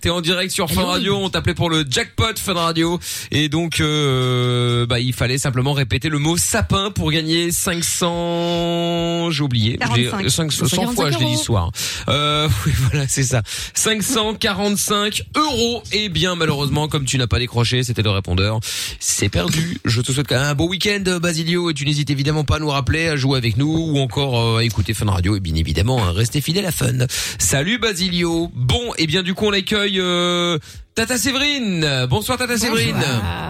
T'es 0.00 0.10
en 0.10 0.20
direct 0.20 0.50
sur 0.50 0.68
Fun 0.68 0.84
Radio. 0.86 1.16
On 1.16 1.30
t'appelait 1.30 1.54
pour 1.54 1.70
le 1.70 1.84
jackpot 1.88 2.36
Fun 2.36 2.54
Radio. 2.54 2.98
Et 3.30 3.48
donc, 3.48 3.78
euh, 3.80 4.86
bah, 4.86 4.98
il 4.98 5.12
fallait 5.12 5.38
simplement 5.38 5.72
répéter 5.72 6.08
le 6.08 6.18
mot 6.18 6.36
sapin 6.36 6.90
pour 6.90 7.12
gagner 7.12 7.52
500. 7.52 9.30
J'ai 9.30 9.42
oublié. 9.44 9.78
Je 9.80 9.96
l'ai- 9.96 10.04
45. 10.10 10.50
500 10.52 10.66
100 10.86 10.92
fois, 10.94 11.10
je 11.12 11.18
l'ai 11.20 11.26
dit 11.26 11.36
ce 11.36 11.44
soir. 11.44 11.70
Euh, 12.08 12.48
oui, 12.66 12.72
voilà, 12.90 13.06
c'est 13.06 13.22
ça. 13.22 13.42
545 13.74 15.22
euros. 15.36 15.82
Et 15.92 16.08
bien, 16.08 16.34
malheureusement, 16.34 16.88
comme 16.88 17.04
tu 17.04 17.18
n'as 17.18 17.28
pas 17.28 17.38
décroché, 17.38 17.84
c'était 17.84 18.02
le 18.02 18.10
répondeur. 18.10 18.58
C'est 18.98 19.28
perdu. 19.28 19.78
Je 19.84 20.00
te 20.00 20.10
souhaite 20.10 20.26
quand 20.28 20.34
même 20.40 20.44
un 20.50 20.54
beau 20.54 20.66
week-end, 20.68 21.18
Basilio. 21.22 21.70
Et 21.70 21.74
tu 21.74 21.83
n'hésites 21.84 22.10
évidemment 22.10 22.44
pas 22.44 22.56
à 22.56 22.58
nous 22.58 22.68
rappeler, 22.68 23.08
à 23.08 23.16
jouer 23.16 23.38
avec 23.38 23.56
nous 23.56 23.72
ou 23.72 23.98
encore 23.98 24.40
euh, 24.40 24.58
à 24.58 24.64
écouter 24.64 24.94
Fun 24.94 25.10
Radio. 25.10 25.36
Et 25.36 25.40
bien 25.40 25.54
évidemment, 25.54 26.02
à 26.04 26.12
rester 26.12 26.40
fidèle 26.40 26.66
à 26.66 26.72
Fun. 26.72 27.06
Salut, 27.38 27.78
Basilio. 27.78 28.50
Bon, 28.54 28.92
et 28.98 29.06
bien, 29.06 29.22
du 29.22 29.34
coup, 29.34 29.46
on 29.46 29.52
accueille, 29.52 30.00
euh, 30.00 30.58
Tata 30.94 31.18
Séverine. 31.18 32.06
Bonsoir, 32.08 32.38
Tata 32.38 32.56
Séverine. 32.56 32.94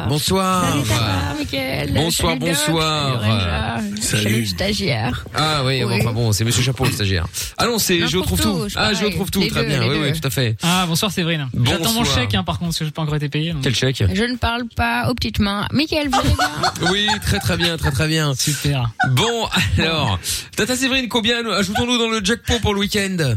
Bonsoir. 0.08 0.64
Salut 0.66 0.82
Tata, 0.88 1.34
Mickaël. 1.38 1.92
Bonsoir, 1.92 2.32
Salut, 2.32 2.40
bonsoir. 2.46 3.20
Salut. 3.20 4.00
Salut. 4.02 4.40
Le 4.40 4.46
stagiaire. 4.46 5.24
Ah 5.34 5.62
oui, 5.62 5.84
Oui. 5.84 5.98
enfin 6.00 6.12
bon, 6.12 6.32
c'est 6.32 6.42
Monsieur 6.44 6.62
Chapeau 6.62 6.86
le 6.86 6.92
stagiaire. 6.92 7.26
Ah 7.58 7.66
non, 7.66 7.78
c'est 7.78 8.06
je 8.06 8.16
pour 8.16 8.26
trouve 8.28 8.40
tout. 8.40 8.50
tout, 8.62 8.68
je 8.70 8.78
Ah, 8.78 8.94
je 8.94 8.98
pareil. 9.00 9.14
trouve 9.14 9.30
tout, 9.30 9.40
Les 9.40 9.48
très 9.48 9.60
deux, 9.60 9.66
bien. 9.68 9.82
Oui, 9.86 9.96
oui, 10.00 10.12
deux. 10.12 10.18
tout 10.20 10.26
à 10.26 10.30
fait. 10.30 10.56
Ah, 10.62 10.86
bonsoir 10.88 11.12
Séverine. 11.12 11.48
J'attends 11.64 11.92
mon 11.92 12.04
chèque 12.04 12.34
hein, 12.34 12.44
par 12.44 12.58
contre, 12.58 12.70
parce 12.70 12.78
que 12.78 12.84
j'ai 12.86 12.90
pas 12.90 13.02
encore 13.02 13.16
été 13.16 13.28
payé. 13.28 13.52
donc. 13.52 13.62
Quel 13.62 13.74
chèque? 13.74 14.02
Je 14.10 14.22
ne 14.24 14.36
parle 14.36 14.62
pas 14.74 15.10
aux 15.10 15.14
petites 15.14 15.38
mains. 15.38 15.66
Mickaël, 15.70 16.08
vous 16.08 16.18
allez 16.18 16.28
bien? 16.30 16.90
Oui, 16.90 17.06
très 17.20 17.40
très 17.40 17.58
bien, 17.58 17.76
très 17.76 17.90
très 17.90 18.08
bien. 18.08 18.34
Super. 18.34 18.90
Bon, 19.10 19.46
alors, 19.78 20.18
Tata 20.56 20.76
Séverine, 20.76 21.08
combien 21.08 21.44
ajoutons-nous 21.46 21.98
dans 21.98 22.08
le 22.08 22.24
jackpot 22.24 22.58
pour 22.60 22.72
le 22.72 22.80
week-end? 22.80 23.34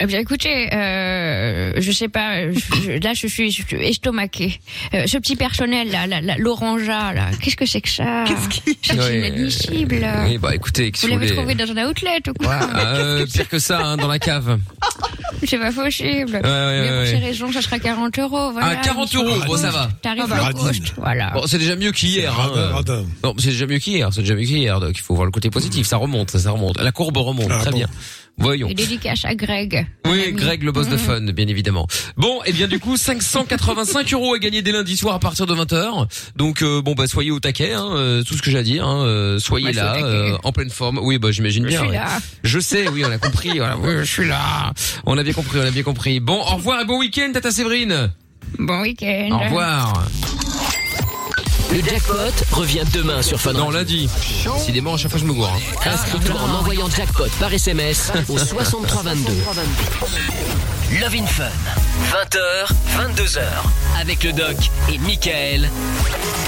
Eh 0.00 0.06
bien, 0.06 0.18
écoutez, 0.18 0.68
euh, 0.74 1.72
je 1.76 1.92
sais 1.92 2.08
pas, 2.08 2.50
je- 2.52 2.58
je- 2.84 3.02
là, 3.02 3.14
je 3.14 3.26
suis, 3.26 3.50
je 3.50 3.62
suis 3.62 3.76
estomaquée. 3.76 4.60
Euh, 4.92 5.06
ce 5.06 5.18
petit 5.18 5.36
personnel, 5.36 5.90
là, 5.90 6.06
là, 6.06 6.20
là, 6.20 6.34
l'orangea, 6.38 7.12
là, 7.12 7.30
qu'est-ce 7.40 7.56
que 7.56 7.66
c'est 7.66 7.80
que 7.80 7.88
ça 7.88 8.24
Qu'est-ce 8.26 8.48
qui 8.48 8.78
C'est 8.82 8.98
Ouais. 8.98 9.18
inadmissible. 9.18 10.06
Oui, 10.26 10.38
bah 10.38 10.54
écoutez, 10.54 10.92
Vous 11.00 11.06
l'avez 11.06 11.26
voulez 11.26 11.36
trouvé 11.36 11.54
dans 11.54 11.70
un 11.70 11.88
outlet 11.88 12.18
ou 12.28 12.32
quoi 12.34 12.58
Euh, 12.74 13.24
pire 13.26 13.48
que 13.48 13.58
ça, 13.58 13.80
hein, 13.84 13.96
dans 13.96 14.08
la 14.08 14.18
cave. 14.18 14.58
C'est 15.46 15.58
pas 15.58 15.72
possible. 15.72 16.32
ouais, 16.36 16.40
Mais 16.42 16.48
ouais. 16.90 16.98
pour 16.98 17.06
ces 17.06 17.18
raisons, 17.26 17.52
ça 17.52 17.60
sera 17.60 17.78
40 17.78 18.18
euros. 18.18 18.52
Voilà, 18.52 18.68
Ah, 18.72 18.76
40 18.76 19.14
euros, 19.14 19.40
bon, 19.46 19.56
ça 19.56 19.70
va. 19.70 19.88
Tarif 20.00 20.22
Ah 20.24 20.28
bah, 20.28 20.50
voilà. 20.96 21.30
Bon, 21.34 21.46
c'est 21.46 21.58
déjà 21.58 21.76
mieux 21.76 21.92
qu'hier. 21.92 22.32
Hein. 22.38 22.82
Non, 23.22 23.34
c'est 23.38 23.48
déjà 23.48 23.66
mieux 23.66 23.78
qu'hier. 23.78 24.08
C'est 24.12 24.22
déjà 24.22 24.34
mieux 24.34 24.44
qu'hier. 24.46 24.80
Donc, 24.80 24.92
il 24.96 25.00
faut 25.02 25.14
voir 25.14 25.26
le 25.26 25.32
côté 25.32 25.50
positif. 25.50 25.86
Ça 25.86 25.98
remonte, 25.98 26.30
ça, 26.30 26.38
ça 26.38 26.50
remonte. 26.50 26.80
La 26.80 26.92
courbe 26.92 27.16
remonte. 27.18 27.48
Ah 27.50 27.58
très 27.60 27.72
bien. 27.72 27.88
Voyons. 28.36 28.68
Et 28.68 28.74
dédicace 28.74 29.24
à 29.24 29.34
Greg. 29.36 29.86
Oui, 30.06 30.32
Greg, 30.32 30.64
le 30.64 30.72
boss 30.72 30.88
de 30.88 30.94
Mhm. 30.94 30.98
fun, 30.98 31.20
bien 31.32 31.46
évidemment. 31.46 31.86
Bon, 32.16 32.40
et 32.44 32.52
bien 32.52 32.66
du 32.66 32.80
coup, 32.80 32.96
585 32.96 34.12
euros 34.12 34.34
à 34.34 34.38
gagner 34.38 34.60
dès 34.60 34.72
lundi 34.72 34.96
soir 34.96 35.14
à 35.14 35.20
partir 35.20 35.46
de 35.46 35.54
20h. 35.54 36.08
Donc 36.36 36.62
euh, 36.62 36.82
bon, 36.82 36.94
bah 36.94 37.06
soyez 37.06 37.30
au 37.30 37.38
taquet, 37.38 37.72
hein, 37.74 37.86
euh, 37.92 38.22
tout 38.24 38.34
ce 38.34 38.42
que 38.42 38.50
j'ai 38.50 38.58
à 38.58 38.62
dire. 38.64 38.86
Hein, 38.86 39.04
euh, 39.06 39.38
soyez 39.38 39.66
je 39.68 39.72
suis 39.72 39.78
là, 39.80 39.96
euh, 40.04 40.36
en 40.42 40.50
pleine 40.52 40.70
forme. 40.70 40.98
Oui, 41.00 41.18
bah 41.18 41.30
j'imagine 41.30 41.62
Je 41.64 41.68
bien. 41.68 41.80
suis 41.80 41.88
ouais. 41.90 41.94
là. 41.94 42.18
Je 42.42 42.58
sais, 42.58 42.88
oui, 42.88 43.04
on 43.06 43.10
a 43.10 43.18
compris. 43.18 43.56
voilà, 43.58 43.76
oui, 43.78 43.92
je 44.00 44.04
suis 44.12 44.26
là. 44.26 44.72
On 45.06 45.16
a 45.16 45.22
bien 45.22 45.32
compris, 45.32 45.58
on 45.60 45.66
a 45.66 45.70
bien 45.70 45.82
compris. 45.84 46.18
Bon, 46.18 46.40
au 46.40 46.56
revoir 46.56 46.80
et 46.80 46.84
bon 46.84 46.98
week-end, 46.98 47.30
Tata 47.32 47.52
Séverine. 47.52 48.10
Bon 48.58 48.82
week-end. 48.82 49.28
Au 49.32 49.38
revoir. 49.44 50.06
Le 51.74 51.80
jackpot 51.82 52.14
revient 52.52 52.84
demain 52.92 53.20
sur 53.20 53.40
Fun 53.40 53.52
Non, 53.52 53.68
lundi. 53.70 54.08
Décidément, 54.56 54.94
à 54.94 54.96
chaque 54.96 55.10
fois 55.10 55.18
je 55.18 55.24
me 55.24 55.32
gourre. 55.32 55.52
hein. 55.84 55.90
Inscris-toi 55.90 56.40
en 56.40 56.54
envoyant 56.60 56.88
jackpot 56.88 57.26
par 57.40 57.52
SMS 57.52 58.12
au 58.28 58.38
6322. 58.38 59.32
Love 61.00 61.14
in 61.16 61.26
Fun, 61.26 61.44
20h, 62.02 63.14
22h, 63.14 63.40
avec 64.00 64.24
le 64.24 64.32
doc 64.32 64.56
et 64.92 64.98
Michael 64.98 65.70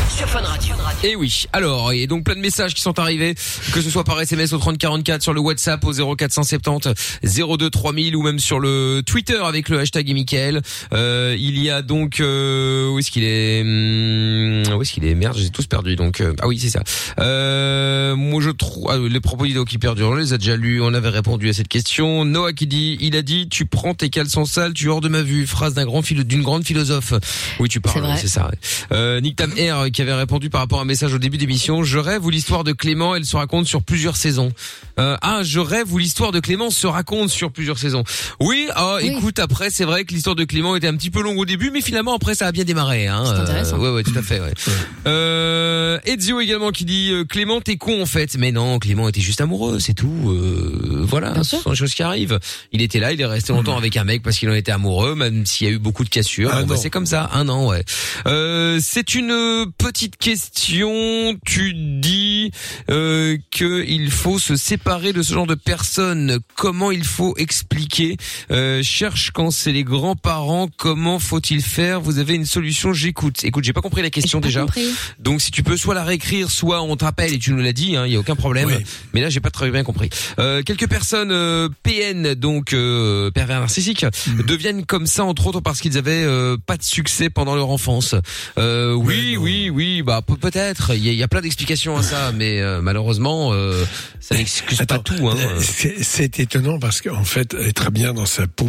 sur 0.09 0.29
Fun 0.29 0.41
Radio. 0.41 0.75
Et 1.05 1.11
Eh 1.13 1.17
oui. 1.17 1.45
Alors, 1.53 1.93
et 1.93 2.07
donc 2.07 2.25
plein 2.25 2.35
de 2.35 2.41
messages 2.41 2.75
qui 2.75 2.81
sont 2.81 2.99
arrivés, 2.99 3.35
que 3.73 3.81
ce 3.83 3.91
soit 3.91 4.03
par 4.05 4.21
SMS 4.21 4.53
au 4.55 4.59
3044, 4.59 5.23
sur 5.23 5.35
le 5.35 5.41
WhatsApp 5.41 5.85
au 5.85 5.93
0470 6.17 6.95
02 7.23 7.71
3000 7.71 8.17
ou 8.17 8.23
même 8.23 8.39
sur 8.39 8.59
le 8.59 9.03
Twitter 9.05 9.39
avec 9.45 9.69
le 9.69 9.79
hashtag 9.79 10.09
et 10.09 10.15
Mickaël. 10.15 10.63
Euh, 10.95 11.37
il 11.39 11.63
y 11.63 11.71
a 11.71 11.83
donc 11.83 12.21
euh, 12.21 12.89
où 12.91 12.99
est-ce 12.99 13.11
qu'il 13.11 13.25
est 13.25 13.61
Hum, 13.61 14.63
Où 14.77 14.83
est-ce 14.83 14.93
qu'il 14.93 15.05
est? 15.05 15.15
Merde, 15.15 15.37
j'ai 15.39 15.51
tous 15.51 15.67
perdu. 15.67 15.97
Donc 15.97 16.21
euh, 16.21 16.33
ah 16.41 16.49
oui, 16.49 16.59
c'est 16.59 16.71
ça. 16.71 16.83
Euh, 17.21 18.17
moi 18.17 18.41
je 18.43 18.51
trouve 18.51 18.87
ah, 18.91 18.97
les 18.99 19.21
propos 19.21 19.45
d'Ido 19.47 19.65
qui 19.65 19.79
perdurent, 19.79 20.11
on 20.11 20.15
les 20.15 20.33
a 20.33 20.39
déjà 20.39 20.57
lus, 20.57 20.81
on 20.81 20.95
avait 20.95 21.11
répondu 21.11 21.49
à 21.49 21.53
cette 21.53 21.69
question. 21.69 22.25
Noah 22.25 22.53
qui 22.55 22.67
dit, 22.67 22.97
il 23.01 23.17
a 23.17 23.23
dit, 23.23 23.49
tu 23.49 23.67
prends 23.67 23.95
tes 23.95 24.09
caleçons 24.09 24.45
sales, 24.47 24.73
tu 24.73 24.87
es 24.87 24.89
hors 24.89 25.01
de 25.03 25.09
ma 25.09 25.23
vue. 25.23 25.36
Phrase 25.45 25.75
d'un 25.75 25.85
grand 25.85 26.01
d'une 26.01 26.43
grande 26.43 26.65
philosophe. 26.65 27.13
Oui, 27.59 27.69
tu 27.69 27.81
parles, 27.81 28.07
C'est 28.17 28.29
ça. 28.29 28.51
Euh, 28.93 29.21
Nick 29.21 29.37
Tam 29.37 29.53
Air 29.57 29.79
euh, 29.81 29.89
qui 29.89 30.03
avait 30.03 30.15
répondu 30.15 30.51
par 30.51 30.61
rapport 30.61 30.79
à 30.79 30.83
un 30.83 30.87
message 30.87 31.13
au 31.13 31.19
début 31.19 31.37
d'émission. 31.37 31.83
Je 31.83 31.99
rêve 31.99 32.25
où 32.25 32.31
l'histoire 32.31 32.65
de 32.65 32.73
Clément, 32.73 33.15
elle 33.15 33.25
se 33.25 33.37
raconte 33.37 33.67
sur 33.67 33.83
plusieurs 33.83 34.17
saisons. 34.17 34.53
Euh, 34.99 35.17
ah, 35.21 35.41
je 35.43 35.59
rêve 35.59 35.93
où 35.93 35.99
l'histoire 35.99 36.33
de 36.33 36.41
Clément 36.41 36.71
se 36.71 36.87
raconte 36.87 37.31
sur 37.31 37.51
plusieurs 37.51 37.79
saisons. 37.79 38.05
Oui, 38.41 38.69
ah, 38.75 38.99
écoute, 39.01 39.39
après, 39.39 39.71
c'est 39.71 39.85
vrai 39.85 40.05
que 40.05 40.15
l'histoire 40.15 40.37
de 40.37 40.45
Clément 40.45 40.77
était 40.77 40.87
un 40.87 40.97
petit 40.97 41.11
peu 41.11 41.23
longue 41.23 41.39
au 41.39 41.45
début, 41.45 41.71
mais 41.71 41.81
finalement, 41.81 42.15
après, 42.15 42.35
ça 42.35 42.47
a 42.47 42.53
bien 42.53 42.65
démarré. 42.65 43.07
Hein. 43.07 43.25
C'est 43.27 43.41
intéressant. 43.43 43.79
ouais, 43.79 43.91
ouais, 43.91 44.03
tout 44.03 44.17
à 44.17 44.23
fait. 44.23 44.41
Ouais. 44.41 44.53
Euh, 45.07 45.99
Ezio 46.05 46.41
également 46.41 46.71
qui 46.71 46.85
dit 46.85 47.11
euh, 47.13 47.25
Clément, 47.25 47.61
t'es 47.61 47.77
con 47.77 48.03
en 48.03 48.07
fait. 48.07 48.37
Mais 48.39 48.53
non, 48.53 48.79
Clément 48.79 49.09
était 49.09 49.21
juste 49.21 49.41
amoureux, 49.41 49.79
c'est 49.79 49.95
tout. 49.95 50.13
Euh, 50.27 51.05
voilà, 51.07 51.43
ce 51.45 51.59
sont 51.59 51.71
des 51.71 51.77
choses 51.77 51.95
qui 51.95 52.03
arrivent. 52.03 52.39
Il 52.73 52.83
était 52.83 52.99
là, 52.99 53.13
il 53.13 53.21
est 53.21 53.27
resté 53.27 53.53
longtemps 53.53 53.77
avec 53.77 53.97
un 53.97 54.05
mec 54.05 54.23
parce 54.23 54.39
qu'il 54.39 54.51
en 54.51 54.55
était 54.55 54.73
amoureux, 54.73 55.15
même 55.31 55.47
s'il 55.47 55.67
y 55.67 55.71
a 55.71 55.73
eu 55.73 55.79
beaucoup 55.79 56.05
de 56.05 56.09
cassures. 56.09 56.51
Bon, 56.51 56.67
bah, 56.67 56.77
c'est 56.77 56.91
comme 56.91 57.07
ça, 57.07 57.31
un 57.33 57.49
an, 57.49 57.69
ouais. 57.69 57.85
Euh, 58.27 58.79
c'est 58.83 59.15
une 59.15 59.31
euh, 59.31 59.67
petite 59.79 60.17
question. 60.17 61.37
Tu 61.45 61.75
dis 61.75 62.51
euh, 62.91 63.37
que 63.51 63.85
il 63.87 64.11
faut 64.11 64.39
se 64.39 64.57
séparer 64.57 65.13
de 65.13 65.23
ce 65.23 65.33
genre 65.33 65.47
de 65.47 65.55
personnes. 65.55 66.39
Comment 66.55 66.91
il 66.91 67.05
faut 67.05 67.35
expliquer? 67.37 68.17
Euh, 68.51 68.83
Cherche 68.83 69.31
quand 69.33 69.51
c'est 69.51 69.73
les 69.73 69.85
grands-parents. 69.85 70.69
Comment 70.77 71.19
faut-il 71.19 71.63
faire? 71.63 72.01
Vous 72.01 72.19
avez 72.19 72.35
une 72.35 72.47
solution 72.47 72.93
J'écoute. 72.93 73.45
Écoute, 73.45 73.65
j'ai 73.65 73.73
pas 73.73 73.81
compris 73.81 74.03
la 74.03 74.11
question 74.11 74.41
déjà. 74.41 74.63
compris. 74.63 74.89
Donc 75.19 75.41
si 75.41 75.51
tu 75.51 75.63
peux 75.63 75.77
soit 75.77 75.95
la 75.95 76.05
réécrire, 76.05 76.51
soit 76.51 76.83
on 76.83 76.97
t'appelle 76.97 77.33
et 77.33 77.39
tu 77.39 77.53
nous 77.53 77.63
l'as 77.63 77.73
dit, 77.73 77.97
il 78.07 78.13
y 78.13 78.17
a 78.17 78.21
aucun 78.21 78.37
problème. 78.37 78.71
Mais 79.13 79.21
là 79.21 79.29
j'ai 79.29 79.41
pas 79.41 79.51
très 79.51 79.71
bien 79.71 79.85
compris. 79.85 80.11
Euh, 80.39 80.63
quelques 80.63 80.89
personnes 80.89 81.31
euh, 81.33 81.69
PN, 81.83 82.35
donc 82.35 82.73
euh, 82.73 83.31
pervers 83.31 83.61
narcissiques, 83.61 84.07
deviennent 84.47 84.85
comme 84.85 85.07
ça 85.07 85.16
entre 85.25 85.47
autres 85.47 85.61
parce 85.61 85.81
qu'ils 85.81 85.97
avaient 85.99 86.23
euh, 86.25 86.57
pas 86.67 86.77
de 86.77 86.83
succès 86.83 87.31
pendant 87.31 87.55
leur 87.55 87.71
enfance. 87.71 88.15
Euh, 88.59 88.93
oui, 88.95 89.37
oui, 89.37 89.71
oui, 89.71 90.03
bah 90.03 90.23
pe- 90.27 90.35
peut-être. 90.37 90.95
Il 90.95 91.05
y 91.05 91.09
a, 91.09 91.13
il 91.13 91.19
y 91.19 91.23
a 91.23 91.29
plein 91.29 91.41
d'explications 91.41 91.97
à 91.97 92.03
ça, 92.03 92.33
mais 92.35 92.61
euh, 92.61 92.81
malheureusement 92.83 93.51
euh, 93.53 93.85
ça 94.21 94.35
n'excuse 94.37 94.79
pas 94.87 94.99
tout. 94.99 95.29
Hein. 95.29 95.37
Euh, 95.39 95.61
C'est 96.03 96.39
étonnant 96.41 96.79
parce 96.79 97.01
qu'en 97.01 97.25
fait, 97.25 97.55
être 97.55 97.91
bien 97.91 98.13
dans 98.15 98.27
sa 98.27 98.47
peau, 98.47 98.69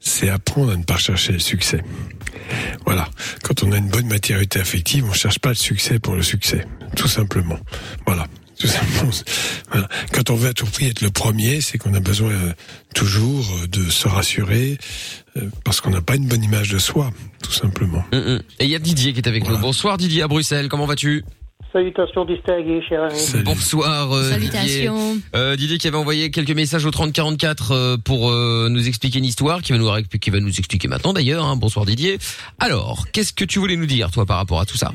c'est 0.00 0.28
apprendre 0.28 0.72
à 0.72 0.76
ne 0.76 0.82
pas 0.84 0.96
chercher 0.98 1.32
le 1.32 1.38
succès. 1.38 1.82
Voilà. 2.84 3.08
Quand 3.42 3.62
on 3.62 3.72
a 3.72 3.78
une 3.78 3.88
bonne 3.88 4.06
maturité 4.06 4.60
affective, 4.60 5.04
on 5.08 5.12
cherche 5.12 5.38
pas 5.38 5.48
le 5.50 5.54
succès 5.54 5.98
pour 5.98 6.14
le 6.14 6.22
succès, 6.22 6.66
tout 6.96 7.08
simplement. 7.08 7.58
Voilà. 8.06 8.26
Tout 8.58 8.68
simplement. 8.68 9.10
Voilà. 9.72 9.88
Quand 10.12 10.30
on 10.30 10.36
veut 10.36 10.50
à 10.50 10.52
tout 10.52 10.66
prix 10.66 10.86
être 10.86 11.00
le 11.00 11.10
premier, 11.10 11.60
c'est 11.60 11.76
qu'on 11.78 11.92
a 11.94 12.00
besoin 12.00 12.30
euh, 12.30 12.52
toujours 12.94 13.52
de 13.68 13.90
se 13.90 14.06
rassurer 14.06 14.78
parce 15.64 15.80
qu'on 15.80 15.90
n'a 15.90 16.00
pas 16.00 16.16
une 16.16 16.26
bonne 16.26 16.42
image 16.44 16.70
de 16.70 16.78
soi, 16.78 17.10
tout 17.42 17.52
simplement. 17.52 18.04
Hum, 18.12 18.22
hum. 18.26 18.40
Et 18.60 18.64
il 18.64 18.70
y 18.70 18.74
a 18.74 18.78
Didier 18.78 19.12
qui 19.12 19.20
est 19.20 19.28
avec 19.28 19.48
nous. 19.48 19.58
Bonsoir 19.58 19.96
Didier 19.96 20.22
à 20.22 20.28
Bruxelles. 20.28 20.68
Comment 20.68 20.86
vas-tu? 20.86 21.24
Salutations 21.72 22.24
distinguées, 22.24 22.80
cher 22.88 23.02
ami. 23.02 23.42
Bonsoir 23.44 24.12
euh, 24.12 24.30
Salutations. 24.30 25.14
Didier. 25.14 25.22
Euh, 25.34 25.56
Didier 25.56 25.78
qui 25.78 25.88
avait 25.88 25.96
envoyé 25.96 26.30
quelques 26.30 26.52
messages 26.52 26.84
au 26.84 26.92
3044 26.92 27.70
euh, 27.72 27.96
pour 27.96 28.30
euh, 28.30 28.68
nous 28.70 28.86
expliquer 28.86 29.18
une 29.18 29.24
histoire 29.24 29.60
qui 29.60 29.72
va 29.72 29.78
nous 29.78 29.90
ré- 29.90 30.04
qui 30.04 30.30
va 30.30 30.38
nous 30.38 30.56
expliquer 30.56 30.86
maintenant 30.86 31.12
d'ailleurs. 31.12 31.44
hein. 31.44 31.56
Bonsoir 31.56 31.84
Didier. 31.84 32.18
Alors, 32.60 33.06
qu'est-ce 33.10 33.32
que 33.32 33.44
tu 33.44 33.58
voulais 33.58 33.76
nous 33.76 33.86
dire 33.86 34.12
toi 34.12 34.24
par 34.26 34.36
rapport 34.36 34.60
à 34.60 34.66
tout 34.66 34.76
ça? 34.76 34.92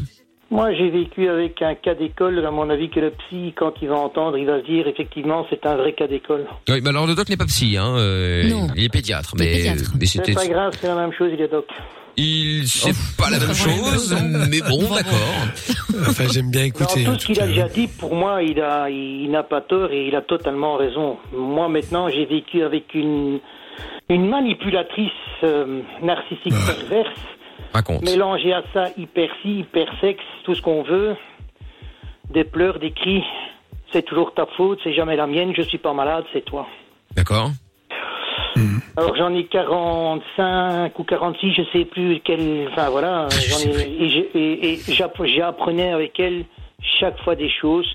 Moi, 0.52 0.74
j'ai 0.74 0.89
vécu 0.89 1.30
avec 1.30 1.62
un 1.62 1.76
cas 1.76 1.93
d'école. 1.93 2.43
À 2.43 2.50
mon 2.52 2.70
avis, 2.72 2.89
que 2.89 3.00
le 3.00 3.12
psy, 3.12 3.54
quand 3.56 3.74
il 3.82 3.89
va 3.89 3.97
entendre, 3.97 4.36
il 4.38 4.47
va 4.47 4.60
se 4.62 4.66
dire 4.66 4.88
effectivement, 4.88 5.45
c'est 5.50 5.64
un 5.66 5.76
vrai 5.76 5.93
cas 5.93 6.08
d'école. 6.08 6.45
Oui, 6.68 6.80
mais 6.82 6.89
alors 6.89 7.06
le 7.06 7.14
doc 7.14 7.30
n'est 7.30 7.38
pas 7.38 7.45
psy, 7.45 7.78
hein. 7.78 7.95
euh, 7.97 8.50
Non. 8.50 8.68
Il 8.76 8.84
est 8.86 8.89
pédiatre, 8.89 9.36
mais 9.38 9.45
mais 10.00 10.06
C'est 10.06 10.18
c'était 10.20 10.34
pas 10.34 10.47
grave, 10.47 10.74
c'est 10.80 10.88
la 10.88 10.95
même 10.95 11.14
chose, 11.14 11.30
il 11.34 11.39
est 11.41 11.47
doc. 11.52 11.68
il 12.18 12.68
c'est 12.68 12.95
pas 13.16 13.30
la 13.30 13.38
même 13.39 13.54
chose, 13.54 14.16
mais 14.50 14.60
bon, 14.62 14.82
d'accord. 14.93 15.38
Enfin, 16.10 16.26
j'aime 16.34 16.50
bien 16.50 16.64
écouter. 16.64 17.04
Dans 17.04 17.12
en 17.12 17.14
tout 17.14 17.20
ce 17.20 17.26
qu'il 17.28 17.41
a 17.41 17.47
déjà 17.47 17.68
dit, 17.68 17.88
pour 17.88 18.16
moi, 18.16 18.41
il 18.41 18.60
a, 18.60 18.89
il 18.89 19.30
n'a 19.30 19.43
pas 19.43 19.62
tort 19.62 19.91
et 19.91 20.08
il 20.08 20.16
a 20.16 20.22
totalement 20.22 20.78
raison. 20.78 21.18
Moi, 21.32 21.70
maintenant, 21.70 22.10
j'ai 22.10 22.26
vécu 22.26 22.64
avec 22.64 22.95
une, 22.95 23.39
une 24.10 24.28
manipulatrice 24.28 25.12
euh, 25.43 25.82
narcissique 26.02 26.54
perverse. 26.66 27.20
Raconte. 27.74 28.01
Mélangé 28.03 28.53
à 28.53 28.63
ça, 28.74 28.86
hyper 28.97 29.30
si, 29.41 29.59
hyper 29.59 29.88
sexe, 30.01 30.24
tout 30.43 30.55
ce 30.55 30.61
qu'on 30.61 30.84
veut. 30.84 31.15
Des 32.30 32.43
pleurs, 32.43 32.80
des 32.80 32.91
cris. 32.91 33.24
C'est 33.91 34.03
toujours 34.03 34.34
ta 34.34 34.45
faute, 34.57 34.80
c'est 34.84 34.93
jamais 34.93 35.15
la 35.15 35.26
mienne, 35.28 35.53
je 35.55 35.61
suis 35.63 35.78
pas 35.80 35.93
malade, 35.93 36.24
c'est 36.34 36.45
toi. 36.45 36.67
D'accord. 37.15 37.49
Alors 38.97 39.15
j'en 39.15 39.34
ai 39.34 39.45
45 39.45 40.97
ou 40.99 41.03
46, 41.03 41.53
je 41.53 41.61
sais 41.72 41.86
plus 41.86 42.20
quel. 42.24 42.67
Enfin 42.72 42.89
voilà, 42.89 43.28
j'en 43.47 43.59
ai, 43.59 43.82
et 43.89 44.30
et- 44.38 44.74
et 44.74 44.78
j'app- 44.93 45.24
j'apprenais 45.26 45.91
avec 45.93 46.20
elle 46.20 46.43
chaque 46.82 47.17
fois 47.24 47.36
des 47.36 47.49
choses. 47.49 47.88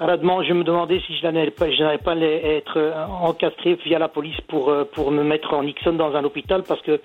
À 0.00 0.06
la 0.06 0.16
demande, 0.16 0.44
je 0.44 0.52
me 0.52 0.64
demandais 0.64 1.00
si 1.06 1.16
je 1.16 1.26
n'allais 1.26 1.50
pas, 1.50 1.70
je 1.70 1.82
être 1.82 2.92
encastré 3.22 3.78
via 3.84 3.98
la 3.98 4.08
police 4.08 4.40
pour 4.48 4.70
euh, 4.70 4.84
pour 4.84 5.10
me 5.10 5.22
mettre 5.22 5.54
en 5.54 5.62
Nixon 5.62 5.92
dans 5.92 6.14
un 6.14 6.24
hôpital 6.24 6.62
parce 6.66 6.80
que 6.82 7.00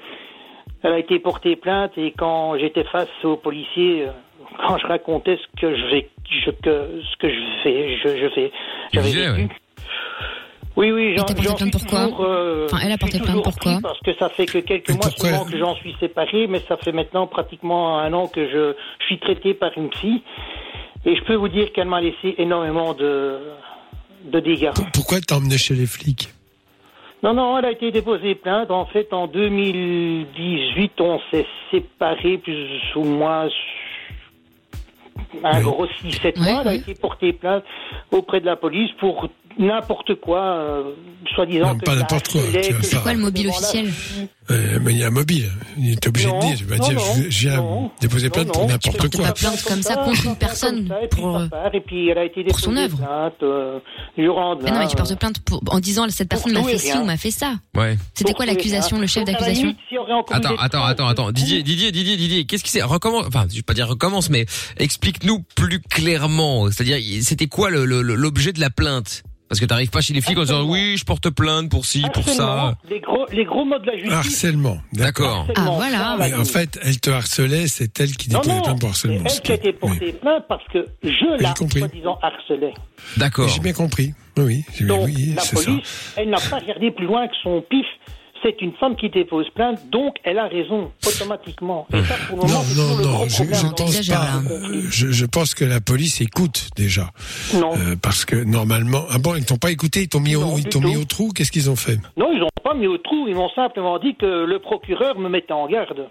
a 0.92 1.00
été 1.00 1.20
portée 1.20 1.56
plainte 1.56 1.92
et 1.98 2.14
quand 2.18 2.58
j'étais 2.58 2.84
face 2.86 3.08
aux 3.24 3.38
policiers, 3.38 4.08
euh, 4.08 4.12
quand 4.68 4.78
je 4.78 4.88
racontais 4.88 5.38
ce 5.38 5.62
que 5.62 5.76
je 5.76 5.86
vais, 5.88 6.10
je, 6.30 6.52
que, 6.52 7.02
ce 7.12 7.18
que 7.18 7.30
je 7.30 7.40
fais, 7.64 7.98
je, 7.98 8.18
je 8.22 8.30
fais, 8.34 8.52
j'avais 8.94 9.10
vécu. 9.12 9.32
ouais. 9.32 9.48
Oui, 10.76 10.92
oui, 10.92 11.16
j'en 11.16 11.26
t'as 11.26 11.36
porté 11.36 11.54
plainte 11.54 11.60
suis 11.60 11.70
pourquoi 11.72 12.08
toujours, 12.08 12.26
euh, 12.26 12.66
Enfin, 12.66 12.80
elle 12.84 12.92
a 12.92 12.98
porté 12.98 13.20
plainte 13.20 13.44
pourquoi 13.44 13.80
Parce 13.84 14.00
que 14.00 14.14
ça 14.16 14.30
fait 14.30 14.48
que 14.48 14.58
quelques 14.58 14.90
mois 14.90 15.12
seulement 15.12 15.46
que 15.46 15.58
j'en 15.58 15.76
suis 15.76 15.96
séparé, 16.00 16.48
mais 16.48 16.60
ça 16.68 16.78
fait 16.78 16.92
maintenant 16.92 17.28
pratiquement 17.28 18.00
un 18.00 18.12
an 18.14 18.28
que 18.28 18.50
je 18.50 18.76
suis 19.06 19.20
traité 19.20 19.54
par 19.54 19.70
une 19.78 19.90
psy. 19.92 20.24
Et 21.06 21.16
je 21.16 21.24
peux 21.26 21.36
vous 21.36 21.50
dire 21.50 21.72
qu'elle 21.74 21.88
m'a 21.88 22.02
laissé 22.02 22.34
énormément 22.40 22.94
de, 22.96 23.38
de 24.26 24.40
dégâts. 24.40 24.72
Pourquoi 24.94 25.20
t'as 25.22 25.36
emmené 25.36 25.58
chez 25.60 25.76
les 25.76 25.86
flics? 25.86 26.30
Non, 27.24 27.34
non, 27.34 27.58
elle 27.58 27.66
a 27.66 27.72
été 27.72 27.90
déposée 27.92 28.36
plainte. 28.36 28.70
En 28.70 28.86
fait, 28.86 29.14
en 29.14 29.28
2018, 29.28 31.00
on 31.00 31.20
s'est 31.32 31.46
séparés 31.72 32.38
plus 32.38 32.68
ou 32.96 33.04
moins 33.06 33.48
un 35.44 35.62
gros 35.62 35.88
6-7 35.88 36.38
mois. 36.38 36.62
Elle 36.62 36.68
a 36.68 36.74
été 36.76 36.94
portée 36.96 37.34
plainte 37.34 37.64
auprès 38.12 38.40
de 38.42 38.46
la 38.46 38.56
police 38.56 38.92
pour 39.00 39.30
n'importe 39.58 40.16
quoi, 40.16 40.42
euh, 40.42 40.84
soi-disant. 41.34 41.78
Pas 41.86 41.96
n'importe 41.96 42.32
quoi, 42.32 42.42
je- 42.64 43.02
Quoi, 43.04 43.14
le 43.14 43.20
mobile 43.20 43.48
officiel 43.50 43.86
Euh, 44.52 44.80
mais 44.82 44.92
il 44.92 44.98
y 44.98 45.04
a 45.04 45.08
un 45.08 45.12
mobile. 45.12 45.50
Il 45.78 45.92
est 45.92 46.08
obligé 46.08 46.28
Non, 46.28 46.40
de 46.40 46.46
dire. 46.46 46.58
Tu 46.58 46.66
vas 46.66 46.78
non, 46.78 46.88
dire, 46.88 46.98
non, 46.98 47.16
je, 47.16 47.40
viens 47.40 47.58
non, 47.58 47.92
déposer 48.02 48.30
plainte 48.30 48.52
pour 48.52 48.68
n'importe 48.68 49.16
quoi. 49.16 49.28
pas 49.28 49.34
plainte 49.34 49.64
comme 49.64 49.82
ça 49.82 49.96
contre 49.96 50.26
une 50.26 50.36
personne 50.36 50.94
pour, 51.12 51.38
euh, 51.38 51.48
Et 51.74 51.80
puis 51.80 52.10
elle 52.10 52.18
a 52.18 52.26
été 52.26 52.44
pour 52.44 52.60
son 52.60 52.76
œuvre. 52.76 52.98
plainte 52.98 53.34
euh, 53.44 53.80
non, 54.18 54.58
mais 54.80 54.88
tu 54.88 54.96
portes 54.96 55.18
plainte 55.18 55.40
pour, 55.40 55.62
en 55.68 55.80
disant 55.80 56.06
cette 56.10 56.30
personne 56.30 56.54
m'a 56.54 56.64
fait 56.64 56.78
ci 56.78 56.98
ou 56.98 57.06
m'a 57.06 57.18
fait 57.18 57.32
ça. 57.32 57.56
Ouais. 57.76 57.98
C'était 58.14 58.34
quoi 58.34 58.46
l'accusation, 58.46 59.00
le 59.00 59.08
chef 59.08 59.26
d'accusation 59.26 59.76
Attends, 60.32 60.56
attends, 60.58 60.84
attends, 60.84 61.08
attends. 61.08 61.32
Didier, 61.32 61.64
Didier, 61.64 61.92
Didier, 61.92 62.18
Didier, 62.18 62.46
qu'est-ce 62.46 62.64
qui 62.64 62.72
c'est 62.72 62.84
Recommence. 62.84 63.26
Enfin, 63.28 63.46
je 63.50 63.56
vais 63.56 63.62
pas 63.62 63.74
dire 63.74 63.88
recommence, 63.88 64.30
mais 64.30 64.46
explique-nous 64.78 65.44
plus 65.56 65.80
clairement. 65.80 66.70
C'est-à-dire, 66.70 66.98
c'était 67.22 67.48
quoi 67.48 67.70
l'objet 67.72 68.52
de 68.52 68.60
la 68.60 68.70
plainte? 68.70 69.24
Parce 69.54 69.60
que 69.60 69.66
t'arrives 69.66 69.92
pas 69.92 70.02
chez 70.02 70.14
les 70.14 70.22
flics 70.22 70.38
en 70.40 70.42
disant 70.42 70.64
oui, 70.64 70.98
je 70.98 71.06
porte 71.06 71.30
plainte 71.30 71.70
pour 71.70 71.86
ci, 71.86 72.04
pour 72.12 72.28
ça. 72.28 72.76
Les 72.90 73.00
gros, 73.00 73.28
les 73.32 73.46
gros 73.46 73.64
mots 73.66 73.78
de 73.78 73.86
la 73.86 73.98
justice. 73.98 74.33
Harcèlement. 74.34 74.78
D'accord. 74.94 75.48
Ah 75.56 75.70
voilà. 75.76 76.18
Mais 76.20 76.34
en 76.34 76.46
fait, 76.46 76.80
elle 76.84 77.00
te 77.00 77.10
harcelait, 77.10 77.68
c'est 77.68 78.00
elle 78.00 78.16
qui 78.16 78.30
déposait 78.30 78.62
plainte 78.62 78.80
pour 78.80 78.90
harcèlement. 78.90 79.24
elle 79.26 79.60
qui 79.60 79.68
a 79.68 79.74
plainte 80.14 80.46
parce 80.48 80.68
que 80.72 80.86
je 81.04 81.42
la, 81.42 81.54
soi-disant, 81.56 82.18
harcelais. 82.22 82.74
D'accord. 83.18 83.48
J'ai 83.48 83.60
bien 83.60 83.74
compris. 83.74 84.14
Oui, 84.38 84.64
j'ai 84.74 84.86
bien, 84.86 84.96
Donc, 84.98 85.06
oui, 85.06 85.34
la 85.36 85.42
ça. 85.44 85.56
police, 85.56 86.14
elle 86.18 86.30
n'a 86.30 86.40
pas 86.40 86.58
regardé 86.58 86.92
plus 86.92 87.06
loin 87.06 87.28
que 87.28 87.36
son 87.44 87.64
pif. 87.70 87.86
C'est 88.44 88.62
une 88.62 88.74
femme 88.74 88.98
qui 88.98 89.10
dépose 89.10 89.50
plainte, 89.56 89.80
donc 89.90 90.18
elle 90.26 90.38
a 90.38 90.48
raison, 90.48 90.92
automatiquement. 91.08 91.88
Et 91.94 92.04
ça, 92.04 92.16
pour 92.28 92.38
le 92.38 92.44
moment, 92.44 92.64
Non, 92.76 92.96
non, 92.98 93.20
non, 93.20 93.24
je, 93.30 93.44
je 93.46 93.68
pense 93.74 94.08
pas. 94.08 94.42
euh, 94.52 94.82
Je, 94.90 95.12
je 95.12 95.26
pense 95.26 95.56
que 95.56 95.64
la 95.64 95.80
police 95.80 96.20
écoute 96.20 96.70
déjà. 96.76 97.12
Non. 97.54 97.72
Euh, 97.78 97.96
parce 98.02 98.26
que 98.26 98.36
normalement, 98.36 99.04
ah 99.10 99.18
bon, 99.18 99.36
ils 99.36 99.46
t'ont 99.46 99.56
pas 99.58 99.72
écouté, 99.72 100.02
ils 100.02 100.08
t'ont 100.10 100.20
mis, 100.20 100.36
au, 100.36 100.58
ils 100.58 100.66
t'ont 100.68 100.82
mis 100.82 100.98
au 100.98 101.06
trou. 101.06 101.32
Qu'est-ce 101.34 101.54
qu'ils 101.54 101.70
ont 101.70 101.78
fait? 101.78 101.98
Non, 102.18 102.32
ils 102.34 102.40
n'ont 102.40 102.50
pas 102.64 102.74
mis 102.74 102.88
au 102.88 102.98
trou, 102.98 103.28
ils 103.30 103.36
m'ont 103.36 103.50
simplement 103.56 103.98
dit 103.98 104.16
que 104.16 104.26
le 104.46 104.60
procureur 104.60 105.18
me 105.18 105.30
mettait 105.30 105.54
en 105.54 105.68
garde. 105.68 106.08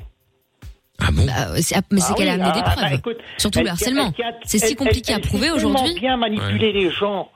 Ah 0.99 1.09
bon? 1.13 1.27
Bah, 1.27 1.61
c'est- 1.61 1.77
mais 1.91 2.01
c'est 2.01 2.13
Ah 2.13 2.15
qu'elle 2.15 2.29
a 2.29 2.33
amené 2.35 2.53
des 2.53 2.61
ah, 2.65 2.71
preuves. 2.71 2.85
bah, 2.91 2.95
écoute, 2.95 3.17
Surtout 3.37 3.59
elle- 3.59 3.65
le 3.67 3.71
harcèlement. 3.73 4.13
C'est 4.45 4.59
si 4.59 4.75
compliqué 4.75 5.13
elle- 5.13 5.17
à 5.17 5.21
prouver 5.21 5.51
aujourd'hui. 5.51 5.95
bien 6.01 6.17
manipuler 6.17 6.73
les 6.73 6.91
gens. 6.91 7.29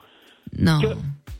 Non. 0.57 0.79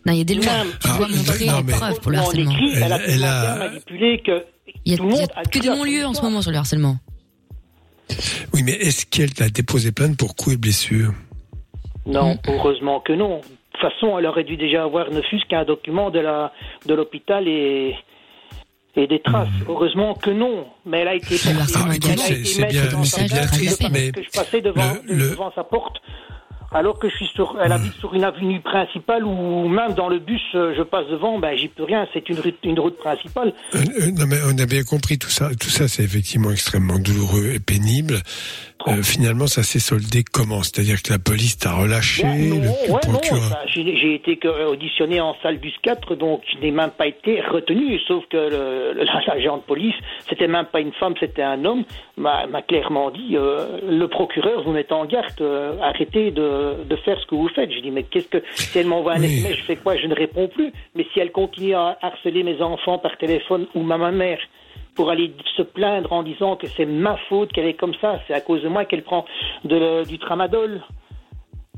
Non, 0.07 0.13
il 0.13 0.17
y 0.19 0.21
a 0.21 0.23
des 0.23 0.35
lois. 0.35 0.45
Même- 0.45 0.67
Tu 0.81 0.87
dois 0.87 0.97
Ah, 1.11 1.15
montrer 1.15 1.45
non, 1.45 1.57
des 1.57 1.63
mais- 1.63 1.73
preuves 1.73 1.99
pour 1.99 2.11
le 2.11 2.17
harcèlement. 2.17 2.51
écrit, 2.51 2.71
elle, 2.75 2.93
a 2.93 2.99
Elle- 3.05 3.23
a- 3.25 3.55
manipulé 3.57 4.21
que 4.25 4.45
Il 4.85 4.91
y 4.91 4.95
a, 4.95 4.97
tout 4.97 5.03
le 5.03 5.09
monde 5.09 5.19
il 5.19 5.27
y 5.27 5.31
a 5.37 5.39
a 5.39 5.43
que 5.43 5.59
des 5.59 5.67
non-lieux 5.69 6.05
en 6.05 6.13
ce 6.13 6.21
moment 6.21 6.41
sur 6.41 6.51
le 6.51 6.57
harcèlement. 6.57 6.97
Oui, 8.53 8.63
mais 8.63 8.71
est-ce 8.71 9.05
qu'elle 9.05 9.33
t'a 9.33 9.49
déposé 9.49 9.91
plainte 9.91 10.17
pour 10.17 10.35
coups 10.35 10.55
et 10.55 10.57
blessures 10.57 11.13
Non, 12.05 12.35
Mm. 12.35 12.37
heureusement 12.51 12.99
que 13.01 13.11
non. 13.13 13.37
De 13.39 13.41
toute 13.79 13.91
façon, 13.93 14.17
elle 14.17 14.25
aurait 14.25 14.45
dû 14.45 14.55
déjà 14.57 14.83
avoir 14.83 15.11
ne 15.11 15.21
fût-ce 15.21 15.45
qu'un 15.45 15.65
document 15.65 16.09
de 16.09 16.19
la 16.19 16.51
de 16.85 16.93
l'hôpital 16.93 17.47
et 17.47 17.95
et 18.95 19.05
des 19.05 19.19
traces. 19.21 19.47
Heureusement 19.67 20.15
que 20.15 20.31
non, 20.31 20.65
mais 20.85 21.01
elle 21.01 21.07
a 21.09 21.13
été. 21.15 21.35
Ah, 21.35 21.37
c'est- 21.67 21.77
bien- 21.89 22.05
bien 23.27 23.45
triste, 23.45 23.87
mais 23.91 24.11
que 24.11 24.23
je 24.23 24.29
passais 24.31 24.61
devant, 24.61 24.93
le- 25.05 25.13
le- 25.13 25.29
devant 25.31 25.51
sa 25.53 25.63
porte. 25.63 25.97
Alors 26.71 26.99
que 26.99 27.09
je 27.09 27.15
suis 27.15 27.27
sur, 27.27 27.57
elle 27.63 27.71
habite 27.71 27.93
sur 27.93 28.13
une 28.13 28.25
avenue 28.25 28.59
principale 28.59 29.23
ou 29.23 29.69
même 29.69 29.93
dans 29.93 30.09
le 30.09 30.19
bus, 30.19 30.41
euh, 30.53 30.73
je 30.77 30.83
passe 30.83 31.07
devant, 31.07 31.39
ben 31.39 31.55
j'y 31.57 31.69
peux 31.69 31.83
rien. 31.83 32.05
C'est 32.13 32.27
une 32.27 32.39
route, 32.39 32.57
une 32.63 32.79
route 32.79 32.97
principale. 32.97 33.53
Euh, 33.73 33.77
euh, 34.01 34.11
non, 34.11 34.25
mais 34.27 34.37
on 34.45 34.57
a 34.57 34.65
bien 34.65 34.83
compris 34.83 35.17
tout 35.17 35.29
ça. 35.29 35.49
Tout 35.59 35.69
ça, 35.69 35.87
c'est 35.87 36.03
effectivement 36.03 36.51
extrêmement 36.51 36.99
douloureux 36.99 37.51
et 37.55 37.59
pénible. 37.59 38.21
Euh, 38.87 39.03
finalement, 39.03 39.47
ça 39.47 39.63
s'est 39.63 39.79
soldé 39.79 40.23
comment? 40.23 40.63
C'est-à-dire 40.63 41.01
que 41.01 41.11
la 41.11 41.19
police 41.19 41.57
t'a 41.57 41.73
relâché, 41.73 42.23
non, 42.23 42.61
le, 42.61 42.91
ouais, 42.93 42.99
procureur. 43.01 43.65
j'ai 43.73 44.15
été 44.15 44.39
auditionné 44.47 45.19
en 45.19 45.35
salle 45.41 45.57
bus 45.57 45.73
4, 45.83 46.15
donc 46.15 46.41
je 46.51 46.59
n'ai 46.59 46.71
même 46.71 46.91
pas 46.91 47.07
été 47.07 47.41
retenu, 47.41 47.99
sauf 48.07 48.23
que 48.29 48.37
l'agent 49.27 49.57
de 49.57 49.63
police, 49.63 49.95
c'était 50.29 50.47
même 50.47 50.65
pas 50.65 50.79
une 50.79 50.93
femme, 50.93 51.13
c'était 51.19 51.43
un 51.43 51.63
homme, 51.65 51.83
m'a 52.17 52.47
clairement 52.67 53.11
dit, 53.11 53.35
euh, 53.35 53.79
le 53.87 54.07
procureur 54.07 54.63
vous 54.63 54.71
met 54.71 54.91
en 54.91 55.05
garde, 55.05 55.41
euh, 55.41 55.77
arrêtez 55.81 56.31
de, 56.31 56.83
de 56.83 56.95
faire 56.97 57.19
ce 57.19 57.25
que 57.25 57.35
vous 57.35 57.49
faites. 57.49 57.71
Je 57.71 57.79
dis, 57.79 57.91
mais 57.91 58.03
qu'est-ce 58.03 58.27
que, 58.27 58.43
si 58.55 58.77
elle 58.79 58.87
m'envoie 58.87 59.13
un 59.13 59.21
Oui. 59.21 59.39
SMS, 59.39 59.57
je 59.57 59.63
fais 59.63 59.75
quoi? 59.75 59.97
Je 59.97 60.07
ne 60.07 60.15
réponds 60.15 60.47
plus. 60.47 60.71
Mais 60.95 61.05
si 61.13 61.19
elle 61.19 61.31
continue 61.31 61.73
à 61.73 61.97
harceler 62.01 62.43
mes 62.43 62.61
enfants 62.61 62.97
par 62.97 63.17
téléphone 63.17 63.67
ou 63.75 63.81
ma 63.81 63.97
ma 63.97 64.11
mère, 64.11 64.39
pour 64.97 65.09
aller 65.09 65.33
se 65.55 65.61
plaindre 65.61 66.11
en 66.11 66.23
disant 66.23 66.57
que 66.57 66.67
c'est 66.75 66.85
ma 66.85 67.15
faute 67.29 67.53
qu'elle 67.53 67.67
est 67.67 67.75
comme 67.79 67.93
ça, 68.01 68.19
c'est 68.27 68.33
à 68.33 68.41
cause 68.41 68.61
de 68.63 68.67
moi 68.67 68.83
qu'elle 68.83 69.03
prend 69.03 69.23
de, 69.63 70.03
du 70.05 70.19
tramadol. 70.19 70.81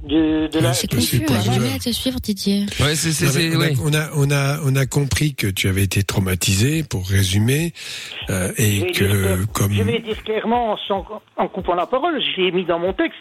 De, 0.02 0.48
de 0.48 0.60
la, 0.62 0.72
C'est 0.72 0.90
confus, 0.90 1.20
mal 1.28 1.76
à 1.76 1.78
te 1.78 1.90
suivre, 1.92 2.20
Didier. 2.22 2.62
Ouais, 2.80 2.96
c'est, 2.96 3.26
on, 3.26 3.60
a, 3.60 3.66
ouais. 3.66 3.74
on, 3.84 3.94
a, 3.94 4.08
on, 4.16 4.32
a, 4.32 4.60
on 4.66 4.76
a 4.78 4.86
compris 4.86 5.36
que 5.36 5.48
tu 5.48 5.68
avais 5.68 5.84
été 5.84 6.04
traumatisé, 6.04 6.84
pour 6.90 7.06
résumer, 7.06 7.74
euh, 8.30 8.48
Je 8.58 8.64
et 8.64 8.80
vais 8.86 8.92
que 8.94 9.04
dire 9.04 9.52
comme... 9.54 9.74
Je 9.74 9.84
vais 9.84 10.00
dire 10.00 10.24
clairement, 10.24 10.78
sans- 10.88 11.06
en 11.36 11.48
coupant 11.50 11.76
la 11.76 11.86
parole, 11.86 12.18
je 12.22 12.42
l'ai 12.42 12.52
mis 12.54 12.64
dans 12.64 12.80
mon 12.80 12.94
texte. 12.94 13.20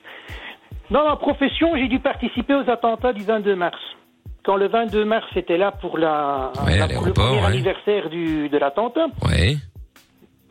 Dans 0.92 1.04
ma 1.04 1.16
profession, 1.16 1.72
j'ai 1.76 1.88
dû 1.88 1.98
participer 1.98 2.54
aux 2.54 2.70
attentats 2.70 3.12
du 3.12 3.24
22 3.24 3.56
mars. 3.56 3.76
Quand 4.44 4.54
le 4.54 4.68
22 4.68 5.04
mars 5.04 5.26
était 5.34 5.58
là 5.58 5.72
pour, 5.72 5.98
la, 5.98 6.52
Ouais, 6.64 6.78
la- 6.78 6.84
à 6.84 6.88
pour 6.90 7.06
le 7.06 7.12
premier 7.12 7.40
ouais. 7.40 7.44
anniversaire 7.46 8.08
du, 8.08 8.48
de 8.48 8.56
l'attentat, 8.56 9.08
Ouais. 9.26 9.56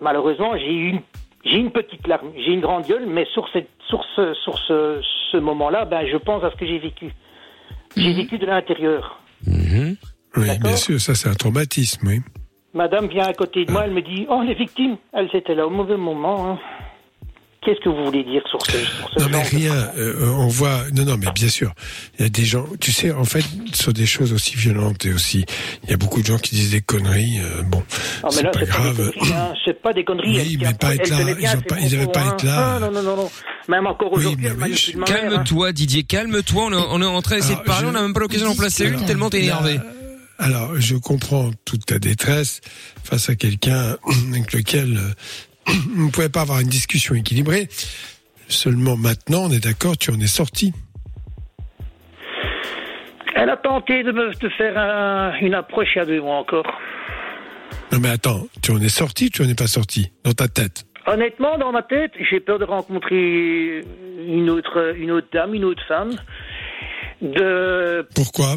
Malheureusement, 0.02 0.58
j'ai 0.58 0.74
eu 0.74 0.90
une, 0.90 1.02
j'ai 1.46 1.58
une 1.58 1.72
petite 1.72 2.08
larme, 2.08 2.32
j'ai 2.36 2.54
une 2.54 2.62
grande 2.62 2.86
gueule, 2.86 3.06
mais 3.08 3.26
sur, 3.34 3.48
cette, 3.54 3.70
sur 3.88 4.04
ce, 4.16 4.34
sur 4.44 4.58
ce, 4.60 5.00
ce 5.32 5.38
moment-là, 5.38 5.86
ben, 5.86 6.06
je 6.12 6.18
pense 6.18 6.44
à 6.44 6.52
ce 6.52 6.56
que 6.56 6.66
j'ai 6.66 6.80
vécu. 6.80 7.12
J'ai 7.96 8.14
vécu 8.14 8.38
de 8.38 8.46
l'intérieur. 8.46 9.20
Oui, 10.36 10.50
bien 10.62 10.76
sûr, 10.76 11.00
ça 11.00 11.16
c'est 11.16 11.30
un 11.30 11.34
traumatisme, 11.34 12.08
oui. 12.08 12.22
Madame 12.74 13.08
vient 13.08 13.26
à 13.26 13.34
côté 13.34 13.66
de 13.66 13.72
moi, 13.72 13.86
elle 13.86 13.94
me 13.94 14.02
dit 14.02 14.28
Oh, 14.30 14.42
les 14.46 14.54
victimes, 14.54 14.98
elles 15.14 15.30
étaient 15.34 15.56
là 15.56 15.66
au 15.66 15.70
mauvais 15.72 15.98
moment. 15.98 16.52
hein. 16.52 16.60
Qu'est-ce 17.68 17.82
que 17.82 17.90
vous 17.90 18.06
voulez 18.06 18.24
dire 18.24 18.42
sur 18.50 18.62
ce, 18.66 18.72
sur 18.72 19.10
ce 19.18 19.24
Non 19.24 19.28
mais 19.30 19.42
rien, 19.44 19.74
euh, 19.98 20.30
on 20.38 20.48
voit. 20.48 20.84
Non 20.94 21.04
non 21.04 21.18
mais 21.18 21.28
bien 21.36 21.50
sûr, 21.50 21.74
il 22.18 22.22
y 22.24 22.26
a 22.26 22.30
des 22.30 22.46
gens. 22.46 22.66
Tu 22.80 22.94
sais, 22.94 23.12
en 23.12 23.26
fait, 23.26 23.44
sur 23.74 23.92
des 23.92 24.06
choses 24.06 24.32
aussi 24.32 24.56
violentes 24.56 25.06
et 25.06 25.12
aussi, 25.12 25.44
il 25.84 25.90
y 25.90 25.94
a 25.94 25.98
beaucoup 25.98 26.22
de 26.22 26.28
gens 26.28 26.38
qui 26.38 26.56
disent 26.56 26.72
des 26.72 26.80
conneries. 26.80 27.40
euh, 27.42 27.64
bon, 27.64 27.84
Ah, 28.24 28.28
mais 28.28 28.32
c'est 28.38 28.44
là, 28.44 28.52
pas 28.52 28.60
c'est 28.62 28.66
pas, 28.68 28.72
des 28.78 28.84
grave. 28.84 28.96
conneries, 29.12 29.34
hein. 29.34 29.54
c'est 29.66 29.82
pas 29.82 29.92
des 29.92 30.06
conneries. 30.06 30.40
Oui, 30.40 30.58
mais 30.62 30.74
pas 30.76 30.96
être 30.96 31.10
là, 31.10 31.18
ils 31.22 31.90
ses 31.90 31.98
pas- 32.08 32.26
être 32.26 32.44
là. 32.44 32.76
Ah, 32.76 32.80
non, 32.80 32.90
non, 32.92 33.04
non, 33.04 33.18
non. 33.18 33.30
Même 33.68 33.86
encore 33.86 34.14
aujourd'hui, 34.14 34.48
hein. 34.48 35.04
Calme-toi, 35.06 35.74
Didier, 35.74 36.04
calme-toi. 36.04 36.64
On 36.68 36.72
est, 36.72 36.86
on 36.92 37.02
est 37.02 37.06
en 37.06 37.22
train 37.22 37.36
d'essayer 37.36 37.56
de 37.58 37.62
parler, 37.64 37.88
on 37.90 37.92
n'a 37.92 38.02
même 38.02 38.14
pas 38.14 38.22
l'occasion 38.22 38.48
d'en 38.48 38.56
placer 38.56 38.86
une, 38.88 39.04
tellement 39.06 39.30
t'es 39.30 39.44
énervé. 39.44 39.78
Alors, 40.40 40.80
je 40.80 40.96
comprends 40.96 41.50
toute 41.66 41.86
ta 41.86 42.00
détresse 42.00 42.62
face 43.04 43.30
à 43.30 43.36
quelqu'un 43.36 43.98
avec 44.32 44.54
lequel 44.54 44.98
on 45.98 46.06
ne 46.06 46.12
pouvait 46.12 46.30
pas 46.30 46.42
avoir 46.42 46.60
une 46.60 46.68
discussion 46.70 47.16
équilibrée. 47.16 47.68
Seulement 48.48 48.96
maintenant, 48.96 49.44
on 49.46 49.52
est 49.52 49.64
d'accord, 49.64 49.98
tu 49.98 50.12
en 50.12 50.20
es 50.20 50.28
sorti. 50.28 50.74
Elle 53.36 53.50
a 53.50 53.58
tenté 53.58 54.04
de 54.04 54.12
me 54.12 54.34
de 54.34 54.50
faire 54.50 54.78
un- 54.78 55.34
une 55.42 55.54
approche 55.54 55.90
il 55.96 56.00
y 56.00 56.02
a 56.02 56.06
deux 56.06 56.22
mois 56.22 56.38
encore. 56.38 56.66
Non 57.92 58.00
mais 58.00 58.10
attends, 58.10 58.48
tu 58.62 58.72
en 58.72 58.82
es 58.82 58.90
sorti 58.90 59.26
ou 59.26 59.30
tu 59.30 59.42
en 59.44 59.50
es 59.50 59.56
pas 59.56 59.68
sorti 59.68 60.12
dans 60.24 60.34
ta 60.34 60.48
tête? 60.48 60.86
Honnêtement, 61.06 61.58
dans 61.58 61.72
ma 61.72 61.84
tête, 61.84 62.12
j'ai 62.30 62.40
peur 62.42 62.60
de 62.60 62.66
rencontrer 62.66 63.84
une 64.28 64.50
autre, 64.50 64.94
une 64.98 65.12
autre 65.12 65.28
dame, 65.32 65.54
une 65.54 65.64
autre 65.64 65.82
femme. 65.88 66.12
De, 67.22 68.06
Pourquoi? 68.14 68.56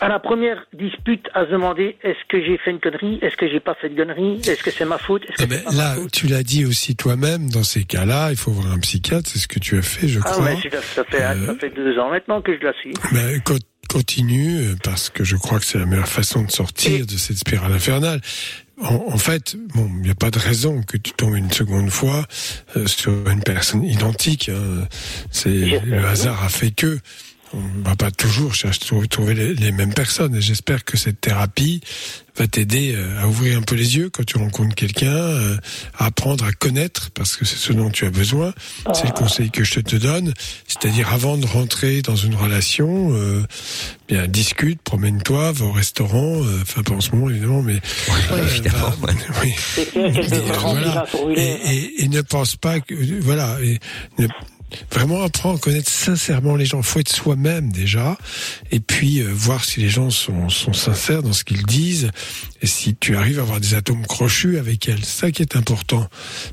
À 0.00 0.08
la 0.08 0.18
première 0.18 0.64
dispute, 0.72 1.26
à 1.34 1.44
se 1.46 1.50
demander 1.50 1.96
est-ce 2.02 2.18
que 2.28 2.44
j'ai 2.44 2.58
fait 2.58 2.70
une 2.70 2.80
connerie, 2.80 3.18
est-ce 3.22 3.36
que 3.36 3.48
j'ai 3.48 3.60
pas 3.60 3.74
fait 3.74 3.88
de 3.88 3.96
connerie, 3.96 4.40
est-ce 4.46 4.62
que 4.62 4.70
c'est 4.70 4.84
ma 4.84 4.98
faute, 4.98 5.24
que 5.26 5.32
Ah 5.42 5.46
ben, 5.46 5.62
Là, 5.76 5.94
faute? 5.94 6.12
tu 6.12 6.26
l'as 6.26 6.42
dit 6.42 6.64
aussi 6.64 6.96
toi-même, 6.96 7.50
dans 7.50 7.64
ces 7.64 7.84
cas-là, 7.84 8.30
il 8.30 8.36
faut 8.36 8.50
voir 8.50 8.72
un 8.72 8.78
psychiatre, 8.78 9.28
c'est 9.30 9.38
ce 9.38 9.48
que 9.48 9.58
tu 9.58 9.76
as 9.78 9.82
fait, 9.82 10.08
je 10.08 10.20
Ah 10.24 10.30
crois. 10.30 10.44
ouais, 10.46 10.56
ça 10.94 11.04
fait, 11.04 11.18
ça 11.46 11.54
fait 11.58 11.70
deux 11.70 11.98
ans 11.98 12.10
maintenant 12.10 12.40
que 12.42 12.56
je 12.58 12.64
la 12.64 12.72
suis. 12.74 12.92
Ben, 13.12 13.40
co- 13.42 13.54
continue, 13.88 14.58
euh, 14.60 14.74
parce 14.82 15.08
que 15.10 15.22
je 15.24 15.36
crois 15.36 15.58
que 15.60 15.64
c'est 15.66 15.78
la 15.78 15.86
meilleure 15.86 16.08
façon 16.08 16.42
de 16.42 16.50
sortir 16.50 17.06
de 17.06 17.12
cette 17.12 17.36
spirale 17.38 17.72
infernale. 17.72 18.20
En, 18.80 18.94
en 19.12 19.18
fait, 19.18 19.54
bon, 19.74 19.88
il 19.98 20.02
n'y 20.02 20.10
a 20.10 20.16
pas 20.16 20.30
de 20.32 20.38
raison 20.40 20.82
que 20.82 20.96
tu 20.96 21.12
tombes 21.12 21.36
une 21.36 21.52
seconde 21.52 21.90
fois 21.90 22.24
euh, 22.76 22.86
sur 22.88 23.12
une 23.30 23.42
personne 23.44 23.84
identique. 23.84 24.48
hein. 24.48 24.88
C'est 25.30 25.48
le 25.84 26.04
hasard 26.04 26.42
a 26.42 26.48
fait 26.48 26.72
que 26.72 26.98
on 27.54 27.88
va 27.88 27.96
pas 27.96 28.10
toujours 28.10 28.54
chercher 28.54 28.80
trouver, 28.80 29.08
trouver 29.08 29.34
les, 29.34 29.54
les 29.54 29.72
mêmes 29.72 29.94
personnes. 29.94 30.34
Et 30.34 30.40
j'espère 30.42 30.84
que 30.84 30.96
cette 30.96 31.20
thérapie 31.20 31.80
va 32.36 32.48
t'aider 32.48 32.94
euh, 32.96 33.22
à 33.22 33.28
ouvrir 33.28 33.56
un 33.58 33.62
peu 33.62 33.76
les 33.76 33.96
yeux 33.96 34.10
quand 34.10 34.24
tu 34.24 34.38
rencontres 34.38 34.74
quelqu'un, 34.74 35.06
euh, 35.14 35.56
à 35.96 36.06
apprendre 36.06 36.44
à 36.44 36.52
connaître, 36.52 37.10
parce 37.12 37.36
que 37.36 37.44
c'est 37.44 37.56
ce 37.56 37.72
dont 37.72 37.90
tu 37.90 38.06
as 38.06 38.10
besoin. 38.10 38.52
C'est 38.92 39.06
le 39.06 39.12
conseil 39.12 39.50
que 39.52 39.62
je 39.62 39.78
te 39.80 39.94
donne. 39.96 40.34
C'est-à-dire 40.66 41.12
avant 41.12 41.36
de 41.36 41.46
rentrer 41.46 42.02
dans 42.02 42.16
une 42.16 42.34
relation, 42.34 43.12
euh, 43.12 43.42
bien 44.08 44.26
discute, 44.26 44.82
promène-toi, 44.82 45.52
va 45.52 45.64
au 45.64 45.72
restaurant, 45.72 46.42
euh, 46.42 46.58
enfin 46.62 46.82
pas 46.82 46.94
en 46.94 47.00
ce 47.00 47.12
moment 47.12 47.30
évidemment, 47.30 47.62
mais 47.62 47.80
euh, 48.32 48.48
évidemment, 48.48 48.90
va- 49.00 49.12
oui. 49.42 49.54
Et, 49.96 49.98
euh, 49.98 50.52
voilà. 50.60 51.06
ne 52.08 52.20
pense 52.22 52.56
pas 52.56 52.80
que 52.80 52.94
voilà. 53.20 53.58
Et 53.62 53.78
ne- 54.18 54.26
Vraiment 54.90 55.22
apprendre 55.22 55.56
à 55.56 55.60
connaître 55.60 55.90
sincèrement 55.90 56.56
les 56.56 56.66
gens. 56.66 56.82
Faut 56.82 57.00
être 57.00 57.08
soi-même 57.08 57.70
déjà, 57.72 58.16
et 58.70 58.80
puis 58.80 59.20
euh, 59.20 59.30
voir 59.32 59.64
si 59.64 59.80
les 59.80 59.88
gens 59.88 60.10
sont, 60.10 60.48
sont 60.48 60.72
sincères 60.72 61.22
dans 61.22 61.32
ce 61.32 61.44
qu'ils 61.44 61.64
disent, 61.64 62.10
et 62.62 62.66
si 62.66 62.94
tu 62.94 63.16
arrives 63.16 63.38
à 63.38 63.42
avoir 63.42 63.60
des 63.60 63.74
atomes 63.74 64.06
crochus 64.06 64.58
avec 64.58 64.88
elles. 64.88 65.04
Ça 65.04 65.30
qui 65.30 65.42
est 65.42 65.56
important. 65.56 66.08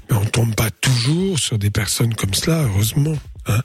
Mais 0.09 0.17
on 0.17 0.25
tombe 0.25 0.55
pas 0.55 0.71
toujours 0.71 1.39
sur 1.39 1.57
des 1.57 1.69
personnes 1.69 2.13
comme 2.15 2.33
cela, 2.33 2.63
heureusement. 2.63 3.17
Hein. 3.47 3.59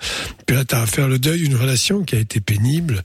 Puis 0.46 0.56
là, 0.56 0.64
tu 0.64 0.74
as 0.74 0.82
à 0.82 0.86
faire 0.86 1.08
le 1.08 1.18
deuil 1.18 1.40
d'une 1.40 1.56
relation 1.56 2.02
qui 2.02 2.16
a 2.16 2.18
été 2.18 2.40
pénible, 2.40 3.02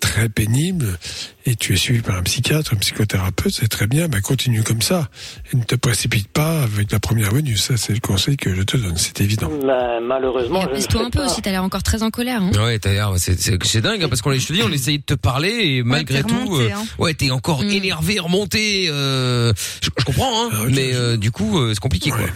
très 0.00 0.28
pénible, 0.28 0.98
et 1.46 1.56
tu 1.56 1.72
es 1.74 1.76
suivi 1.76 2.00
par 2.00 2.16
un 2.16 2.22
psychiatre, 2.22 2.74
un 2.74 2.76
psychothérapeute, 2.76 3.52
c'est 3.52 3.68
très 3.68 3.86
bien, 3.86 4.08
ben 4.08 4.20
continue 4.20 4.62
comme 4.62 4.82
ça. 4.82 5.08
Et 5.52 5.56
ne 5.56 5.64
te 5.64 5.74
précipite 5.74 6.28
pas 6.28 6.62
avec 6.62 6.92
la 6.92 7.00
première 7.00 7.32
venue. 7.32 7.56
Ça, 7.56 7.76
c'est 7.76 7.92
le 7.92 8.00
conseil 8.00 8.36
que 8.36 8.54
je 8.54 8.62
te 8.62 8.76
donne, 8.76 8.96
c'est 8.96 9.20
évident. 9.20 9.50
Mais 9.64 10.00
malheureusement, 10.00 10.62
sais 10.74 10.98
un 10.98 11.10
peu 11.10 11.18
pas. 11.18 11.26
aussi, 11.26 11.42
t'as 11.42 11.50
l'air 11.50 11.64
encore 11.64 11.82
très 11.82 12.02
en 12.02 12.10
colère. 12.10 12.42
Hein. 12.42 12.52
Ouais, 12.64 12.78
t'as 12.78 12.92
l'air, 12.92 13.12
c'est, 13.16 13.80
dingue, 13.80 14.02
hein, 14.02 14.08
parce 14.08 14.22
qu'on, 14.22 14.32
je 14.32 14.46
te 14.46 14.52
dis, 14.52 14.62
on 14.62 14.70
essayait 14.72 14.98
de 14.98 15.04
te 15.04 15.14
parler, 15.14 15.50
et 15.50 15.82
malgré 15.82 16.22
t'es 16.22 16.28
tout, 16.28 16.34
remonté, 16.34 16.72
euh, 16.72 16.76
hein. 16.76 16.84
ouais, 16.98 17.14
t'es 17.14 17.30
encore 17.30 17.64
énervé, 17.64 18.18
remonté, 18.20 18.88
euh, 18.88 19.52
je, 19.82 19.90
je 19.98 20.04
comprends, 20.04 20.46
hein, 20.46 20.50
Ah, 20.52 20.64
mais 20.70 20.94
euh, 20.94 21.16
du 21.16 21.30
coup, 21.30 21.58
euh, 21.58 21.70
c'est 21.74 21.80
compliqué, 21.80 22.10
quoi. 22.10 22.26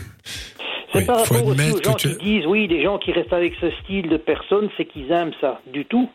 C'est 0.93 1.07
par 1.07 1.24
faut 1.26 1.34
rapport 1.34 1.49
aussi 1.51 1.70
aux 1.72 1.82
gens 1.82 1.95
que 1.95 2.09
qui 2.09 2.16
disent, 2.24 2.47
oui, 2.47 2.68
des 2.68 2.82
gens 2.82 2.99
qui 2.99 3.12
restent 3.12 3.32
avec 3.32 3.55
ce 3.61 3.70
style 3.82 4.09
de 4.09 4.16
personne, 4.16 4.68
c'est 4.76 4.84
qu'ils 4.84 5.11
aiment 5.11 5.32
ça. 5.41 5.61
Du 5.72 5.84
tout. 5.84 6.09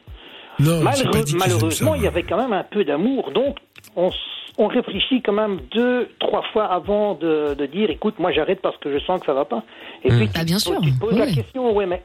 Non, 0.59 0.81
Malheureux- 0.81 1.23
malheureusement, 1.37 1.91
ça. 1.91 1.97
il 1.97 2.03
y 2.03 2.07
avait 2.07 2.23
quand 2.23 2.37
même 2.37 2.53
un 2.53 2.63
peu 2.63 2.83
d'amour. 2.83 3.31
Donc, 3.31 3.57
on, 3.95 4.09
s- 4.09 4.15
on 4.57 4.67
réfléchit 4.67 5.21
quand 5.21 5.33
même 5.33 5.59
deux, 5.73 6.09
trois 6.19 6.43
fois 6.53 6.65
avant 6.65 7.15
de, 7.15 7.53
de 7.55 7.65
dire, 7.65 7.89
écoute, 7.89 8.15
moi 8.19 8.31
j'arrête 8.31 8.61
parce 8.61 8.77
que 8.77 8.91
je 8.91 9.03
sens 9.05 9.19
que 9.19 9.25
ça 9.25 9.33
va 9.33 9.45
pas. 9.45 9.63
Et 10.03 10.09
puis, 10.09 10.27
tu, 10.27 10.33
Ah, 10.35 10.43
bien 10.43 10.57
te 10.57 10.63
poses- 10.65 10.73
sûr, 10.73 10.81
tu 10.81 10.91
poses 10.99 11.17
la 11.17 11.25
oui. 11.25 11.35
question, 11.35 11.75
ouais, 11.75 11.85
mais 11.85 12.03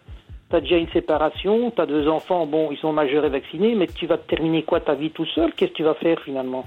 t'as 0.49 0.61
déjà 0.61 0.77
une 0.77 0.89
séparation, 0.91 1.71
t'as 1.73 1.87
deux 1.87 2.09
enfants, 2.09 2.47
bon, 2.47 2.71
ils 2.71 2.79
sont 2.79 2.93
majeurs 2.93 3.25
et 3.25 3.31
vaccinés, 3.31 3.75
mais 3.75 3.89
tu 3.89 4.07
vas 4.07 4.17
terminer 4.17 4.63
quoi 4.63 4.81
ta 4.81 4.95
vie 4.95 5.11
tout 5.11 5.27
seul? 5.27 5.53
Qu'est-ce 5.55 5.73
que 5.73 5.77
tu 5.77 5.83
vas 5.83 5.95
faire 5.95 6.19
finalement? 6.25 6.65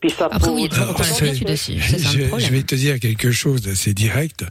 Puis 0.00 0.10
ça 0.10 0.28
Après, 0.30 0.50
oui, 0.50 0.68
pose- 0.68 0.78
c'est- 1.06 1.24
d'inquiétude 1.24 1.50
aussi. 1.50 1.78
Je, 1.80 1.96
je 2.38 2.50
vais 2.52 2.62
te 2.62 2.74
dire 2.74 3.00
quelque 3.00 3.30
chose 3.32 3.62
d'assez 3.62 3.94
direct, 3.94 4.44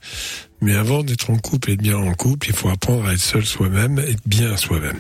mais 0.62 0.74
avant 0.76 1.04
d'être 1.04 1.30
en 1.30 1.38
couple 1.38 1.72
et 1.72 1.76
de 1.78 1.82
bien 1.84 1.98
en 1.98 2.14
couple, 2.14 2.48
il 2.50 2.56
faut 2.56 2.70
apprendre 2.70 3.06
à 3.08 3.14
être 3.14 3.20
seul 3.20 3.46
soi-même, 3.46 4.00
être 4.00 4.24
bien 4.26 4.58
soi-même, 4.58 5.00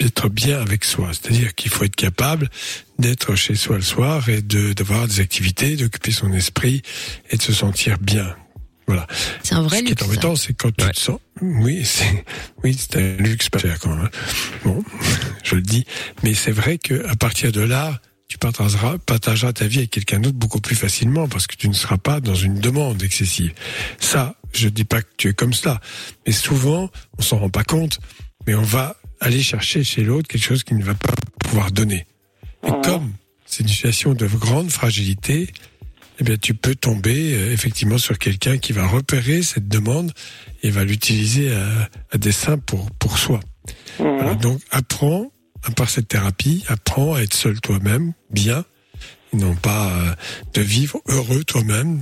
être 0.00 0.28
bien 0.28 0.60
avec 0.60 0.84
soi. 0.84 1.10
C'est-à-dire 1.12 1.54
qu'il 1.54 1.70
faut 1.72 1.84
être 1.84 1.96
capable 1.96 2.48
d'être 3.00 3.34
chez 3.34 3.56
soi 3.56 3.76
le 3.76 3.82
soir 3.82 4.28
et 4.28 4.42
de 4.42 4.72
d'avoir 4.74 5.08
des 5.08 5.18
activités, 5.20 5.76
d'occuper 5.76 6.12
son 6.12 6.32
esprit 6.32 6.82
et 7.30 7.36
de 7.36 7.42
se 7.42 7.52
sentir 7.52 7.98
bien. 7.98 8.34
Voilà. 8.86 9.06
C'est 9.42 9.54
un 9.54 9.62
vrai 9.62 9.78
Ce 9.78 9.82
qui 9.84 9.88
luxe. 9.90 10.02
est 10.02 10.04
embêtant, 10.04 10.36
c'est 10.36 10.52
quand 10.52 10.70
tu 10.76 10.84
te 10.86 11.00
sens. 11.00 11.18
Oui, 11.40 11.80
c'est 11.84 12.24
oui, 12.62 12.76
c'est 12.78 12.96
un 12.98 13.16
luxe 13.22 13.48
pas 13.48 13.58
cher 13.58 13.78
quand 13.80 13.88
même. 13.96 14.04
hein. 14.04 14.10
Bon, 14.64 14.84
je 15.42 15.54
le 15.56 15.62
dis, 15.62 15.84
mais 16.22 16.34
c'est 16.34 16.52
vrai 16.52 16.78
que 16.78 17.04
à 17.08 17.16
partir 17.16 17.50
de 17.50 17.62
là, 17.62 17.98
partageras, 18.44 18.98
partageras 18.98 19.54
ta 19.54 19.66
vie 19.66 19.78
avec 19.78 19.90
quelqu'un 19.90 20.20
d'autre 20.20 20.36
beaucoup 20.36 20.60
plus 20.60 20.76
facilement 20.76 21.28
parce 21.28 21.46
que 21.46 21.56
tu 21.56 21.66
ne 21.66 21.72
seras 21.72 21.96
pas 21.96 22.20
dans 22.20 22.34
une 22.34 22.60
demande 22.60 23.02
excessive. 23.02 23.54
Ça, 23.98 24.34
je 24.52 24.68
dis 24.68 24.84
pas 24.84 25.00
que 25.00 25.08
tu 25.16 25.28
es 25.30 25.32
comme 25.32 25.54
cela, 25.54 25.80
mais 26.26 26.32
souvent, 26.32 26.90
on 27.18 27.22
s'en 27.22 27.38
rend 27.38 27.48
pas 27.48 27.64
compte, 27.64 28.00
mais 28.46 28.54
on 28.54 28.62
va 28.62 28.96
aller 29.20 29.42
chercher 29.42 29.82
chez 29.82 30.02
l'autre 30.02 30.28
quelque 30.28 30.44
chose 30.44 30.62
qu'il 30.62 30.76
ne 30.76 30.84
va 30.84 30.92
pas 30.94 31.14
pouvoir 31.40 31.72
donner. 31.72 32.06
Et 32.66 32.70
comme 32.84 33.14
c'est 33.46 33.62
une 33.62 33.68
situation 33.68 34.12
de 34.12 34.26
grande 34.26 34.70
fragilité, 34.70 35.48
eh 36.20 36.24
bien, 36.24 36.36
tu 36.36 36.52
peux 36.52 36.74
tomber 36.74 37.34
euh, 37.34 37.50
effectivement 37.50 37.98
sur 37.98 38.18
quelqu'un 38.18 38.58
qui 38.58 38.74
va 38.74 38.86
repérer 38.86 39.42
cette 39.42 39.68
demande 39.68 40.12
et 40.62 40.70
va 40.70 40.84
l'utiliser 40.84 41.54
à, 41.54 41.88
à 42.12 42.18
dessein 42.18 42.58
pour 42.58 42.90
pour 42.98 43.18
soi. 43.18 43.40
Voilà, 43.98 44.34
donc, 44.34 44.60
apprends 44.70 45.30
à 45.64 45.70
part 45.70 45.90
cette 45.90 46.08
thérapie, 46.08 46.64
apprends 46.68 47.14
à 47.14 47.20
être 47.22 47.34
seul 47.34 47.60
toi-même, 47.60 48.12
bien, 48.30 48.64
non 49.34 49.54
pas 49.54 49.90
euh, 49.90 50.14
de 50.54 50.62
vivre 50.62 51.00
heureux 51.08 51.44
toi-même. 51.44 52.00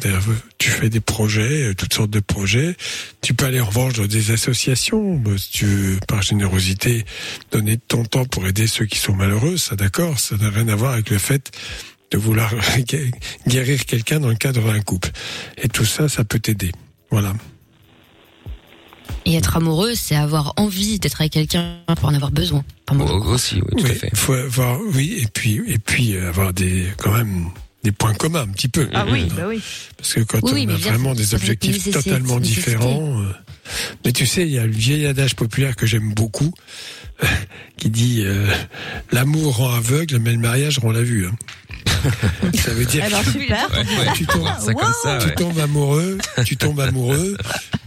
Tu 0.59 0.71
fais 0.71 0.91
des 0.91 1.01
projets, 1.01 1.71
euh, 1.71 1.75
toutes 1.75 1.95
sortes 1.95 2.11
de 2.11 2.21
projets. 2.21 2.77
Tu 3.23 3.35
peux 3.35 3.47
aller 3.47 3.61
en 3.61 3.67
revanche 3.67 3.95
dans 3.95 4.07
des 4.07 4.31
associations, 4.31 5.23
euh, 5.27 5.39
si 5.39 5.51
tu 5.51 5.65
veux, 5.65 5.99
par 6.07 6.23
générosité, 6.23 7.05
donner 7.51 7.79
ton 7.79 8.05
temps 8.05 8.25
pour 8.25 8.47
aider 8.47 8.67
ceux 8.67 8.87
qui 8.87 8.99
sont 8.99 9.15
malheureux. 9.15 9.57
Ça, 9.57 9.77
d'accord, 9.77 10.19
ça 10.19 10.37
n'a 10.37 10.51
rien 10.51 10.69
à 10.69 10.77
voir 10.77 10.93
avec 10.93 11.11
le 11.11 11.19
fait 11.19 11.51
de 12.11 12.19
vouloir 12.19 12.53
guérir 13.49 13.87
quelqu'un 13.87 14.21
dans 14.21 14.29
le 14.29 14.37
cadre 14.37 14.71
d'un 14.71 14.81
couple. 14.81 15.11
Et 15.57 15.69
tout 15.69 15.87
ça, 15.87 16.09
ça 16.09 16.25
peut 16.25 16.41
t'aider. 16.41 16.73
Voilà. 17.11 17.35
Et 19.25 19.37
être 19.37 19.57
amoureux, 19.57 19.95
c'est 19.95 20.17
avoir 20.17 20.53
envie 20.57 20.99
d'être 20.99 21.21
avec 21.21 21.33
quelqu'un 21.33 21.77
pour 21.97 22.09
en 22.09 22.15
avoir 22.15 22.31
besoin. 22.33 22.65
aussi, 22.91 23.57
oui, 23.73 23.83
tout 23.83 23.87
à 23.87 23.95
fait. 23.95 24.11
Faut 24.15 24.33
avoir, 24.35 24.79
oui, 24.95 25.19
et 25.23 25.27
puis, 25.33 25.61
et 25.67 25.79
puis 25.79 26.17
euh, 26.17 26.29
avoir 26.29 26.53
des, 26.53 26.87
quand 26.99 27.13
même, 27.13 27.47
des 27.85 27.93
points 27.93 28.15
communs, 28.15 28.43
un 28.43 28.49
petit 28.49 28.69
peu. 28.69 28.89
Ah 28.93 29.07
oui, 29.11 29.27
bah 29.37 29.45
oui. 29.49 29.61
Parce 29.97 30.15
que 30.15 30.21
quand 30.21 30.39
Oui, 30.43 30.51
oui, 30.55 30.67
on 30.69 30.75
a 30.75 30.77
vraiment 30.77 31.15
des 31.15 31.35
objectifs 31.35 31.91
totalement 31.91 32.41
différents. 32.41 33.23
euh, 33.23 33.33
Mais 34.05 34.13
tu 34.13 34.27
sais, 34.27 34.43
il 34.43 34.51
y 34.53 34.59
a 34.59 34.67
le 34.67 34.73
vieil 34.73 35.07
adage 35.07 35.37
populaire 35.37 35.77
que 35.77 35.87
j'aime 35.87 36.13
beaucoup, 36.15 36.53
qui 37.77 37.91
dit 37.91 38.23
euh, 38.25 38.47
l'amour 39.13 39.57
rend 39.57 39.73
aveugle, 39.75 40.19
mais 40.19 40.33
le 40.33 40.39
mariage 40.39 40.79
rend 40.79 40.93
la 40.93 41.03
vue. 41.03 41.27
hein. 41.27 41.33
ça 42.55 42.75
veut 42.75 42.85
dire 42.85 43.05
Alors, 43.05 43.23
que 43.25 43.31
super. 43.31 43.69
Ouais, 43.73 43.79
ouais. 43.79 44.13
tu 44.15 44.27
tombes, 44.27 44.49
Ça 44.59 44.75
comme 44.75 44.93
ça, 45.03 45.19
tu 45.19 45.27
ouais. 45.29 45.35
tombes 45.35 45.59
amoureux, 45.59 46.19
tu 46.45 46.57
tombes 46.57 46.81
amoureux, 46.81 47.37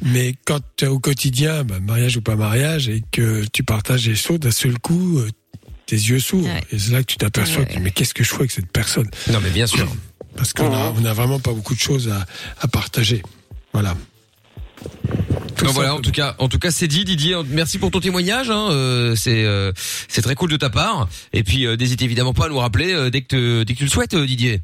mais 0.02 0.36
quand 0.46 0.60
tu 0.78 0.86
es 0.86 0.88
au 0.88 1.00
quotidien, 1.00 1.64
bah, 1.64 1.80
mariage 1.82 2.18
ou 2.18 2.22
pas 2.22 2.36
mariage, 2.36 2.90
et 2.90 3.04
que 3.12 3.44
tu 3.52 3.64
partages 3.64 4.08
les 4.08 4.16
choses, 4.16 4.40
d'un 4.40 4.52
seul 4.52 4.78
coup, 4.80 5.20
euh, 5.20 5.30
tes 5.86 5.96
yeux 5.96 6.20
s'ouvrent. 6.20 6.50
Et 6.72 6.80
c'est 6.80 6.92
là 6.92 7.00
que 7.02 7.08
tu 7.08 7.18
t'aperçois, 7.18 7.62
Ouais, 7.64 7.76
que, 7.76 7.80
mais 7.80 7.92
qu'est-ce 7.92 8.14
que 8.14 8.24
je 8.24 8.30
fais 8.30 8.40
avec 8.40 8.52
cette 8.52 8.72
personne? 8.72 9.10
Non, 9.32 9.40
mais 9.42 9.50
bien 9.50 9.68
sûr. 9.68 9.88
Parce 10.36 10.52
qu'on 10.54 10.74
a, 10.74 10.94
on 10.98 11.06
a 11.06 11.14
vraiment 11.14 11.40
pas 11.40 11.54
beaucoup 11.54 11.76
de 11.76 11.80
choses 11.80 12.10
à, 12.10 12.26
à 12.60 12.68
partager. 12.68 13.22
Voilà. 13.74 13.96
Donc 15.64 15.74
voilà, 15.74 15.96
en 15.96 16.02
tout 16.02 16.12
cas, 16.12 16.36
en 16.40 16.48
tout 16.48 16.60
cas, 16.60 16.70
c'est 16.70 16.88
dit, 16.88 17.06
Didier. 17.06 17.36
Merci 17.50 17.80
pour 17.80 17.90
ton 17.90 18.00
témoignage. 18.00 18.50
Hein, 18.50 18.68
euh, 18.72 19.16
c'est 19.16 19.46
euh, 19.46 19.72
c'est 19.76 20.22
très 20.22 20.36
cool 20.36 20.50
de 20.52 20.58
ta 20.58 20.70
part. 20.70 21.08
Et 21.34 21.44
puis, 21.44 21.66
euh, 21.66 21.76
n'hésite 21.78 22.02
évidemment 22.02 22.34
pas 22.34 22.46
à 22.46 22.50
nous 22.50 22.58
rappeler 22.58 22.94
euh, 22.94 23.10
dès 23.10 23.22
que 23.22 23.28
te- 23.28 23.64
dès 23.64 23.74
que 23.74 23.78
tu 23.80 23.86
le 23.86 23.90
souhaites, 23.90 24.14
euh, 24.14 24.26
Didier. 24.26 24.60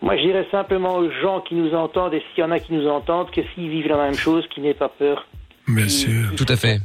Moi, 0.00 0.16
je 0.16 0.22
dirais 0.22 0.46
simplement 0.52 0.96
aux 0.96 1.10
gens 1.22 1.40
qui 1.48 1.54
nous 1.56 1.72
entendent, 1.74 2.14
et 2.14 2.22
s'il 2.34 2.44
y 2.44 2.46
en 2.46 2.52
a 2.52 2.60
qui 2.60 2.72
nous 2.72 2.86
entendent, 2.86 3.30
que 3.32 3.40
s'ils 3.54 3.68
vivent 3.70 3.88
la 3.88 3.96
même 3.96 4.14
chose, 4.14 4.44
qu'ils 4.54 4.62
n'aient 4.62 4.74
pas 4.74 4.88
peur. 4.90 5.26
Bien 5.66 5.88
sûr. 5.88 6.34
Tout 6.36 6.46
à 6.48 6.56
fait. 6.56 6.80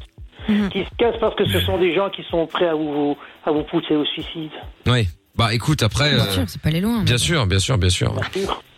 Qui 0.48 0.80
se 0.80 0.90
cassent 0.98 1.20
parce 1.22 1.36
que 1.36 1.46
ce 1.46 1.60
sont 1.62 1.78
des 1.78 1.94
gens 1.94 2.10
qui 2.10 2.24
sont 2.30 2.48
prêts 2.48 2.68
à 2.68 2.74
vous, 2.74 3.16
à 3.46 3.52
vous 3.52 3.64
pousser 3.64 3.96
au 3.96 4.06
suicide. 4.06 4.52
Oui. 4.88 5.08
Bah 5.36 5.54
écoute, 5.54 5.84
après. 5.84 6.14
Bien 6.16 6.24
euh, 6.26 6.32
sûr, 6.32 6.44
c'est 6.48 6.62
pas 6.62 6.70
aller 6.70 6.82
loin. 6.82 7.04
Bien 7.04 7.18
sûr, 7.18 7.46
bien 7.46 7.60
sûr, 7.60 7.78
bien 7.78 7.90
sûr. 7.90 8.14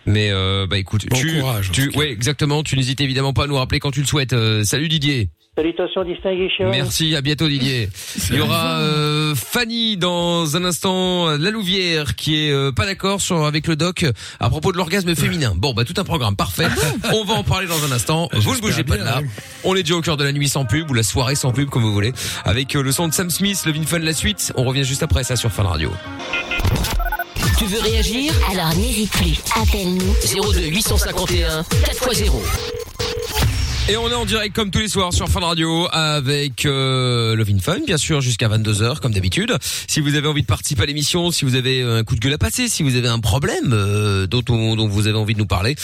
Mais 0.05 0.29
euh, 0.31 0.67
bah 0.67 0.77
écoute, 0.77 1.05
Bon 1.09 1.17
tu, 1.17 1.39
courage, 1.39 1.71
tu, 1.71 1.89
ouais, 1.95 2.11
exactement. 2.11 2.63
Tu 2.63 2.75
n'hésites 2.75 3.01
évidemment 3.01 3.33
pas 3.33 3.43
à 3.43 3.47
nous 3.47 3.55
rappeler 3.55 3.79
quand 3.79 3.91
tu 3.91 4.01
le 4.01 4.05
souhaites. 4.05 4.33
Euh, 4.33 4.63
salut 4.63 4.87
Didier. 4.87 5.29
Salutations 5.55 6.03
distinguées, 6.03 6.49
Sharon. 6.49 6.71
Merci, 6.71 7.15
à 7.15 7.21
bientôt 7.21 7.47
Didier. 7.47 7.87
Il 8.29 8.35
y 8.35 8.41
aura 8.41 8.79
euh, 8.79 9.35
Fanny 9.35 9.95
dans 9.95 10.57
un 10.57 10.65
instant, 10.65 11.29
euh, 11.29 11.37
la 11.37 11.49
Louvière 11.49 12.15
qui 12.15 12.45
est 12.45 12.51
euh, 12.51 12.73
pas 12.73 12.85
d'accord 12.85 13.21
sur 13.21 13.45
avec 13.45 13.67
le 13.67 13.77
doc 13.77 14.05
à 14.41 14.49
propos 14.49 14.73
de 14.73 14.77
l'orgasme 14.77 15.15
féminin. 15.15 15.53
Bon, 15.55 15.73
bah 15.73 15.85
tout 15.85 15.93
un 15.95 16.03
programme 16.03 16.35
parfait. 16.35 16.67
On 17.13 17.23
va 17.23 17.35
en 17.35 17.43
parler 17.43 17.67
dans 17.67 17.85
un 17.85 17.91
instant. 17.93 18.27
Vous 18.33 18.53
ne 18.53 18.59
bougez 18.59 18.83
pas 18.83 18.97
de 18.97 19.03
là. 19.03 19.21
On 19.63 19.75
est 19.75 19.83
déjà 19.83 19.95
au 19.95 20.01
cœur 20.01 20.17
de 20.17 20.25
la 20.25 20.33
nuit 20.33 20.49
sans 20.49 20.65
pub 20.65 20.91
ou 20.91 20.93
la 20.93 21.03
soirée 21.03 21.35
sans 21.35 21.53
pub 21.53 21.69
comme 21.69 21.83
vous 21.83 21.93
voulez, 21.93 22.11
avec 22.43 22.75
euh, 22.75 22.83
le 22.83 22.91
son 22.91 23.07
de 23.07 23.13
Sam 23.13 23.29
Smith, 23.29 23.63
le 23.65 23.73
Fun 23.85 23.99
la 23.99 24.13
suite. 24.13 24.51
On 24.57 24.65
revient 24.65 24.83
juste 24.83 25.03
après 25.03 25.23
ça 25.23 25.37
sur 25.37 25.51
Fun 25.51 25.63
Radio. 25.63 25.89
Tu 27.57 27.65
veux 27.65 27.79
réagir 27.79 28.33
Alors 28.51 28.73
n'hésite 28.75 29.11
plus, 29.11 29.35
appelle-nous. 29.55 30.13
02 30.53 30.67
851 30.67 31.61
4x0. 31.61 32.31
Et 33.87 33.97
on 33.97 34.09
est 34.09 34.13
en 34.15 34.25
direct 34.25 34.55
comme 34.55 34.71
tous 34.71 34.79
les 34.79 34.87
soirs 34.87 35.13
sur 35.13 35.29
Fun 35.29 35.41
Radio 35.41 35.87
avec 35.91 36.65
euh, 36.65 37.35
Love 37.35 37.49
in 37.51 37.59
Fun, 37.59 37.77
bien 37.85 37.97
sûr, 37.97 38.19
jusqu'à 38.19 38.49
22h 38.49 38.99
comme 38.99 39.13
d'habitude. 39.13 39.55
Si 39.87 39.99
vous 40.01 40.15
avez 40.15 40.27
envie 40.27 40.41
de 40.41 40.47
participer 40.47 40.83
à 40.83 40.85
l'émission, 40.87 41.29
si 41.31 41.45
vous 41.45 41.55
avez 41.55 41.83
un 41.83 42.03
coup 42.03 42.15
de 42.15 42.19
gueule 42.19 42.33
à 42.33 42.37
passer, 42.39 42.67
si 42.67 42.81
vous 42.83 42.95
avez 42.95 43.07
un 43.07 43.19
problème 43.19 43.71
euh, 43.73 44.25
dont, 44.27 44.43
on- 44.49 44.75
dont 44.75 44.87
vous 44.87 45.07
avez 45.07 45.17
envie 45.17 45.33
de 45.35 45.39
nous 45.39 45.45
parler, 45.45 45.75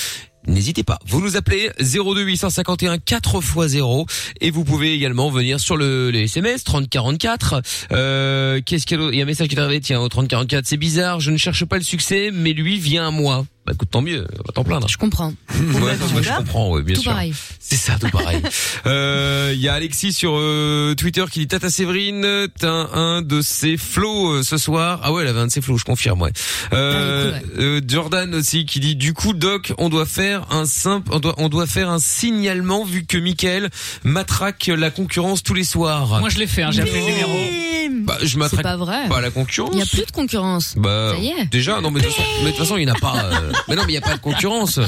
N'hésitez 0.47 0.83
pas. 0.83 0.97
Vous 1.05 1.21
nous 1.21 1.37
appelez 1.37 1.71
02 1.79 2.23
851 2.23 2.97
4 2.97 3.37
x 3.37 3.67
0 3.67 4.05
et 4.41 4.51
vous 4.51 4.63
pouvez 4.63 4.93
également 4.93 5.29
venir 5.29 5.59
sur 5.59 5.77
le, 5.77 6.11
SMS 6.13 6.63
3044. 6.63 7.61
Euh, 7.91 8.61
qu'est-ce 8.65 8.85
qu'il 8.85 8.99
y 8.99 9.03
a 9.03 9.09
Il 9.11 9.15
y 9.17 9.19
a 9.21 9.23
un 9.23 9.27
message 9.27 9.47
qui 9.47 9.55
est 9.55 9.59
arrivé, 9.59 9.79
tiens, 9.81 10.01
au 10.01 10.09
3044. 10.09 10.65
C'est 10.65 10.77
bizarre, 10.77 11.19
je 11.19 11.31
ne 11.31 11.37
cherche 11.37 11.65
pas 11.65 11.77
le 11.77 11.83
succès, 11.83 12.31
mais 12.33 12.53
lui 12.53 12.79
vient 12.79 13.07
à 13.07 13.11
moi. 13.11 13.45
Bah 13.65 13.73
écoute, 13.75 13.89
tant 13.91 14.01
mieux, 14.01 14.21
va 14.21 14.51
t'en 14.55 14.63
plaindre. 14.63 14.87
Je 14.89 14.97
comprends. 14.97 15.33
Ouais, 15.53 15.95
moi, 16.13 16.21
je 16.23 16.29
comprends, 16.35 16.71
ouais, 16.71 16.81
bien 16.81 16.95
Tout 16.95 17.03
sûr. 17.03 17.11
pareil. 17.11 17.31
C'est 17.59 17.75
ça, 17.75 17.93
tout 17.99 18.09
pareil. 18.09 18.41
Euh, 18.87 19.51
Il 19.53 19.59
y 19.61 19.67
a 19.69 19.73
Alexis 19.75 20.13
sur 20.13 20.33
euh, 20.35 20.95
Twitter 20.95 21.23
qui 21.29 21.39
dit 21.39 21.47
Tata 21.47 21.69
Séverine, 21.69 22.47
t'as 22.59 22.87
un 22.93 23.21
de 23.21 23.41
ses 23.41 23.77
flots 23.77 24.31
euh, 24.31 24.43
ce 24.43 24.57
soir. 24.57 24.99
Ah 25.03 25.11
ouais, 25.13 25.21
elle 25.21 25.27
avait 25.27 25.39
un 25.41 25.45
de 25.45 25.51
ses 25.51 25.61
flots, 25.61 25.77
je 25.77 25.83
confirme, 25.85 26.21
ouais. 26.23 26.31
Euh, 26.73 27.37
euh, 27.59 27.81
Jordan 27.87 28.33
aussi 28.33 28.65
qui 28.65 28.79
dit 28.79 28.95
du 28.95 29.13
coup 29.13 29.33
Doc, 29.33 29.73
on 29.77 29.89
doit 29.89 30.07
faire 30.07 30.47
un 30.51 30.65
simple, 30.65 31.09
on 31.13 31.19
doit, 31.19 31.35
on 31.37 31.47
doit 31.49 31.67
faire 31.67 31.89
un 31.91 31.99
signalement 31.99 32.83
vu 32.83 33.05
que 33.05 33.17
Michael 33.19 33.69
matraque 34.03 34.67
la 34.75 34.89
concurrence 34.89 35.43
tous 35.43 35.53
les 35.53 35.63
soirs. 35.63 36.19
Moi, 36.19 36.29
je 36.29 36.39
l'ai 36.39 36.47
fait, 36.47 36.63
hein, 36.63 36.71
j'ai 36.71 36.81
appelé 36.81 36.99
le 36.99 37.05
numéro. 37.05 38.01
Bah, 38.05 38.17
je 38.23 38.37
matraque 38.37 38.57
C'est 38.59 38.63
pas 38.63 38.77
vrai. 38.77 39.07
pas 39.09 39.21
la 39.21 39.29
concurrence. 39.29 39.71
Il 39.73 39.79
y 39.79 39.83
a 39.83 39.85
plus 39.85 40.05
de 40.05 40.11
concurrence. 40.11 40.73
Bah, 40.77 41.11
Ça 41.13 41.19
y 41.21 41.27
est. 41.27 41.45
déjà, 41.51 41.81
non, 41.81 41.91
mais 41.91 41.99
de 41.99 42.05
toute 42.05 42.15
façon, 42.15 42.27
mais 42.39 42.45
de 42.45 42.55
toute 42.55 42.59
façon, 42.65 42.77
il 42.77 42.85
n'y 42.85 42.91
en 42.91 42.95
a 42.95 42.99
pas. 42.99 43.29
Mais 43.67 43.75
non, 43.75 43.83
mais 43.85 43.93
il 43.93 43.97
n'y 43.97 43.97
a 43.97 44.01
pas 44.01 44.15
de 44.15 44.21
concurrence. 44.21 44.79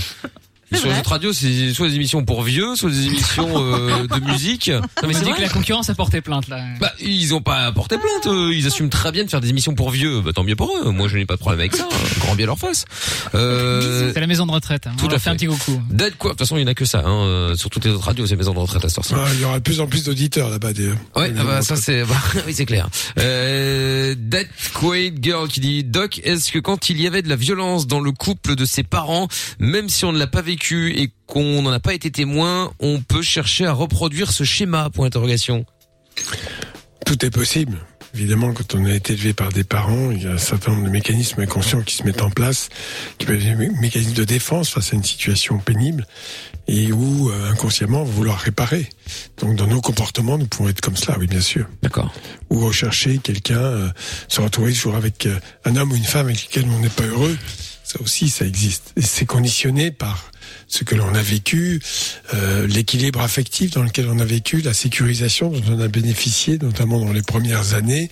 Sur 0.78 0.90
les 0.90 1.00
autres 1.00 1.10
radios, 1.10 1.34
c'est 1.34 1.74
soit 1.74 1.88
des 1.90 1.96
émissions 1.96 2.24
pour 2.26 2.42
vieux, 2.44 2.76
soit 2.76 2.90
des 2.90 3.06
émissions 3.08 3.50
euh, 3.56 4.08
de 4.08 4.20
musique. 4.32 4.70
Non, 4.70 4.82
On 5.04 5.08
mais 5.08 5.14
m'a 5.14 5.20
c'est 5.20 5.32
que 5.32 5.42
la 5.42 5.50
concurrence 5.50 5.90
a 5.90 5.96
porté 5.96 6.22
plainte, 6.22 6.48
là. 6.48 6.64
Bah, 6.80 6.92
ils 7.00 7.34
ont 7.34 7.42
pas 7.42 7.72
porté 7.72 7.98
plainte. 7.98 8.28
euh, 8.34 8.54
Ils 8.54 8.68
assument 8.68 8.90
très 8.90 9.12
bien 9.12 9.24
de 9.24 9.30
faire 9.30 9.42
des 9.42 9.50
émissions 9.50 9.76
pour 9.76 9.90
vieux. 9.92 10.22
Bah, 10.22 10.32
tant 10.34 10.44
mieux 10.44 10.56
pour 10.56 10.72
eux. 10.78 10.92
Moi, 10.92 11.08
je 11.08 11.18
n'ai 11.18 11.26
pas 11.26 11.36
de 11.36 11.40
problème 11.40 11.60
avec 11.60 11.76
ça. 11.76 11.88
hein. 11.92 11.96
Grand 12.20 12.36
bien 12.36 12.46
leur 12.46 12.58
face. 12.60 12.86
Euh, 13.36 14.12
C'est 14.14 14.20
la 14.20 14.28
maison 14.28 14.46
de 14.46 14.52
retraite. 14.52 14.88
Hein. 14.88 14.94
tout 14.98 15.08
on 15.08 15.14
à 15.14 15.20
fait 15.20 15.30
un 15.30 15.36
petit 15.36 15.48
coucou. 15.48 15.82
Dead 15.90 16.16
quoi? 16.18 16.30
De 16.32 16.34
toute 16.34 16.40
façon, 16.40 16.58
il 16.58 16.60
n'y 16.64 16.66
en 16.66 16.72
a 16.72 16.76
que 16.76 16.86
ça. 16.86 17.00
Hein. 17.06 17.24
euh, 17.26 17.56
Sur 17.56 17.70
toutes 17.70 17.86
les 17.86 17.92
autres 17.92 18.06
radios, 18.06 18.26
c'est 18.28 18.36
maison 18.36 18.54
de 18.54 18.60
retraite 18.60 18.84
à 18.84 18.88
heure-ci. 18.88 19.14
Ah, 19.16 19.26
il 19.34 19.42
y 19.42 19.46
aura 19.46 19.60
de 19.60 19.64
plus 19.64 19.80
en 19.80 19.88
plus 19.88 20.04
d'auditeurs 20.06 20.50
là-bas. 20.50 20.74
Des... 20.74 20.90
Ouais, 21.16 21.34
ah 21.38 21.44
bah, 21.44 21.62
ça 21.62 21.76
c'est, 21.76 22.04
bah, 22.06 22.16
oui 22.48 22.54
c'est 22.54 22.66
clair. 22.66 22.90
Euh, 23.20 24.16
That 24.30 24.46
Quiet 24.74 25.14
Girl 25.22 25.48
qui 25.48 25.60
dit 25.60 25.84
Doc, 25.84 26.20
est-ce 26.24 26.52
que 26.52 26.60
quand 26.60 26.90
il 26.90 27.00
y 27.02 27.08
avait 27.08 27.22
de 27.22 27.30
la 27.30 27.36
violence 27.36 27.88
dans 27.88 28.00
le 28.00 28.12
couple 28.12 28.56
de 28.56 28.66
ses 28.66 28.84
parents, 28.84 29.28
même 29.60 29.90
si 29.90 30.06
on 30.06 30.12
ne 30.12 30.20
l'a 30.20 30.28
pas 30.28 30.42
vécu 30.42 30.63
et 30.72 31.12
qu'on 31.28 31.62
n'en 31.62 31.72
a 31.72 31.80
pas 31.80 31.94
été 31.94 32.12
témoin, 32.12 32.72
on 32.80 33.02
peut 33.02 33.22
chercher 33.22 33.66
à 33.66 33.74
reproduire 33.74 34.32
ce 34.32 34.44
schéma 34.44 34.90
Point 34.90 35.08
d'interrogation. 35.08 35.66
Tout 37.06 37.26
est 37.26 37.32
possible. 37.32 37.78
Évidemment, 38.16 38.54
quand 38.54 38.76
on 38.76 38.86
a 38.86 38.94
été 38.94 39.14
élevé 39.14 39.34
par 39.34 39.50
des 39.52 39.64
parents, 39.64 40.12
il 40.12 40.22
y 40.22 40.28
a 40.28 40.34
un 40.34 40.38
certain 40.38 40.72
nombre 40.72 40.86
de 40.86 40.92
mécanismes 40.92 41.42
inconscients 41.42 41.82
qui 41.82 41.96
se 41.96 42.04
mettent 42.04 42.22
en 42.22 42.30
place, 42.30 42.70
qui 43.18 43.26
peuvent 43.26 43.38
être 43.38 43.58
des 43.58 43.68
mé- 43.68 43.80
mécanismes 43.82 44.14
de 44.14 44.24
défense 44.24 44.70
face 44.70 44.94
à 44.94 44.96
une 44.96 45.04
situation 45.04 45.58
pénible, 45.58 46.06
et 46.68 46.92
où 46.92 47.32
euh, 47.32 47.50
inconsciemment 47.50 48.04
vouloir 48.04 48.38
réparer. 48.38 48.88
Donc 49.40 49.56
dans 49.56 49.66
nos 49.66 49.82
comportements, 49.82 50.38
nous 50.38 50.46
pouvons 50.46 50.70
être 50.70 50.80
comme 50.80 50.96
cela, 50.96 51.18
oui 51.18 51.26
bien 51.26 51.42
sûr. 51.42 51.66
D'accord. 51.82 52.14
Ou 52.52 52.60
rechercher 52.60 53.18
quelqu'un, 53.18 53.60
euh, 53.60 53.90
se 54.28 54.42
retrouver 54.42 54.74
toujours 54.74 54.96
avec 54.96 55.26
euh, 55.26 55.40
un 55.66 55.76
homme 55.76 55.92
ou 55.92 55.96
une 55.96 56.04
femme 56.04 56.28
avec 56.28 56.46
lequel 56.46 56.66
on 56.70 56.80
n'est 56.82 56.90
pas 56.90 57.06
heureux. 57.06 57.36
Ça 57.94 58.02
aussi, 58.02 58.30
ça 58.30 58.46
existe. 58.46 58.94
C'est 59.00 59.26
conditionné 59.26 59.92
par 59.92 60.32
ce 60.68 60.84
que 60.84 60.96
l'on 60.96 61.14
a 61.14 61.22
vécu, 61.22 61.80
euh, 62.34 62.66
l'équilibre 62.68 63.22
affectif 63.22 63.72
dans 63.72 63.84
lequel 63.84 64.08
on 64.10 64.18
a 64.20 64.26
vécu, 64.26 64.62
la 64.62 64.74
sécurisation 64.74 65.50
dont 65.50 65.62
on 65.76 65.80
a 65.80 65.88
bénéficié, 65.88 66.58
notamment 66.58 67.00
dans 67.00 67.14
les 67.14 67.22
premières 67.22 67.76
années, 67.76 68.10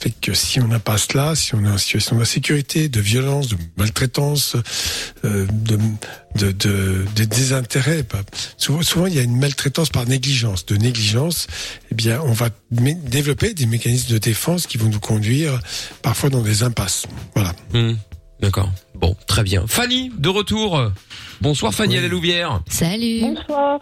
Fait 0.00 0.12
que 0.20 0.32
si 0.34 0.60
on 0.60 0.68
n'a 0.68 0.78
pas 0.78 0.96
cela, 0.98 1.34
si 1.34 1.56
on 1.56 1.64
est 1.64 1.68
en 1.68 1.78
situation 1.78 2.16
d'insécurité, 2.18 2.88
de 2.88 3.00
violence, 3.00 3.48
de 3.48 3.56
maltraitance, 3.76 4.54
euh, 5.24 5.44
de, 5.50 5.76
de, 6.36 6.52
de, 6.52 7.04
de 7.16 7.24
désintérêt, 7.24 8.04
pas- 8.04 8.22
souvent, 8.58 8.82
souvent 8.82 9.06
il 9.06 9.14
y 9.14 9.18
a 9.18 9.22
une 9.22 9.36
maltraitance 9.36 9.88
par 9.88 10.06
négligence. 10.06 10.66
De 10.66 10.76
négligence, 10.76 11.48
eh 11.90 11.94
bien, 11.96 12.20
on 12.22 12.32
va 12.32 12.50
développer 12.70 13.54
des 13.54 13.66
mécanismes 13.66 14.12
de 14.12 14.18
défense 14.18 14.68
qui 14.68 14.78
vont 14.78 14.88
nous 14.88 15.00
conduire 15.00 15.58
parfois 16.02 16.30
dans 16.30 16.42
des 16.42 16.62
impasses. 16.62 17.06
Voilà. 17.34 17.52
Hmm, 17.72 17.94
D'accord. 18.40 18.70
Bon, 18.94 19.16
très 19.26 19.42
bien. 19.42 19.66
Fanny, 19.66 20.10
de 20.16 20.28
retour. 20.28 20.90
Bonsoir 21.40 21.72
Fanny 21.72 21.96
à 21.96 22.00
la 22.00 22.08
Louvière. 22.08 22.60
Salut. 22.68 23.20
Bonsoir. 23.20 23.80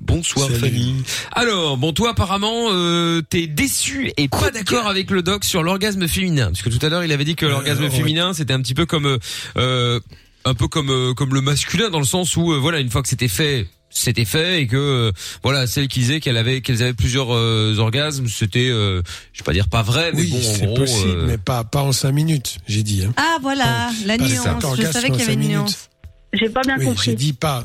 Bonsoir 0.00 0.50
Fanny. 0.50 1.02
Alors, 1.32 1.76
bon 1.76 1.92
toi 1.92 2.10
apparemment 2.10 2.68
euh, 2.70 3.22
t'es 3.22 3.46
déçu 3.46 4.12
et 4.16 4.28
pas 4.28 4.50
d'accord 4.50 4.86
avec 4.86 5.10
le 5.10 5.22
doc 5.22 5.44
sur 5.44 5.62
l'orgasme 5.62 6.06
féminin 6.06 6.46
parce 6.46 6.62
que 6.62 6.68
tout 6.68 6.84
à 6.84 6.90
l'heure 6.90 7.04
il 7.04 7.12
avait 7.12 7.24
dit 7.24 7.34
que 7.34 7.46
l'orgasme 7.46 7.84
ouais. 7.84 7.90
féminin 7.90 8.34
c'était 8.34 8.52
un 8.52 8.60
petit 8.60 8.74
peu 8.74 8.84
comme 8.84 9.06
euh, 9.06 9.18
euh, 9.56 10.00
un 10.44 10.54
peu 10.54 10.68
comme 10.68 10.90
euh, 10.90 11.14
comme 11.14 11.32
le 11.34 11.40
masculin 11.40 11.88
dans 11.88 11.98
le 11.98 12.04
sens 12.04 12.36
où 12.36 12.52
euh, 12.52 12.58
voilà 12.58 12.80
une 12.80 12.90
fois 12.90 13.02
que 13.02 13.08
c'était 13.08 13.28
fait 13.28 13.66
c'était 13.90 14.24
fait 14.24 14.62
et 14.62 14.66
que 14.66 14.76
euh, 14.76 15.12
voilà 15.42 15.66
celle 15.66 15.88
qui 15.88 16.00
disait 16.00 16.20
qu'elle 16.20 16.36
avait 16.36 16.60
qu'elles 16.60 16.82
avaient 16.82 16.92
plusieurs 16.94 17.34
euh, 17.34 17.74
orgasmes 17.78 18.28
c'était 18.28 18.68
euh, 18.68 19.02
je 19.32 19.40
vais 19.40 19.44
pas 19.44 19.52
dire 19.52 19.68
pas 19.68 19.82
vrai 19.82 20.12
mais 20.14 20.20
Oui, 20.22 20.30
bon 20.30 20.38
en 20.38 20.54
c'est 20.54 20.66
gros 20.66 20.74
possible, 20.76 21.08
euh, 21.10 21.26
mais 21.26 21.38
pas, 21.38 21.64
pas 21.64 21.82
en 21.82 21.92
cinq 21.92 22.12
minutes, 22.12 22.58
j'ai 22.66 22.82
dit. 22.82 23.04
Hein. 23.04 23.12
Ah 23.16 23.38
voilà, 23.42 23.90
la 24.06 24.16
nuance. 24.18 24.30
Je 24.76 24.82
savais 24.92 25.10
qu'il 25.10 25.20
y 25.20 25.22
avait 25.22 25.32
une 25.34 25.40
minutes. 25.40 25.56
nuance. 25.56 25.88
J'ai 26.32 26.48
pas 26.50 26.60
bien 26.62 26.76
Oui, 26.78 26.84
compris. 26.84 27.10
j'ai 27.10 27.16
dit 27.16 27.32
pas. 27.32 27.64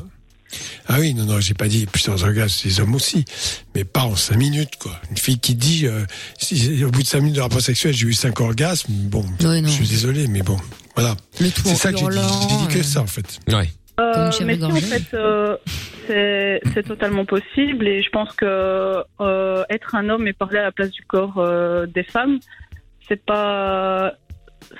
Ah 0.86 0.98
oui, 1.00 1.14
non, 1.14 1.24
non, 1.24 1.40
j'ai 1.40 1.54
pas 1.54 1.66
dit 1.66 1.84
plusieurs 1.86 2.22
orgasmes, 2.22 2.68
les 2.68 2.78
hommes 2.80 2.94
aussi, 2.94 3.24
mais 3.74 3.82
pas 3.84 4.04
en 4.04 4.14
cinq 4.14 4.36
minutes, 4.36 4.76
quoi. 4.78 4.98
Une 5.10 5.16
fille 5.16 5.38
qui 5.40 5.54
dit, 5.56 5.86
euh, 5.86 6.04
si, 6.38 6.84
au 6.84 6.90
bout 6.90 7.02
de 7.02 7.06
cinq 7.08 7.20
minutes 7.20 7.34
de 7.36 7.40
rapport 7.40 7.60
sexuel, 7.60 7.92
j'ai 7.92 8.06
eu 8.06 8.12
cinq 8.14 8.40
orgasmes, 8.40 8.92
bon, 8.92 9.24
non. 9.40 9.62
je 9.64 9.68
suis 9.68 9.88
désolé, 9.88 10.28
mais 10.28 10.42
bon, 10.42 10.56
voilà. 10.94 11.16
C'est 11.38 11.74
ça 11.74 11.92
que 11.92 11.98
j'ai 11.98 12.06
dit, 12.06 12.18
j'ai 12.48 12.66
dit 12.68 12.74
que 12.74 12.82
ça, 12.84 13.00
en 13.02 13.06
fait. 13.06 13.40
ouais 13.48 13.68
Comme 13.96 14.32
chèvre 14.32 14.46
mais 14.46 14.56
si, 14.56 14.64
en 14.64 14.74
fait, 14.74 15.14
euh, 15.14 15.56
c'est 16.06 16.82
totalement 16.86 17.24
possible 17.24 17.86
et 17.88 18.02
je 18.02 18.10
pense 18.10 18.32
que 18.34 19.02
euh, 19.20 19.64
être 19.70 19.94
un 19.94 20.08
homme 20.08 20.26
et 20.28 20.32
parler 20.32 20.58
à 20.58 20.64
la 20.64 20.72
place 20.72 20.90
du 20.90 21.02
corps 21.02 21.38
euh, 21.38 21.86
des 21.86 22.02
femmes, 22.04 22.38
c'est 23.08 23.24
pas 23.24 24.12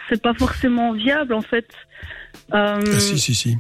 c'est 0.09 0.21
pas 0.21 0.35
forcément 0.35 0.93
viable 0.93 1.33
en 1.35 1.43
fait. 1.43 1.67
Euh, 2.53 2.81
Ah, 2.85 2.99
si, 3.01 3.19
si, 3.19 3.35
si. 3.35 3.57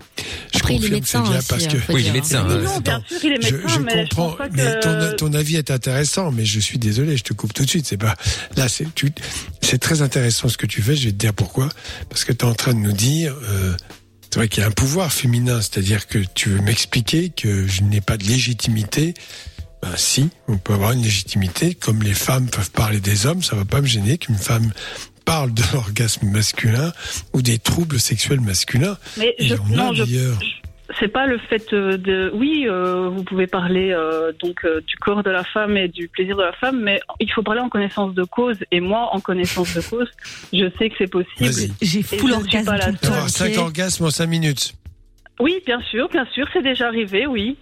Je 0.53 0.59
Après, 0.59 0.75
il 0.75 0.85
est 0.85 0.91
confirme 0.91 1.01
que 1.01 1.07
c'est 1.07 1.19
médecin 1.19 1.23
bien 1.23 1.39
aussi, 1.39 1.49
parce 1.49 1.65
hein, 1.65 1.69
que. 1.87 1.93
Oui, 1.93 1.95
il 1.95 1.99
est 1.99 2.03
dire. 2.03 2.13
médecin, 2.15 2.47
oui, 2.49 2.65
non, 2.65 2.81
bien 2.81 3.03
sûr, 3.07 3.19
il 3.25 3.33
est 3.33 3.43
Je, 3.43 3.55
médecin, 3.55 3.69
je 3.69 3.81
mais 3.81 3.93
je 3.93 4.15
comprends, 4.15 4.29
pense 4.31 4.37
pas 4.39 4.49
que. 4.49 4.57
mais 4.57 4.81
ton, 4.81 5.17
ton 5.29 5.35
avis 5.35 5.57
est 5.57 5.71
intéressant, 5.71 6.33
mais 6.33 6.45
je 6.45 6.61
suis 6.61 6.79
désolé, 6.79 7.17
je 7.17 7.23
te 7.25 7.33
coupe 7.33 7.53
tout 7.55 7.65
de 7.65 7.71
suite. 7.71 7.87
C'est 7.87 7.97
pas 7.97 8.15
là, 8.57 8.69
c'est 8.69 8.93
tu, 8.95 9.13
c'est 9.61 9.79
très 9.79 10.03
intéressant 10.03 10.49
ce 10.49 10.59
que 10.59 10.67
tu 10.67 10.83
fais. 10.83 10.97
Je 10.97 11.07
vais 11.07 11.13
te 11.13 11.17
dire 11.19 11.33
pourquoi, 11.35 11.69
parce 12.11 12.25
que 12.25 12.33
tu 12.33 12.45
es 12.45 12.49
en 12.49 12.55
train 12.55 12.75
de 12.75 12.81
nous 12.81 12.93
dire, 12.93 13.35
euh, 13.45 13.73
c'est 14.35 14.41
vrai 14.41 14.49
qu'il 14.49 14.63
y 14.63 14.65
a 14.65 14.67
un 14.67 14.73
pouvoir 14.73 15.13
féminin, 15.13 15.61
c'est-à-dire 15.61 16.09
que 16.09 16.19
tu 16.19 16.49
veux 16.49 16.61
m'expliquer 16.61 17.29
que 17.29 17.69
je 17.69 17.85
n'ai 17.85 18.01
pas 18.01 18.17
de 18.17 18.25
légitimité? 18.25 19.15
Ben 19.81 19.93
si, 19.95 20.29
on 20.49 20.59
peut 20.59 20.73
avoir 20.73 20.91
une 20.91 21.05
légitimité, 21.05 21.77
comme 21.77 22.03
les 22.03 22.15
femmes 22.15 22.51
peuvent 22.51 22.73
parler 22.73 22.99
des 22.99 23.27
hommes, 23.27 23.45
ça 23.45 23.55
va 23.55 23.65
pas 23.65 23.81
me 23.81 23.87
gêner 23.87 24.19
qu'une 24.19 24.35
femme 24.35 24.73
parle 25.25 25.55
de 25.55 25.63
l'orgasme 25.73 26.27
masculin 26.27 26.93
ou 27.33 27.43
des 27.43 27.61
troubles 27.61 28.01
sexuels 28.01 28.41
masculins. 28.41 28.99
Mais 29.19 29.37
Il 29.39 29.51
je, 29.51 29.55
y 29.55 29.57
en 29.57 29.67
a 29.67 29.77
non, 29.77 29.95
je, 29.95 30.03
d'ailleurs. 30.03 30.41
C'est 30.99 31.09
pas 31.09 31.27
le 31.27 31.39
fait 31.39 31.73
euh, 31.73 31.97
de. 31.97 32.31
Oui, 32.35 32.67
euh, 32.69 33.09
vous 33.09 33.25
pouvez 33.25 33.47
parler 33.47 33.93
euh, 33.93 34.33
donc 34.41 34.65
euh, 34.65 34.81
du 34.83 34.97
corps 34.97 35.23
de 35.23 35.31
la 35.31 35.45
femme 35.45 35.77
et 35.77 35.89
du 35.89 36.09
plaisir 36.09 36.37
de 36.37 36.43
la 36.43 36.53
femme, 36.53 36.81
mais 36.83 37.01
il 37.21 37.31
faut 37.33 37.43
parler 37.43 37.61
en 37.61 37.69
connaissance 37.69 38.15
de 38.15 38.25
cause. 38.25 38.59
Et 38.71 38.81
moi, 38.81 39.09
en 39.13 39.21
connaissance 39.21 39.75
de 39.75 39.81
cause, 39.81 40.11
je 40.53 40.71
sais 40.79 40.91
que 40.91 40.97
c'est 40.99 41.11
possible. 41.11 41.73
J'ai 41.81 42.01
Et 42.01 42.03
full 42.03 42.19
je 42.19 42.25
ne 42.25 42.29
suis 42.29 42.33
orgasme 42.33 42.67
pas 42.67 42.77
la 42.77 42.87
tout 42.87 42.93
le 42.93 42.99
temps. 42.99 43.09
Avoir 43.09 43.25
ok 43.25 43.31
cinq 43.31 43.59
orgasmes 43.59 44.05
en 44.05 44.11
cinq 44.11 44.27
minutes. 44.27 44.75
Oui, 45.41 45.61
bien 45.67 45.81
sûr, 45.91 46.09
bien 46.09 46.27
sûr, 46.33 46.47
c'est 46.53 46.63
déjà 46.63 46.89
arrivé, 46.89 47.27
oui. 47.27 47.57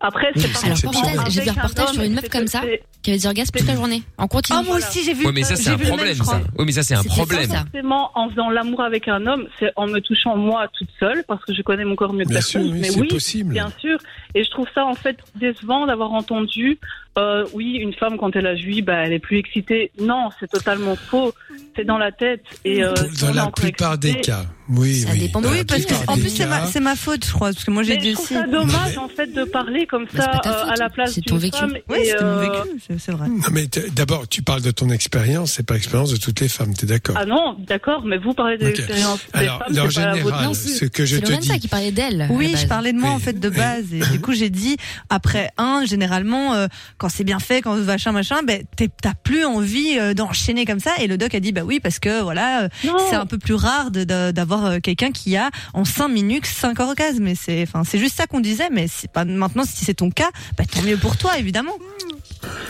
Après, 0.00 0.28
c'est 0.34 0.46
Oui, 0.46 0.52
pas 0.52 0.58
Alors, 0.60 1.24
un 1.24 1.26
Avec 1.26 1.48
reportage 1.50 1.88
homme, 1.88 1.94
sur 1.94 2.02
une 2.02 2.14
meuf 2.14 2.28
comme 2.28 2.46
ça 2.46 2.62
qui 3.02 3.10
avait 3.10 3.18
des 3.18 3.26
orgasmes 3.26 3.52
toute 3.56 3.66
la 3.66 3.74
journée 3.74 4.02
en 4.18 4.26
continu. 4.28 4.58
Oh 4.60 4.64
moi 4.66 4.76
aussi 4.76 5.02
j'ai 5.04 5.14
vu. 5.14 5.26
ouais 5.26 5.32
mais 5.32 5.42
ça 5.42 5.56
c'est 5.56 5.70
un 5.70 5.78
problème 5.78 6.14
ça 6.14 6.40
oui 6.58 6.64
mais 6.66 6.72
ça 6.72 6.82
c'est 6.82 6.94
un 6.94 7.02
problème 7.02 7.50
ça. 7.50 7.60
forcément 7.60 8.10
en 8.14 8.28
faisant 8.30 8.50
l'amour 8.50 8.82
avec 8.82 9.08
un 9.08 9.26
homme, 9.26 9.46
c'est 9.58 9.70
en 9.76 9.86
me 9.86 10.00
touchant 10.00 10.36
moi 10.36 10.68
toute 10.76 10.88
seule, 10.98 11.24
parce 11.26 11.44
que 11.44 11.54
je 11.54 11.62
connais 11.62 11.84
mon 11.84 11.96
corps 11.96 12.12
mieux 12.12 12.24
que 12.24 12.30
Bien 12.30 12.40
sûr, 12.40 12.60
personne. 12.60 12.72
oui, 12.74 12.80
mais 12.80 12.88
c'est 12.90 13.00
oui, 13.00 13.08
possible. 13.08 13.52
bien 13.52 13.70
sûr. 13.78 13.98
Et 14.34 14.44
je 14.44 14.50
trouve 14.50 14.66
ça 14.74 14.84
en 14.84 14.94
fait 14.94 15.18
décevant 15.36 15.86
d'avoir 15.86 16.12
entendu, 16.12 16.78
euh, 17.18 17.46
oui, 17.54 17.74
une 17.76 17.92
femme 17.94 18.16
quand 18.18 18.34
elle 18.36 18.46
a 18.46 18.56
joui, 18.56 18.82
bah, 18.82 18.98
elle 19.04 19.12
est 19.12 19.18
plus 19.18 19.38
excitée. 19.38 19.90
Non, 20.00 20.28
c'est 20.38 20.48
totalement 20.50 20.96
faux. 20.96 21.32
C'est 21.76 21.84
dans 21.84 21.98
la 21.98 22.12
tête. 22.12 22.44
Et 22.64 22.84
euh, 22.84 22.94
si 23.14 23.24
Dans 23.24 23.32
la 23.32 23.50
plupart 23.50 23.98
des 23.98 24.14
cas, 24.16 24.44
oui, 24.70 25.00
Ça 25.00 25.10
oui. 25.12 25.18
dépend 25.20 25.42
Oui, 25.42 25.64
parce 25.64 25.84
que 25.84 25.94
en 26.06 26.16
plus 26.16 26.28
c'est 26.30 26.46
ma, 26.46 26.66
c'est 26.66 26.80
faute, 26.96 27.24
je 27.26 27.32
crois, 27.32 27.52
parce 27.52 27.64
que 27.64 27.70
moi 27.70 27.82
j'ai 27.82 27.96
dit 27.96 28.10
je 28.10 28.14
trouve 28.14 28.24
aussi. 28.26 28.34
ça 28.34 28.46
dommage 28.46 28.98
en 28.98 29.08
fait 29.08 29.26
de 29.32 29.44
parler 29.44 29.86
comme 29.86 30.04
Bah, 30.04 30.10
c'est 30.12 30.18
ça 30.22 30.40
euh, 30.46 30.70
à 30.72 30.76
la 30.76 30.88
place 30.90 31.12
C'est 31.12 31.22
ton 31.22 31.36
d'une 31.36 31.44
vécu. 31.44 31.58
femme. 31.58 31.76
Et, 31.76 32.04
c'était 32.04 32.24
mon 32.24 32.30
euh, 32.30 32.40
vécu, 32.62 32.80
c'est- 32.86 32.98
c'est 32.98 33.12
vrai. 33.12 33.28
Non 33.28 33.36
mais 33.52 33.66
d'abord, 33.94 34.28
tu 34.28 34.42
parles 34.42 34.62
de 34.62 34.70
ton 34.70 34.90
expérience, 34.90 35.52
c'est 35.52 35.66
pas 35.66 35.74
l'expérience 35.74 36.10
de 36.12 36.16
toutes 36.16 36.40
les 36.40 36.48
femmes, 36.48 36.74
t'es 36.74 36.86
d'accord? 36.86 37.16
Ah 37.18 37.24
non, 37.26 37.56
d'accord, 37.66 38.02
mais 38.04 38.18
vous 38.18 38.32
parlez 38.34 38.58
de 38.58 38.66
l'expérience 38.66 39.20
des 39.34 39.40
Alors, 39.40 39.58
femmes, 39.58 39.66
en 39.70 39.74
c'est 39.90 39.94
pas 40.00 40.06
la 40.06 40.12
général, 40.14 40.54
ce 40.54 40.84
que 40.84 41.04
je 41.04 41.16
C'est 41.16 41.22
te 41.22 41.30
Lorenza 41.30 41.54
dis, 41.54 41.60
qui 41.60 41.68
parlait 41.68 41.92
d'elle. 41.92 42.26
Oui, 42.30 42.54
je 42.56 42.66
parlais 42.66 42.92
de 42.92 42.98
moi 42.98 43.10
en 43.10 43.18
fait 43.18 43.38
de 43.40 43.48
base 43.48 43.92
et 43.92 44.00
du 44.12 44.20
coup 44.20 44.32
j'ai 44.32 44.50
dit 44.50 44.76
après 45.08 45.50
un 45.58 45.84
généralement 45.84 46.54
euh, 46.54 46.66
quand 46.98 47.08
c'est 47.08 47.24
bien 47.24 47.38
fait 47.38 47.60
quand 47.62 47.76
machin 47.76 48.12
machin 48.12 48.36
ben 48.46 48.62
t'as 49.02 49.14
plus 49.14 49.44
envie 49.44 49.98
d'enchaîner 50.14 50.64
comme 50.64 50.80
ça 50.80 50.92
et 51.00 51.06
le 51.06 51.16
doc 51.18 51.34
a 51.34 51.40
dit 51.40 51.52
bah 51.52 51.62
oui 51.64 51.80
parce 51.80 51.98
que 51.98 52.20
voilà 52.22 52.68
c'est 53.08 53.16
un 53.16 53.26
peu 53.26 53.38
plus 53.38 53.54
rare 53.54 53.90
d'avoir 53.90 54.59
euh, 54.66 54.80
quelqu'un 54.80 55.12
qui 55.12 55.36
a 55.36 55.50
en 55.74 55.84
cinq 55.84 56.08
minutes 56.08 56.46
cinq 56.46 56.80
orgasmes 56.80 57.26
et 57.26 57.34
c'est 57.34 57.62
enfin 57.62 57.82
c'est 57.84 57.98
juste 57.98 58.16
ça 58.16 58.26
qu'on 58.26 58.40
disait 58.40 58.68
mais 58.70 58.86
c'est 58.88 59.10
pas 59.10 59.24
maintenant 59.24 59.64
si 59.64 59.84
c'est 59.84 59.94
ton 59.94 60.10
cas 60.10 60.30
bah 60.58 60.64
tant 60.70 60.82
mieux 60.82 60.96
pour 60.96 61.16
toi 61.16 61.38
évidemment. 61.38 61.72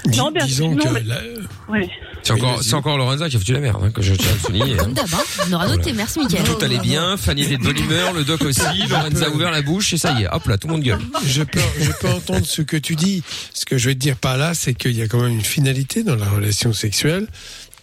dis- 0.07 0.19
Non, 0.19 0.31
bien 0.33 0.45
disons 0.47 0.73
sûr, 0.73 0.81
que 0.83 0.87
non, 0.89 0.93
mais- 0.95 1.03
la- 1.05 1.21
Ouais. 1.69 1.89
c'est 2.23 2.33
Oui, 2.33 2.41
encore 2.43 2.63
c'est 2.63 2.75
encore 2.75 2.99
Lorenza 2.99 3.29
qui 3.29 3.37
a 3.37 3.39
foutu 3.39 3.53
la 3.53 3.61
merde 3.61 3.83
hein, 3.85 3.91
que 3.91 4.03
je 4.03 4.15
tiens 4.15 4.31
à 4.31 4.35
le 4.35 4.39
souligner 4.41 4.75
hein. 4.75 4.77
Comme 4.79 4.93
d'hab, 4.93 5.07
hein. 5.15 5.23
On 5.49 5.53
aura 5.53 5.69
noté. 5.69 5.93
Merci, 5.93 6.19
Mickaël. 6.21 6.45
Tout 6.45 6.59
allait 6.65 6.79
bien, 6.79 7.17
Fanny 7.17 7.43
était 7.43 7.57
de 7.59 7.63
bonne 7.63 7.79
humeur, 7.79 8.13
le 8.13 8.25
doc 8.25 8.43
aussi, 8.43 8.61
Lorenza 8.89 9.27
a 9.27 9.31
ouvert 9.31 9.51
la 9.51 9.63
bouche 9.63 9.93
et 9.93 9.99
ça 9.99 10.13
y 10.19 10.25
est, 10.25 10.29
hop 10.33 10.47
là, 10.47 10.59
tout 10.59 10.67
le 10.67 10.73
monde 10.75 10.83
gueule. 10.83 10.99
je 11.25 11.43
peux, 11.43 11.61
je 11.81 11.91
peux 12.01 12.09
entendre 12.09 12.45
ce 12.45 12.63
que 12.63 12.77
tu 12.77 12.97
dis. 12.97 13.23
Ce 13.55 13.65
que 13.65 13.79
je 13.79 13.89
vais 13.89 13.95
te 13.95 14.01
dire 14.01 14.17
par 14.17 14.37
là, 14.37 14.55
c'est 14.55 14.75
qu'il 14.75 14.93
y 14.97 15.03
a 15.03 15.09
quand 15.09 15.21
même 15.21 15.33
une 15.33 15.41
finalité 15.45 16.03
dans 16.03 16.17
la 16.17 16.27
relation 16.29 16.73
sexuelle, 16.73 17.27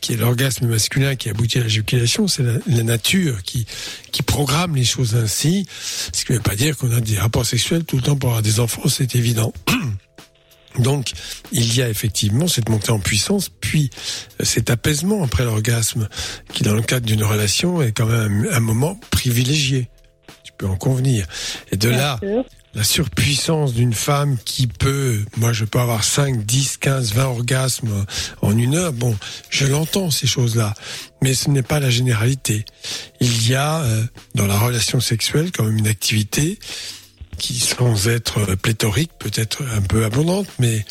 qui 0.02 0.14
est 0.14 0.18
l'orgasme 0.18 0.68
masculin 0.68 1.15
qui 1.15 1.30
aboutit 1.30 1.60
à 1.60 1.61
la 1.61 1.68
jubilation. 1.68 2.28
C'est 2.28 2.44
la, 2.44 2.53
la 2.68 2.84
nature 2.84 3.44
qui, 3.44 3.65
qui 4.11 4.24
programme 4.24 4.76
les 4.76 4.86
choses 4.86 5.15
ainsi. 5.15 5.68
Ce 6.14 6.26
qui 6.26 6.32
ne 6.32 6.38
veut 6.38 6.44
pas 6.44 6.56
dire 6.56 6.78
qu'on 6.78 6.91
a 6.91 7.02
des 7.02 7.18
rapports 7.18 7.45
sexuels 7.45 7.84
tout 7.84 7.98
le 7.98 8.03
temps 8.03 8.15
pour 8.15 8.30
avoir 8.30 8.41
des 8.41 8.60
enfants, 8.60 8.88
c'est 8.88 9.15
évident. 9.15 9.53
Donc, 10.80 11.11
il 11.52 11.76
y 11.76 11.82
a 11.82 11.90
effectivement 11.90 12.48
cette 12.48 12.69
montée 12.69 12.91
en 12.91 12.99
puissance, 12.99 13.49
puis 13.49 13.90
euh, 14.40 14.45
cet 14.45 14.69
apaisement 14.69 15.24
après 15.24 15.44
l'orgasme, 15.44 16.07
qui 16.53 16.64
dans 16.64 16.76
le 16.76 16.84
cadre 16.84 17.06
d'une 17.06 17.24
relation 17.24 17.82
est 17.82 17.91
quand 17.91 18.06
même 18.06 18.48
un, 18.52 18.57
un 18.57 18.60
moment 18.60 18.99
privilégié. 19.10 19.90
Tu 20.44 20.52
peux 20.57 20.68
en 20.68 20.76
convenir. 20.76 21.26
Et 21.72 21.78
de 21.78 21.90
là, 21.90 22.19
la 22.73 22.84
surpuissance 22.84 23.73
d'une 23.73 23.94
femme 23.94 24.38
qui 24.45 24.68
peut, 24.68 25.23
moi 25.38 25.53
je 25.53 25.65
peux 25.65 25.80
avoir 25.80 26.03
5, 26.03 26.45
10, 26.45 26.77
15, 26.77 27.14
20 27.14 27.26
orgasmes 27.26 28.06
en 28.41 28.57
une 28.57 28.76
heure, 28.76 28.94
bon, 28.94 29.15
je 29.49 29.65
l'entends 29.65 30.11
ces 30.11 30.27
choses-là, 30.27 30.73
mais 31.22 31.34
ce 31.34 31.49
n'est 31.49 31.64
pas 31.64 31.80
la 31.80 31.89
généralité. 31.89 32.65
Il 33.19 33.49
y 33.49 33.56
a 33.56 33.81
euh, 33.81 34.03
dans 34.35 34.48
la 34.48 34.57
relation 34.57 34.99
sexuelle 34.99 35.52
quand 35.52 35.64
même 35.64 35.77
une 35.77 35.88
activité 35.88 36.60
qui, 37.38 37.60
sans 37.60 38.07
être 38.07 38.52
euh, 38.52 38.56
pléthorique, 38.56 39.11
peut 39.19 39.31
être 39.34 39.64
un 39.76 39.81
peu 39.81 40.06
abondante, 40.06 40.48
mais 40.60 40.85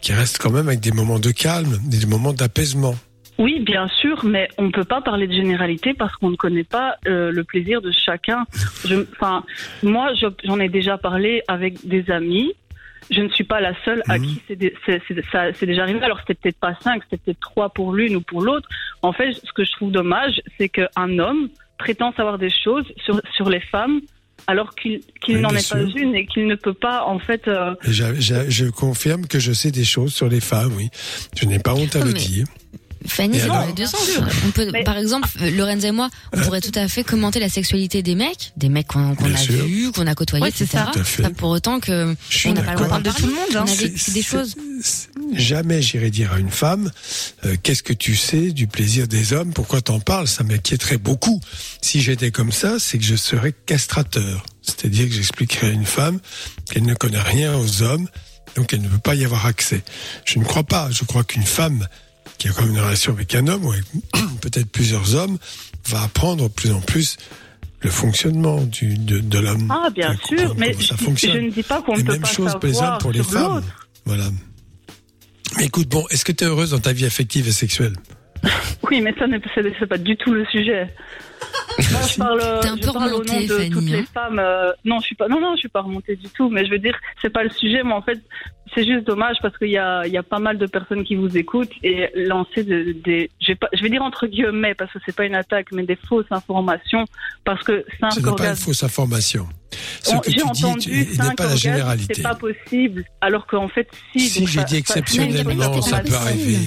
qui 0.00 0.12
reste 0.12 0.38
quand 0.38 0.50
même 0.50 0.68
avec 0.68 0.80
des 0.80 0.92
moments 0.92 1.18
de 1.18 1.30
calme, 1.30 1.80
des 1.84 2.06
moments 2.06 2.32
d'apaisement. 2.32 2.96
Oui, 3.42 3.60
bien 3.60 3.88
sûr, 3.88 4.24
mais 4.24 4.48
on 4.58 4.64
ne 4.64 4.70
peut 4.70 4.84
pas 4.84 5.00
parler 5.00 5.26
de 5.26 5.32
généralité 5.32 5.94
parce 5.94 6.14
qu'on 6.16 6.30
ne 6.30 6.36
connaît 6.36 6.64
pas 6.64 6.96
euh, 7.08 7.30
le 7.32 7.42
plaisir 7.44 7.82
de 7.82 7.90
chacun. 7.90 8.44
Je, 8.84 8.96
enfin, 9.12 9.44
moi, 9.82 10.12
je- 10.14 10.26
j'en 10.44 10.60
ai 10.60 10.68
déjà 10.68 10.96
parlé 10.98 11.42
avec 11.48 11.86
des 11.86 12.10
amis. 12.10 12.52
Je 13.10 13.20
ne 13.20 13.28
suis 13.30 13.44
pas 13.44 13.60
la 13.60 13.72
seule 13.84 14.02
à 14.08 14.18
qui 14.18 14.40
c'est 14.46 15.66
déjà 15.66 15.82
arrivé. 15.82 16.00
Alors, 16.02 16.18
c'était 16.20 16.34
peut-être 16.40 16.60
pas 16.60 16.74
cinq, 16.82 17.02
c'était 17.04 17.20
peut-être 17.24 17.40
trois 17.40 17.68
pour 17.70 17.92
l'une 17.92 18.14
ou 18.16 18.20
pour 18.20 18.42
l'autre. 18.42 18.68
En 19.02 19.12
fait, 19.12 19.32
ce 19.32 19.52
que 19.52 19.64
je 19.64 19.72
trouve 19.72 19.90
dommage, 19.90 20.40
c'est 20.56 20.68
qu'un 20.68 21.18
homme 21.18 21.48
prétend 21.78 22.12
savoir 22.14 22.38
des 22.38 22.48
choses 22.50 22.86
sur, 23.04 23.20
sur 23.34 23.50
les 23.50 23.60
femmes 23.60 24.00
alors 24.46 24.74
qu'il 24.74 25.00
Oui, 25.28 25.34
n'en 25.40 25.50
est 25.50 25.68
pas 25.70 25.80
une 25.96 26.14
et 26.14 26.26
qu'il 26.26 26.46
ne 26.46 26.54
peut 26.54 26.74
pas, 26.74 27.04
en 27.04 27.18
fait... 27.18 27.46
euh, 27.48 27.74
je 27.82 28.70
confirme 28.70 29.26
que 29.26 29.38
je 29.38 29.52
sais 29.52 29.70
des 29.70 29.84
choses 29.84 30.12
sur 30.14 30.28
les 30.28 30.40
femmes, 30.40 30.72
oui. 30.76 30.88
Je 31.36 31.44
n'ai 31.46 31.58
pas 31.58 31.74
honte 31.74 31.94
à 31.96 32.04
le 32.04 32.12
dire. 32.12 32.46
Fanny, 33.06 33.38
c'est 33.40 33.46
dans 33.46 33.54
alors 33.54 33.66
les 33.66 33.72
deux 33.72 33.86
sens. 33.86 34.08
On 34.46 34.50
peut, 34.50 34.70
par 34.84 34.96
exemple, 34.98 35.28
euh, 35.40 35.50
Lorenza 35.50 35.88
et 35.88 35.92
moi, 35.92 36.08
on 36.32 36.40
pourrait 36.40 36.60
tout 36.60 36.72
à 36.78 36.86
fait 36.88 37.04
commenter 37.04 37.40
la 37.40 37.48
sexualité 37.48 38.02
des 38.02 38.14
mecs, 38.14 38.52
des 38.56 38.68
mecs 38.68 38.88
qu'on 38.88 39.12
a 39.12 39.36
sûr. 39.36 39.64
vus, 39.64 39.92
qu'on 39.92 40.06
a 40.06 40.14
côtoyés, 40.14 40.42
Ouais, 40.44 40.52
c'est 40.54 40.64
etc. 40.64 40.84
Tout. 40.92 41.22
Pas 41.22 41.30
pour 41.30 41.50
autant 41.50 41.80
que 41.80 42.14
Je 42.30 42.48
on 42.48 42.52
n'a 42.52 42.62
pas 42.62 42.74
le 42.74 42.84
droit 42.84 42.98
de 43.00 43.10
tout 43.10 43.14
parler. 43.14 43.26
le 43.28 43.32
monde, 43.32 43.56
hein. 43.56 43.64
On 43.68 43.72
a 43.72 43.76
des 43.88 43.96
c'est- 43.98 44.22
choses. 44.22 44.54
jamais 45.34 45.80
j'irai 45.82 46.10
dire 46.10 46.32
à 46.32 46.38
une 46.38 46.50
femme 46.50 46.90
euh, 47.44 47.56
qu'est-ce 47.62 47.82
que 47.82 47.92
tu 47.92 48.16
sais 48.16 48.52
du 48.52 48.66
plaisir 48.66 49.08
des 49.08 49.32
hommes, 49.32 49.52
pourquoi 49.52 49.80
t'en 49.80 50.00
parles, 50.00 50.28
ça 50.28 50.44
m'inquiéterait 50.44 50.98
beaucoup. 50.98 51.40
Si 51.80 52.00
j'étais 52.00 52.30
comme 52.30 52.52
ça, 52.52 52.78
c'est 52.78 52.98
que 52.98 53.04
je 53.04 53.16
serais 53.16 53.52
castrateur, 53.66 54.44
c'est-à-dire 54.62 55.08
que 55.08 55.14
j'expliquerais 55.14 55.68
à 55.68 55.70
une 55.70 55.86
femme 55.86 56.18
qu'elle 56.70 56.84
ne 56.84 56.94
connaît 56.94 57.20
rien 57.20 57.56
aux 57.56 57.82
hommes, 57.82 58.08
donc 58.56 58.72
elle 58.72 58.82
ne 58.82 58.88
peut 58.88 58.98
pas 58.98 59.14
y 59.14 59.24
avoir 59.24 59.46
accès. 59.46 59.82
Je 60.24 60.38
ne 60.38 60.44
crois 60.44 60.64
pas. 60.64 60.90
Je 60.90 61.04
crois 61.04 61.24
qu'une 61.24 61.44
femme 61.44 61.86
qui 62.42 62.48
a 62.48 62.52
quand 62.52 62.62
même 62.62 62.72
une 62.72 62.80
relation 62.80 63.12
avec 63.12 63.36
un 63.36 63.46
homme 63.46 63.64
ou 63.64 63.70
avec 63.70 63.84
peut-être 64.40 64.68
plusieurs 64.72 65.14
hommes 65.14 65.38
va 65.86 66.02
apprendre 66.02 66.48
de 66.48 66.52
plus 66.52 66.72
en 66.72 66.80
plus 66.80 67.16
le 67.82 67.88
fonctionnement 67.88 68.60
du, 68.62 68.98
de, 68.98 69.20
de 69.20 69.38
l'homme. 69.38 69.68
Ah, 69.70 69.90
bien 69.90 70.16
sûr, 70.26 70.52
mais 70.56 70.72
ça 70.72 70.96
je, 70.98 71.04
fonctionne. 71.04 71.34
je 71.34 71.38
ne 71.38 71.50
dis 71.50 71.62
pas 71.62 71.82
qu'on 71.82 71.96
ne 71.96 72.02
peut 72.02 72.12
même 72.12 72.22
pas 72.22 72.28
chose 72.28 72.52
pour 72.54 72.64
les 72.64 72.80
hommes, 72.80 72.98
pour 72.98 73.12
les 73.12 73.22
femmes. 73.22 73.62
Voilà. 74.04 74.24
Mais 75.56 75.66
écoute, 75.66 75.88
bon, 75.88 76.04
est-ce 76.10 76.24
que 76.24 76.32
tu 76.32 76.42
es 76.42 76.48
heureuse 76.48 76.72
dans 76.72 76.80
ta 76.80 76.92
vie 76.92 77.04
affective 77.04 77.46
et 77.46 77.52
sexuelle? 77.52 77.94
Oui, 78.90 79.00
mais 79.00 79.14
ça, 79.16 79.26
c'est 79.78 79.86
pas 79.86 79.96
du 79.96 80.16
tout 80.16 80.34
le 80.34 80.44
sujet. 80.46 80.92
Moi, 81.90 82.00
je 82.06 82.16
parle, 82.18 82.40
T'es 82.60 82.68
un 82.68 82.76
je 82.76 82.82
peu 82.86 82.92
parle 82.92 83.12
au 83.14 83.24
nom 83.24 83.40
de 83.40 83.46
Fanny, 83.46 83.70
toutes 83.70 83.84
les 83.84 83.98
hein. 84.00 84.04
femmes. 84.12 84.38
euh, 84.38 84.72
non, 84.84 85.00
je 85.00 85.06
suis 85.06 85.14
pas. 85.14 85.28
Non, 85.28 85.40
non, 85.40 85.52
je 85.54 85.60
suis 85.60 85.68
pas 85.68 85.80
remontée 85.80 86.16
du 86.16 86.28
tout. 86.28 86.48
Mais 86.50 86.64
je 86.66 86.70
veux 86.70 86.78
dire, 86.78 86.96
c'est 87.20 87.30
pas 87.30 87.42
le 87.42 87.50
sujet. 87.50 87.82
Mais 87.82 87.92
en 87.92 88.02
fait, 88.02 88.20
c'est 88.74 88.84
juste 88.86 89.06
dommage 89.06 89.36
parce 89.42 89.56
qu'il 89.58 89.70
y 89.70 89.78
a, 89.78 90.06
il 90.06 90.12
y 90.12 90.16
a 90.18 90.22
pas 90.22 90.38
mal 90.38 90.58
de 90.58 90.66
personnes 90.66 91.04
qui 91.04 91.14
vous 91.14 91.36
écoutent 91.36 91.72
et 91.82 92.08
lancer 92.14 92.62
des, 92.64 93.30
je 93.40 93.48
vais 93.48 93.54
pas, 93.54 93.68
je 93.72 93.82
vais 93.82 93.90
dire 93.90 94.02
entre 94.02 94.26
guillemets 94.26 94.74
parce 94.74 94.92
que 94.92 94.98
c'est 95.04 95.14
pas 95.16 95.24
une 95.24 95.34
attaque, 95.34 95.66
mais 95.72 95.82
des 95.84 95.96
fausses 96.08 96.30
informations 96.30 97.04
parce 97.44 97.62
que 97.62 97.84
Ce 97.90 97.96
cinq 97.98 98.22
n'est 98.24 98.34
pas 98.36 98.48
une 98.50 98.56
fausse 98.56 98.82
information. 98.82 99.46
Ce 100.02 100.14
On- 100.14 100.18
que 100.20 100.30
J'ai 100.30 100.36
tu 100.36 100.42
dis 100.52 100.64
entendu 100.64 100.90
il 101.12 101.22
n'est 101.22 101.34
pas 101.34 101.46
la 101.46 101.56
généralité. 101.56 102.14
C'est 102.16 102.22
pas 102.22 102.34
possible. 102.34 103.04
Alors 103.22 103.46
qu'en 103.46 103.68
fait, 103.68 103.88
si. 104.12 104.20
Si 104.20 104.46
j'ai 104.46 104.64
dit 104.64 104.76
exceptionnellement, 104.76 105.80
ça 105.82 106.00
peut 106.00 106.14
arriver. 106.14 106.58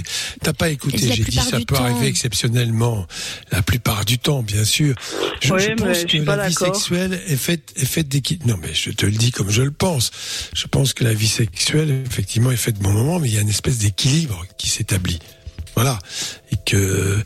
T'as 0.42 0.54
pas 0.54 0.70
écouté, 0.70 0.98
j'ai 0.98 1.24
dit 1.24 1.38
ça 1.38 1.58
peut 1.58 1.64
temps. 1.66 1.84
arriver 1.86 2.08
exceptionnellement. 2.08 3.06
La 3.52 3.62
plupart 3.62 4.06
du 4.06 4.18
temps, 4.20 4.42
bien 4.44 4.64
sûr. 4.66 4.96
Je, 5.42 5.54
Oui, 5.54 5.62
je 5.62 5.74
pense 5.74 5.98
je 6.00 6.06
que 6.06 6.24
pas 6.24 6.36
la 6.36 6.48
vie 6.48 6.54
sexuelle 6.54 7.22
est 7.28 7.36
faite, 7.36 7.74
est 7.76 7.86
faite 7.86 8.08
d'équilibre. 8.08 8.48
Non, 8.48 8.58
mais 8.62 8.74
je 8.74 8.92
te 8.92 9.06
le 9.06 9.12
dis 9.12 9.32
comme 9.32 9.50
je 9.50 9.62
le 9.62 9.72
pense. 9.72 10.12
Je 10.54 10.68
pense 10.68 10.94
que 10.94 11.04
la 11.04 11.14
vie 11.14 11.28
sexuelle, 11.28 12.04
effectivement, 12.06 12.52
est 12.52 12.58
faite 12.58 12.78
de 12.78 12.84
bons 12.84 12.92
moments, 12.94 13.20
mais 13.20 13.30
il 13.30 13.36
y 13.36 13.38
a 13.38 13.42
une 13.42 13.50
espèce 13.50 13.78
d'équilibre 13.78 14.46
qui 14.58 14.70
s'établit. 14.70 15.20
Voilà. 15.76 16.00
Et 16.52 16.56
que 16.66 17.22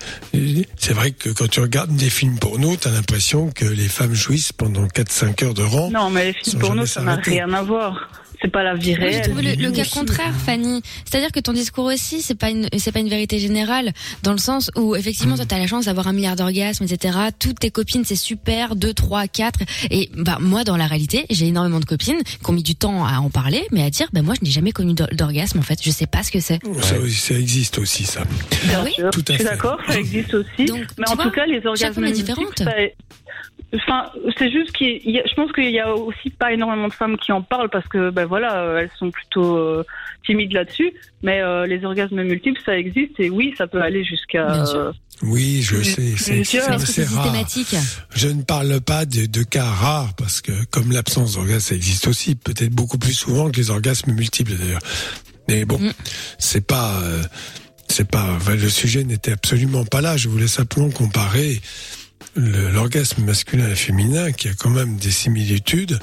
c'est 0.78 0.94
vrai 0.94 1.12
que 1.12 1.30
quand 1.30 1.48
tu 1.48 1.60
regardes 1.60 1.96
des 1.96 2.10
films 2.10 2.40
porno, 2.40 2.76
t'as 2.76 2.92
l'impression 2.92 3.52
que 3.52 3.66
les 3.66 3.88
femmes 3.88 4.14
jouissent 4.14 4.54
pendant 4.54 4.86
4-5 4.88 5.46
heures 5.46 5.54
de 5.54 5.64
rang. 5.64 5.92
Non, 5.92 6.10
mais 6.10 6.28
les 6.28 6.34
films 6.34 6.44
sans 6.54 6.58
pour 6.60 6.70
nous, 6.76 6.86
jamais 6.86 6.88
ça 6.88 7.02
n'a 7.02 7.16
rien 7.16 7.54
à 7.54 7.62
voir. 7.62 8.10
C'est 8.42 8.48
pas 8.52 8.64
la 8.64 8.74
vie 8.74 8.92
Moi, 8.96 9.00
réelle. 9.10 9.22
trouvé 9.22 9.42
le, 9.56 9.62
le 9.64 9.72
cas 9.72 9.82
aussi. 9.82 9.92
contraire, 9.92 10.34
Fanny. 10.46 10.82
C'est-à-dire 11.04 11.32
que 11.34 11.42
ton 11.42 11.52
discours 11.52 11.86
aussi, 11.86 12.22
c'est 12.22 12.36
pas 12.36 12.50
une, 12.50 12.70
c'est 12.78 12.92
pas 12.94 13.00
une 13.00 13.10
vérité 13.10 13.38
générale, 13.38 13.92
dans 14.24 14.32
le 14.32 14.38
sens 14.38 14.72
où 14.78 14.96
effectivement, 14.96 15.36
toi, 15.36 15.46
t'as 15.46 15.58
la 15.60 15.68
chance 15.68 15.86
d'avoir 15.86 16.08
un 16.08 16.14
milliard 16.14 16.38
d'orgasmes, 16.38 16.86
etc. 16.86 17.18
Toutes 17.38 17.60
tes 17.60 17.70
copines, 17.70 18.06
c'est 18.06 18.16
super, 18.16 18.76
deux, 18.78 18.94
trois, 18.94 19.28
quatre. 19.28 19.60
Et 19.92 20.10
bah 20.16 20.38
moi, 20.40 20.64
dans 20.64 20.78
la 20.78 20.88
réalité, 20.88 21.26
j'ai 21.30 21.48
énormément 21.48 21.82
de 21.82 21.86
copines 21.86 22.22
qui 22.24 22.50
ont 22.50 22.54
mis 22.54 22.64
du 22.64 22.76
temps 22.76 23.06
à 23.06 23.18
en 23.20 23.30
parler, 23.30 23.66
mais 23.72 23.84
à 23.84 23.90
dire, 23.90 24.08
bah 24.14 24.22
moi, 24.22 24.36
je 24.40 24.46
n'ai 24.46 24.52
jamais 24.52 24.72
connu 24.72 24.94
d'or- 24.94 25.10
d'orgasme. 25.12 25.60
En 25.60 25.64
fait, 25.64 25.80
je 25.84 25.90
sais 25.92 26.08
pas 26.08 26.24
ce 26.24 26.32
que 26.32 26.40
c'est. 26.40 26.60
Ça, 26.82 26.96
ça 27.10 27.34
existe 27.36 27.78
aussi, 27.78 28.06
ça. 28.06 28.24
Bien 28.66 28.84
oui. 28.86 28.92
sûr, 28.96 29.10
Tout 29.12 29.20
à 29.28 29.34
je 29.34 29.38
suis 29.38 29.44
fait. 29.44 29.50
d'accord, 29.52 29.80
ça 29.88 30.00
existe 30.00 30.34
aussi. 30.34 30.66
Donc, 30.66 30.86
mais 30.98 31.10
en 31.10 31.16
vois, 31.16 31.26
tout 31.26 31.32
cas, 31.32 31.46
les 31.46 31.56
chaque 31.56 31.66
orgasmes 31.66 31.94
femme 31.96 32.04
est 32.06 32.08
multiples, 32.08 32.30
différente. 32.30 32.60
ça 32.60 32.80
est- 32.82 32.96
Enfin, 33.76 34.06
c'est 34.38 34.50
juste 34.52 34.72
qu'il 34.72 35.00
y 35.10 35.20
a, 35.20 35.24
je 35.30 35.34
pense 35.36 35.52
qu'il 35.52 35.70
y 35.70 35.80
a 35.80 35.94
aussi 35.94 36.32
pas 36.32 36.52
énormément 36.54 36.88
de 36.88 36.94
femmes 36.94 37.18
qui 37.18 37.32
en 37.32 37.44
parlent 37.44 37.70
parce 37.70 37.88
que, 37.88 38.10
ben 38.10 38.26
voilà, 38.26 38.62
euh, 38.62 38.80
elles 38.80 38.90
sont 38.98 39.12
plutôt 39.12 39.58
euh, 39.58 39.84
timides 40.26 40.54
là-dessus. 40.54 40.92
Mais 41.22 41.42
euh, 41.42 41.68
les 41.68 41.86
orgasmes 41.86 42.24
multiples, 42.24 42.60
ça 42.66 42.76
existe 42.78 43.20
et 43.20 43.30
oui, 43.30 43.54
ça 43.58 43.68
peut 43.68 43.82
aller 43.82 44.04
jusqu'à. 44.04 44.66
Euh, 44.76 44.92
Oui, 45.22 45.62
je 45.62 45.76
Plus- 45.76 45.84
sais, 45.86 46.14
c'est 46.18 46.44
c'est- 46.46 46.62
c'est 46.86 47.04
rare. 47.04 47.46
Je 48.16 48.28
ne 48.30 48.42
parle 48.42 48.80
pas 48.82 49.06
de, 49.06 49.26
de 49.26 49.44
cas 49.44 49.66
rares 49.66 50.14
parce 50.16 50.42
que 50.42 50.52
comme 50.72 50.92
l'absence 50.92 51.34
d'orgasme, 51.36 51.60
ça 51.60 51.76
existe 51.76 52.08
aussi, 52.08 52.36
peut-être 52.36 52.72
beaucoup 52.72 52.98
plus 52.98 53.14
souvent 53.14 53.52
que 53.52 53.58
les 53.58 53.70
orgasmes 53.70 54.14
multiples 54.14 54.54
d'ailleurs. 54.56 54.82
Mais 55.48 55.66
bon, 55.66 55.78
Mm. 55.78 55.92
c'est 56.38 56.66
pas, 56.66 57.02
euh, 57.04 57.22
c'est 57.88 58.10
pas, 58.10 58.30
enfin, 58.36 58.56
le 58.56 58.70
sujet 58.70 59.04
n'était 59.04 59.34
absolument 59.34 59.84
pas 59.86 60.02
là. 60.02 60.16
Je 60.18 60.30
voulais 60.30 60.48
simplement 60.48 60.90
comparer 60.90 61.60
l'orgasme 62.36 63.24
masculin 63.24 63.70
et 63.70 63.76
féminin 63.76 64.32
qui 64.32 64.48
a 64.48 64.54
quand 64.54 64.70
même 64.70 64.98
des 64.98 65.12
similitudes 65.12 66.00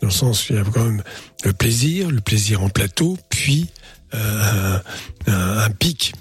dans 0.00 0.08
le 0.08 0.12
sens 0.12 0.48
où 0.48 0.52
il 0.52 0.56
y 0.56 0.58
a 0.58 0.64
quand 0.64 0.84
même 0.84 1.02
le 1.44 1.52
plaisir, 1.52 2.10
le 2.10 2.20
plaisir 2.20 2.62
en 2.62 2.68
plateau, 2.68 3.18
puis 3.28 3.68
euh, 4.14 4.78
un, 5.26 5.58
un 5.58 5.70
pic 5.70 6.14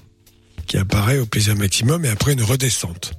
qui 0.67 0.77
apparaît 0.77 1.17
au 1.17 1.25
plaisir 1.25 1.55
maximum 1.55 2.05
et 2.05 2.09
après 2.09 2.33
une 2.33 2.43
redescente. 2.43 3.13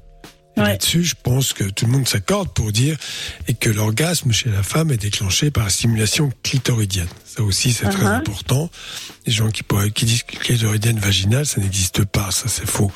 Et 0.61 0.62
Ouais. 0.62 0.69
Là-dessus, 0.73 1.05
je 1.05 1.15
pense 1.23 1.53
que 1.53 1.65
tout 1.65 1.87
le 1.87 1.93
monde 1.93 2.07
s'accorde 2.09 2.53
pour 2.53 2.70
dire 2.73 2.97
et 3.49 3.55
que 3.55 3.70
l'orgasme 3.70 4.31
chez 4.32 4.51
la 4.51 4.62
femme 4.62 4.91
est 4.91 4.97
déclenché 4.99 5.51
par 5.51 5.65
la 5.65 5.70
stimulation 5.70 6.31
clitoridienne. 6.43 7.09
Ça 7.24 7.43
aussi, 7.43 7.73
c'est 7.73 7.89
très 7.89 8.05
Uh-huh. 8.05 8.19
important. 8.19 8.70
Les 9.27 9.32
gens 9.32 9.49
qui, 9.51 10.05
disent 10.05 10.23
que 10.24 10.37
clitoridienne 10.37 10.99
vaginale, 10.99 11.47
ça 11.47 11.61
n'existe 11.61 12.05
pas. 12.05 12.31
Ça, 12.31 12.49
c'est 12.49 12.66
faux. 12.66 12.91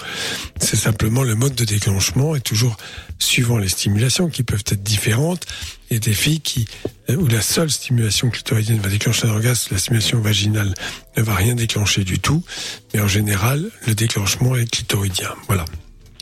C'est 0.60 0.76
simplement 0.76 1.22
le 1.22 1.34
mode 1.34 1.54
de 1.54 1.64
déclenchement 1.64 2.34
est 2.36 2.40
toujours 2.40 2.76
suivant 3.18 3.58
les 3.58 3.68
stimulations 3.68 4.28
qui 4.28 4.42
peuvent 4.42 4.64
être 4.66 4.82
différentes. 4.82 5.46
Il 5.90 5.94
y 5.94 5.96
a 5.96 6.00
des 6.00 6.12
filles 6.14 6.40
qui, 6.40 6.66
euh, 7.10 7.16
où 7.16 7.26
la 7.28 7.42
seule 7.42 7.70
stimulation 7.70 8.28
clitoridienne 8.30 8.80
va 8.80 8.88
déclencher 8.88 9.26
un 9.28 9.30
orgasme, 9.30 9.68
la 9.72 9.78
stimulation 9.78 10.20
vaginale 10.20 10.74
ne 11.16 11.22
va 11.22 11.34
rien 11.34 11.54
déclencher 11.54 12.04
du 12.04 12.18
tout. 12.18 12.42
Mais 12.92 13.00
en 13.00 13.08
général, 13.08 13.70
le 13.86 13.94
déclenchement 13.94 14.56
est 14.56 14.68
clitoridien. 14.68 15.30
Voilà. 15.46 15.64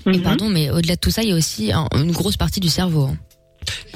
Et 0.07 0.17
mhm. 0.17 0.23
pardon, 0.23 0.49
mais 0.49 0.71
au-delà 0.71 0.95
de 0.97 1.01
tout 1.01 1.11
ça, 1.11 1.23
il 1.23 1.29
y 1.31 1.33
a 1.33 1.37
aussi 1.37 1.73
un- 1.73 1.89
une 1.95 2.13
grosse 2.13 2.37
partie 2.37 2.61
du 2.61 2.69
cerveau. 2.69 3.05
hein. 3.05 3.17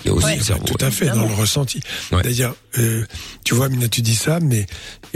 Il 0.04 0.08
y 0.08 0.10
a 0.10 0.14
aussi 0.14 0.26
Ouais, 0.26 0.36
le 0.36 0.42
cerveau. 0.44 0.64
tout 0.64 0.76
à 0.84 0.92
fait, 0.92 1.06
dans 1.06 1.26
le 1.26 1.34
ressenti. 1.34 1.80
Ouais. 2.12 2.22
D'ailleurs, 2.22 2.54
euh, 2.78 3.04
tu 3.44 3.54
vois, 3.56 3.68
Mina, 3.68 3.88
tu 3.88 4.00
dis 4.00 4.14
ça, 4.14 4.38
mais 4.38 4.64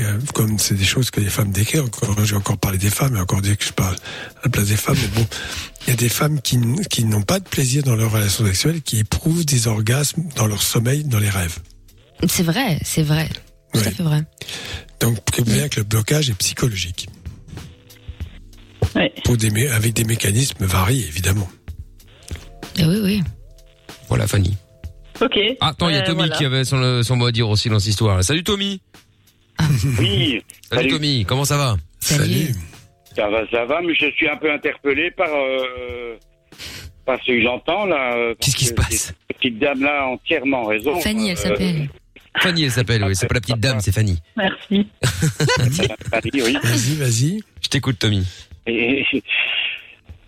euh, 0.01 0.19
comme 0.35 0.59
c'est 0.59 0.75
des 0.75 0.85
choses 0.85 1.13
que 1.13 1.21
les 1.21 1.29
femmes 1.31 1.53
décrivent, 1.53 1.83
encore, 1.85 2.25
j'ai 2.25 2.35
encore 2.35 2.59
parlé 2.59 2.77
des 2.77 2.91
femmes, 2.91 3.15
et 3.15 3.21
encore 3.21 3.43
dit 3.43 3.57
que 3.57 3.65
je 3.65 3.73
parle 3.73 3.95
à 3.95 4.41
la 4.47 4.51
place 4.51 4.67
des 4.67 4.77
femmes, 4.77 4.97
mais 5.01 5.21
bon, 5.21 5.27
il 5.87 5.91
y 5.91 5.93
a 5.93 5.97
des 5.97 6.09
femmes 6.09 6.41
qui, 6.41 6.57
n'ont 6.59 7.23
pas 7.23 7.39
de 7.39 7.45
plaisir 7.49 7.85
dans 7.85 7.95
leur 7.95 8.11
relation 8.11 8.45
sexuelle, 8.45 8.83
qui 8.83 8.99
éprouvent 8.99 9.45
des 9.45 9.69
orgasmes 9.69 10.25
dans 10.35 10.49
leur 10.49 10.63
sommeil, 10.63 11.05
dans 11.05 11.21
les 11.21 11.31
rêves. 11.31 11.59
C'est 12.29 12.43
vrai, 12.43 12.81
c'est 12.85 13.05
vrai. 13.05 13.29
Tout 13.73 13.79
Ouais. 13.81 13.87
à 13.87 13.91
fait 13.93 14.03
vrai. 14.03 14.23
Donc, 15.01 15.19
bien 15.47 15.69
que 15.69 15.77
le 15.79 15.85
blocage 15.85 16.29
est 16.29 16.35
psychologique. 16.35 17.09
Ouais. 18.95 19.13
Pour 19.25 19.37
des, 19.37 19.51
mé- 19.51 19.71
avec 19.71 19.93
des 19.93 20.05
mécanismes 20.05 20.65
variés, 20.65 21.07
évidemment. 21.07 21.49
Eh 22.79 22.85
oui, 22.85 22.99
oui. 23.03 23.23
Voilà, 24.09 24.27
Fanny. 24.27 24.57
Ok. 25.21 25.39
Ah, 25.61 25.69
attends, 25.69 25.89
il 25.89 25.95
y 25.95 25.99
a 25.99 26.03
Euh, 26.03 26.07
Tommy 26.07 26.17
voilà. 26.19 26.37
qui 26.37 26.45
avait 26.45 26.65
son, 26.65 27.03
son 27.03 27.17
mot 27.17 27.27
à 27.27 27.33
dire 27.33 27.49
aussi 27.49 27.69
dans 27.69 27.79
cette 27.79 27.91
histoire. 27.91 28.23
Salut 28.25 28.43
Tommy. 28.43 28.81
Oui, 29.61 29.69
Salut, 29.99 30.43
Salut. 30.73 30.89
Tommy, 30.89 31.25
comment 31.27 31.45
ça 31.45 31.57
va? 31.59 31.77
Salut. 32.01 32.55
ça 33.15 33.29
va, 33.29 33.47
ça 33.51 33.65
va, 33.67 33.81
mais 33.83 33.95
je 33.95 34.11
suis 34.13 34.29
un 34.29 34.37
peu 34.39 34.51
interpellé 34.51 35.11
par, 35.11 35.29
euh, 35.29 36.17
par 37.05 37.21
ce 37.21 37.27
que 37.27 37.43
j'entends 37.43 37.85
là. 37.85 38.15
euh, 38.17 38.35
Qu'est-ce 38.41 38.57
qui 38.57 38.65
se 38.65 38.71
que 38.73 38.77
passe 38.77 38.89
Cette 39.29 39.37
petite 39.37 39.59
dame 39.59 39.83
là 39.83 40.05
a 40.05 40.07
entièrement 40.07 40.65
raison. 40.65 40.99
Fanny, 41.01 41.29
elle 41.31 41.37
Euh, 41.37 41.41
s'appelle. 41.41 41.89
Fanny, 42.39 42.63
elle 42.65 42.71
s'appelle, 42.71 43.05
oui. 43.05 43.15
C'est 43.15 43.27
pas 43.27 43.35
la 43.35 43.41
petite 43.41 43.61
dame, 43.61 43.81
c'est 43.81 43.93
Fanny. 43.93 44.19
Merci. 44.37 44.87
Fanny, 46.11 46.43
oui. 46.43 46.57
Vas-y, 46.63 46.95
vas-y. 46.97 47.41
Je 47.61 47.69
t'écoute, 47.69 47.99
Tommy. 47.99 48.27
Et- 48.71 49.05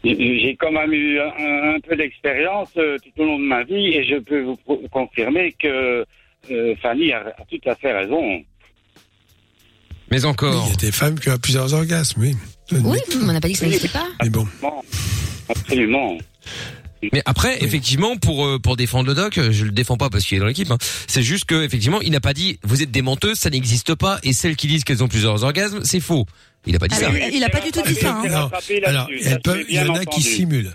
J'ai 0.04 0.56
quand 0.58 0.72
même 0.72 0.92
eu 0.92 1.20
un, 1.20 1.74
un 1.76 1.80
peu 1.80 1.94
d'expérience 1.94 2.70
euh, 2.76 2.96
tout 2.98 3.22
au 3.22 3.24
long 3.24 3.38
de 3.38 3.44
ma 3.44 3.62
vie 3.62 3.94
et 3.96 4.04
je 4.04 4.16
peux 4.16 4.40
vous 4.42 4.58
confirmer 4.90 5.52
que 5.52 6.04
euh, 6.50 6.74
Fanny 6.82 7.12
a, 7.12 7.20
a 7.20 7.44
tout 7.48 7.60
à 7.68 7.74
fait 7.76 7.92
raison. 7.92 8.42
Mais 10.10 10.24
Oui, 10.24 10.26
encore. 10.26 10.64
il 10.66 10.70
y 10.70 10.72
a 10.72 10.76
des 10.76 10.90
femmes 10.92 11.18
qui 11.20 11.30
ont 11.30 11.38
plusieurs 11.38 11.72
orgasmes, 11.72 12.20
oui. 12.20 12.34
Oui, 12.72 12.98
on 13.22 13.26
n'a 13.32 13.40
pas 13.40 13.46
dit 13.48 13.54
que 13.54 13.60
ça 13.60 13.66
n'existait 13.66 13.96
pas. 13.96 14.08
Mais 14.22 14.28
bon. 14.30 14.44
Bon, 14.60 14.82
absolument. 15.48 16.18
Mais 17.12 17.22
après, 17.26 17.62
effectivement, 17.64 18.16
pour 18.16 18.46
euh, 18.46 18.58
pour 18.58 18.76
défendre 18.76 19.08
le 19.08 19.14
doc, 19.14 19.40
je 19.50 19.64
le 19.64 19.72
défends 19.72 19.96
pas 19.96 20.08
parce 20.10 20.24
qu'il 20.24 20.36
est 20.36 20.40
dans 20.40 20.46
l'équipe. 20.46 20.70
hein. 20.70 20.78
C'est 21.08 21.22
juste 21.22 21.44
que 21.46 21.64
effectivement, 21.64 22.00
il 22.00 22.12
n'a 22.12 22.20
pas 22.20 22.32
dit 22.34 22.58
vous 22.62 22.82
êtes 22.82 22.90
des 22.90 23.02
menteuses, 23.02 23.38
ça 23.38 23.50
n'existe 23.50 23.94
pas. 23.94 24.18
Et 24.22 24.32
celles 24.32 24.56
qui 24.56 24.66
disent 24.68 24.84
qu'elles 24.84 25.02
ont 25.02 25.08
plusieurs 25.08 25.42
orgasmes, 25.42 25.80
c'est 25.84 26.00
faux. 26.00 26.26
Il 26.64 26.76
a 26.76 26.78
pas 26.78 26.86
dit 26.86 26.94
ça. 26.94 27.08
Alors, 27.08 27.28
il 27.32 27.42
a 27.42 27.48
pas 27.48 27.60
du 27.60 27.72
tout 27.72 27.82
dit 27.82 27.94
ça. 27.96 28.10
hein. 28.18 28.22
Alors, 28.86 29.08
elles 29.24 29.40
peuvent- 29.42 29.64
il 29.68 29.74
y 29.74 29.78
en 29.80 29.94
a 29.94 30.04
qui 30.04 30.22
simulent. 30.22 30.74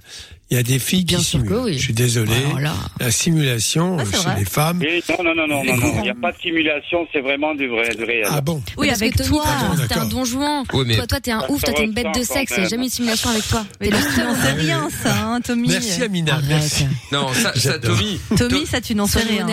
Il 0.50 0.56
y 0.56 0.60
a 0.60 0.64
des 0.64 0.80
filles 0.80 1.04
qui 1.04 1.22
simulent. 1.22 1.74
Je 1.74 1.78
suis 1.78 1.94
désolé. 1.94 2.32
Là. 2.62 2.74
La 3.02 3.12
simulation 3.12 3.98
Ah, 4.00 4.04
c'est 4.06 4.18
chez 4.18 4.24
vrai. 4.24 4.36
les 4.40 4.46
femmes. 4.46 4.82
Et 4.82 5.04
non, 5.10 5.24
non, 5.24 5.36
non, 5.36 5.48
non, 5.48 5.64
non, 5.66 5.78
non, 5.78 5.94
il 5.98 6.02
n'y 6.04 6.10
a 6.10 6.16
pas 6.16 6.32
de 6.32 6.38
simulation, 6.38 7.06
c'est 7.12 7.20
vraiment 7.20 7.54
du 7.54 7.68
vrai, 7.68 7.90
du 7.96 8.04
réel. 8.06 8.28
Ah 8.32 8.40
bon 8.40 8.62
Oui, 8.78 8.90
avec 8.90 9.18
que 9.18 9.24
toi. 9.24 9.44
t'es 9.90 9.96
un 9.96 10.06
don 10.06 10.24
juan. 10.24 10.64
Oui, 10.74 10.86
mais- 10.88 10.96
Toi, 10.96 11.06
toi, 11.08 11.20
t'es 11.20 11.32
un 11.32 11.44
ouf, 11.50 11.62
toi, 11.62 11.74
t'es 11.74 11.84
une 11.84 11.92
bête 11.94 12.08
de 12.16 12.24
sexe. 12.24 12.54
Il 12.56 12.62
n'y 12.62 12.66
a 12.66 12.70
jamais 12.70 12.86
eu 12.86 12.90
de 12.90 12.94
simulation 12.94 13.30
avec 13.30 13.46
toi. 13.48 13.66
Mais 13.82 13.90
n'en 13.90 14.00
sais 14.00 14.52
rien, 14.54 14.88
ça, 15.04 15.14
hein, 15.28 15.42
Tommy. 15.42 15.68
Merci 15.68 16.04
Amina. 16.04 16.40
Merci. 16.48 16.88
Non, 17.12 17.28
ça. 17.34 17.52
Tommy. 17.80 18.20
Tommy, 18.38 18.66
ça, 18.66 18.80
tu 18.80 18.96
n'en 18.96 19.06
sais 19.08 19.20
rien. 19.24 19.48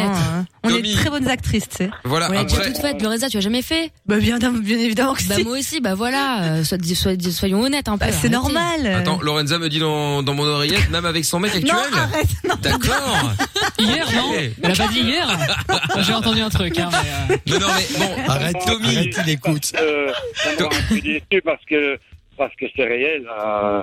On 0.64 0.68
Tommy. 0.70 0.92
est 0.92 0.96
très 0.96 1.10
bonnes 1.10 1.28
actrices, 1.28 1.68
tu 1.68 1.76
sais. 1.76 1.90
Voilà, 2.04 2.30
Ouais, 2.30 2.44
tu 2.46 2.54
as 2.54 2.58
après. 2.58 2.72
tout 2.72 2.80
fait, 2.80 3.00
Lorenza, 3.02 3.28
tu 3.28 3.36
as 3.36 3.40
jamais 3.40 3.62
fait 3.62 3.90
Bah 4.06 4.16
bien, 4.18 4.38
bien 4.38 4.78
évidemment 4.78 5.14
que 5.14 5.22
Bah 5.28 5.34
si. 5.36 5.44
moi 5.44 5.58
aussi, 5.58 5.80
bah 5.80 5.94
voilà, 5.94 6.56
euh, 6.56 6.64
soyons 6.64 7.60
honnêtes 7.62 7.88
un 7.88 7.98
peu. 7.98 8.06
Bah, 8.06 8.12
c'est 8.12 8.28
normal. 8.30 8.86
Attends, 8.86 9.20
Lorenza 9.20 9.58
me 9.58 9.68
dit 9.68 9.78
dans, 9.78 10.22
dans 10.22 10.34
mon 10.34 10.44
oreillette, 10.44 10.90
même 10.90 11.04
avec 11.04 11.24
son 11.24 11.38
mec 11.38 11.54
actuel. 11.54 11.74
Non, 11.74 11.98
arrête. 11.98 12.28
Non. 12.48 12.54
D'accord. 12.62 13.32
Hier, 13.78 14.06
non. 14.14 14.32
Elle 14.62 14.70
a 14.70 14.74
pas 14.74 14.88
dit 14.88 15.00
hier 15.00 15.28
J'ai 16.00 16.14
entendu 16.14 16.40
un 16.40 16.48
truc, 16.50 16.78
hein, 16.78 16.88
mais, 17.28 17.34
euh, 17.34 17.38
Non, 17.46 17.60
non, 17.60 17.72
mais 17.76 17.98
bon, 17.98 18.30
Arrête, 18.32 18.56
Tommy. 18.66 18.86
arrête, 18.96 19.16
il 19.26 19.30
écoute. 19.30 19.72
Euh, 19.80 20.10
un 20.60 20.68
peu 20.88 21.00
déçu 21.00 21.42
parce 21.44 21.64
que 21.68 21.98
parce 22.36 22.54
que 22.56 22.66
c'est 22.74 22.84
réel. 22.84 23.26
euh, 23.28 23.82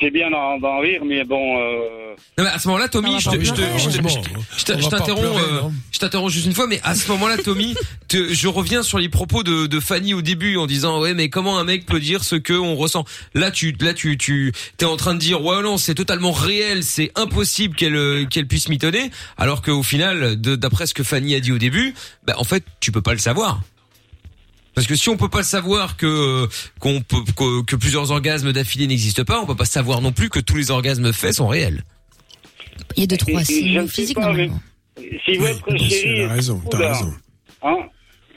c'est 0.00 0.10
bien 0.10 0.30
d'en 0.30 0.58
d'en 0.58 0.80
rire, 0.80 1.02
mais 1.04 1.24
bon. 1.24 1.58
Euh, 1.58 2.14
Non, 2.38 2.44
mais 2.44 2.50
à 2.50 2.58
ce 2.58 2.66
moment-là, 2.68 2.88
Tommy, 2.88 3.20
je 3.20 3.28
te- 3.30 3.36
je 3.44 4.64
te- 4.64 4.80
je 4.80 4.88
t'interromps, 4.88 5.24
euh, 5.38 5.60
je 5.92 5.98
t'interromps 5.98 6.32
juste 6.32 6.46
une 6.46 6.54
fois, 6.54 6.66
mais 6.66 6.80
à 6.82 6.94
ce 6.94 7.08
moment-là, 7.12 7.36
Tommy, 7.38 7.74
te- 8.08 8.32
je 8.32 8.48
reviens 8.48 8.82
sur 8.82 8.98
les 8.98 9.08
propos 9.08 9.42
de, 9.42 9.66
de 9.66 9.80
Fanny 9.80 10.14
au 10.14 10.22
début 10.22 10.56
en 10.56 10.66
disant 10.66 11.00
ouais, 11.00 11.12
mais 11.14 11.28
comment 11.28 11.58
un 11.58 11.64
mec 11.64 11.84
peut 11.86 12.00
dire 12.00 12.24
ce 12.24 12.36
que 12.36 12.52
on 12.54 12.74
ressent? 12.76 13.04
Là, 13.34 13.50
tu, 13.50 13.76
là, 13.80 13.92
tu, 13.94 14.16
tu, 14.16 14.52
t'es 14.78 14.86
en 14.86 14.96
train 14.96 15.14
de 15.14 15.18
dire 15.18 15.42
ouais, 15.44 15.62
non, 15.62 15.76
c'est 15.76 15.94
totalement 15.94 16.32
réel, 16.32 16.82
c'est 16.82 17.12
impossible 17.14 17.76
qu'elle, 17.76 17.96
euh, 17.96 18.24
qu'elle 18.26 18.46
puisse 18.46 18.68
m'étonner, 18.68 19.10
alors 19.36 19.60
qu'au 19.62 19.82
final, 19.82 20.36
d'après 20.36 20.86
ce 20.86 20.94
que 20.94 21.02
Fanny 21.02 21.34
a 21.34 21.40
dit 21.40 21.52
au 21.52 21.58
début, 21.58 21.94
bah 22.26 22.34
en 22.38 22.44
fait, 22.44 22.64
tu 22.80 22.92
peux 22.92 23.02
pas 23.02 23.12
le 23.12 23.18
savoir. 23.18 23.60
Parce 24.76 24.86
que 24.86 24.94
si 24.94 25.08
on 25.08 25.16
peut 25.16 25.30
pas 25.30 25.42
savoir 25.42 25.96
que 25.96 26.46
qu'on 26.78 27.00
peut 27.00 27.24
que, 27.34 27.64
que 27.64 27.76
plusieurs 27.76 28.10
orgasmes 28.10 28.52
d'affilée 28.52 28.86
n'existent 28.86 29.24
pas, 29.24 29.40
on 29.40 29.46
peut 29.46 29.56
pas 29.56 29.64
savoir 29.64 30.02
non 30.02 30.12
plus 30.12 30.28
que 30.28 30.38
tous 30.38 30.56
les 30.56 30.70
orgasmes 30.70 31.14
faits 31.14 31.32
sont 31.32 31.48
réels. 31.48 31.82
Il 32.94 33.00
y 33.00 33.04
a 33.04 33.06
deux, 33.06 33.16
trois 33.16 33.42
signes 33.42 33.88
physiques 33.88 34.16
pas, 34.16 34.26
normalement. 34.26 34.60
si 35.24 35.36
votre 35.38 35.78
sûr, 35.78 35.88
chérie. 35.88 36.26
t'as 36.28 36.34
raison, 36.34 36.62
t'as 36.70 36.88
raison. 36.88 37.14
Hein, 37.62 37.78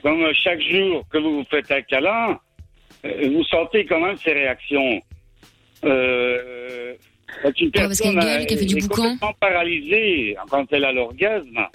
comme 0.02 0.22
euh, 0.24 0.32
chaque 0.42 0.62
jour 0.62 1.06
que 1.12 1.18
vous 1.18 1.40
vous 1.40 1.46
faites 1.52 1.70
un 1.72 1.82
câlin, 1.82 2.40
euh, 3.04 3.30
vous 3.34 3.44
sentez 3.44 3.86
quand 3.86 4.00
même 4.00 4.18
ses 4.18 4.32
réactions. 4.32 5.02
Euh, 5.84 6.94
quand 7.44 7.60
une 7.60 7.72
parce 7.72 8.00
qu'elle 8.00 8.16
personne 8.16 8.20
gueule, 8.20 8.48
qu'elle 8.48 8.60
fait 8.60 8.66
du 8.66 8.78
est 8.78 8.82
boucan. 8.82 9.04
complètement 9.04 9.34
paralysée 9.42 10.38
quand 10.50 10.66
elle 10.72 10.86
a 10.86 10.94
l'orgasme, 10.94 11.58
hein, 11.58 11.70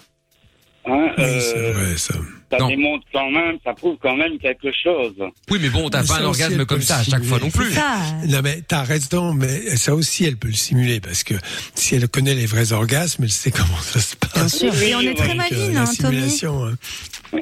Oui, 0.87 1.15
euh, 1.19 1.41
c'est 1.41 1.73
vrai, 1.73 1.97
ça. 1.99 2.15
Ça 2.57 2.59
Non. 2.63 2.69
démontre 2.69 3.05
quand 3.13 3.31
même, 3.31 3.57
ça 3.65 3.73
prouve 3.75 3.97
quand 4.01 4.17
même 4.17 4.39
quelque 4.39 4.71
chose. 4.73 5.15
Oui, 5.51 5.59
mais 5.61 5.69
bon, 5.69 5.89
t'as 5.91 6.05
pas 6.05 6.19
un 6.21 6.25
orgasme 6.25 6.65
comme 6.67 6.83
ça 6.83 6.99
à 6.99 7.03
chaque 7.05 7.25
fois 7.25 7.39
non 7.39 7.51
plus. 7.51 7.73
Ça. 7.73 7.97
Non 8.29 8.41
mais 8.43 8.63
t'as 8.67 8.83
raison, 8.83 9.35
mais 9.35 9.77
ça 9.77 9.95
aussi 9.95 10.25
elle 10.25 10.37
peut 10.37 10.49
le 10.49 10.55
simuler 10.55 11.01
parce 11.01 11.25
que 11.25 11.35
si 11.75 11.95
elle 11.95 12.09
connaît 12.09 12.35
les 12.35 12.47
vrais 12.47 12.73
orgasmes, 12.73 13.25
elle 13.25 13.31
sait 13.31 13.51
comment 13.51 13.79
ça 13.81 14.01
se 14.01 14.17
passe. 14.17 14.33
Bien 14.35 14.49
sûr. 14.73 14.83
Et 14.83 14.95
on 14.95 15.01
est 15.01 15.15
très 15.15 15.31
euh, 15.33 15.35
maline, 15.35 15.73
la 15.75 15.81
hein, 15.83 15.85
Tommy. 15.85 15.97
simulation. 15.97 16.65
hein. 16.67 16.75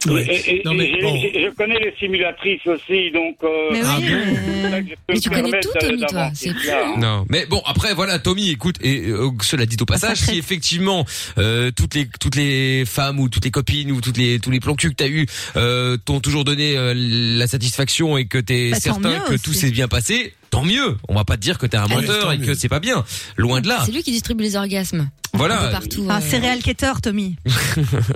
Ouais. 0.07 0.25
et- 0.25 0.57
et- 0.57 0.63
Non, 0.65 0.73
mais 0.73 0.91
bon. 1.03 1.15
je 1.21 1.51
connais 1.55 1.79
les 1.79 1.95
simulatrices 1.99 2.67
aussi, 2.67 3.11
donc. 3.11 3.37
euh, 3.45 3.69
Mais 3.73 3.81
Ah 3.85 3.97
oui, 4.01 4.07
bon 4.09 4.71
mais- 4.71 4.85
je 4.89 4.95
peux 4.95 5.13
Mais 5.13 5.21
tu 5.21 5.29
connais 5.31 5.61
tout, 5.61 5.69
Tommy, 5.79 6.01
toi. 6.09 6.31
C'est 6.35 6.49
hein. 6.49 6.95
Non, 6.99 7.27
mais 7.29 7.45
bon 7.45 7.61
après 7.67 7.93
voilà 7.93 8.19
Tommy, 8.19 8.49
écoute 8.51 8.77
et 8.81 9.09
euh, 9.09 9.29
cela 9.43 9.67
dit 9.67 9.77
au 9.81 9.85
passage, 9.85 10.17
sacré. 10.19 10.33
si 10.33 10.39
effectivement 10.39 11.05
euh, 11.37 11.71
toutes 11.77 11.95
les 11.95 12.07
toutes 12.21 12.37
les 12.37 12.85
femmes 12.87 13.21
ou 13.21 13.29
toutes 13.29 13.45
les 13.45 13.51
copines 13.51 13.93
ou 13.93 14.01
toutes 14.01 14.17
les 14.17 14.39
tous 14.41 14.51
les 14.51 14.61
plans 14.61 14.75
cul 14.77 14.89
que 14.91 14.95
t'as 15.03 15.09
eu 15.09 15.27
euh, 15.57 15.97
t'ont 15.97 16.21
toujours 16.21 16.45
donné 16.45 16.77
euh, 16.77 16.95
la 16.97 17.47
satisfaction 17.49 18.17
et 18.17 18.27
que 18.27 18.39
t'es 18.39 18.71
Bah, 18.71 18.79
certain 18.81 19.19
que 19.21 19.35
aussi. 19.35 19.43
tout 19.43 19.53
s'est 19.53 19.71
bien 19.71 19.89
passé, 19.89 20.35
tant 20.51 20.63
mieux. 20.65 20.97
On 21.09 21.15
va 21.15 21.25
pas 21.25 21.37
te 21.37 21.43
dire 21.43 21.59
que 21.59 21.67
t'es 21.67 21.77
un 21.77 21.87
Ouais, 21.87 21.97
menteur 21.97 22.31
et 22.33 22.39
que 22.39 22.55
c'est 22.55 22.69
pas 22.69 22.79
bien, 22.81 23.05
loin 23.37 23.61
de 23.61 23.67
là. 23.69 23.83
C'est 23.85 23.93
lui 23.93 24.03
qui 24.05 24.13
distribue 24.13 24.45
les 24.45 24.55
orgasmes. 24.57 25.11
Voilà. 25.35 25.69
Partout. 25.69 26.07
Un 26.09 26.21
euh. 26.21 26.31
serial 26.31 26.63
ketter, 26.63 26.93
Tommy. 27.03 27.37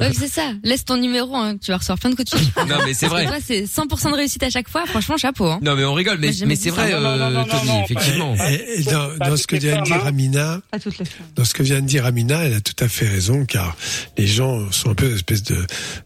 Ouais, 0.01 0.13
c'est 0.13 0.29
ça. 0.29 0.53
Laisse 0.63 0.85
ton 0.85 0.99
numéro, 0.99 1.35
hein. 1.35 1.57
tu 1.57 1.71
vas 1.71 1.79
recevoir 1.79 1.99
plein 1.99 2.11
de 2.11 2.15
coups 2.15 2.31
de 2.31 2.37
fil. 2.37 2.49
Non 2.69 2.77
mais 2.85 2.93
c'est 2.93 3.07
vrai. 3.07 3.27
toi, 3.27 3.37
c'est 3.45 3.65
100% 3.65 4.11
de 4.11 4.17
réussite 4.17 4.43
à 4.43 4.51
chaque 4.51 4.69
fois. 4.69 4.85
Franchement, 4.87 5.17
chapeau. 5.17 5.47
Hein. 5.47 5.59
Non 5.63 5.75
mais 5.77 5.85
on 5.85 5.95
rigole, 5.95 6.19
mais 6.19 6.57
c'est 6.57 6.71
vrai, 6.71 6.91
euh, 6.93 7.45
Tommy, 7.45 7.81
effectivement. 7.85 8.35
Et, 8.49 8.81
et 8.81 8.83
dans, 8.83 9.17
dans 9.17 9.37
ce 9.37 9.47
que 9.47 9.57
vient 9.57 9.81
de 9.81 9.85
dire. 9.85 10.05
Amina, 10.05 10.61
dans 11.35 11.45
ce 11.45 11.55
que 11.55 11.63
vient 11.63 11.81
de 11.81 11.87
dire 11.87 12.05
Amina, 12.05 12.45
elle 12.45 12.55
a 12.55 12.61
tout 12.61 12.85
à 12.85 12.89
fait 12.89 13.09
raison, 13.09 13.45
car 13.47 13.77
les 14.19 14.27
gens 14.27 14.71
sont 14.71 14.91
un 14.91 14.95
peu 14.95 15.09
une 15.09 15.17
espèce 15.17 15.43
de, 15.43 15.57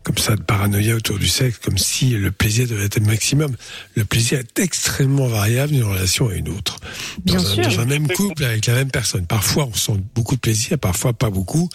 comme 0.02 0.18
ça, 0.18 0.36
de 0.36 0.42
paranoïa 0.42 0.94
autour 0.94 1.18
du 1.18 1.28
sexe, 1.28 1.58
comme 1.58 1.78
si 1.78 2.10
le 2.10 2.30
plaisir 2.30 2.68
devait 2.68 2.84
être 2.84 2.98
le 3.00 3.06
maximum. 3.06 3.54
Le 3.94 4.04
plaisir 4.04 4.38
est 4.38 4.58
extrêmement 4.58 5.26
variable 5.26 5.72
d'une 5.72 5.84
relation 5.84 6.28
à 6.28 6.34
une 6.34 6.48
autre. 6.48 6.78
Bien 7.24 7.36
dans, 7.36 7.46
un, 7.46 7.54
sûr. 7.54 7.64
dans 7.64 7.80
un 7.80 7.84
même 7.84 8.08
couple 8.08 8.44
avec 8.44 8.66
la 8.66 8.74
même 8.74 8.90
personne. 8.90 9.26
Parfois, 9.26 9.66
on 9.66 9.74
sent 9.74 10.00
beaucoup 10.14 10.36
de 10.36 10.40
plaisir, 10.40 10.78
parfois 10.78 10.99
pas 11.12 11.30
beaucoup. 11.30 11.68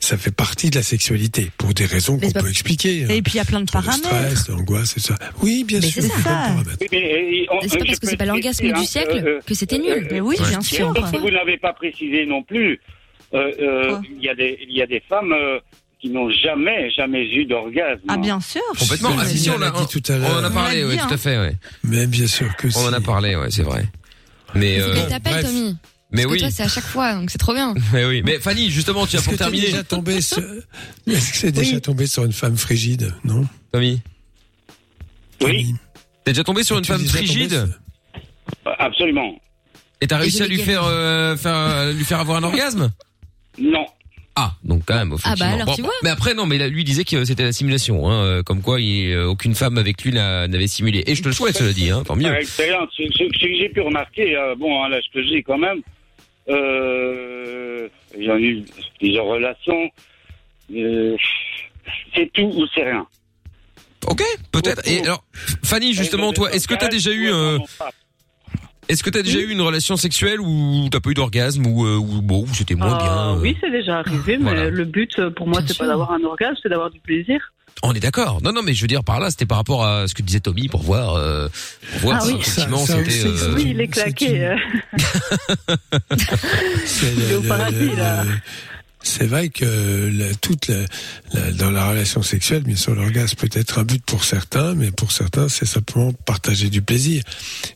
Ça 0.00 0.18
fait 0.18 0.30
partie 0.34 0.68
de 0.68 0.76
la 0.76 0.82
sexualité, 0.82 1.50
pour 1.56 1.72
des 1.72 1.86
raisons 1.86 2.18
Mais 2.20 2.26
qu'on 2.26 2.32
pas- 2.34 2.40
peut 2.42 2.50
expliquer. 2.50 3.04
hein. 3.04 3.08
Et 3.08 3.22
puis 3.22 3.34
il 3.34 3.36
y 3.36 3.40
a 3.40 3.44
plein 3.46 3.60
de 3.60 3.66
Le 3.66 3.72
paramètres. 3.72 4.04
stress, 4.06 4.48
l'angoisse, 4.48 4.96
et 4.98 5.00
ça. 5.00 5.14
Oui, 5.42 5.64
bien 5.64 5.80
Mais 5.80 5.86
sûr. 5.86 6.02
c'est 6.02 6.08
y 6.08 6.12
a 6.12 6.18
ça. 6.22 6.54
Oui, 6.80 6.86
mais, 6.92 6.98
et- 6.98 7.46
on- 7.50 7.60
Et 7.60 7.68
c'est 7.70 7.78
pas 7.78 7.84
parce 7.86 7.98
que 8.00 8.06
c'est 8.08 8.16
pas 8.18 8.26
l'orgasme 8.26 8.70
du 8.70 8.84
siècle 8.84 9.22
euh, 9.26 9.40
que 9.46 9.54
c'était 9.54 9.76
euh, 9.80 9.94
nul. 10.00 10.08
Mais 10.10 10.20
oui, 10.20 10.36
Ouais. 10.38 10.48
bien 10.48 10.58
Mais 10.58 10.64
sûr. 10.64 10.92
que 10.92 11.16
vous 11.18 11.30
n'avez 11.30 11.56
pas 11.56 11.72
précisé 11.72 12.26
non 12.26 12.42
plus, 12.42 12.80
euh, 13.32 13.50
euh, 13.60 13.98
il 14.14 14.22
y 14.22 14.28
a 14.28 14.34
des 14.34 14.58
il 14.68 14.76
y 14.76 14.82
a 14.82 14.86
des 14.86 15.00
femmes 15.08 15.32
euh, 15.32 15.58
qui 16.02 16.10
n'ont 16.10 16.28
jamais 16.30 16.90
jamais 16.90 17.24
eu 17.26 17.46
d'orgasme. 17.46 18.02
Ah 18.08 18.18
bien 18.18 18.38
sûr. 18.40 18.60
Complètement. 18.78 19.16
Ah, 19.18 19.24
si, 19.24 19.38
si, 19.38 19.48
on 19.48 19.58
l'a 19.58 19.70
dit 19.70 19.86
tout 19.90 20.12
à 20.12 20.16
On 20.16 20.40
en 20.40 20.44
a 20.44 20.50
parlé, 20.50 20.84
On 20.84 20.90
dit, 20.90 20.98
tout 20.98 21.14
à 21.14 21.16
fait, 21.16 21.38
ouais. 21.38 21.56
Mais 21.82 22.06
bien 22.06 22.26
sûr 22.26 22.54
que 22.56 22.68
On 22.76 22.88
en 22.88 22.92
a 22.92 23.00
parlé, 23.00 23.36
ouais, 23.36 23.50
c'est 23.50 23.62
vrai. 23.62 23.86
Mais 24.54 24.80
euh, 24.82 24.94
Elle 24.94 25.08
t'appelle, 25.08 25.32
bref. 25.32 25.44
Tommy? 25.46 25.76
Mais 26.14 26.24
oui, 26.26 26.42
c'est 26.50 26.62
à 26.62 26.68
chaque 26.68 26.84
fois, 26.84 27.14
donc 27.14 27.30
c'est 27.30 27.38
trop 27.38 27.52
bien. 27.52 27.74
mais 27.92 28.04
oui. 28.04 28.22
Mais 28.24 28.38
Fanny, 28.38 28.70
justement, 28.70 29.06
tu 29.06 29.16
as 29.16 29.18
Est-ce 29.18 29.28
pour 29.28 29.36
terminer, 29.38 29.66
déjà 29.66 29.82
tombé 29.84 30.20
sur... 30.22 30.38
Est-ce 31.06 31.30
que 31.32 31.36
c'est 31.36 31.52
déjà 31.52 31.80
tombé 31.80 32.06
sur 32.06 32.24
une 32.24 32.32
femme 32.32 32.56
frigide, 32.56 33.12
non 33.24 33.46
Tommy. 33.72 34.00
Oui, 35.42 35.74
T'es 36.24 36.32
déjà 36.32 36.44
tombé 36.44 36.62
sur 36.62 36.78
une 36.78 36.84
femme 36.84 37.04
frigide 37.04 37.50
sur- 38.62 38.74
absolument. 38.78 39.38
et 40.00 40.06
t'as 40.06 40.16
réussi 40.18 40.38
je 40.38 40.44
à 40.44 40.46
lui 40.46 40.58
faire, 40.58 40.84
euh, 40.84 41.36
faire 41.36 41.54
euh, 41.54 41.92
lui 41.92 42.04
faire 42.04 42.20
avoir 42.20 42.38
un 42.38 42.42
orgasme 42.44 42.90
Non. 43.58 43.84
Ah, 44.36 44.54
donc 44.64 44.82
quand 44.86 44.94
même, 44.96 45.12
effectivement. 45.12 45.36
bah 45.38 45.52
alors, 45.54 45.66
Bon, 45.66 45.74
tu 45.74 45.82
vois. 45.82 45.92
Mais 46.02 46.10
après, 46.10 46.34
non, 46.34 46.44
mais 46.46 46.58
là, 46.58 46.66
lui 46.66 46.82
disait 46.82 47.04
que 47.04 47.24
c'était 47.24 47.44
la 47.44 47.52
simulation, 47.52 48.08
hein, 48.10 48.24
euh, 48.24 48.42
comme 48.42 48.62
quoi 48.62 48.80
il, 48.80 49.16
aucune 49.18 49.54
femme 49.54 49.78
avec 49.78 50.02
lui 50.02 50.12
n'a- 50.12 50.48
n'avait 50.48 50.66
simulé. 50.66 51.04
Et 51.06 51.14
je 51.14 51.22
te 51.22 51.28
le 51.28 51.34
souhaite, 51.34 51.56
cela 51.56 51.72
dit, 51.72 51.90
hein, 51.90 52.02
tant 52.04 52.16
mieux. 52.16 52.24
Par 52.28 52.34
expérience, 52.36 52.88
ce, 52.96 53.02
ce- 53.12 53.24
ce 53.32 53.40
que 53.46 53.58
j'ai 53.60 53.68
pu 53.68 53.80
remarquer, 53.80 54.36
euh, 54.36 54.54
bon, 54.58 54.82
à 54.82 54.88
l'âge 54.88 55.04
que 55.12 55.22
j'ai 55.22 55.42
quand 55.42 55.58
même, 55.58 55.82
euh, 56.48 57.88
j'ai 58.18 58.40
eu 58.40 58.64
plusieurs 58.98 59.24
relations. 59.26 59.90
euh, 60.74 61.16
c'est 62.14 62.30
tout 62.32 62.42
ou 62.54 62.64
c'est 62.74 62.84
rien. 62.84 63.06
Ok, 64.06 64.22
peut-être. 64.52 64.86
Et 64.88 65.00
alors, 65.02 65.24
Fanny, 65.64 65.92
justement, 65.94 66.32
toi, 66.32 66.52
est-ce 66.52 66.68
que 66.68 66.74
t'as 66.74 66.88
déjà 66.88 67.10
eu, 67.10 67.30
euh, 67.32 67.58
est-ce 68.88 69.02
que 69.02 69.10
t'as 69.10 69.22
déjà 69.22 69.38
eu 69.38 69.50
une 69.50 69.62
relation 69.62 69.96
sexuelle 69.96 70.40
où 70.40 70.88
t'as 70.90 71.00
pas 71.00 71.10
eu 71.10 71.14
d'orgasme 71.14 71.66
ou, 71.66 71.86
euh, 71.86 71.96
ou 71.96 72.20
bon, 72.20 72.42
où 72.42 72.48
c'était 72.54 72.74
moins 72.74 72.94
Euh, 72.94 73.02
bien 73.02 73.34
euh, 73.36 73.40
Oui, 73.40 73.56
c'est 73.60 73.70
déjà 73.70 73.98
arrivé, 74.00 74.36
mais 74.36 74.44
Voilà. 74.44 74.70
le 74.70 74.84
but 74.84 75.18
euh, 75.18 75.30
pour 75.30 75.46
moi, 75.48 75.60
c'est 75.66 75.76
pas 75.78 75.86
d'avoir 75.86 76.12
un 76.12 76.22
orgasme, 76.24 76.56
c'est 76.62 76.68
d'avoir 76.68 76.90
du 76.90 77.00
plaisir. 77.00 77.52
On 77.82 77.92
est 77.92 78.00
d'accord. 78.00 78.40
Non, 78.42 78.52
non, 78.52 78.62
mais 78.62 78.72
je 78.72 78.80
veux 78.80 78.86
dire 78.86 79.04
par 79.04 79.20
là, 79.20 79.30
c'était 79.30 79.44
par 79.46 79.58
rapport 79.58 79.84
à 79.84 80.08
ce 80.08 80.14
que 80.14 80.22
disait 80.22 80.40
Tommy 80.40 80.68
pour 80.68 80.82
voir, 80.82 81.16
euh, 81.16 81.48
pour 81.92 82.00
voir 82.10 82.18
Ah 82.22 82.24
si 82.24 82.32
oui. 82.32 82.38
effectivement 82.40 82.86
c'était. 82.86 83.24
euh, 83.26 83.52
oui, 83.54 83.64
il 83.70 83.80
est 83.80 83.94
c'est 83.94 84.02
claqué. 84.04 84.44
euh. 84.44 84.56
C'est 86.86 87.12
Il 87.14 87.22
est 87.22 87.30
le- 87.30 87.38
au 87.38 87.42
paradis, 87.42 87.90
là. 87.96 88.24
C'est 89.06 89.26
vrai 89.26 89.50
que 89.50 90.10
la- 90.12 90.34
toute 90.34 90.68
la- 90.68 90.84
la- 91.34 91.50
dans 91.52 91.70
la 91.70 91.88
relation 91.90 92.22
sexuelle, 92.22 92.62
bien 92.62 92.74
sûr, 92.74 92.94
l'orgasme 92.94 93.36
peut 93.36 93.50
être 93.52 93.78
un 93.78 93.84
but 93.84 94.02
pour 94.04 94.24
certains, 94.24 94.74
mais 94.74 94.90
pour 94.90 95.12
certains, 95.12 95.48
c'est 95.50 95.66
simplement 95.66 96.12
partager 96.24 96.70
du 96.70 96.80
plaisir. 96.80 97.22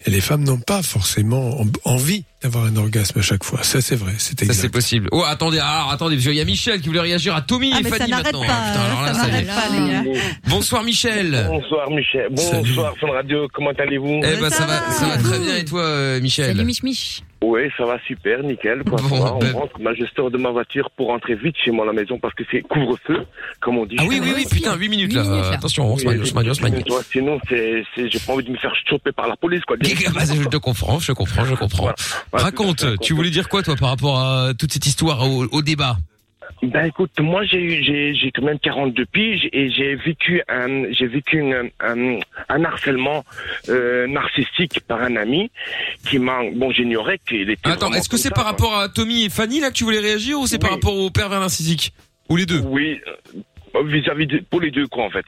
Et 0.07 0.11
les 0.11 0.23
femmes 0.23 0.43
n'ont 0.43 0.59
pas 0.59 0.83
forcément 0.83 1.61
en- 1.61 1.67
envie 1.85 2.25
d'avoir 2.43 2.65
un 2.65 2.77
orgasme 2.77 3.19
à 3.19 3.23
chaque 3.23 3.45
fois. 3.45 3.63
Ça, 3.63 3.81
c'est 3.83 3.95
vrai, 3.97 4.13
c'est 4.17 4.39
Ça 4.39 4.47
exact. 4.47 4.61
c'est 4.63 4.69
possible. 4.71 5.09
Oh 5.13 5.23
attendez, 5.27 5.59
alors 5.59 5.91
attendez, 5.91 6.17
parce 6.17 6.27
qu'il 6.27 6.37
y 6.37 6.41
a 6.41 6.45
Michel 6.47 6.81
qui 6.81 6.89
voulait 6.89 7.01
réagir 7.01 7.35
à 7.35 7.43
Tommy 7.43 7.73
Ah 7.75 7.81
et 7.81 7.83
mais 7.83 7.91
ça 7.91 7.97
Fanny 7.99 8.11
n'arrête 8.11 8.27
maintenant. 8.33 8.47
pas. 8.47 8.69
Putain, 8.69 8.81
alors 8.81 9.03
là, 9.03 9.15
ça 9.15 9.21
ça 9.21 9.29
pas 9.29 9.77
les 9.77 9.91
gars. 9.91 10.21
Bonsoir 10.49 10.83
Michel. 10.85 11.47
Bonsoir 11.49 11.91
Michel. 11.91 12.29
Bonsoir 12.31 12.95
Fun 12.99 13.09
Radio, 13.13 13.49
comment 13.53 13.73
allez-vous? 13.79 14.21
Eh 14.25 14.37
ben 14.41 14.49
ça 14.51 14.57
ça 14.59 14.67
va, 14.67 14.81
va. 14.81 14.93
ça 14.93 15.07
va 15.09 15.17
très 15.19 15.39
bien 15.41 15.57
et 15.57 15.65
toi 15.65 15.83
euh, 15.83 16.21
Michel? 16.21 16.47
Salut 16.57 16.65
Mich 16.65 16.83
Mich. 16.83 17.23
Oui, 17.40 17.60
ça 17.77 17.85
va 17.85 17.98
super, 18.06 18.43
nickel. 18.43 18.82
Quoi, 18.82 18.98
ça 18.98 19.09
Bon, 19.09 19.36
on 19.36 19.39
ben- 19.39 19.52
rentre, 19.52 19.78
bah, 19.81 19.93
je 19.97 20.05
sors 20.16 20.31
de 20.31 20.39
ma 20.39 20.51
voiture 20.51 20.90
pour 20.97 21.06
rentrer 21.09 21.36
vite 21.36 21.55
chez 21.65 21.70
moi 21.70 21.85
à 21.85 21.86
la 21.86 21.93
maison 21.93 22.19
parce 22.19 22.35
que 22.35 22.43
c'est 22.51 22.60
couvre-feu, 22.62 23.24
comme 23.60 23.78
on 23.78 23.86
dit. 23.86 23.97
Ah 23.98 24.05
oui 24.09 24.19
oui 24.20 24.32
oui 24.35 24.47
putain 24.51 24.74
8 24.74 24.89
minutes 24.89 25.12
là. 25.12 25.23
Huit 25.23 25.28
minutes, 25.28 25.44
là. 25.44 25.52
Attention, 25.52 25.93
on 25.93 25.97
se 25.97 26.05
magne, 26.05 26.20
on 26.20 26.24
se 26.24 26.35
magne, 26.35 26.51
on 26.51 26.55
se 26.55 26.62
magne. 26.62 26.82
Sinon, 27.12 27.39
c'est, 27.48 27.85
c'est, 27.94 28.10
j'ai 28.10 28.19
pas 28.19 28.32
envie 28.32 28.44
de 28.44 28.51
me 28.51 28.56
faire 28.59 28.74
choper 28.89 29.12
par 29.12 29.28
la 29.28 29.36
police, 29.36 29.65
quoi. 29.65 29.77
Bah, 30.15 30.23
Je 30.35 30.48
te 30.48 30.56
comprends, 30.56 30.98
je 30.98 31.12
comprends, 31.12 31.44
je 31.44 31.55
comprends. 31.55 31.82
Voilà. 31.85 31.97
Voilà, 32.32 32.47
Raconte, 32.47 32.85
tu 33.01 33.15
voulais 33.15 33.31
dire 33.31 33.48
quoi 33.48 33.62
toi 33.62 33.77
par 33.77 33.90
rapport 33.90 34.19
à 34.19 34.52
toute 34.59 34.73
cette 34.73 34.86
histoire 34.86 35.23
au, 35.31 35.44
au 35.44 35.62
débat? 35.62 35.97
Ben 36.62 36.87
écoute, 36.87 37.12
moi 37.20 37.45
j'ai 37.45 37.61
eu, 37.62 37.83
j'ai, 37.85 38.15
j'ai 38.15 38.31
quand 38.33 38.43
même 38.43 38.59
42 38.59 39.05
piges 39.07 39.49
et 39.53 39.70
j'ai 39.70 39.95
vécu 39.95 40.43
un, 40.49 40.91
j'ai 40.93 41.07
vécu 41.07 41.39
une- 41.39 41.70
un, 41.81 42.19
un 42.49 42.65
harcèlement 42.65 43.25
euh, 43.69 44.07
narcissique 44.07 44.81
par 44.89 45.03
un 45.03 45.16
ami 45.16 45.51
qui 46.09 46.19
m'a, 46.19 46.41
bon 46.55 46.70
j'ignorais 46.70 47.19
qu'il 47.29 47.49
était. 47.51 47.69
Attends, 47.70 47.93
est-ce 47.93 48.09
que 48.09 48.16
c'est 48.16 48.35
par 48.35 48.45
rapport 48.45 48.77
à 48.79 48.89
Tommy 48.89 49.25
et 49.25 49.31
Fanny 49.31 49.61
là 49.61 49.69
que 49.70 49.75
tu 49.75 49.85
voulais 49.85 50.01
réagir 50.01 50.39
ou 50.41 50.47
c'est 50.47 50.59
par 50.59 50.70
rapport 50.70 50.97
au 50.97 51.11
pervers 51.11 51.41
narcissique? 51.41 51.93
Ou 52.29 52.37
les 52.37 52.47
deux? 52.47 52.61
Oui. 52.61 53.01
euh, 53.77 53.83
vis-à-vis 53.85 54.27
de, 54.27 54.39
pour 54.51 54.61
les 54.61 54.70
deux 54.70 54.87
quoi 54.89 55.05
en 55.05 55.11
fait. 55.11 55.25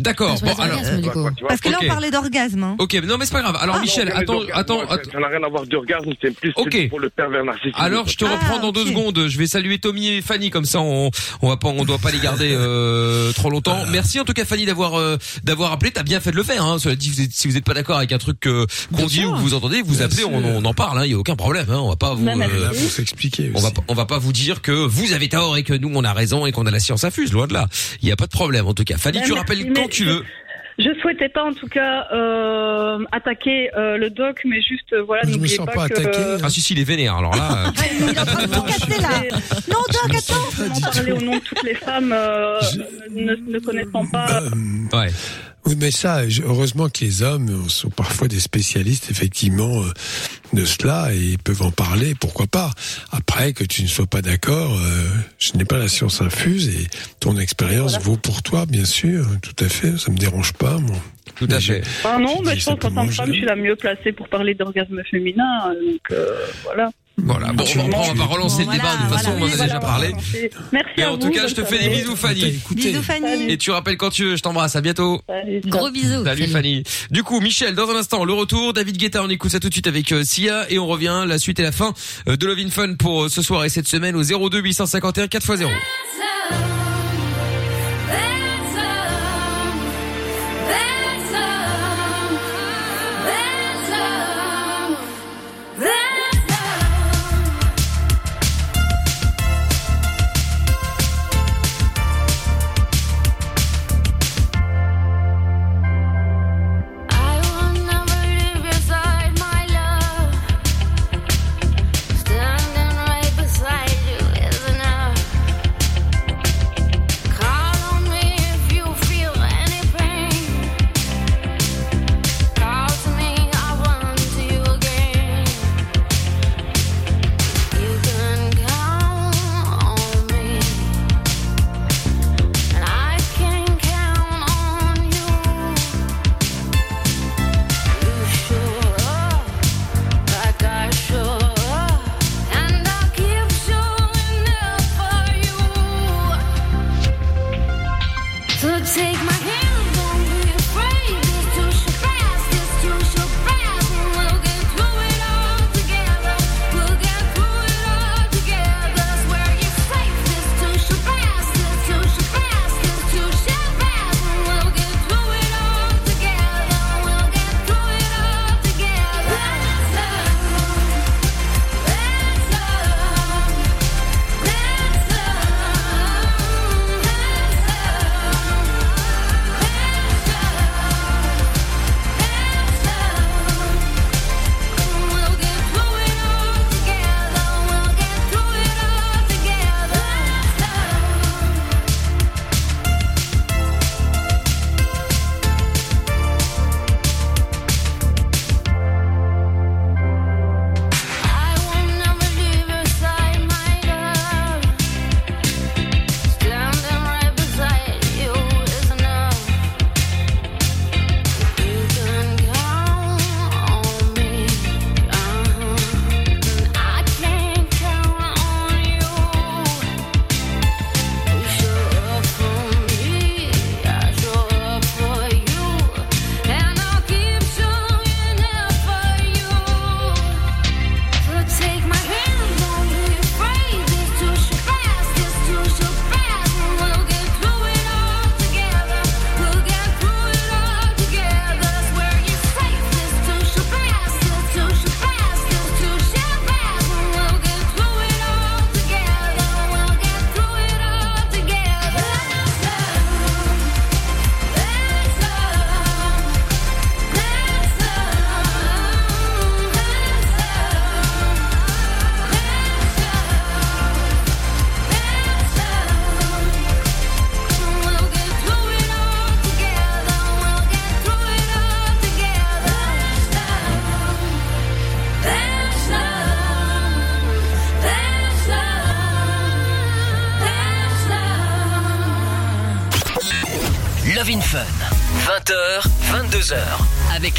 D'accord. 0.00 0.36
Bon, 0.40 0.52
alors. 0.58 0.80
Parce 1.48 1.60
que 1.60 1.68
là, 1.68 1.78
on 1.82 1.86
parlait 1.88 2.10
d'orgasme. 2.10 2.62
hein. 2.62 2.76
Ok, 2.78 2.94
mais 2.94 3.06
non, 3.06 3.16
mais 3.18 3.24
c'est 3.26 3.32
pas 3.32 3.42
grave. 3.42 3.56
Alors, 3.60 3.76
Ah, 3.78 3.80
Michel, 3.80 4.08
Non, 4.08 4.14
attends, 4.14 4.40
attends, 4.52 4.74
Moi, 4.86 4.98
ça- 5.12 5.18
n'a 5.18 5.28
rien 5.28 5.42
à 5.42 5.48
voir 5.48 5.66
d'orgasme, 5.66 6.10
c'est 6.20 6.34
plus 6.34 6.52
Ok. 6.56 6.88
pour 6.88 7.00
le 7.00 7.10
pervers 7.10 7.44
narcissique. 7.44 7.74
Alors, 7.76 8.08
je 8.08 8.16
te 8.16 8.24
reprends 8.24 8.58
dans 8.58 8.72
deux 8.72 8.86
secondes. 8.86 9.26
Je 9.28 9.38
vais 9.38 9.46
saluer 9.46 9.78
Tommy 9.78 10.08
et 10.08 10.22
Fanny 10.22 10.50
comme 10.50 10.64
ça, 10.64 10.80
on 10.80 11.10
on 11.42 11.48
va 11.48 11.56
pas, 11.56 11.68
on 11.68 11.84
doit 11.84 11.98
pas 11.98 12.10
les 12.10 12.18
garder 12.20 12.52
euh, 12.52 13.32
trop 13.32 13.50
longtemps. 13.50 13.78
Merci 13.90 14.20
en 14.20 14.24
tout 14.24 14.32
cas 14.32 14.44
Fanny 14.44 14.64
d'avoir 14.66 14.94
euh, 14.98 15.16
d'avoir 15.44 15.72
appelé. 15.72 15.90
T'as 15.90 16.02
bien 16.02 16.20
fait 16.20 16.30
de 16.30 16.36
le 16.36 16.42
faire. 16.42 16.64
Hein. 16.64 16.78
Cela 16.78 16.94
dit, 16.96 17.10
vous 17.10 17.20
êtes- 17.20 17.32
si 17.32 17.48
vous 17.48 17.56
êtes 17.56 17.64
pas 17.64 17.74
d'accord 17.74 17.96
avec 17.98 18.12
un 18.12 18.18
truc 18.18 18.38
que- 18.40 18.66
qu'on 18.94 19.06
dit 19.06 19.24
ou 19.24 19.32
que 19.32 19.38
vous 19.38 19.54
entendez, 19.54 19.82
vous 19.82 20.02
appelez, 20.02 20.24
on, 20.24 20.36
on 20.44 20.64
en 20.64 20.74
parle. 20.74 21.00
Il 21.06 21.10
y 21.12 21.14
a 21.14 21.18
aucun 21.18 21.36
problème. 21.36 21.66
Hein. 21.70 21.78
On 21.82 21.88
va 21.88 21.96
pas 21.96 22.14
vous. 22.14 22.26
Euh, 22.28 22.72
s'expliquer 22.74 23.50
on 23.54 23.60
va 23.60 23.70
on 23.88 23.94
va 23.94 24.06
pas 24.06 24.18
vous 24.18 24.32
dire 24.32 24.62
que 24.62 24.72
vous 24.72 25.12
avez 25.12 25.28
tort 25.28 25.56
et 25.56 25.62
que 25.62 25.72
nous 25.74 25.90
on 25.94 26.04
a 26.04 26.12
raison 26.12 26.46
et 26.46 26.52
qu'on 26.52 26.66
a 26.66 26.70
la 26.70 26.78
science 26.80 27.04
infuse. 27.04 27.32
Loin 27.32 27.46
de 27.46 27.54
là. 27.54 27.66
Il 28.02 28.08
y 28.08 28.12
a 28.12 28.16
pas 28.16 28.26
de 28.26 28.30
problème 28.30 28.66
en 28.66 28.74
tout 28.74 28.84
cas. 28.84 28.96
Fanny, 28.98 29.18
tu 29.24 29.32
merci, 29.32 29.61
quand 29.74 29.88
tu 29.88 30.04
je- 30.04 30.10
veux. 30.10 30.24
Je 30.78 30.88
souhaitais 31.02 31.28
pas 31.28 31.44
en 31.44 31.52
tout 31.52 31.68
cas 31.68 32.06
euh, 32.14 32.98
attaquer 33.12 33.70
euh, 33.76 33.98
le 33.98 34.08
doc, 34.08 34.40
mais 34.46 34.62
juste 34.62 34.90
euh, 34.94 35.02
voilà, 35.02 35.22
n'oubliez 35.24 35.58
pas, 35.58 35.86
que. 35.88 36.42
Ah 36.42 36.48
si 36.48 36.62
si, 36.62 36.72
il 36.72 36.80
est 36.80 36.84
vénère. 36.84 37.16
Alors 37.16 37.36
là. 37.36 37.66
euh, 37.66 37.70
Non, 39.68 39.78
Doc, 39.92 40.16
attends 40.16 40.80
parler 40.80 41.12
au 41.12 41.20
nom 41.20 41.34
de 41.36 41.40
toutes 41.40 41.62
les 41.62 41.74
femmes 41.74 42.12
euh, 42.12 42.58
ne, 43.10 43.34
ne 43.34 43.58
connaissant 43.58 44.06
pas. 44.06 44.40
Ouais. 44.94 45.08
Oui, 45.64 45.76
mais 45.80 45.92
ça, 45.92 46.22
heureusement 46.44 46.88
que 46.88 47.04
les 47.04 47.22
hommes 47.22 47.68
sont 47.68 47.90
parfois 47.90 48.26
des 48.26 48.40
spécialistes, 48.40 49.10
effectivement, 49.10 49.82
euh, 49.82 49.92
de 50.52 50.64
cela 50.64 51.14
et 51.14 51.36
peuvent 51.42 51.62
en 51.62 51.70
parler, 51.70 52.14
pourquoi 52.16 52.46
pas. 52.46 52.70
Après, 53.12 53.52
que 53.52 53.62
tu 53.62 53.82
ne 53.82 53.86
sois 53.86 54.06
pas 54.06 54.22
d'accord, 54.22 54.76
euh, 54.76 55.04
je 55.38 55.56
n'ai 55.56 55.64
pas 55.64 55.78
la 55.78 55.88
science 55.88 56.20
infuse 56.20 56.68
et 56.68 56.88
ton 57.20 57.38
expérience 57.38 57.98
vaut 58.00 58.16
pour 58.16 58.42
toi, 58.42 58.66
bien 58.66 58.84
sûr, 58.84 59.24
tout 59.40 59.64
à 59.64 59.68
fait, 59.68 59.96
ça 59.98 60.10
me 60.10 60.18
dérange 60.18 60.52
pas, 60.54 60.78
moi. 60.78 60.96
Tout 61.36 61.48
à 61.50 61.60
fait. 61.60 61.82
Ah 62.04 62.18
non, 62.18 62.42
mais 62.44 62.56
je 62.56 62.64
pense 62.64 62.78
qu'en 62.78 62.90
tant 62.90 63.06
que 63.06 63.12
femme, 63.12 63.28
je 63.28 63.32
suis 63.32 63.46
la 63.46 63.56
mieux 63.56 63.76
placée 63.76 64.12
pour 64.12 64.28
parler 64.28 64.54
d'orgasme 64.54 65.02
féminin. 65.10 65.72
Donc 65.74 66.00
euh, 66.10 66.36
voilà. 66.64 66.90
Voilà. 67.18 67.52
Bon, 67.52 67.64
on 67.76 67.88
va, 67.88 67.98
on 67.98 68.14
va 68.14 68.14
pas 68.14 68.24
relancer 68.24 68.64
le 68.64 68.72
débat. 68.72 68.96
De 68.96 69.02
toute 69.02 69.16
façon, 69.16 69.30
on 69.38 69.42
en 69.42 69.46
a 69.46 69.56
déjà 69.64 69.80
parlé. 69.80 70.12
Merci 70.72 70.90
Et 70.96 71.02
à 71.02 71.10
en 71.12 71.16
vous, 71.16 71.22
tout 71.22 71.30
cas, 71.30 71.46
je 71.46 71.54
te 71.54 71.64
fais 71.64 71.78
des 71.78 71.88
bisous, 71.88 72.16
Fanny. 72.16 72.60
Bisous, 72.70 73.02
Fanny. 73.02 73.50
Et 73.50 73.58
tu 73.58 73.70
rappelles 73.70 73.96
quand 73.96 74.10
tu 74.10 74.24
veux, 74.24 74.36
je 74.36 74.42
t'embrasse, 74.42 74.76
à 74.76 74.80
bientôt. 74.80 75.20
Gros 75.66 75.90
bisous. 75.90 76.24
Salut 76.24 76.46
Fanny. 76.48 76.82
Du 77.10 77.22
coup, 77.22 77.40
Michel, 77.40 77.74
dans 77.74 77.88
un 77.90 77.96
instant, 77.96 78.24
le 78.24 78.32
retour. 78.32 78.72
David 78.72 78.96
Guetta, 78.96 79.22
on 79.22 79.28
écoute 79.30 79.50
ça 79.50 79.60
tout 79.60 79.68
de 79.68 79.74
suite 79.74 79.86
avec 79.86 80.10
euh, 80.12 80.24
Sia 80.24 80.70
et 80.70 80.78
on 80.78 80.86
revient 80.86 81.24
la 81.26 81.38
suite 81.38 81.60
et 81.60 81.62
la 81.62 81.72
fin 81.72 81.92
euh, 82.28 82.36
de 82.36 82.46
Love 82.46 82.58
in 82.58 82.70
Fun 82.70 82.94
pour 82.94 83.24
euh, 83.24 83.28
ce 83.28 83.42
soir 83.42 83.64
et 83.64 83.68
cette 83.68 83.88
semaine 83.88 84.16
au 84.16 84.22
02 84.22 84.60
851 84.60 85.26
4x0. 85.26 85.68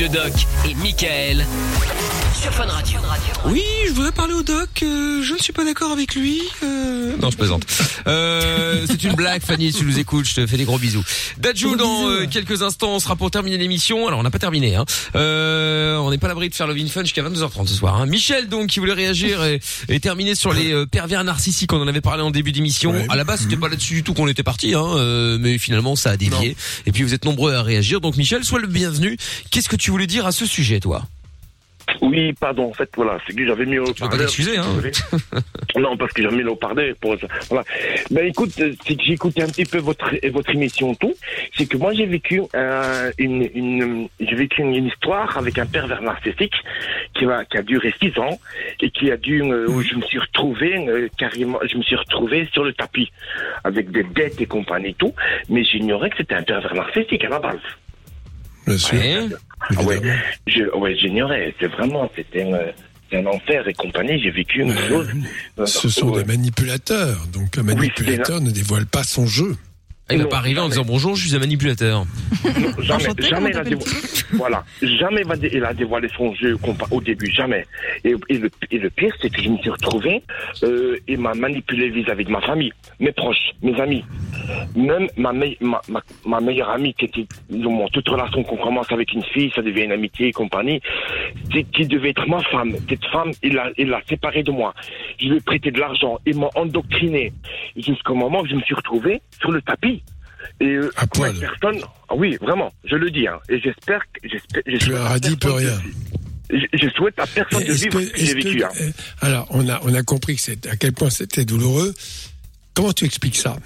Le 0.04 0.10
doc 0.10 0.34
et 0.70 0.74
Michael 0.76 1.46
sur 2.34 2.52
Fun 2.52 2.66
Radio. 2.66 3.00
Oui, 3.46 3.64
je 3.88 3.94
voudrais 3.94 4.12
parler 4.12 4.34
au 4.34 4.44
doc. 4.44 4.68
euh, 4.82 5.22
je 5.22 5.34
ne 5.34 5.38
suis 5.40 5.54
pas 5.54 5.64
d'accord 5.64 5.94
avec 5.94 6.16
lui. 6.16 6.42
euh. 6.62 6.73
Non, 7.22 7.30
je 7.32 7.38
plaisante. 7.38 7.66
Euh, 8.08 8.86
c'est 8.88 9.04
une 9.04 9.14
blague, 9.14 9.42
Fanny. 9.44 9.72
Si 9.72 9.80
tu 9.80 9.86
nous 9.86 10.00
écoutes, 10.00 10.28
je 10.28 10.36
te 10.36 10.48
fais 10.48 10.58
des 10.58 10.66
gros 10.66 10.78
bisous. 10.78 11.04
Dadju, 11.40 11.76
dans 11.78 12.08
euh, 12.08 12.26
quelques 12.30 12.62
instants, 12.62 12.96
on 12.96 13.00
sera 13.00 13.16
pour 13.16 13.32
terminer 13.32 13.58
l'émission. 13.58 14.08
Alors, 14.08 14.20
on 14.20 14.24
n'a 14.24 14.32
pas 14.32 14.40
terminé. 14.40 14.76
Hein. 14.76 14.86
Euh, 15.16 15.96
on 15.98 16.12
n'est 16.12 16.18
pas 16.18 16.28
à 16.28 16.30
l'abri 16.30 16.50
de 16.50 16.56
faire 16.56 16.68
le 16.68 16.74
Vin 16.74 16.88
Fun 16.88 17.02
jusqu'à 17.04 17.24
22h30 17.24 17.68
ce 17.68 17.76
soir. 17.76 17.96
Hein. 17.96 18.06
Michel, 18.06 18.50
donc, 18.50 18.68
qui 18.68 18.80
voulait 18.80 18.94
réagir 18.94 19.44
et, 19.44 19.60
et 19.90 20.00
terminer 20.00 20.36
sur 20.36 20.54
les 20.54 20.74
euh, 20.74 20.86
pervers 20.86 21.24
narcissiques. 21.24 21.72
On 21.74 21.82
en 21.82 21.88
avait 21.88 22.02
parlé 22.02 22.24
en 22.24 22.32
début 22.32 22.52
d'émission. 22.52 22.94
À 23.10 23.16
la 23.16 23.24
base, 23.24 23.42
c'était 23.42 23.58
pas 23.58 23.70
là-dessus 23.70 23.96
du 23.96 24.04
tout 24.04 24.14
qu'on 24.14 24.28
était 24.28 24.44
parti, 24.44 24.74
hein, 24.74 24.86
euh, 24.96 25.38
mais 25.40 25.58
finalement, 25.58 25.96
ça 25.96 26.12
a 26.12 26.18
dévié. 26.18 26.56
Et 26.86 26.92
puis, 26.92 27.04
vous 27.04 27.14
êtes 27.14 27.26
nombreux 27.26 27.54
à 27.54 27.64
réagir. 27.64 28.02
Donc, 28.02 28.18
Michel, 28.18 28.44
sois 28.44 28.60
le 28.60 28.68
bienvenu. 28.68 29.18
Qu'est-ce 29.52 29.70
que 29.70 29.76
tu 29.76 29.92
voulais 29.92 30.08
dire 30.08 30.26
à 30.26 30.32
ce 30.32 30.46
sujet, 30.46 30.80
toi? 30.80 31.04
Oui, 32.02 32.34
pardon, 32.34 32.70
en 32.70 32.74
fait, 32.74 32.90
voilà, 32.96 33.18
c'est 33.26 33.36
que 33.36 33.46
j'avais 33.46 33.66
mis 33.66 33.80
au 33.80 33.86
vas 33.86 34.10
pas 34.10 34.18
t'excuser, 34.18 34.58
hein. 34.58 34.66
Non, 35.80 35.98
parce 35.98 36.14
que 36.14 36.22
j'avais 36.22 36.38
mis 36.38 36.44
au 36.44 36.56
parler 36.56 36.94
pour 37.00 37.20
ça. 37.20 37.28
Voilà. 37.50 37.66
Ben 38.12 38.28
écoute, 38.28 38.52
euh, 38.60 38.74
c'est 38.86 38.96
que 38.96 39.04
j'ai 39.04 39.14
écouté 39.14 39.42
un 39.42 39.48
petit 39.48 39.66
peu 39.66 39.80
votre 39.80 40.12
votre 40.30 40.50
émission 40.52 40.94
tout. 40.96 41.14
C'est 41.56 41.66
que 41.66 41.78
moi 41.78 41.94
j'ai 41.94 42.06
vécu 42.06 42.42
euh, 42.56 43.12
une 43.18 43.50
une 43.56 44.08
j'ai 44.20 44.36
vécu 44.36 44.62
une, 44.62 44.76
une 44.76 44.88
histoire 44.88 45.38
avec 45.38 45.58
un 45.58 45.66
pervers 45.66 46.02
narcissique 46.02 46.54
qui 47.16 47.26
va 47.26 47.46
qui 47.46 47.58
a 47.58 47.64
duré 47.64 47.94
six 48.02 48.18
ans 48.20 48.40
et 48.82 48.90
qui 48.92 49.12
a 49.12 49.18
dû 49.18 49.42
euh, 49.42 49.68
où 49.68 49.82
je 49.82 49.96
me 49.96 50.02
suis 50.02 50.20
retrouvé 50.20 50.88
euh, 50.88 51.08
carrément, 51.18 51.60
je 51.64 51.78
me 51.78 51.84
suis 51.84 51.96
retrouvé 51.96 52.48
sur 52.54 52.64
le 52.64 52.74
tapis 52.74 53.12
avec 53.64 53.92
des 53.92 54.04
dettes 54.04 54.40
et 54.42 54.46
compagnie 54.46 54.90
et 54.90 54.94
tout. 54.94 55.14
Mais 55.50 55.64
j'ignorais 55.64 56.10
que 56.10 56.18
c'était 56.18 56.36
un 56.36 56.44
pervers 56.44 56.76
narcissique 56.76 57.24
à 57.24 57.30
la 57.30 57.40
base. 57.40 57.60
Bien 58.66 58.78
sûr. 58.78 58.98
Ah 59.70 59.84
ouais, 59.84 60.02
je, 60.48 60.64
ouais, 60.78 60.96
j'ignorais. 60.96 61.54
C'est 61.60 61.68
vraiment, 61.68 62.10
c'était 62.16 62.44
un, 62.44 63.26
enfer 63.26 63.68
et 63.68 63.74
compagnie. 63.74 64.22
J'ai 64.22 64.32
vécu 64.32 64.62
une 64.62 64.76
chose. 64.76 65.08
Ce 65.66 65.90
sont 65.90 66.12
des 66.12 66.26
manipulateurs, 66.26 67.28
donc 67.32 67.58
un 67.58 67.64
manipulateur 67.64 68.42
ne 68.42 68.52
dévoile 68.52 68.86
pas 68.86 69.04
son 69.04 69.26
jeu. 69.28 69.56
Il 70.12 70.18
va 70.22 70.26
pas 70.28 70.38
arriver 70.38 70.60
en 70.60 70.68
disant 70.68 70.84
bonjour, 70.86 71.16
je 71.16 71.26
suis 71.28 71.36
un 71.36 71.40
manipulateur. 71.40 72.04
Jamais, 72.82 73.04
jamais 73.30 73.50
il 73.52 73.58
a 73.58 73.64
dévoilé, 73.64 73.92
voilà, 74.34 74.64
jamais 74.82 75.22
il 75.22 75.28
va 75.28 75.36
dé- 75.38 75.50
il 75.54 75.64
a 75.64 75.74
dévoilé 75.74 76.10
son 76.16 76.36
jeu 76.36 76.56
compa- 76.58 76.88
au 76.92 77.00
début, 77.02 77.32
jamais. 77.32 77.66
Et, 78.04 78.14
et 78.30 78.38
le, 78.38 78.52
et 78.70 78.78
le 78.80 78.90
pire, 78.90 79.14
c'est 79.22 79.30
que 79.34 79.42
je 79.42 79.48
me 79.50 79.58
suis 79.60 79.70
retrouvé, 79.70 80.22
euh, 80.64 80.98
il 81.08 81.20
m'a 81.20 81.34
manipulé 81.34 81.90
vis-à-vis 81.90 82.26
de 82.26 82.32
ma 82.32 82.42
famille, 82.42 82.74
mes 83.00 83.14
proches, 83.14 83.52
mes 83.62 83.80
amis. 83.80 84.04
Même 84.76 85.08
ma, 85.16 85.32
me- 85.32 85.56
ma, 85.62 85.82
ma, 85.88 86.02
ma 86.26 86.40
meilleure 86.42 86.70
amie, 86.70 86.94
qui 86.96 87.06
était, 87.06 87.26
bon, 87.50 87.88
toute 87.88 88.08
relation 88.10 88.44
qu'on 88.44 88.58
commence 88.58 88.92
avec 88.92 89.14
une 89.14 89.24
fille, 89.24 89.52
ça 89.56 89.62
devient 89.62 89.84
une 89.84 89.94
amitié 89.94 90.28
et 90.28 90.32
compagnie, 90.34 90.82
c'est- 91.54 91.64
qui 91.72 91.88
devait 91.88 92.10
être 92.10 92.28
ma 92.28 92.44
femme. 92.44 92.76
Cette 92.90 93.06
femme, 93.06 93.32
il 93.42 93.54
l'a, 93.54 93.70
il 93.78 93.88
l'a 93.88 94.02
séparée 94.10 94.44
de 94.44 94.52
moi. 94.52 94.74
Je 95.20 95.28
lui 95.28 95.38
ai 95.38 95.42
prêté 95.42 95.72
de 95.72 95.80
l'argent, 95.80 96.20
il 96.26 96.38
m'a 96.38 96.50
endoctriné. 96.56 97.32
Jusqu'au 97.78 98.16
moment 98.16 98.42
où 98.42 98.48
je 98.48 98.56
me 98.56 98.62
suis 98.62 98.76
retrouvé 98.76 99.22
sur 99.40 99.52
le 99.52 99.62
tapis. 99.62 100.03
Et 100.64 100.76
euh, 100.76 100.90
combien 101.12 101.34
de 101.34 101.40
personnes 101.40 101.82
Ah 102.10 102.16
oui, 102.16 102.38
vraiment, 102.42 102.72
je 102.86 102.96
le 102.96 103.12
dis. 103.12 103.28
Hein, 103.28 103.40
et 103.50 103.60
j'espère 103.60 104.02
que 104.14 104.28
à 104.96 105.20
personne 105.20 105.52
rien. 105.58 105.82
Je, 106.50 106.58
je 106.74 106.90
souhaite 106.90 107.18
à 107.20 107.26
personne 107.28 107.64
de 107.64 107.74
vivre 107.74 108.00
que- 108.00 108.06
ce 108.06 108.12
que 108.12 108.18
j'ai 108.20 108.34
que- 108.34 108.48
vécu. 108.48 108.64
hein. 108.64 108.70
euh, 108.82 108.92
Alors, 109.22 109.48
on 109.50 109.68
a, 109.68 109.80
on 109.84 109.94
a 109.94 110.04
compris 110.04 110.36
que 110.36 110.70
à 110.70 110.76
quel 110.76 110.94
point 110.94 111.10
c'était 111.10 111.46
douloureux. 111.46 111.94
Comment 112.76 112.94
tu 112.94 113.06
expliques 113.06 113.38
ça? 113.38 113.58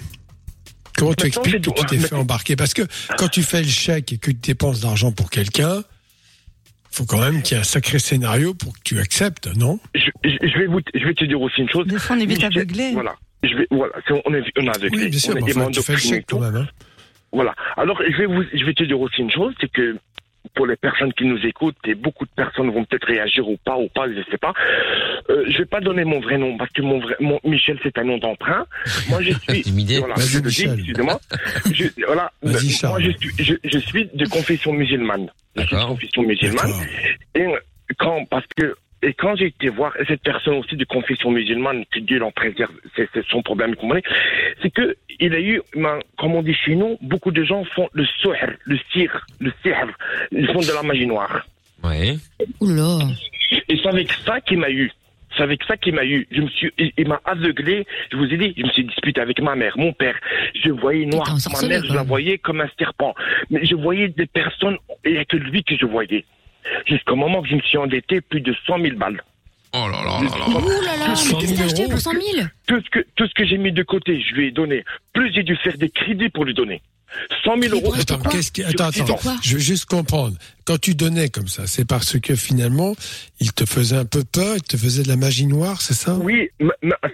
Comment 0.96 1.14
tu 1.14 1.26
Maintenant, 1.26 1.42
expliques 1.42 1.64
que 1.64 1.80
tu 1.80 1.86
t'es 1.86 1.98
fait 2.08 2.14
embarquer? 2.14 2.56
Parce 2.56 2.74
que 2.74 2.82
quand 3.16 3.28
tu 3.28 3.42
fais 3.42 3.62
le 3.62 3.68
chèque 3.68 4.12
et 4.12 4.18
que 4.18 4.30
tu 4.30 4.34
dépenses 4.34 4.80
de 4.80 4.86
l'argent 4.86 5.12
pour 5.12 5.30
quelqu'un, 5.30 5.82
faut 6.90 7.04
quand 7.04 7.20
même 7.20 7.42
qu'il 7.42 7.56
y 7.56 7.58
ait 7.58 7.60
un 7.60 7.64
sacré 7.64 7.98
scénario 7.98 8.54
pour 8.54 8.72
que 8.72 8.80
tu 8.84 8.98
acceptes, 8.98 9.46
non? 9.56 9.78
Je, 9.94 10.00
vais 10.58 10.66
vous, 10.66 10.80
je 10.94 11.04
vais 11.04 11.14
te 11.14 11.24
dire 11.24 11.40
aussi 11.40 11.60
une 11.60 11.68
chose. 11.70 11.86
Des 11.86 11.98
fois, 11.98 12.16
on 12.16 12.20
est 12.20 12.26
vite 12.26 12.42
aveuglé. 12.42 12.92
Voilà. 12.92 13.14
Je 13.44 13.54
vais, 13.54 13.66
voilà. 13.70 13.92
On 14.24 14.34
est, 14.34 14.42
on 14.58 14.64
est 14.64 14.68
aveuglé. 14.76 15.04
Oui, 15.04 15.08
bien 15.10 15.18
sûr, 15.20 15.34
on 15.40 15.46
est 15.46 15.56
enfin, 15.56 15.70
tu 15.70 15.82
fais 15.82 15.92
le 15.92 15.98
chèque 15.98 16.12
et 16.20 16.22
tout. 16.24 16.36
quand 16.38 16.42
même. 16.50 16.56
hein. 16.56 16.68
Voilà. 17.32 17.54
Alors, 17.76 18.00
je 18.02 18.16
vais 18.16 18.26
vous, 18.26 18.42
je 18.52 18.64
vais 18.64 18.74
te 18.74 18.84
dire 18.84 19.00
aussi 19.00 19.20
une 19.20 19.30
chose, 19.30 19.54
c'est 19.60 19.70
que 19.70 19.96
pour 20.54 20.66
les 20.66 20.76
personnes 20.76 21.12
qui 21.12 21.24
nous 21.24 21.38
écoutent, 21.44 21.76
et 21.86 21.94
beaucoup 21.94 22.24
de 22.24 22.30
personnes 22.34 22.70
vont 22.70 22.84
peut-être 22.84 23.06
réagir 23.06 23.46
ou 23.48 23.56
pas, 23.64 23.76
ou 23.76 23.88
pas, 23.88 24.08
je 24.08 24.22
sais 24.30 24.38
pas. 24.38 24.54
Euh, 25.30 25.44
je 25.48 25.58
vais 25.58 25.66
pas 25.66 25.80
donner 25.80 26.04
mon 26.04 26.20
vrai 26.20 26.38
nom 26.38 26.56
parce 26.56 26.70
que 26.72 26.80
mon 26.82 27.00
vrai, 27.00 27.16
mon 27.20 27.38
Michel, 27.44 27.78
c'est 27.82 27.98
un 27.98 28.04
nom 28.04 28.18
d'emprunt. 28.18 28.64
Moi, 29.10 29.20
je 29.22 29.32
suis. 29.48 29.98
voilà, 29.98 30.14
Vas-y, 30.14 30.26
je 30.26 30.38
le 30.38 30.42
dis, 30.50 30.66
Michel. 30.66 30.78
excusez-moi. 30.78 31.20
Je, 31.72 31.84
voilà. 32.06 32.32
Moi, 32.42 32.52
je 33.00 33.10
suis, 33.10 33.44
je, 33.44 33.54
je 33.62 33.78
suis 33.78 34.06
de 34.14 34.26
confession 34.26 34.72
musulmane. 34.72 35.28
Je 35.56 35.62
suis 35.62 35.76
de 35.76 35.84
confession 35.84 36.22
musulmane. 36.22 36.72
Et 37.34 37.46
quand, 37.98 38.24
parce 38.30 38.46
que, 38.56 38.74
et 39.02 39.14
quand 39.14 39.36
j'ai 39.36 39.46
été 39.46 39.68
voir 39.68 39.92
cette 40.08 40.22
personne 40.22 40.54
aussi 40.54 40.76
de 40.76 40.84
confession 40.84 41.30
musulmane, 41.30 41.84
que 41.92 42.00
Dieu 42.00 42.18
l'en 42.18 42.32
préserve, 42.32 42.72
c'est 42.96 43.08
son 43.28 43.42
problème, 43.42 43.70
vous 43.70 43.76
comprenez, 43.76 44.02
c'est 44.60 44.70
que 44.70 44.96
il 45.20 45.34
a 45.34 45.40
eu, 45.40 45.60
ben, 45.74 45.98
comme 46.16 46.34
on 46.34 46.42
dit 46.42 46.54
chez 46.54 46.74
nous, 46.74 46.98
beaucoup 47.00 47.30
de 47.30 47.44
gens 47.44 47.64
font 47.64 47.88
le 47.92 48.04
sohr, 48.20 48.34
le 48.64 48.78
sir, 48.92 49.26
le 49.40 49.52
sihr, 49.62 49.86
ils 50.32 50.46
font 50.48 50.60
de 50.60 50.72
la 50.72 50.82
magie 50.82 51.06
noire. 51.06 51.46
Ouais. 51.84 52.16
Oula. 52.60 52.98
Et 53.68 53.76
c'est 53.76 53.88
avec 53.88 54.12
ça 54.12 54.40
qu'il 54.40 54.58
m'a 54.58 54.70
eu. 54.70 54.90
C'est 55.36 55.42
avec 55.42 55.62
ça 55.64 55.76
qu'il 55.76 55.94
m'a 55.94 56.04
eu. 56.04 56.26
Je 56.32 56.40
me 56.40 56.48
suis, 56.48 56.72
il, 56.78 56.92
il 56.96 57.06
m'a 57.06 57.20
aveuglé. 57.24 57.86
Je 58.10 58.16
vous 58.16 58.24
ai 58.24 58.36
dit, 58.36 58.54
je 58.56 58.64
me 58.64 58.70
suis 58.70 58.84
disputé 58.84 59.20
avec 59.20 59.40
ma 59.40 59.54
mère, 59.54 59.76
mon 59.76 59.92
père. 59.92 60.16
Je 60.54 60.70
voyais 60.70 61.06
noir. 61.06 61.36
Ma 61.52 61.68
mère, 61.68 61.84
je 61.84 61.94
la 61.94 62.02
voyais 62.02 62.38
comme 62.38 62.60
un 62.60 62.70
serpent. 62.78 63.14
Mais 63.50 63.64
je 63.64 63.76
voyais 63.76 64.08
des 64.08 64.26
personnes, 64.26 64.78
et 65.04 65.10
il 65.10 65.12
n'y 65.12 65.18
a 65.18 65.24
que 65.24 65.36
lui 65.36 65.62
que 65.62 65.76
je 65.76 65.86
voyais. 65.86 66.24
Jusqu'au 66.86 67.16
moment 67.16 67.42
que 67.42 67.48
je 67.48 67.56
me 67.56 67.60
suis 67.60 67.78
endetté 67.78 68.20
plus 68.20 68.40
de 68.40 68.54
100 68.66 68.80
000 68.80 68.96
balles. 68.96 69.22
Oh 69.74 69.86
là 69.88 70.02
là 70.02 70.20
là 70.22 70.38
là. 70.38 70.58
Ouh 70.58 70.68
là 70.82 70.96
là, 70.96 71.08
mais 71.08 71.34
qu'est-ce 71.38 71.52
que 71.52 71.58
t'as 71.58 71.64
acheté 71.64 71.88
pour 71.88 71.98
100 71.98 72.12
000 72.12 72.22
Tout 72.68 72.80
ce 72.80 72.90
que, 72.90 73.04
tout 73.16 73.26
ce 73.26 73.34
que 73.34 73.44
j'ai 73.44 73.58
mis 73.58 73.72
de 73.72 73.82
côté, 73.82 74.20
je 74.20 74.34
lui 74.34 74.48
ai 74.48 74.50
donné. 74.52 74.84
Plus 75.12 75.32
j'ai 75.32 75.42
dû 75.42 75.56
faire 75.56 75.76
des 75.76 75.90
crédits 75.90 76.28
pour 76.28 76.44
lui 76.44 76.54
donner. 76.54 76.80
100 77.42 77.62
000 77.62 77.74
euros. 77.74 77.94
Attends, 77.94 78.18
qu'est-ce 78.18 78.52
qui... 78.52 78.62
attends, 78.62 78.88
attends. 78.88 79.18
Je 79.42 79.54
veux 79.54 79.60
juste 79.60 79.86
comprendre. 79.86 80.36
Quand 80.68 80.78
tu 80.78 80.94
donnais 80.94 81.30
comme 81.30 81.48
ça, 81.48 81.66
c'est 81.66 81.88
parce 81.88 82.20
que 82.20 82.36
finalement, 82.36 82.94
il 83.40 83.54
te 83.54 83.64
faisait 83.64 83.96
un 83.96 84.04
peu 84.04 84.22
peur, 84.22 84.56
il 84.56 84.62
te 84.62 84.76
faisait 84.76 85.02
de 85.02 85.08
la 85.08 85.16
magie 85.16 85.46
noire, 85.46 85.80
c'est 85.80 85.94
ça? 85.94 86.14
Oui, 86.20 86.50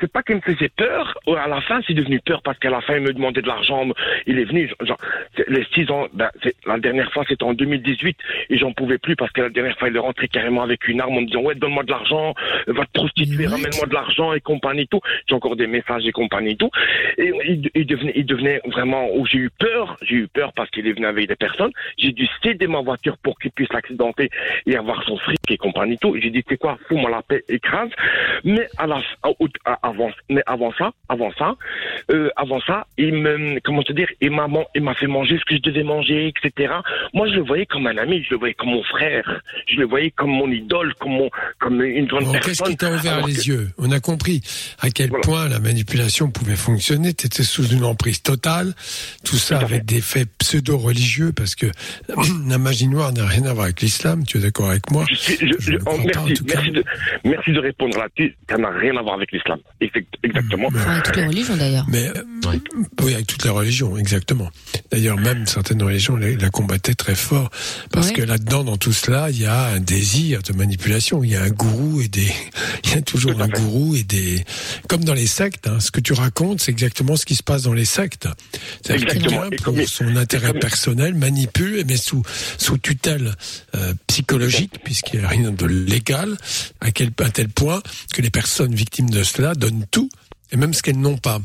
c'est 0.01 0.11
pas 0.11 0.25
qu'il 0.25 0.35
me 0.35 0.41
faisait 0.41 0.71
peur. 0.71 1.17
À 1.29 1.47
la 1.47 1.61
fin, 1.61 1.81
c'est 1.87 1.95
devenu 1.95 2.19
peur 2.19 2.43
parce 2.43 2.59
qu'à 2.59 2.71
la 2.71 2.81
fin, 2.81 2.97
il 2.97 3.03
me 3.03 3.13
demandait 3.13 3.43
de 3.43 3.47
l'argent. 3.47 3.87
Il 4.27 4.41
est 4.41 4.45
venu, 4.45 4.69
genre, 4.81 4.99
les 5.47 5.65
six 5.73 5.89
ans, 5.89 6.09
ben, 6.15 6.31
la 6.67 6.81
dernière 6.81 7.13
fois, 7.13 7.25
c'était 7.29 7.45
en 7.45 7.55
2018 7.55 8.17
et 8.51 8.59
j'en 8.59 8.73
pouvais 8.73 8.99
plus 8.99 9.15
parce 9.15 9.31
que 9.31 9.43
la 9.43 9.51
dernière 9.51 9.79
fois, 9.79 9.89
il 9.89 9.95
est 9.95 10.01
rentré 10.01 10.27
carrément 10.27 10.65
avec 10.65 10.89
une 10.89 11.01
arme 11.01 11.17
en 11.17 11.21
me 11.21 11.27
disant, 11.27 11.43
ouais, 11.43 11.55
donne-moi 11.55 11.85
de 11.85 11.93
l'argent, 11.93 12.35
va 12.67 12.87
te 12.87 12.93
prostituer, 12.93 13.47
ramène-moi 13.47 13.87
de 13.87 13.95
l'argent 13.95 14.33
et 14.33 14.41
compagnie 14.41 14.83
et 14.83 14.87
tout. 14.89 15.01
Encore 15.45 15.57
des 15.57 15.67
messages 15.67 16.07
et 16.07 16.13
compagnie 16.13 16.53
et 16.53 16.57
tout. 16.57 16.71
Et 17.19 17.31
il, 17.47 17.71
il 17.75 17.87
devenait, 17.87 18.13
il 18.17 18.25
devenait 18.27 18.61
vraiment, 18.67 19.09
où 19.15 19.27
j'ai 19.27 19.39
eu 19.39 19.51
peur, 19.51 19.97
j'ai 20.03 20.17
eu 20.17 20.29
peur 20.29 20.53
parce 20.55 20.71
qu'il 20.71 20.87
est 20.87 20.93
venu 20.93 21.07
avec 21.07 21.29
des 21.29 21.37
personnes. 21.37 21.73
J'ai 21.99 22.13
dû 22.13 22.27
céder 22.43 22.67
ma 22.67 22.81
voiture 22.81 23.17
pour 23.19 23.39
qu'il 23.39 23.51
puisse 23.51 23.73
l'accidenter 23.73 24.31
et 24.67 24.77
avoir 24.77 25.03
son 25.05 25.17
fric 25.19 25.39
et 25.51 25.57
compagnie 25.59 25.95
et 25.95 25.99
tout. 25.99 26.17
J'ai 26.21 26.31
dit, 26.31 26.43
c'est 26.49 26.57
quoi, 26.57 26.79
fous-moi 26.89 27.11
la 27.11 27.23
paix, 27.23 27.45
écrase. 27.49 27.91
Mais 28.45 28.67
à 28.79 28.87
la, 28.87 28.97
à- 29.23 29.31
au- 29.39 29.49
à- 29.67 29.79
avant, 29.87 30.11
mais 30.31 30.43
avant 30.47 30.73
ça, 30.79 30.93
avant 31.09 31.33
ça, 31.39 31.55
euh, 32.11 32.31
avant 32.37 32.61
ça, 32.61 32.87
il 32.97 33.15
me, 33.15 33.61
comment 33.61 33.83
te 33.83 33.93
dire, 33.93 34.09
il 34.21 34.31
m'a, 34.31 34.47
il 34.75 34.83
m'a 34.83 34.95
fait 34.95 35.07
manger 35.07 35.39
ce 35.39 35.45
que 35.45 35.57
je 35.57 35.63
devais 35.63 35.83
manger, 35.83 36.29
etc. 36.29 36.73
Moi, 37.13 37.29
je 37.29 37.35
le 37.35 37.43
voyais 37.43 37.67
comme 37.67 37.87
un 37.87 37.97
ami, 37.99 38.23
je 38.25 38.31
le 38.31 38.39
voyais 38.39 38.55
comme 38.55 38.71
mon 38.71 38.83
frère, 38.85 39.43
je 39.67 39.77
le 39.77 39.87
voyais 39.87 40.11
comme 40.11 40.31
mon 40.31 40.51
idole, 40.51 40.95
comme 40.95 41.13
mon, 41.13 41.31
comme 41.59 41.83
une 41.83 42.07
grande 42.07 42.25
Bon, 42.25 42.33
personne. 42.33 42.53
Qu'est-ce 42.55 42.71
qui 42.71 42.77
t'a 42.77 42.91
ouvert 42.93 43.15
Alors 43.15 43.27
les 43.29 43.35
que- 43.35 43.47
yeux? 43.49 43.69
On 43.79 43.91
a 43.91 44.01
compris 44.01 44.41
à 44.81 44.91
quel 44.91 45.11
point 45.11 45.34
la 45.49 45.59
manipulation 45.59 46.31
pouvait 46.31 46.57
fonctionner. 46.57 47.13
Tu 47.15 47.27
étais 47.27 47.43
sous 47.43 47.67
une 47.69 47.85
emprise 47.85 48.23
totale. 48.23 48.75
Tout 49.25 49.37
ça 49.37 49.59
avec 49.59 49.85
des 49.85 50.01
faits 50.01 50.29
pseudo-religieux 50.39 51.33
parce 51.33 51.55
que 51.55 51.67
la 52.49 52.59
magie 52.59 52.89
noire 52.89 53.13
n'a 53.13 53.27
rien 53.27 53.45
à 53.47 53.53
voir 53.53 53.65
avec 53.65 53.81
l'islam. 53.83 54.25
Tu 54.25 54.39
es 54.39 54.41
d'accord 54.41 54.71
avec 54.71 54.91
moi? 54.91 55.05
Je 55.11 55.15
suis- 55.15 55.39
je- 55.41 55.47
je- 55.73 55.79
oh, 55.87 55.97
merci, 56.05 56.35
merci, 56.47 56.71
de, 56.71 56.85
merci 57.25 57.53
de 57.53 57.59
répondre 57.59 57.99
là-dessus. 57.99 58.37
Ça 58.49 58.57
n'a 58.57 58.71
rien 58.71 58.97
à 58.97 59.03
voir 59.03 59.15
avec 59.17 59.33
l'islam. 59.33 59.59
Exact- 59.81 60.15
Exactement. 60.23 60.69
Avec 60.87 61.03
toutes 61.05 61.17
les 61.17 61.27
religions 61.27 61.57
d'ailleurs. 61.57 61.87
Mais 61.89 62.11
oui, 63.03 63.15
avec 63.15 63.27
toutes 63.27 63.45
les 63.45 63.51
religions, 63.51 63.97
exactement. 63.99 64.51
D'ailleurs, 64.91 65.17
même 65.19 65.47
certaines 65.47 65.83
religions 65.83 66.17
la, 66.17 66.31
la 66.35 66.51
combattaient 66.51 66.95
très 66.95 67.15
fort 67.15 67.51
parce 67.91 68.09
Ouais. 68.09 68.13
que 68.15 68.23
là-dedans, 68.23 68.65
dans 68.65 68.77
tout 68.77 68.93
cela, 68.93 69.31
il 69.31 69.41
y 69.41 69.47
a 69.47 69.67
un 69.69 69.81
désir 69.81 70.43
de 70.43 70.53
manipulation. 70.53 71.25
Il 71.25 71.31
y 71.31 71.37
a 71.37 71.43
un 71.43 71.49
gourou 71.51 72.01
et 72.01 72.09
des, 72.09 72.29
il 72.85 72.91
y 72.91 72.95
a 72.95 73.03
toujours 73.03 73.41
un 73.41 73.49
gourou 73.49 73.95
et 73.97 74.03
des, 74.03 74.45
comme 74.89 75.05
dans 75.05 75.15
les 75.15 75.24
sectes. 75.27 75.67
Hein, 75.67 75.81
ce 75.81 75.91
que 75.91 76.01
tu 76.01 76.13
racontes, 76.13 76.61
c'est 76.61 76.71
exactement 76.71 77.17
ce 77.17 77.25
qui 77.25 77.35
se 77.35 77.43
passe 77.43 77.63
dans 77.63 77.73
les 77.73 77.85
sectes. 77.85 78.29
Exactement. 78.89 79.43
quelqu'un, 79.51 79.63
pour 79.63 79.89
son 79.89 80.17
intérêt 80.17 80.55
personnel, 80.55 81.15
manipule, 81.15 81.85
mais 81.87 81.97
sous 81.97 82.23
sous 82.59 82.79
tutelle 82.79 83.35
euh, 83.75 83.95
psychologique, 84.07 84.73
puisqu'il 84.85 85.21
n'y 85.21 85.25
a 85.25 85.29
rien 85.29 85.51
de 85.51 85.67
légal, 85.67 86.37
à 86.81 86.91
quel 86.91 87.11
à 87.19 87.31
tel 87.31 87.49
point 87.49 87.83
que 88.13 88.23
les 88.23 88.31
personnes 88.31 88.75
victimes 88.75 89.11
de 89.11 89.23
cela 89.23 89.55
donnent 89.55 89.87
tout 89.91 90.09
et 90.53 90.57
même 90.57 90.75
ce 90.75 90.83
qu'elles 90.83 91.01
n'ont 91.01 91.19
pas. 91.19 91.41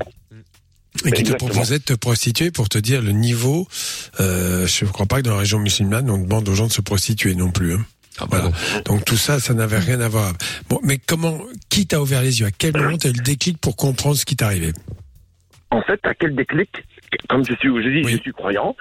Et 1.06 1.12
qui 1.12 1.24
te 1.24 1.34
proposait 1.34 1.80
de 1.80 1.84
te 1.84 1.94
prostituer 1.94 2.52
pour 2.52 2.68
te 2.68 2.78
dire 2.78 3.02
le 3.02 3.12
niveau. 3.12 3.68
Euh, 4.20 4.68
je 4.68 4.86
ne 4.86 4.90
crois 4.90 5.06
pas 5.06 5.18
que 5.18 5.22
dans 5.22 5.34
la 5.34 5.40
région 5.40 5.60
musulmane, 5.60 6.10
on 6.10 6.18
demande 6.18 6.50
aux 6.50 6.56
gens 6.56 6.68
de 6.68 6.72
se 6.74 6.82
prostituer 6.82 7.36
non 7.36 7.52
plus. 7.52 7.74
hein. 7.74 7.86
Voilà. 8.30 8.50
Donc 8.86 9.06
tout 9.06 9.18
ça, 9.18 9.40
ça 9.40 9.54
n'avait 9.54 9.80
rien 9.80 10.02
à 10.02 10.08
voir. 10.08 10.34
Bon, 10.70 10.80
mais 10.84 10.98
comment, 10.98 11.40
qui 11.70 11.88
t'a 11.88 12.02
ouvert 12.02 12.22
les 12.22 12.40
yeux? 12.40 12.48
À 12.48 12.52
quel 12.52 12.76
moment 12.76 12.98
t'as 12.98 13.10
eu 13.10 13.14
le 13.14 13.24
déclic 13.24 13.58
pour 13.58 13.76
comprendre 13.76 14.16
ce 14.16 14.26
qui 14.26 14.36
t'arrivait? 14.36 14.74
En 15.72 15.82
fait, 15.82 16.00
à 16.04 16.16
quel 16.16 16.36
déclic, 16.36 16.70
comme 17.30 17.46
je 17.46 17.54
suis, 17.56 17.70
je 17.70 17.90
dis, 17.90 18.10
je 18.10 18.18
suis 18.18 18.32
croyant, 18.32 18.76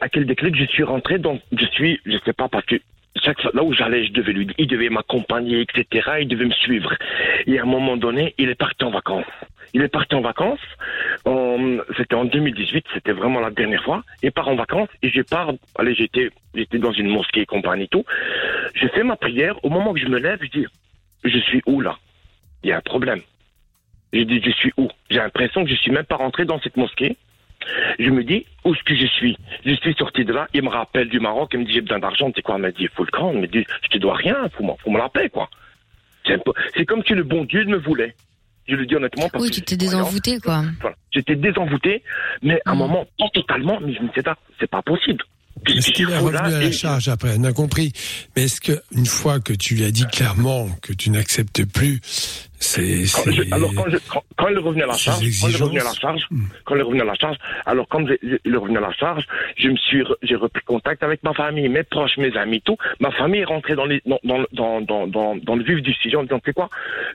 à 0.00 0.08
quel 0.08 0.26
déclic 0.26 0.56
je 0.56 0.64
suis 0.64 0.82
rentré 0.82 1.18
dans, 1.18 1.38
je 1.52 1.66
suis, 1.66 2.00
je 2.04 2.16
sais 2.24 2.32
pas, 2.32 2.48
parce 2.48 2.66
que 2.66 2.76
chaque 3.22 3.42
là 3.52 3.62
où 3.62 3.72
j'allais, 3.72 4.06
je 4.06 4.12
devais 4.12 4.32
lui, 4.32 4.48
il 4.58 4.66
devait 4.66 4.88
m'accompagner, 4.88 5.60
etc., 5.60 6.10
il 6.20 6.28
devait 6.28 6.46
me 6.46 6.52
suivre. 6.52 6.94
Et 7.46 7.58
à 7.58 7.62
un 7.62 7.66
moment 7.66 7.96
donné, 7.96 8.34
il 8.38 8.48
est 8.48 8.54
parti 8.54 8.84
en 8.84 8.90
vacances. 8.90 9.24
Il 9.72 9.82
est 9.82 9.88
parti 9.88 10.14
en 10.14 10.20
vacances, 10.20 10.60
c'était 11.96 12.14
en 12.14 12.24
2018, 12.24 12.84
c'était 12.94 13.12
vraiment 13.12 13.40
la 13.40 13.50
dernière 13.50 13.82
fois, 13.82 14.04
il 14.22 14.30
part 14.30 14.46
en 14.46 14.54
vacances, 14.54 14.88
et 15.02 15.10
je 15.10 15.20
pars, 15.22 15.52
allez, 15.76 15.94
j'étais, 15.96 16.30
dans 16.78 16.92
une 16.92 17.08
mosquée 17.08 17.40
et 17.40 17.46
compagnie 17.46 17.88
tout, 17.88 18.04
je 18.74 18.86
fais 18.88 19.02
ma 19.02 19.16
prière, 19.16 19.56
au 19.64 19.70
moment 19.70 19.92
que 19.92 19.98
je 19.98 20.06
me 20.06 20.18
lève, 20.18 20.38
je 20.42 20.60
dis, 20.60 20.66
je 21.24 21.38
suis 21.38 21.60
où 21.66 21.80
là? 21.80 21.98
Il 22.62 22.70
y 22.70 22.72
a 22.72 22.76
un 22.76 22.82
problème. 22.82 23.20
Je 24.12 24.20
dis, 24.20 24.40
je 24.44 24.50
suis 24.52 24.72
où? 24.76 24.88
J'ai 25.10 25.18
l'impression 25.18 25.64
que 25.64 25.70
je 25.70 25.74
suis 25.74 25.90
même 25.90 26.04
pas 26.04 26.16
rentré 26.16 26.44
dans 26.44 26.60
cette 26.60 26.76
mosquée. 26.76 27.16
Je 27.98 28.10
me 28.10 28.22
dis, 28.24 28.46
où 28.64 28.74
est-ce 28.74 28.82
que 28.84 28.94
je 28.94 29.06
suis 29.06 29.36
Je 29.64 29.74
suis 29.74 29.94
sorti 29.94 30.24
de 30.24 30.32
là, 30.32 30.48
il 30.54 30.62
me 30.62 30.68
rappelle 30.68 31.08
du 31.08 31.20
Maroc, 31.20 31.50
il 31.54 31.60
me 31.60 31.64
dit, 31.64 31.72
j'ai 31.72 31.80
besoin 31.80 31.98
d'argent, 31.98 32.30
tu 32.30 32.36
sais 32.36 32.42
quoi 32.42 32.56
Il 32.56 32.62
m'a 32.62 32.70
dit, 32.70 32.88
faut 32.94 33.04
le 33.04 33.10
camp, 33.10 33.32
il 33.32 33.40
me 33.40 33.46
dit, 33.46 33.64
je 33.82 33.88
te 33.88 33.98
dois 33.98 34.14
rien, 34.16 34.48
faut, 34.56 34.76
faut 34.82 34.90
me 34.90 35.08
paix, 35.08 35.28
quoi. 35.28 35.48
C'est 36.74 36.86
comme 36.86 37.02
si 37.04 37.12
le 37.14 37.22
bon 37.22 37.44
Dieu 37.44 37.64
me 37.64 37.76
voulait. 37.76 38.14
Je 38.66 38.76
le 38.76 38.86
dis 38.86 38.96
honnêtement 38.96 39.28
parce 39.28 39.44
Oui, 39.44 39.50
que 39.50 39.56
tu 39.56 39.60
t'es 39.62 39.76
croyant. 39.76 39.98
désenvoûté, 39.98 40.40
quoi. 40.40 40.62
Voilà. 40.80 40.96
J'étais 41.12 41.36
désenvoûté, 41.36 42.02
mais 42.42 42.60
à 42.64 42.70
un 42.70 42.74
moment, 42.74 43.06
pas 43.18 43.28
totalement, 43.34 43.78
mais 43.80 43.92
je 43.92 44.00
me 44.00 44.08
disais, 44.08 44.22
ah, 44.26 44.36
c'est 44.58 44.70
pas 44.70 44.80
possible. 44.80 45.22
Est-ce 45.66 45.92
qu'il 45.92 46.10
est 46.10 46.18
revenu 46.18 46.36
à 46.36 46.60
la 46.60 46.72
charge 46.72 47.08
après 47.08 47.34
On 47.38 47.44
a 47.44 47.52
compris. 47.52 47.92
Mais 48.36 48.44
est-ce 48.44 48.60
que 48.60 48.72
une 48.94 49.06
fois 49.06 49.40
que 49.40 49.52
tu 49.52 49.74
lui 49.76 49.84
as 49.84 49.90
dit 49.90 50.06
clairement 50.06 50.68
que 50.82 50.92
tu 50.92 51.10
n'acceptes 51.10 51.64
plus, 51.64 52.00
c'est 52.58 53.04
Quand 53.14 53.30
je- 53.30 53.42
alors 53.54 53.72
quand, 53.74 53.84
je, 53.90 53.96
quand, 54.10 54.22
quand 54.36 54.48
il 54.48 54.56
est 54.56 54.60
revenu 54.60 54.82
à 54.82 54.86
la 54.86 54.94
charge, 54.96 55.20
quand 55.40 55.48
il 55.48 55.54
est 55.54 55.58
revenu 55.62 55.80
à 55.80 55.84
la 55.84 55.92
charge, 55.94 56.22
quand 56.64 56.74
il 56.74 56.80
est 56.80 56.82
revenu 56.82 57.00
à 57.00 57.04
la 57.04 57.14
charge, 57.14 57.36
alors 57.66 57.86
j'ai- 58.08 58.38
il 58.44 58.52
est 58.54 58.56
revenu 58.56 58.78
à 58.78 58.80
la 58.80 58.92
charge, 58.92 59.24
je 59.56 59.68
me 59.68 59.76
suis, 59.76 60.02
re- 60.02 60.16
j'ai 60.22 60.34
repris 60.36 60.62
contact 60.64 61.02
avec 61.02 61.22
ma 61.22 61.32
famille, 61.34 61.68
mes 61.68 61.82
proches, 61.82 62.16
mes 62.18 62.36
amis, 62.36 62.60
tout. 62.62 62.76
Ma 63.00 63.10
famille 63.12 63.40
est 63.40 63.44
rentrée 63.46 63.74
dans, 63.74 63.86
les, 63.86 64.02
dans, 64.06 64.18
dans, 64.24 64.44
dans, 64.52 64.80
dans, 64.80 65.06
dans, 65.06 65.36
dans 65.36 65.56
le 65.56 65.64
vif 65.64 65.82
du 65.82 65.92
sujet 65.94 66.16
en 66.16 66.24
disant, 66.24 66.38
tu 66.40 66.46
sais 66.50 66.52
quoi, 66.54 66.68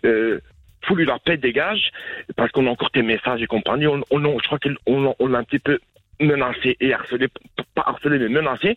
euh, 0.06 0.40
fous-lui 0.88 1.06
la 1.06 1.20
paix, 1.20 1.38
dégage, 1.38 1.92
parce 2.36 2.52
qu'on 2.52 2.66
a 2.68 2.70
encore 2.70 2.90
tes 2.92 3.02
messages 3.04 3.42
et 3.42 3.48
compagnie. 3.48 3.86
On, 3.88 4.02
on, 4.12 4.24
on- 4.26 4.40
je 4.40 4.46
crois 4.48 4.60
qu'on 4.60 4.76
on, 4.88 5.14
on 5.20 5.28
l'a 5.28 5.40
un 5.40 5.44
petit 5.44 5.60
peu 5.60 5.80
menacé 6.20 6.76
et 6.80 6.94
harcelé, 6.94 7.28
pas 7.76 7.84
harcelé 7.86 8.20
mais 8.20 8.30
menacé, 8.30 8.76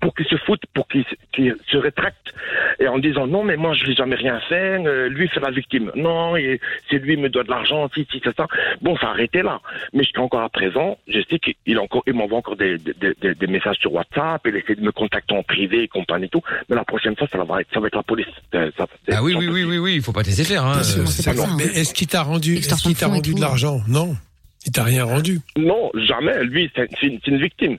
pour 0.00 0.14
qu'il 0.14 0.26
se 0.26 0.36
foute, 0.36 0.62
pour 0.74 0.88
qu'il 0.88 1.04
se- 1.04 1.14
qu'il 1.32 1.54
se 1.70 1.76
rétracte, 1.76 2.32
et 2.78 2.88
en 2.88 2.98
disant 2.98 3.26
non 3.26 3.44
mais 3.44 3.56
moi 3.56 3.74
je 3.74 3.86
n'ai 3.86 3.94
jamais 3.94 4.16
rien 4.16 4.40
fait, 4.48 4.84
euh, 4.86 5.08
lui 5.08 5.30
c'est 5.32 5.40
la 5.40 5.50
victime, 5.50 5.90
non 5.94 6.36
et 6.36 6.60
c'est 6.88 6.98
lui 6.98 7.16
qui 7.16 7.22
me 7.22 7.28
doit 7.28 7.44
de 7.44 7.50
l'argent, 7.50 7.88
si 7.94 8.06
si 8.10 8.20
c'est 8.24 8.36
ça. 8.36 8.46
Bon 8.82 8.96
ça 8.96 9.08
a 9.08 9.10
arrêté 9.10 9.42
là, 9.42 9.60
mais 9.92 10.02
jusqu'à 10.02 10.20
encore 10.22 10.42
à 10.42 10.48
présent, 10.48 10.98
je 11.08 11.20
sais 11.28 11.38
qu'il 11.38 11.78
encore, 11.78 12.02
il 12.06 12.14
m'envoie 12.14 12.38
encore 12.38 12.56
des, 12.56 12.78
des, 12.78 12.94
des, 13.20 13.34
des 13.34 13.46
messages 13.46 13.76
sur 13.78 13.92
WhatsApp, 13.92 14.42
il 14.46 14.56
essaie 14.56 14.74
de 14.74 14.82
me 14.82 14.92
contacter 14.92 15.34
en 15.34 15.42
privé 15.42 15.82
et 15.84 15.88
compagnie 15.88 16.26
et 16.26 16.28
tout, 16.28 16.42
mais 16.68 16.76
la 16.76 16.84
prochaine 16.84 17.16
fois 17.16 17.28
ça 17.30 17.38
va 17.44 17.60
être, 17.60 17.68
ça 17.72 17.80
va 17.80 17.86
être 17.86 17.96
la 17.96 18.02
police. 18.02 18.26
Euh, 18.54 18.70
ça- 18.76 18.86
Ah 19.12 19.22
oui, 19.22 19.34
oui, 19.38 19.46
oui, 19.48 19.64
oui, 19.64 19.78
oui, 19.78 19.94
il 19.96 20.02
faut 20.02 20.12
pas 20.12 20.22
te 20.22 20.28
laisser 20.28 20.44
faire. 20.44 20.64
Hein. 20.64 20.78
Euh, 20.78 20.82
ça. 21.36 21.46
Mais 21.56 21.64
est-ce 21.64 21.94
qu'il 21.94 22.06
t'a 22.08 22.22
rendu, 22.22 22.56
est-ce 22.56 22.82
qu'il 22.82 22.96
t'a 22.96 23.06
rendu 23.06 23.34
de 23.34 23.40
l'argent? 23.40 23.80
Non, 23.88 24.16
il 24.66 24.72
t'a 24.72 24.84
rien 24.84 25.04
rendu. 25.04 25.38
Non, 25.56 25.90
jamais. 25.94 26.44
Lui, 26.44 26.70
c'est 26.74 27.02
une, 27.02 27.38
victime. 27.38 27.78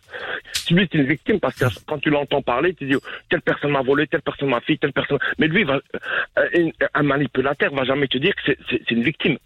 Lui, 0.71 0.87
c'est 0.91 0.97
une 0.97 1.05
victime 1.07 1.39
parce 1.39 1.55
que 1.55 1.65
quand 1.85 1.99
tu 1.99 2.09
l'entends 2.09 2.41
parler, 2.41 2.73
tu 2.73 2.85
dis 2.85 2.95
oh, 2.95 3.01
telle 3.29 3.41
personne 3.41 3.71
m'a 3.71 3.81
volé, 3.81 4.07
telle 4.07 4.21
personne 4.21 4.49
m'a 4.49 4.61
fait, 4.61 4.77
telle 4.77 4.93
personne. 4.93 5.19
Mais 5.37 5.47
lui, 5.47 5.63
va, 5.63 5.79
euh, 6.39 6.69
un 6.93 7.03
manipulateur 7.03 7.73
va 7.73 7.83
jamais 7.83 8.07
te 8.07 8.17
dire 8.17 8.33
que 8.35 8.53
c'est- 8.69 8.91
une 8.91 9.03
victime. 9.03 9.37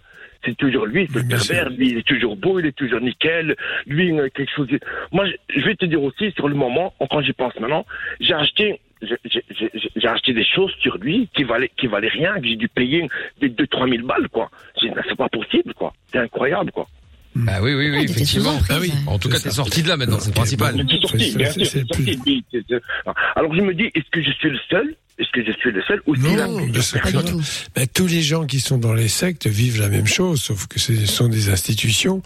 C'est 0.46 0.56
toujours 0.56 0.86
lui, 0.86 1.08
c'est 1.12 1.20
le 1.24 1.28
pervers. 1.28 1.70
Lui, 1.72 1.90
il 1.90 1.98
est 1.98 2.08
toujours 2.08 2.36
beau, 2.38 2.60
il 2.60 2.68
est 2.68 2.72
toujours 2.78 3.02
nickel. 3.02 3.56
Lui, 3.88 4.12
euh, 4.18 4.30
quelque 4.34 4.52
chose. 4.56 4.68
Moi, 5.12 5.26
je- 5.50 5.62
vais 5.62 5.76
te 5.76 5.86
dire 5.86 6.02
aussi 6.04 6.32
sur 6.34 6.48
le 6.48 6.56
moment, 6.56 6.94
quand 7.10 7.22
j'y 7.22 7.34
pense 7.34 7.60
maintenant, 7.60 7.86
j'ai 8.20 8.34
acheté. 8.34 8.80
j'ai- 9.02 10.08
acheté 10.08 10.34
des 10.34 10.46
choses 10.46 10.72
sur 10.80 10.98
lui 10.98 11.28
qui 11.36 11.44
valaient, 11.44 11.70
qui 11.78 11.86
valaient 11.88 12.08
rien, 12.08 12.40
que 12.40 12.48
j'ai 12.48 12.56
dû 12.56 12.68
payer 12.70 13.08
des 13.40 13.50
2-3 13.50 13.88
000 13.88 14.04
balles, 14.08 14.30
quoi. 14.30 14.50
C'est 14.80 15.16
pas 15.16 15.30
possible, 15.30 15.74
quoi. 15.74 15.94
C'est 16.12 16.18
incroyable, 16.20 16.72
quoi. 16.72 16.88
Ah 17.48 17.62
oui, 17.62 17.74
oui, 17.74 17.90
oui, 17.90 17.92
Ouais, 17.92 18.00
t'étais 18.02 18.14
effectivement. 18.14 18.60
Ah 18.70 18.78
oui. 18.80 18.92
En 19.08 19.20
tout 19.20 19.30
cas, 19.30 19.40
t'es 19.40 19.52
sorti 19.52 19.84
de 19.84 19.90
là 19.90 19.98
maintenant, 19.98 20.20
c'est 20.20 20.30
le 20.30 20.34
principal. 20.34 20.76
Alors 23.36 23.54
je 23.54 23.62
me 23.62 23.74
dis, 23.74 23.92
est-ce 23.94 24.10
que 24.12 24.22
je 24.22 24.32
suis 24.32 24.50
le 24.50 24.60
seul? 24.70 24.96
Est-ce 25.18 25.30
que 25.32 25.46
je 25.46 25.58
suis 25.58 25.72
le 25.72 25.82
seul 25.88 26.02
ou 26.08 26.16
Non, 26.18 26.70
personnes 26.74 27.00
clair. 27.00 27.24
Mais 27.78 27.88
tous 27.88 28.08
les 28.08 28.22
gens 28.22 28.46
qui 28.46 28.60
sont 28.60 28.78
dans 28.78 28.94
les 28.94 29.08
sectes 29.08 29.48
vivent 29.48 29.80
la 29.80 29.88
même 29.88 30.08
chose, 30.08 30.42
sauf 30.42 30.68
que 30.68 30.78
ce 30.78 31.06
sont 31.06 31.30
des 31.30 31.48
institutions. 31.48 32.22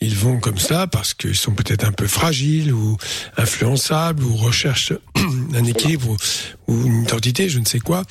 Ils 0.00 0.16
vont 0.16 0.40
comme 0.40 0.56
ça 0.56 0.86
parce 0.86 1.12
qu'ils 1.12 1.34
sont 1.34 1.52
peut-être 1.54 1.84
un 1.86 1.92
peu 1.92 2.06
fragiles 2.06 2.72
ou 2.72 2.96
influençables 3.36 4.24
ou 4.24 4.34
recherchent 4.34 4.94
un 5.54 5.64
équilibre 5.64 6.08
ou, 6.08 6.16
ou 6.72 6.86
une 6.86 7.02
identité, 7.02 7.50
je 7.50 7.58
ne 7.58 7.66
sais 7.66 7.80
quoi, 7.80 8.02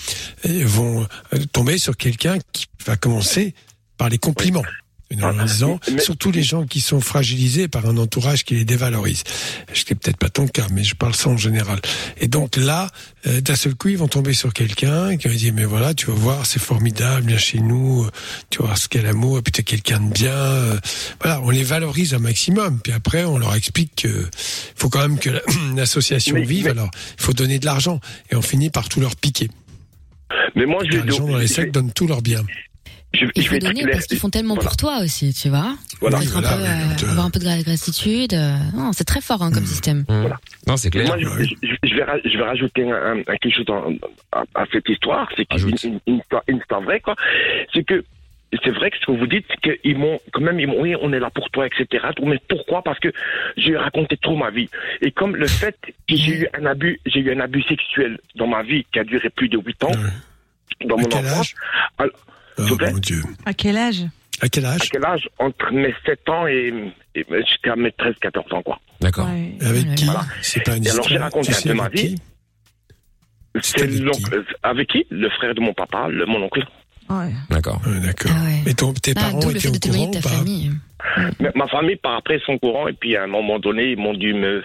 et 0.44 0.64
vont 0.66 1.08
euh, 1.34 1.40
tomber 1.52 1.80
sur 1.80 1.98
quelqu'un 1.98 2.38
qui 2.52 2.68
va 2.86 2.98
commencer 2.98 3.56
par 3.98 4.10
les 4.10 4.20
compliments. 4.20 4.64
Disant, 5.46 5.80
surtout 6.00 6.32
les 6.32 6.44
gens 6.44 6.66
qui 6.66 6.82
sont 6.82 7.02
fragilisés 7.02 7.68
par 7.68 7.86
un 7.86 7.98
entourage 7.98 8.44
qui 8.46 8.56
les 8.56 8.66
dévalorise. 8.66 9.24
Ce 9.74 9.84
qui 9.84 9.94
n'est 9.94 10.00
peut-être 10.00 10.18
pas 10.18 10.30
ton 10.30 10.48
cas, 10.48 10.68
mais 10.72 10.84
je 10.84 10.96
parle 10.96 11.14
ça 11.16 11.30
en 11.30 11.38
général. 11.38 11.80
Et 12.20 12.28
donc 12.28 12.56
là, 12.58 12.90
euh, 13.28 13.42
d'un 13.42 13.56
seul 13.56 13.76
coup, 13.76 13.90
ils 13.90 13.98
vont 13.98 14.08
tomber 14.08 14.34
sur 14.34 14.54
quelqu'un 14.54 15.18
qui 15.18 15.28
va 15.28 15.34
dire, 15.36 15.54
mais 15.54 15.66
voilà, 15.66 15.94
tu 15.94 16.06
vas 16.08 16.14
voir, 16.14 16.46
c'est 16.46 16.62
formidable, 16.62 17.28
viens 17.28 17.38
chez 17.38 17.60
nous, 17.60 18.04
euh, 18.06 18.12
tu 18.50 18.60
vas 18.60 18.66
voir 18.68 18.78
ce 18.78 18.88
qu'est 18.88 19.02
l'amour, 19.02 19.38
et 19.40 19.42
puis 19.42 19.52
t'es 19.52 19.64
quelqu'un 19.64 20.00
de 20.00 20.12
bien. 20.12 20.32
euh, 20.34 20.78
Voilà, 21.22 21.42
on 21.42 21.50
les 21.50 21.64
valorise 21.64 22.14
un 22.14 22.20
maximum. 22.20 22.80
Puis 22.82 22.94
après, 22.94 23.24
on 23.26 23.38
leur 23.38 23.54
explique 23.56 23.96
qu'il 23.96 24.30
faut 24.76 24.90
quand 24.90 25.02
même 25.02 25.20
que 25.20 25.30
la- 25.30 25.42
l'association 25.76 26.36
Mais- 26.36 26.44
vive, 26.44 26.66
mais- 26.66 26.72
alors 26.72 26.90
il 27.18 27.24
faut 27.24 27.34
donner 27.34 27.60
de 27.60 27.66
l'argent. 27.66 28.00
Et 28.32 28.36
on 28.36 28.42
finit 28.42 28.70
par 28.70 28.90
tout 28.90 29.00
leur 29.02 29.16
piquer. 29.16 29.50
Mais 30.56 30.66
moi, 30.66 30.82
je 30.90 30.98
vais 30.98 31.04
les 31.06 31.12
gens 31.12 31.28
dans 31.28 31.38
les 31.38 31.48
sectes 31.48 31.74
donnent 31.74 31.92
tout 31.92 32.08
leur 32.08 32.22
bien. 32.22 32.44
Je, 33.14 33.26
Il 33.36 33.44
je 33.44 33.50
vais 33.50 33.60
donner 33.60 33.86
parce 33.88 34.06
qu'ils 34.08 34.18
font 34.20 34.30
tellement 34.30 34.56
pour 34.56 34.78
toi 34.78 35.00
aussi, 35.04 35.34
tu 35.34 35.50
vois. 35.50 35.76
Voilà. 36.00 36.20
Être 36.22 36.38
un 36.38 36.42
Voilà, 36.42 36.56
peu, 36.58 36.64
euh, 36.64 37.08
euh, 37.08 37.12
avoir 37.12 37.26
un 37.26 37.30
peu 37.30 37.40
de 37.40 37.46
gra- 37.46 37.64
gratitude. 37.64 38.34
euh, 38.34 38.56
non, 38.76 38.92
c'est 38.94 39.04
très 39.04 39.22
fort 39.22 39.42
hein, 39.44 39.52
comme 39.52 39.66
système. 39.66 40.06
Non, 40.68 40.78
c'est 40.78 40.90
clair. 40.90 41.08
Moi, 41.08 41.18
je, 41.20 41.28
je- 41.62 41.76
je 41.84 41.96
vais, 41.96 42.06
je 42.26 42.38
vais 42.38 42.44
rajouter 42.44 42.90
un, 42.90 43.18
un- 43.20 43.24
quelque 43.24 43.50
chose 43.56 43.66
en- 43.70 43.92
à, 44.32 44.44
à 44.56 44.66
cette 44.72 44.88
histoire, 44.90 45.30
c'est 45.36 45.46
une, 45.62 45.76
une, 45.84 46.00
une 46.08 46.18
histoire, 46.18 46.44
une 46.48 46.58
histoire 46.58 46.82
vraie, 46.82 47.00
quoi. 47.02 47.16
C'est 47.74 47.84
que 47.84 48.04
c'est 48.64 48.72
vrai 48.72 48.92
que 48.92 48.98
ce 48.98 49.06
que 49.06 49.12
vous 49.14 49.28
dites, 49.28 49.46
c'est 49.50 49.78
qu'ils 49.80 49.98
m'ont, 49.98 50.20
quand 50.34 50.42
même, 50.42 50.60
ils 50.60 50.68
m'ont, 50.68 50.82
oui, 50.82 50.94
on 51.02 51.14
est 51.14 51.20
là 51.20 51.30
pour 51.30 51.50
toi, 51.52 51.66
etc. 51.68 52.08
Mais 52.22 52.38
pourquoi? 52.50 52.82
Parce 52.82 53.00
que 53.00 53.08
j'ai 53.56 53.78
raconté 53.78 54.18
trop 54.18 54.36
ma 54.36 54.50
vie. 54.52 54.70
Et 55.02 55.12
comme 55.12 55.36
le 55.38 55.48
fait 55.48 55.78
que 56.08 56.16
j'ai 56.16 56.40
eu 56.42 56.48
un 56.60 56.66
abus, 56.66 57.00
j'ai 57.06 57.22
eu 57.22 57.32
un 57.34 57.40
abus 57.40 57.62
sexuel 57.64 58.20
dans 58.36 58.48
ma 58.48 58.62
vie 58.64 58.86
qui 58.92 59.00
a 59.00 59.04
duré 59.06 59.30
plus 59.30 59.48
de 59.48 59.58
8 59.58 59.84
ans, 59.86 59.92
dans 60.86 60.98
mon 60.98 61.14
enfance. 61.14 61.54
Alors, 61.98 62.12
s'il 62.64 62.70
vous 62.70 62.78
plaît 62.78 62.94
À 63.46 63.54
quel 63.54 63.78
âge 63.78 64.06
À 64.42 64.50
quel 64.50 64.66
âge 64.66 64.82
À 64.82 64.86
quel 64.92 65.06
âge 65.06 65.30
Entre 65.40 65.72
mes 65.72 65.94
7 66.06 66.30
ans 66.30 66.48
et, 66.48 66.94
et 67.16 67.26
jusqu'à 67.48 67.76
mes 67.76 67.92
13, 67.92 68.16
14 68.22 68.54
ans, 68.54 68.62
quoi. 68.64 68.80
D'accord. 69.02 69.28
Avec 69.62 69.96
qui 69.96 70.08
C'est 70.42 70.64
pas 70.64 70.76
une 70.78 70.86
Et 70.86 70.90
alors 70.90 71.04
j'ai 71.08 71.16
histoire, 71.16 71.24
raconté 71.32 71.48
tu 71.48 71.54
un 71.54 71.60
sais 71.60 71.70
peu 71.70 71.76
ma 71.76 71.86
avec 71.86 72.00
vie. 72.00 72.16
qui 72.16 72.22
C'est 73.62 73.88
l'oncle- 73.88 74.46
avec 74.64 74.88
qui 74.90 75.06
Le 75.10 75.30
frère 75.30 75.54
de 75.56 75.62
mon 75.62 75.74
papa, 75.74 76.08
le, 76.08 76.26
mon 76.26 76.42
oncle. 76.44 76.64
D'accord. 77.50 77.82
D'accord. 78.02 78.32
Et 78.66 78.74
ton, 78.74 78.94
tes 78.94 79.12
Ah, 79.18 79.22
parents 79.22 79.40
d'où 79.40 79.50
le 79.50 79.58
étaient 79.58 79.70
de 79.70 79.76
au 79.76 79.80
courant 79.92 80.04
de 80.06 80.10
ou 80.10 80.12
ta 80.14 80.22
pas 80.22 80.30
famille. 80.30 80.72
Ma 81.56 81.68
famille, 81.68 81.96
par 81.96 82.18
après, 82.18 82.40
sont 82.46 82.58
courants 82.58 82.88
et 82.88 82.94
puis 82.94 83.16
à 83.16 83.24
un 83.24 83.28
moment 83.28 83.60
donné, 83.60 83.92
ils 83.92 83.98
m'ont 83.98 84.14
dû 84.14 84.34
me, 84.34 84.64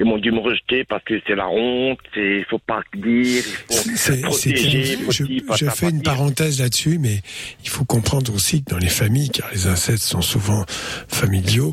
ils 0.00 0.06
m'ont 0.06 0.18
dû 0.18 0.32
me 0.32 0.40
rejeter 0.40 0.84
parce 0.84 1.04
que 1.04 1.20
c'est 1.26 1.34
la 1.34 1.48
honte, 1.48 1.98
il 2.16 2.44
faut 2.48 2.58
pas 2.58 2.82
dire, 2.94 3.42
il 3.70 3.76
faut 3.76 4.16
protéger, 4.22 4.98
je, 5.10 5.66
fais 5.70 5.90
une 5.90 6.02
parenthèse 6.02 6.60
là-dessus, 6.60 6.98
mais 6.98 7.20
il 7.62 7.68
faut 7.68 7.84
comprendre 7.84 8.34
aussi 8.34 8.62
que 8.64 8.70
dans 8.70 8.78
les 8.78 8.88
familles, 8.88 9.30
car 9.30 9.48
les 9.52 9.66
incestes 9.66 10.04
sont 10.04 10.22
souvent 10.22 10.64
familiaux, 11.08 11.72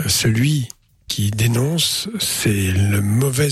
euh, 0.00 0.08
celui 0.08 0.68
qui 1.08 1.30
dénonce, 1.30 2.08
c'est 2.18 2.72
le 2.72 3.00
mauvais, 3.00 3.48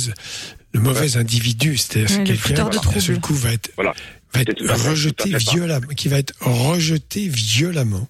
le 0.73 0.81
mauvais 0.81 1.16
individu, 1.16 1.77
c'est-à-dire 1.77 2.19
Ouais, 2.19 2.24
quelqu'un 2.24 2.69
qui 2.69 2.78
d'un 2.78 3.01
seul 3.01 3.19
troubles. 3.19 3.20
coup 3.20 3.35
va 3.35 3.52
être, 3.52 3.70
Voilà. 3.77 3.94
va 4.32 4.74
rejeté 4.74 5.31
violemment, 5.36 5.89
qui 5.97 6.09
va 6.09 6.19
être 6.19 6.35
rejeté 6.40 7.27
violemment 7.28 8.06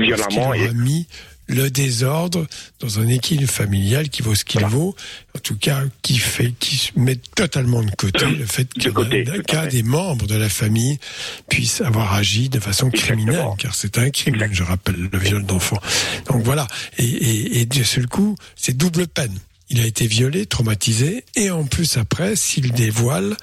violemment. 0.00 0.28
Qu'il 0.28 0.38
aura 0.38 0.72
mis 0.74 1.06
le 1.50 1.68
désordre 1.68 2.46
dans 2.78 3.00
un 3.00 3.08
équilibre 3.08 3.50
familial 3.50 4.08
qui 4.08 4.22
vaut 4.22 4.34
ce 4.34 4.44
qu'il 4.44 4.64
vaut, 4.66 4.94
en 5.36 5.38
tout 5.40 5.56
cas 5.56 5.82
qui 6.02 6.18
fait, 6.18 6.52
qui 6.58 6.92
met 6.96 7.16
totalement 7.34 7.82
de 7.82 7.90
côté 7.90 8.24
le 8.38 8.46
fait 8.46 8.72
qu'un 8.72 8.92
qu'un 9.42 9.66
des 9.66 9.82
membres 9.82 10.26
de 10.26 10.36
la 10.36 10.48
famille 10.48 10.98
puisse 11.48 11.80
avoir 11.80 12.14
agi 12.14 12.48
de 12.48 12.60
façon 12.60 12.90
criminelle, 12.90 13.44
car 13.58 13.74
c'est 13.74 13.98
un 13.98 14.10
crime, 14.10 14.36
je 14.52 14.62
rappelle, 14.62 15.08
le 15.10 15.18
viol 15.18 15.44
d'enfant. 15.44 15.78
Donc 16.26 16.44
voilà, 16.44 16.66
et, 16.98 17.04
et, 17.04 17.60
et 17.60 17.66
d'un 17.66 17.84
seul 17.84 18.06
coup, 18.06 18.36
c'est 18.54 18.76
double 18.76 19.08
peine. 19.08 19.36
Il 19.72 19.80
a 19.80 19.86
été 19.86 20.06
violé, 20.08 20.46
traumatisé, 20.46 21.24
et 21.36 21.50
en 21.50 21.64
plus 21.64 21.96
après, 21.96 22.34
s'il 22.34 22.72
dévoile, 22.72 23.36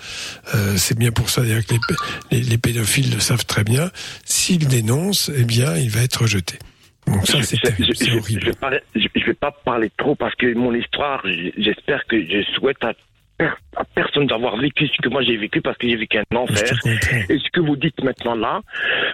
euh, 0.53 0.75
c'est 0.75 0.97
bien 0.97 1.11
pour 1.11 1.29
ça 1.29 1.41
d'ailleurs 1.41 1.65
que 1.65 1.73
les, 1.73 1.79
pé- 1.87 1.95
les, 2.31 2.41
les 2.41 2.57
pédophiles 2.57 3.13
le 3.13 3.19
savent 3.21 3.45
très 3.45 3.63
bien, 3.63 3.89
s'il 4.25 4.67
dénonce, 4.67 5.31
eh 5.35 5.43
bien, 5.45 5.77
il 5.77 5.89
va 5.89 6.01
être 6.03 6.23
rejeté. 6.23 6.59
Donc 7.07 7.25
ça, 7.25 7.41
c'est 7.41 7.57
horrible. 8.11 8.41
Je 8.41 8.45
vais, 8.47 8.51
pas, 8.53 8.71
je, 8.93 9.07
je 9.15 9.25
vais 9.25 9.33
pas 9.33 9.51
parler 9.51 9.89
trop 9.97 10.15
parce 10.15 10.35
que 10.35 10.53
mon 10.53 10.73
histoire, 10.75 11.23
j'espère 11.57 12.05
que 12.07 12.19
je 12.19 12.43
souhaite 12.55 12.83
à, 12.83 12.91
à 13.39 13.83
personne 13.93 14.25
d'avoir 14.25 14.57
vécu 14.57 14.87
ce 14.87 14.99
que 15.01 15.09
moi 15.09 15.21
j'ai 15.21 15.37
vécu 15.37 15.61
parce 15.61 15.77
que 15.77 15.87
j'ai 15.87 15.95
vécu 15.95 16.17
un 16.17 16.35
enfer. 16.35 16.71
Et 17.29 17.37
ce 17.37 17.49
que 17.51 17.59
vous 17.59 17.75
dites 17.75 18.01
maintenant 18.03 18.33
là, 18.35 18.61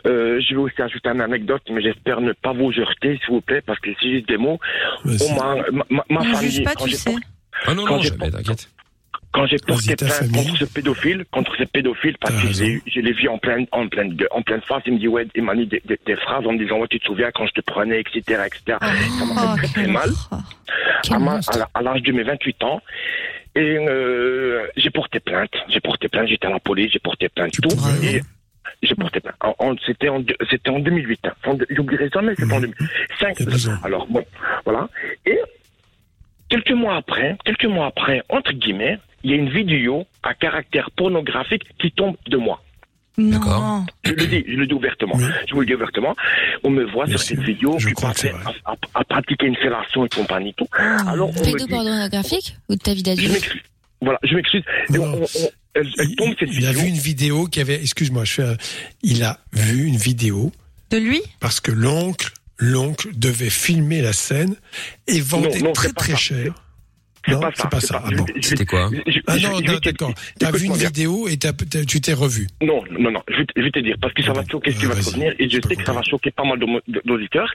euh, 0.07 0.39
je 0.41 0.55
vais 0.55 0.61
aussi 0.61 0.81
ajouter 0.81 1.09
une 1.09 1.19
anecdote, 1.21 1.61
mais 1.69 1.81
j'espère 1.81 2.21
ne 2.21 2.31
pas 2.31 2.53
vous 2.53 2.71
heurter, 2.79 3.17
s'il 3.23 3.33
vous 3.33 3.41
plaît, 3.41 3.61
parce 3.61 3.79
que 3.79 3.89
c'est 4.01 4.09
juste 4.09 4.27
des 4.29 4.37
mots. 4.37 4.59
On 5.05 5.35
m'a- 5.35 5.55
ma, 5.71 5.83
ma, 5.89 6.03
ma 6.09 6.19
On 6.21 6.23
famille, 6.35 6.63
pas, 6.63 6.73
quand 6.75 6.85
tu 6.85 6.91
j'ai 6.91 6.95
sais. 6.97 7.11
por- 7.11 7.19
Ah 7.67 7.73
non, 7.73 7.83
quand 7.85 7.95
non, 7.95 8.01
j'ai 8.01 8.09
jamais, 8.09 8.29
por- 8.29 8.31
t'inquiète. 8.31 8.69
quand 9.33 9.45
j'ai 9.47 9.57
porté 9.57 9.95
plainte 9.97 10.31
contre 10.31 10.57
ce 10.57 10.65
pédophile, 10.65 11.25
contre 11.31 11.55
ce 11.57 11.63
pédophile, 11.65 12.15
parce 12.21 12.33
que 12.41 12.47
je 12.53 12.63
l'ai- 12.63 12.81
je 12.87 12.99
l'ai 13.01 13.11
vu 13.13 13.27
en 13.27 13.37
pleine, 13.39 13.65
en 13.73 13.87
pleine, 13.89 14.15
en 14.31 14.41
pleine 14.41 14.61
face, 14.61 14.83
il 14.85 14.93
me 14.93 14.99
dit 14.99 15.07
ouais, 15.09 15.27
il 15.35 15.43
m'a 15.43 15.53
dit 15.55 15.65
des, 15.67 15.81
des- 15.85 15.99
des 16.05 16.15
phrases 16.15 16.45
en 16.47 16.53
me 16.53 16.59
disant 16.59 16.77
ouais, 16.79 16.87
tu 16.89 16.99
te 16.99 17.05
souviens 17.05 17.29
quand 17.35 17.45
je 17.45 17.51
te 17.53 17.61
prenais, 17.61 17.99
etc., 17.99 18.21
etc. 18.45 18.77
Oh, 18.81 18.85
Ça 19.19 19.25
m'a 19.25 19.57
fait 19.57 19.67
très 19.67 19.81
très 19.81 19.87
mal. 19.91 20.09
À, 21.11 21.19
ma- 21.19 21.39
à 21.45 21.57
la- 21.57 21.69
à 21.73 21.81
l'âge 21.81 22.01
de 22.03 22.11
mes 22.13 22.23
28 22.23 22.63
ans. 22.63 22.81
Et 23.55 23.77
euh, 23.77 24.65
j'ai 24.77 24.89
porté 24.89 25.19
plainte. 25.19 25.53
J'ai 25.69 25.79
porté 25.79 26.07
plainte. 26.09 26.27
J'étais 26.27 26.47
à 26.47 26.49
la 26.49 26.59
police. 26.59 26.91
J'ai 26.91 26.99
porté 26.99 27.29
plainte. 27.29 27.53
Tout. 27.61 27.69
Et 28.03 28.21
j'ai 28.81 28.95
porté 28.95 29.19
plainte. 29.19 29.35
C'était 29.85 30.09
en, 30.09 30.23
c'était 30.49 30.69
en 30.69 30.79
2008. 30.79 31.19
hein. 31.45 31.57
J'oublierai 31.69 32.09
jamais. 32.13 32.33
C'était 32.35 32.53
en 32.53 32.59
2005. 32.61 33.37
Alors 33.83 34.07
bon, 34.07 34.25
voilà. 34.65 34.89
Et 35.25 35.37
quelques 36.49 36.71
mois 36.71 36.95
après, 36.97 37.37
quelques 37.45 37.65
mois 37.65 37.87
après, 37.87 38.23
entre 38.29 38.53
guillemets, 38.53 38.97
il 39.23 39.31
y 39.31 39.33
a 39.33 39.37
une 39.37 39.49
vidéo 39.49 40.05
à 40.23 40.33
caractère 40.33 40.89
pornographique 40.91 41.63
qui 41.79 41.91
tombe 41.91 42.15
de 42.27 42.37
moi. 42.37 42.61
Non. 43.17 43.85
Je 44.03 44.11
le 44.13 44.25
dis, 44.27 44.43
je 44.47 44.53
le 44.55 44.65
dis 44.67 44.73
ouvertement. 44.73 45.17
Je 45.47 45.53
vous 45.53 45.59
le 45.61 45.65
dis 45.67 45.75
ouvertement. 45.75 46.15
On 46.63 46.69
me 46.71 46.83
voit 46.91 47.05
sur 47.07 47.19
cette 47.21 47.39
vidéo, 47.41 47.77
je 47.77 47.89
passais 47.89 48.31
à, 48.65 48.71
à- 48.71 48.75
à 48.95 49.03
pratiquer 49.03 49.45
une 49.45 49.55
fellation 49.55 50.05
et 50.05 50.09
compagnie, 50.09 50.53
tout. 50.55 50.67
Alors, 50.73 51.29
on 51.29 51.33
me 51.39 51.43
dit, 51.45 51.51
Pédopornographique 51.53 52.57
ou 52.69 52.75
de 52.75 52.79
ta 52.79 52.93
vie 52.93 52.99
je 52.99 53.03
d'adulte 53.03 53.31
m'excuse. 53.33 53.61
Voilà, 54.01 54.19
je 54.23 54.35
m'excuse. 54.35 54.63
Elle, 55.75 55.89
elle 55.97 56.15
tombe 56.15 56.33
cette 56.39 56.49
Il 56.49 56.55
vidéo. 56.55 56.69
a 56.69 56.73
vu 56.73 56.87
une 56.87 56.97
vidéo 56.97 57.45
qui 57.47 57.59
avait, 57.59 57.75
excuse-moi, 57.81 58.25
je 58.25 58.33
fais 58.33 58.43
un- 58.43 58.57
il 59.01 59.23
a 59.23 59.39
vu 59.53 59.85
une 59.85 59.95
vidéo. 59.97 60.51
De 60.91 60.97
lui? 60.97 61.21
Parce 61.39 61.59
que 61.59 61.71
l'oncle, 61.71 62.31
l'oncle 62.57 63.09
devait 63.15 63.49
filmer 63.49 64.01
la 64.01 64.13
scène 64.13 64.55
et 65.07 65.19
vendait 65.19 65.59
non, 65.61 65.73
très 65.73 65.91
très 65.93 66.11
ça. 66.13 66.17
cher. 66.17 66.53
C'est 67.25 67.31
Non, 67.33 67.39
pas 67.39 67.51
c'est 67.55 67.61
ça, 67.61 67.67
pas 67.69 67.79
c'est 67.79 67.87
ça. 67.87 67.99
pas- 67.99 68.09
Ah 68.09 68.23
C'était 68.41 68.65
quoi 68.65 68.89
je- 69.07 69.19
Ah 69.27 69.37
je- 69.37 69.47
non, 69.47 69.59
d'accord. 69.61 70.13
T'as 70.39 70.51
vu 70.51 70.65
une 70.65 70.73
vidéo 70.73 71.27
et 71.29 71.37
tu 71.37 72.01
t'es 72.01 72.13
revu. 72.13 72.47
Non, 72.61 72.83
non, 72.91 73.11
non, 73.11 73.23
je 73.29 73.37
vais, 73.37 73.45
te- 73.45 73.53
je 73.55 73.61
vais 73.61 73.71
te 73.71 73.79
dire, 73.79 73.95
parce 74.01 74.13
que 74.13 74.23
ça 74.23 74.33
va 74.33 74.43
choquer 74.49 74.71
ce 74.71 74.79
qui 74.79 74.85
va 74.87 74.95
te 74.95 75.05
revenir, 75.05 75.33
et 75.39 75.49
je 75.49 75.59
sais 75.61 75.75
que 75.75 75.83
ça 75.85 75.93
va 75.93 76.01
choquer 76.03 76.31
pas 76.31 76.43
mal 76.43 76.59
d'auditeurs. 77.05 77.51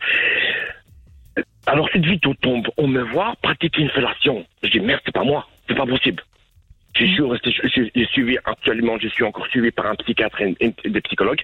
Alors, 1.67 1.89
cette 1.93 2.05
vidéo 2.05 2.35
tombe, 2.41 2.67
on 2.79 2.89
me 2.89 3.03
voit 3.03 3.35
pratiquer 3.43 3.83
une 3.83 3.91
fellation. 3.91 4.45
Je 4.63 4.71
dis, 4.71 4.81
merde, 4.81 5.01
c'est 5.05 5.13
pas 5.15 5.23
moi, 5.25 5.47
c'est 5.69 5.77
pas 5.77 5.87
possible. 5.87 6.23
Je 6.97 7.05
suis 7.05 7.23
resté, 7.23 7.53
je 7.53 7.69
suis, 7.69 7.85
je 7.95 8.01
suis 8.01 8.07
suivi 8.13 8.39
actuellement, 8.45 8.99
je 8.99 9.09
suis 9.09 9.23
encore 9.23 9.47
suivi 9.49 9.71
par 9.71 9.87
un 9.87 9.95
psychiatre 9.97 10.41
et, 10.41 10.57
et 10.61 10.91
des 10.91 11.01
psychologues. 11.03 11.43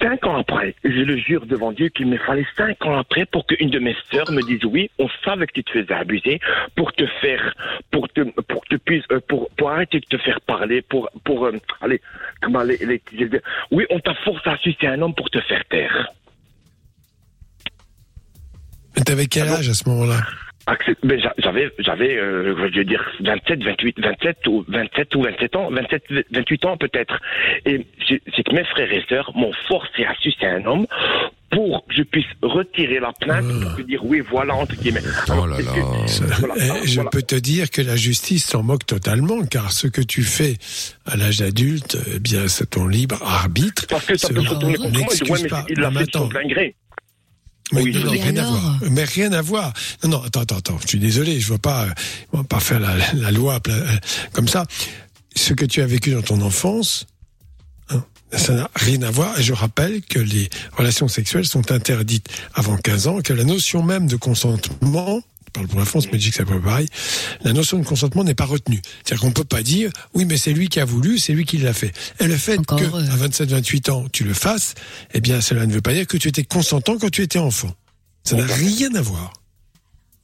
Cinq 0.00 0.24
ans 0.26 0.36
après, 0.36 0.76
je 0.84 0.90
le 0.90 1.16
jure 1.16 1.44
devant 1.46 1.72
Dieu 1.72 1.88
qu'il 1.88 2.06
me 2.06 2.18
fallait 2.18 2.46
cinq 2.56 2.84
ans 2.86 2.96
après 2.96 3.26
pour 3.26 3.46
qu'une 3.46 3.70
de 3.70 3.80
mes 3.80 3.96
sœurs 4.12 4.30
me 4.30 4.42
dise 4.42 4.64
oui, 4.64 4.90
on 4.98 5.08
savait 5.24 5.46
que 5.46 5.52
tu 5.52 5.64
te 5.64 5.72
faisais 5.72 5.92
abuser 5.92 6.38
pour 6.76 6.92
te 6.92 7.04
faire, 7.20 7.52
pour 7.90 8.08
te, 8.10 8.20
pour 8.42 8.62
que 8.62 8.68
tu 8.70 8.78
puisses, 8.78 9.04
euh, 9.10 9.18
pour, 9.28 9.50
pour 9.56 9.70
arrêter 9.70 9.98
de 9.98 10.06
te 10.06 10.16
faire 10.18 10.40
parler, 10.42 10.82
pour, 10.82 11.10
pour, 11.24 11.46
euh, 11.46 11.52
allez, 11.80 12.00
comment 12.40 12.62
les, 12.62 12.76
les- 12.78 13.02
dire, 13.12 13.40
oui, 13.72 13.86
on 13.90 13.98
t'a 13.98 14.14
forcé 14.14 14.48
à 14.48 14.56
sucer 14.58 14.86
un 14.86 15.02
homme 15.02 15.14
pour 15.14 15.30
te 15.30 15.40
faire 15.40 15.64
taire. 15.68 16.08
Mais 18.96 19.02
t'avais 19.02 19.26
quel 19.26 19.48
âge 19.48 19.68
à 19.68 19.74
ce 19.74 19.88
moment-là? 19.88 20.20
J'a- 21.02 21.34
j'avais, 21.38 21.70
j'avais, 21.78 22.16
euh, 22.16 22.54
je 22.72 22.78
veux 22.78 22.84
dire, 22.84 23.04
27, 23.20 23.62
28, 23.64 23.96
27 24.00 24.46
ou 24.48 24.64
27 24.68 25.14
ou 25.16 25.22
27 25.22 25.56
ans, 25.56 25.70
27, 25.70 26.02
28 26.30 26.64
ans 26.66 26.76
peut-être. 26.76 27.18
Et 27.64 27.86
c'est 28.08 28.42
que 28.42 28.54
mes 28.54 28.64
frères 28.64 28.92
et 28.92 29.02
sœurs 29.08 29.32
m'ont 29.34 29.52
forcé 29.68 30.04
à 30.04 30.14
sucer 30.20 30.46
un 30.46 30.64
homme 30.66 30.86
pour 31.50 31.86
que 31.86 31.94
je 31.94 32.02
puisse 32.02 32.26
retirer 32.42 33.00
la 33.00 33.12
plainte 33.18 33.46
pour 33.76 33.84
dire 33.86 34.04
oui, 34.04 34.20
voilà, 34.20 34.54
entre 34.54 34.74
guillemets. 34.76 35.00
Oh 35.30 35.46
là 35.46 35.56
là. 35.58 35.72
Je 36.84 37.00
peux 37.10 37.22
te 37.22 37.36
dire 37.36 37.70
que 37.70 37.80
la 37.80 37.96
justice 37.96 38.44
s'en 38.46 38.62
moque 38.62 38.84
totalement, 38.84 39.40
car 39.46 39.72
ce 39.72 39.86
que 39.86 40.02
tu 40.02 40.22
fais 40.22 40.56
à 41.06 41.16
l'âge 41.16 41.40
adulte, 41.40 41.96
eh 42.14 42.18
bien, 42.18 42.48
c'est 42.48 42.70
ton 42.70 42.86
libre 42.86 43.18
arbitre. 43.22 43.86
Parce 43.88 44.04
que 44.04 44.16
ça 44.18 44.28
peut 44.28 44.42
se 44.42 44.48
retourner 44.50 44.76
contre 44.76 44.98
moi. 44.98 45.06
Mais 45.42 45.48
il 45.70 45.80
l'a 45.80 45.90
mais 45.90 46.00
fait 46.00 46.06
de 46.06 46.10
son 46.12 46.28
plein 46.28 46.46
gré. 46.46 46.74
Oui, 47.72 47.92
non, 47.92 48.12
et 48.12 48.20
rien 48.22 48.36
à 48.36 48.46
voir. 48.50 48.78
Mais 48.90 49.04
rien 49.04 49.32
à 49.32 49.42
voir. 49.42 49.72
Non, 50.02 50.10
non, 50.10 50.22
attends, 50.22 50.40
attends, 50.40 50.56
attends. 50.56 50.78
Je 50.82 50.88
suis 50.88 50.98
désolé, 50.98 51.38
je 51.40 51.48
vois 51.48 51.58
pas, 51.58 51.86
on 52.32 52.38
va 52.38 52.44
pas 52.44 52.60
faire 52.60 52.80
la, 52.80 52.94
la 53.14 53.30
loi 53.30 53.60
euh, 53.68 53.96
comme 54.32 54.48
ça. 54.48 54.64
Ce 55.36 55.52
que 55.52 55.64
tu 55.64 55.82
as 55.82 55.86
vécu 55.86 56.12
dans 56.12 56.22
ton 56.22 56.40
enfance, 56.40 57.06
hein, 57.90 58.02
ça 58.32 58.54
n'a 58.54 58.70
rien 58.74 59.02
à 59.02 59.10
voir. 59.10 59.38
Et 59.38 59.42
je 59.42 59.52
rappelle 59.52 60.02
que 60.02 60.18
les 60.18 60.48
relations 60.76 61.08
sexuelles 61.08 61.46
sont 61.46 61.70
interdites 61.70 62.28
avant 62.54 62.76
15 62.76 63.06
ans, 63.06 63.20
que 63.20 63.32
la 63.32 63.44
notion 63.44 63.82
même 63.82 64.06
de 64.06 64.16
consentement, 64.16 65.22
parle 65.50 65.68
pour 65.68 65.78
la 65.78 65.84
France, 65.84 66.06
mais 66.06 66.18
je 66.18 66.24
dis 66.24 66.30
que 66.30 66.36
c'est 66.36 66.44
pas 66.44 66.58
pareil, 66.58 66.88
la 67.42 67.52
notion 67.52 67.78
de 67.78 67.84
consentement 67.84 68.24
n'est 68.24 68.34
pas 68.34 68.44
retenue. 68.44 68.80
C'est-à-dire 69.04 69.22
qu'on 69.22 69.32
peut 69.32 69.44
pas 69.44 69.62
dire, 69.62 69.90
oui, 70.14 70.24
mais 70.24 70.36
c'est 70.36 70.52
lui 70.52 70.68
qui 70.68 70.80
a 70.80 70.84
voulu, 70.84 71.18
c'est 71.18 71.32
lui 71.32 71.44
qui 71.44 71.58
l'a 71.58 71.72
fait. 71.72 71.92
Et 72.20 72.26
le 72.26 72.36
fait 72.36 72.64
que, 72.64 72.74
à 72.74 73.16
27, 73.16 73.50
28 73.50 73.88
ans, 73.90 74.04
tu 74.12 74.24
le 74.24 74.34
fasses, 74.34 74.74
eh 75.14 75.20
bien, 75.20 75.40
cela 75.40 75.66
ne 75.66 75.72
veut 75.72 75.80
pas 75.80 75.92
dire 75.92 76.06
que 76.06 76.16
tu 76.16 76.28
étais 76.28 76.44
consentant 76.44 76.98
quand 76.98 77.10
tu 77.10 77.22
étais 77.22 77.38
enfant. 77.38 77.74
Ça 78.24 78.36
n'a 78.36 78.46
rien 78.46 78.94
à 78.94 79.00
voir. 79.00 79.32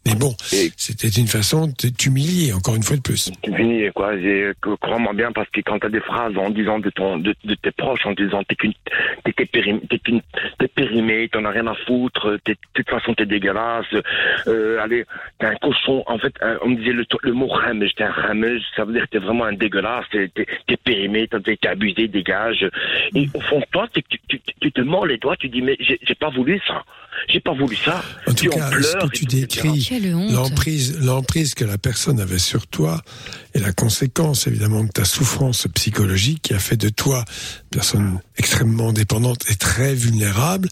Mais 0.07 0.15
bon, 0.15 0.35
c'était 0.77 1.09
une 1.09 1.27
façon 1.27 1.67
de 1.67 1.89
t'humilier, 1.89 2.53
encore 2.53 2.75
une 2.77 2.83
fois 2.83 2.97
de 2.97 3.03
plus. 3.03 3.31
Fini, 3.45 3.89
quoi. 3.95 4.15
Et, 4.17 4.53
que- 4.61 4.75
Crois-moi 4.81 5.13
bien, 5.15 5.33
parce 5.33 5.49
que 5.51 5.61
quand 5.63 5.79
t'as 5.79 5.89
des 5.89 6.01
phrases 6.01 6.37
en 6.37 6.51
disant 6.51 6.79
de 6.79 6.91
ton, 6.91 7.17
de, 7.19 7.35
de 7.45 7.55
tes 7.55 7.71
proches, 7.71 8.05
en 8.05 8.13
disant 8.13 8.43
t'es 8.45 8.55
qu'une, 8.55 8.75
t'es 9.25 9.33
périm- 9.47 9.81
t'es 9.89 9.99
qu'une, 9.99 10.21
t'es 10.59 10.69
périmé, 10.69 11.29
t'en 11.31 11.45
as 11.47 11.51
rien 11.51 11.67
à 11.67 11.75
foutre, 11.87 12.37
t'es, 12.45 12.53
de 12.53 12.59
toute 12.75 12.91
façon 12.91 13.15
t'es 13.15 13.25
dégueulasse, 13.27 13.87
euh, 14.47 14.79
allez, 14.83 15.05
t'es 15.39 15.47
un 15.47 15.55
cochon. 15.57 16.03
En 16.07 16.19
fait, 16.19 16.35
euh, 16.43 16.59
on 16.63 16.69
me 16.71 16.77
disait 16.77 16.93
le, 16.93 17.07
le 17.23 17.33
mot 17.33 17.47
rameuse, 17.47 17.93
t'es 17.97 18.05
un 18.05 18.11
rameuse, 18.11 18.63
ça 18.77 18.85
veut 18.85 18.93
dire 18.93 19.05
que 19.05 19.11
t'es 19.11 19.19
vraiment 19.25 19.45
un 19.45 19.55
dégueulasse, 19.55 20.05
t'es, 20.13 20.29
t'es, 20.29 20.47
t'es 20.67 20.77
périmé, 20.77 21.29
t'as 21.29 21.39
été 21.47 21.67
abusé, 21.69 22.09
dégage. 22.09 22.69
Et 23.15 23.27
au 23.33 23.41
fond 23.41 23.61
de 23.61 23.67
toi, 23.73 23.89
tu, 23.95 24.03
tu, 24.29 24.41
tu 24.61 24.71
te 24.73 24.81
mords 24.83 25.07
les 25.07 25.17
doigts, 25.19 25.37
tu 25.37 25.49
dis, 25.49 25.63
mais 25.63 25.77
j'ai, 25.81 25.99
j'ai 26.03 26.15
pas 26.15 26.29
voulu 26.31 26.61
ça. 26.67 26.85
J'ai 27.29 27.41
pas 27.41 27.55
voulu 27.55 27.77
ça. 27.77 28.05
En 28.27 28.33
tout 28.35 28.45
cas, 28.51 28.71
ce 28.83 28.93
que 29.07 29.07
tu 29.13 29.25
décris, 29.25 29.69
l'emprise, 30.33 30.99
l'emprise 31.01 31.55
que 31.55 31.65
la 31.65 31.79
personne 31.79 32.21
avait 32.21 32.39
sur 32.39 32.67
toi 32.67 33.03
et 33.55 33.61
la 33.61 33.73
conséquence 33.73 34.47
évidemment 34.47 34.85
de 34.85 34.91
ta 34.91 35.05
souffrance 35.05 35.67
psychologique 35.75 36.43
qui 36.43 36.55
a 36.55 36.59
fait 36.59 36.77
de 36.77 36.89
toi 36.91 37.25
une 37.29 37.69
personne 37.71 38.21
extrêmement 38.37 38.93
dépendante 38.93 39.43
et 39.51 39.55
très 39.57 39.95
vulnérable 39.95 40.69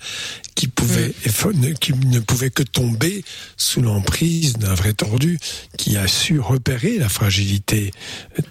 qui 0.54 0.66
pouvait, 0.68 1.14
ne- 1.54 1.72
qui 1.72 1.94
ne 1.94 2.18
pouvait 2.20 2.50
que 2.50 2.62
tomber 2.62 3.24
sous 3.56 3.80
l'emprise 3.80 4.54
d'un 4.54 4.74
vrai 4.74 4.92
tordu 4.92 5.38
qui 5.78 5.96
a 5.96 6.06
su 6.06 6.38
repérer 6.40 6.98
la 6.98 7.08
fragilité, 7.08 7.92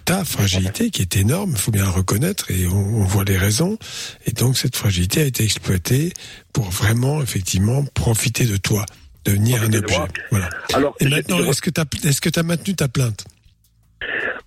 ta 0.05 0.26
fragilité 0.26 0.89
qui 0.91 1.01
est 1.01 1.15
énorme, 1.18 1.51
il 1.53 1.57
faut 1.57 1.72
bien 1.72 1.84
la 1.84 1.91
reconnaître 1.91 2.49
et 2.51 2.68
on, 2.68 3.01
on 3.01 3.03
voit 3.03 3.26
les 3.26 3.38
raisons. 3.38 3.77
Et 4.26 4.31
donc 4.31 4.57
cette 4.57 4.76
fragilité 4.76 5.22
a 5.22 5.26
été 5.26 5.43
exploitée 5.43 6.13
pour 6.53 6.69
vraiment 6.69 7.22
effectivement 7.22 7.84
profiter 7.94 8.45
de 8.45 8.57
toi, 8.57 8.86
devenir 9.26 9.61
un 9.64 9.73
objet. 9.73 9.95
Voilà. 10.32 10.49
Alors, 10.73 10.95
et 10.99 11.06
maintenant, 11.07 11.38
je- 11.40 11.49
est-ce 11.49 11.61
que 11.61 11.69
tu 11.69 11.80
as, 11.82 11.86
est-ce 12.10 12.22
que 12.22 12.40
as 12.40 12.44
maintenu 12.44 12.76
ta 12.76 12.88
plainte? 12.88 13.26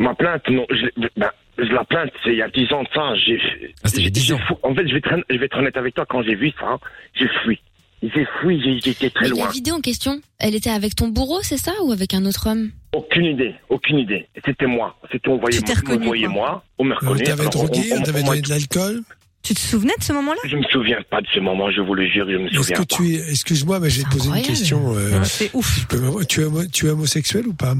Ma 0.00 0.14
plainte, 0.14 0.42
non, 0.50 0.66
je, 0.70 0.86
ben, 1.16 1.30
la 1.58 1.84
plainte, 1.84 2.10
c'est 2.24 2.30
il 2.32 2.38
y 2.38 2.42
a 2.42 2.48
10 2.48 2.72
ans 2.72 2.82
de 2.82 2.88
ça. 2.94 3.14
J'ai, 3.14 3.38
c'était 3.84 4.00
il 4.00 4.04
y 4.04 4.06
a 4.08 4.10
10 4.10 4.32
ans. 4.32 4.40
En 4.62 4.74
fait, 4.74 4.86
je 4.88 4.92
vais, 4.92 4.98
être, 4.98 5.24
je 5.30 5.36
vais 5.36 5.46
être 5.46 5.56
honnête 5.56 5.76
avec 5.76 5.94
toi, 5.94 6.04
quand 6.08 6.22
j'ai 6.22 6.34
vu 6.34 6.52
ça, 6.58 6.78
j'ai 7.14 7.28
fui. 7.44 7.60
J'ai 8.02 8.26
fui, 8.42 8.60
j'ai 8.62 8.80
j'ai 8.80 8.90
été 8.90 9.08
très 9.10 9.24
Mais 9.24 9.30
loin. 9.30 9.46
La 9.46 9.52
vidéo 9.52 9.76
en 9.76 9.80
question, 9.80 10.20
elle 10.38 10.54
était 10.54 10.68
avec 10.68 10.94
ton 10.94 11.08
bourreau, 11.08 11.38
c'est 11.42 11.56
ça, 11.56 11.72
ou 11.84 11.92
avec 11.92 12.12
un 12.12 12.26
autre 12.26 12.48
homme? 12.50 12.70
Aucune 12.92 13.24
idée, 13.24 13.54
aucune 13.70 13.98
idée. 13.98 14.28
C'était 14.44 14.66
moi. 14.66 14.94
C'était 15.10 15.28
on 15.30 15.38
voyait, 15.38 15.58
on 15.88 15.98
voyait 16.00 16.28
moi, 16.28 16.64
on 16.78 16.84
me 16.84 16.92
Euh, 16.92 16.96
reconnaît. 16.96 17.24
T'avais 17.24 17.40
Alors, 17.42 17.56
on- 17.56 17.64
drogué, 17.66 17.92
on- 17.92 17.96
on 18.00 18.02
t'avait 18.02 18.22
donné 18.22 18.42
de 18.42 18.48
l'alcool? 18.50 19.00
Tu 19.44 19.54
te 19.54 19.60
souvenais 19.60 19.92
de 19.98 20.02
ce 20.04 20.12
moment-là? 20.14 20.40
Je 20.46 20.56
me 20.56 20.62
souviens 20.64 20.98
pas 21.10 21.20
de 21.20 21.26
ce 21.34 21.38
moment, 21.38 21.70
je 21.70 21.80
vous 21.82 21.94
le 21.94 22.06
jure, 22.08 22.26
je 22.28 22.36
me 22.38 22.46
Est-ce 22.48 22.56
souviens 22.56 22.76
que 22.76 22.80
pas. 22.82 22.96
tu 22.96 23.14
es, 23.14 23.30
excuse-moi, 23.30 23.78
mais 23.78 23.90
j'ai 23.90 24.02
posé 24.04 24.28
une 24.30 24.42
question. 24.42 24.96
euh, 24.96 25.22
c'est 25.24 25.50
ouf. 25.54 25.86
tu, 26.28 26.40
es, 26.40 26.44
homo- 26.44 26.66
tu 26.66 26.86
es 26.86 26.90
homosexuel 26.90 27.46
ou 27.48 27.52
pas? 27.54 27.74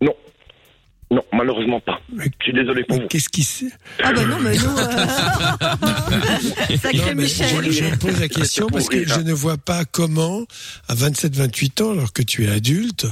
Non. 0.00 0.14
Non, 1.08 1.22
malheureusement 1.32 1.78
pas. 1.80 2.00
Je 2.18 2.24
suis 2.42 2.52
désolé 2.52 2.82
pour 2.82 2.98
vous. 3.00 3.06
Qu'est-ce 3.08 3.28
qui 3.28 3.44
se... 3.44 3.66
Ah 4.02 4.12
bah 4.12 4.24
non, 4.24 4.38
mais 4.40 4.56
nous... 4.56 4.76
euh, 4.78 5.06
Sacré 6.82 7.14
Non, 7.14 7.22
Michel. 7.22 7.64
je, 7.66 7.70
je 7.70 7.84
me 7.84 7.96
pose 7.96 8.18
la 8.20 8.28
question 8.28 8.66
parce 8.72 8.88
que 8.88 9.06
je 9.06 9.20
ne 9.20 9.32
vois 9.32 9.56
pas 9.58 9.84
comment, 9.84 10.44
à 10.88 10.94
27-28 10.96 11.82
ans, 11.84 11.92
alors 11.92 12.12
que 12.12 12.22
tu 12.22 12.44
es 12.44 12.48
adulte, 12.48 13.06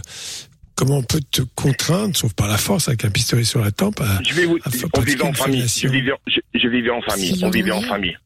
comment 0.74 0.98
on 0.98 1.02
peut 1.02 1.20
te 1.30 1.42
contraindre, 1.54 2.16
sauf 2.16 2.32
par 2.34 2.48
la 2.48 2.56
force, 2.56 2.88
avec 2.88 3.04
un 3.04 3.10
pistolet 3.10 3.44
sur 3.44 3.60
la 3.60 3.70
tempe, 3.70 4.00
à, 4.00 4.20
Je 4.22 4.34
vais 4.34 4.46
vous, 4.46 4.56
à 4.64 4.70
on 4.96 5.00
vivait 5.00 5.22
en 5.22 5.32
famille. 5.32 5.66
Je 5.68 5.88
vivais, 5.88 6.12
je, 6.26 6.40
je 6.54 6.68
vivais 6.68 6.90
en 6.90 7.02
famille. 7.02 7.36
Si, 7.36 7.44
on 7.44 7.50
vivait 7.50 7.70
en 7.70 7.82
famille. 7.82 8.16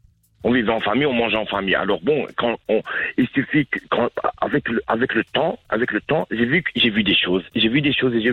On 0.44 0.52
vivait 0.52 0.70
en 0.70 0.81
famille, 0.81 1.05
on 1.06 1.12
mangeait 1.12 1.36
en 1.36 1.47
famille. 1.47 1.74
Alors 1.74 2.01
bon, 2.01 2.27
quand 2.36 2.56
on, 2.69 2.81
il 3.16 3.27
suffit 3.35 3.66
que, 3.66 3.81
quand, 3.90 4.09
avec 4.40 4.69
le, 4.69 4.81
avec 4.86 5.12
le 5.15 5.24
temps, 5.24 5.59
avec 5.69 5.90
le 5.90 6.01
temps, 6.01 6.28
j'ai 6.31 6.44
vu, 6.44 6.62
j'ai 6.77 6.90
vu 6.90 7.02
des 7.02 7.15
choses. 7.16 7.43
J'ai 7.56 7.69
vu 7.69 7.81
des 7.81 7.93
choses. 7.93 8.15
et 8.15 8.24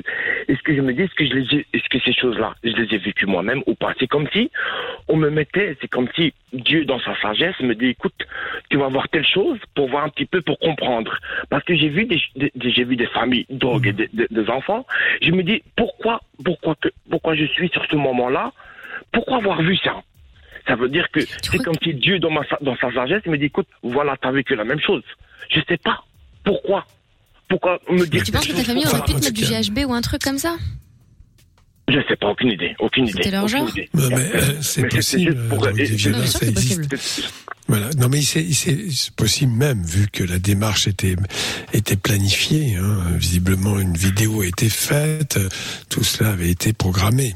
Est-ce 0.48 0.62
que 0.62 0.76
je 0.76 0.82
me 0.82 0.94
dis, 0.94 1.02
est-ce 1.02 1.16
que 1.16 1.26
je 1.26 1.34
les 1.34 1.56
ai, 1.60 1.66
est-ce 1.74 1.90
que 1.90 2.00
ces 2.00 2.14
choses-là, 2.14 2.54
je 2.64 2.70
les 2.70 2.94
ai 2.94 2.98
vécues 3.00 3.26
moi-même 3.26 3.64
ou 3.66 3.74
pas? 3.74 3.94
C'est 4.00 4.06
comme 4.08 4.28
si 4.34 4.52
on 5.08 5.16
me 5.18 5.30
mettait, 5.32 5.76
c'est 5.82 5.88
comme 5.88 6.08
si 6.16 6.32
Dieu, 6.54 6.86
dans 6.86 7.00
sa 7.00 7.20
sagesse, 7.20 7.60
me 7.60 7.74
dit, 7.74 7.88
écoute, 7.88 8.14
tu 8.70 8.78
vas 8.78 8.88
voir 8.88 9.10
telle 9.10 9.26
chose 9.26 9.58
pour 9.74 9.90
voir 9.90 10.04
un 10.06 10.10
petit 10.10 10.26
peu, 10.26 10.42
pour 10.42 10.60
comprendre. 10.60 11.18
Parce 11.50 11.64
que 11.64 11.76
j'ai 11.76 11.90
vu 11.90 12.06
des, 12.06 12.22
des- 12.36 12.52
j'ai 12.56 12.84
vu 12.84 12.96
des 12.96 13.08
familles 13.08 13.48
droguées, 13.50 13.94
des, 13.94 14.10
des- 14.14 14.28
des 14.30 14.50
enfants. 14.52 14.86
Je 15.24 15.32
me 15.32 15.42
dis, 15.42 15.64
pourquoi, 15.76 16.22
pourquoi 16.44 16.76
que, 16.76 16.90
pourquoi 17.10 17.34
je 17.36 17.46
suis 17.46 17.70
sur 17.70 17.84
ce 17.88 17.96
moment-là? 17.96 18.54
Pourquoi 19.12 19.38
avoir 19.38 19.62
vu 19.64 19.76
ça? 19.78 20.04
Ça 20.68 20.76
veut 20.76 20.90
dire 20.90 21.08
que 21.12 21.20
c'est 21.42 21.58
comme 21.60 21.76
si 21.84 21.94
Dieu, 21.94 22.20
dans, 22.20 22.32
ma, 22.32 22.44
sa- 22.48 22.58
dans 22.62 22.76
sa 22.78 22.92
sagesse, 22.94 23.26
me 23.26 23.38
dit, 23.38 23.46
écoute, 23.46 23.68
voilà, 23.84 24.16
t'as 24.22 24.32
vécu 24.32 24.56
la 24.56 24.64
même 24.64 24.80
chose. 24.80 25.04
Je 25.50 25.60
sais 25.68 25.78
pas. 25.78 26.04
Pourquoi 26.44 26.86
Pourquoi 27.50 27.80
me 27.90 28.06
dire 28.06 28.24
Tu 28.24 28.32
penses 28.32 28.48
que 28.48 28.54
ta 28.54 28.64
famille 28.64 28.86
aurait 28.88 29.02
pu 29.04 29.14
te 29.14 29.20
mettre 29.20 29.32
du 29.34 29.44
GHB 29.44 29.90
ou 29.90 29.94
un 29.94 30.02
truc 30.02 30.22
comme 30.22 30.38
ça? 30.40 30.56
Je 31.88 32.00
sais 32.08 32.16
pas, 32.16 32.30
aucune 32.30 32.50
idée. 32.52 32.76
Aucune 32.80 33.04
idée. 33.08 33.14
C'était 33.24 33.32
leur 33.32 33.48
genre 33.48 33.70
idée. 33.70 33.90
Non, 33.94 34.10
mais 34.10 34.16
euh, 34.16 34.40
c'est 34.62 34.82
Mais 34.82 34.90
c'était 34.90 34.96
possible. 34.98 35.32
juste 35.38 35.50
pour- 35.50 35.66
euh, 35.68 36.26
ça 36.26 36.40
c'est 36.40 36.48
existe. 36.50 37.34
Voilà. 37.68 37.90
Non, 37.98 38.10
mais 38.10 38.22
c'est 38.22 38.46
possible 39.16 39.52
même, 39.54 39.82
vu 39.84 40.08
que 40.12 40.24
la 40.24 40.38
démarche 40.38 40.88
était, 40.88 41.16
était 41.74 41.96
planifiée. 41.96 42.76
Hein. 42.76 43.00
Visiblement, 43.18 43.80
une 43.80 43.98
vidéo 43.98 44.42
a 44.42 44.46
été 44.46 44.70
faite, 44.70 45.40
tout 45.90 46.04
cela 46.04 46.30
avait 46.32 46.52
été 46.52 46.74
programmé. 46.74 47.34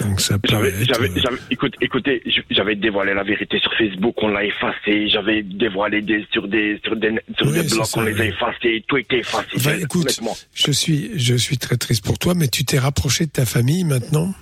Donc 0.00 0.20
ça 0.20 0.38
peut 0.38 0.48
J'avais, 0.50 0.68
être... 0.82 1.00
euh, 1.00 1.36
écoute, 1.50 1.74
écoutez, 1.80 2.22
j'avais 2.50 2.76
dévoilé 2.76 3.14
la 3.14 3.22
vérité 3.24 3.58
sur 3.58 3.72
Facebook, 3.78 4.14
on 4.18 4.28
l'a 4.28 4.44
effacé. 4.44 5.08
J'avais 5.08 5.42
dévoilé 5.42 6.02
des, 6.02 6.26
sur 6.30 6.46
des, 6.46 6.78
sur 6.84 6.96
des, 6.96 7.12
sur 7.38 7.46
Oui, 7.46 7.52
des 7.62 7.68
blogs, 7.68 7.84
ça, 7.86 8.00
on 8.00 8.02
les 8.02 8.20
a 8.20 8.26
effacés. 8.26 8.84
Tout 8.86 8.98
était 8.98 9.20
effacé. 9.20 9.48
Je- 9.56 9.70
écoute, 9.82 10.20
je 10.54 10.72
suis, 10.72 11.10
je 11.16 11.34
suis 11.34 11.56
très 11.56 11.78
triste 11.78 12.04
pour 12.04 12.18
toi, 12.18 12.34
mais 12.34 12.48
tu 12.48 12.64
t'es 12.66 12.78
rapproché 12.78 13.24
de 13.24 13.30
ta 13.30 13.46
famille 13.46 13.84
maintenant? 13.84 14.34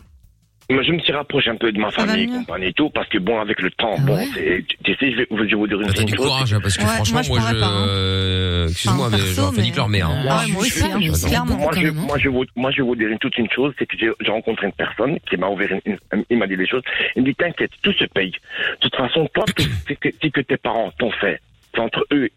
Moi, 0.71 0.83
je 0.83 0.93
me 0.93 0.99
suis 1.01 1.13
rapproché 1.13 1.49
un 1.49 1.57
peu 1.57 1.73
de 1.73 1.79
ma 1.81 1.91
Ça 1.91 2.03
va 2.05 2.09
famille, 2.13 2.27
mieux 2.27 2.39
compagnie 2.41 2.67
et 2.67 2.73
tout, 2.75 2.91
parce 2.91 3.09
que 3.09 3.17
bon, 3.17 3.41
avec 3.41 3.63
le 3.63 3.71
temps, 3.71 3.95
Ah 3.97 4.01
bon, 4.03 4.17
ouais 4.17 4.27
c'est, 4.35 4.65
tu 4.85 4.95
sais, 4.97 5.13
je 5.13 5.17
vais, 5.17 5.27
je 5.31 5.37
vais 5.37 5.55
vous 5.55 5.67
dire 5.67 5.81
une, 5.81 5.87
Bah, 5.87 5.93
T'as 5.95 6.03
une 6.03 6.07
du 6.09 6.17
chose. 6.17 6.27
courage, 6.27 6.53
hein, 6.53 6.59
parce 6.63 6.77
que 6.77 6.83
Ouais, 6.83 6.89
franchement, 6.89 7.15
moi, 7.15 7.23
je 7.23 7.29
moi, 7.31 7.39
je, 7.41 7.45
pourrais 7.47 7.61
pas, 7.61 7.67
hein. 7.69 7.87
euh, 7.89 8.69
excuse-moi, 8.69 9.07
Enfin, 9.07 9.17
mais 9.17 9.23
perso, 9.23 9.77
leur 9.77 9.89
mère. 9.89 10.09
hein. 10.11 10.25
Ah 10.29 10.41
ouais, 10.45 10.53
moi 10.53 10.61
aussi, 10.61 10.85
hein, 10.85 10.99
je- 11.01 11.27
clairement. 11.27 11.57
Moi, 11.57 11.71
quand 11.73 11.81
je, 11.81 11.87
même, 11.87 11.99
hein. 11.99 12.05
moi, 12.07 12.19
je 12.19 12.29
vous, 12.29 12.45
moi, 12.55 12.71
je 12.71 12.77
vais 12.77 12.83
vous 12.83 12.97
dire 12.97 13.09
une, 13.09 13.19
toute 13.19 13.39
une 13.39 13.51
chose, 13.51 13.73
c'est 13.79 13.87
que 13.87 13.97
j'ai 13.99 14.11
j'ai 14.21 14.31
rencontré 14.31 14.67
une 14.67 14.73
personne 14.75 15.19
qui 15.29 15.37
m'a 15.39 15.49
ouvert, 15.49 15.71
une, 15.87 15.97
une- 16.13 16.25
il 16.29 16.37
m'a 16.37 16.47
dit 16.47 16.57
des 16.59 16.67
choses. 16.67 16.83
Il 17.17 17.23
me 17.23 17.29
dit, 17.29 17.35
t'inquiète, 17.35 17.71
tout 17.83 17.93
se 17.95 18.05
paye. 18.05 18.33
De 18.33 18.37
toute 18.83 18.97
façon, 18.97 19.27
toi, 19.33 19.45
tout 19.57 19.63
ce 19.89 19.95
que, 19.95 20.09
ce 20.23 20.29
que 20.29 20.41
tes 20.43 20.59
parents 20.59 20.93
t'ont 20.99 21.13
fait, 21.13 21.41
c'est 21.75 21.81
entre 21.81 22.05
eux 22.13 22.29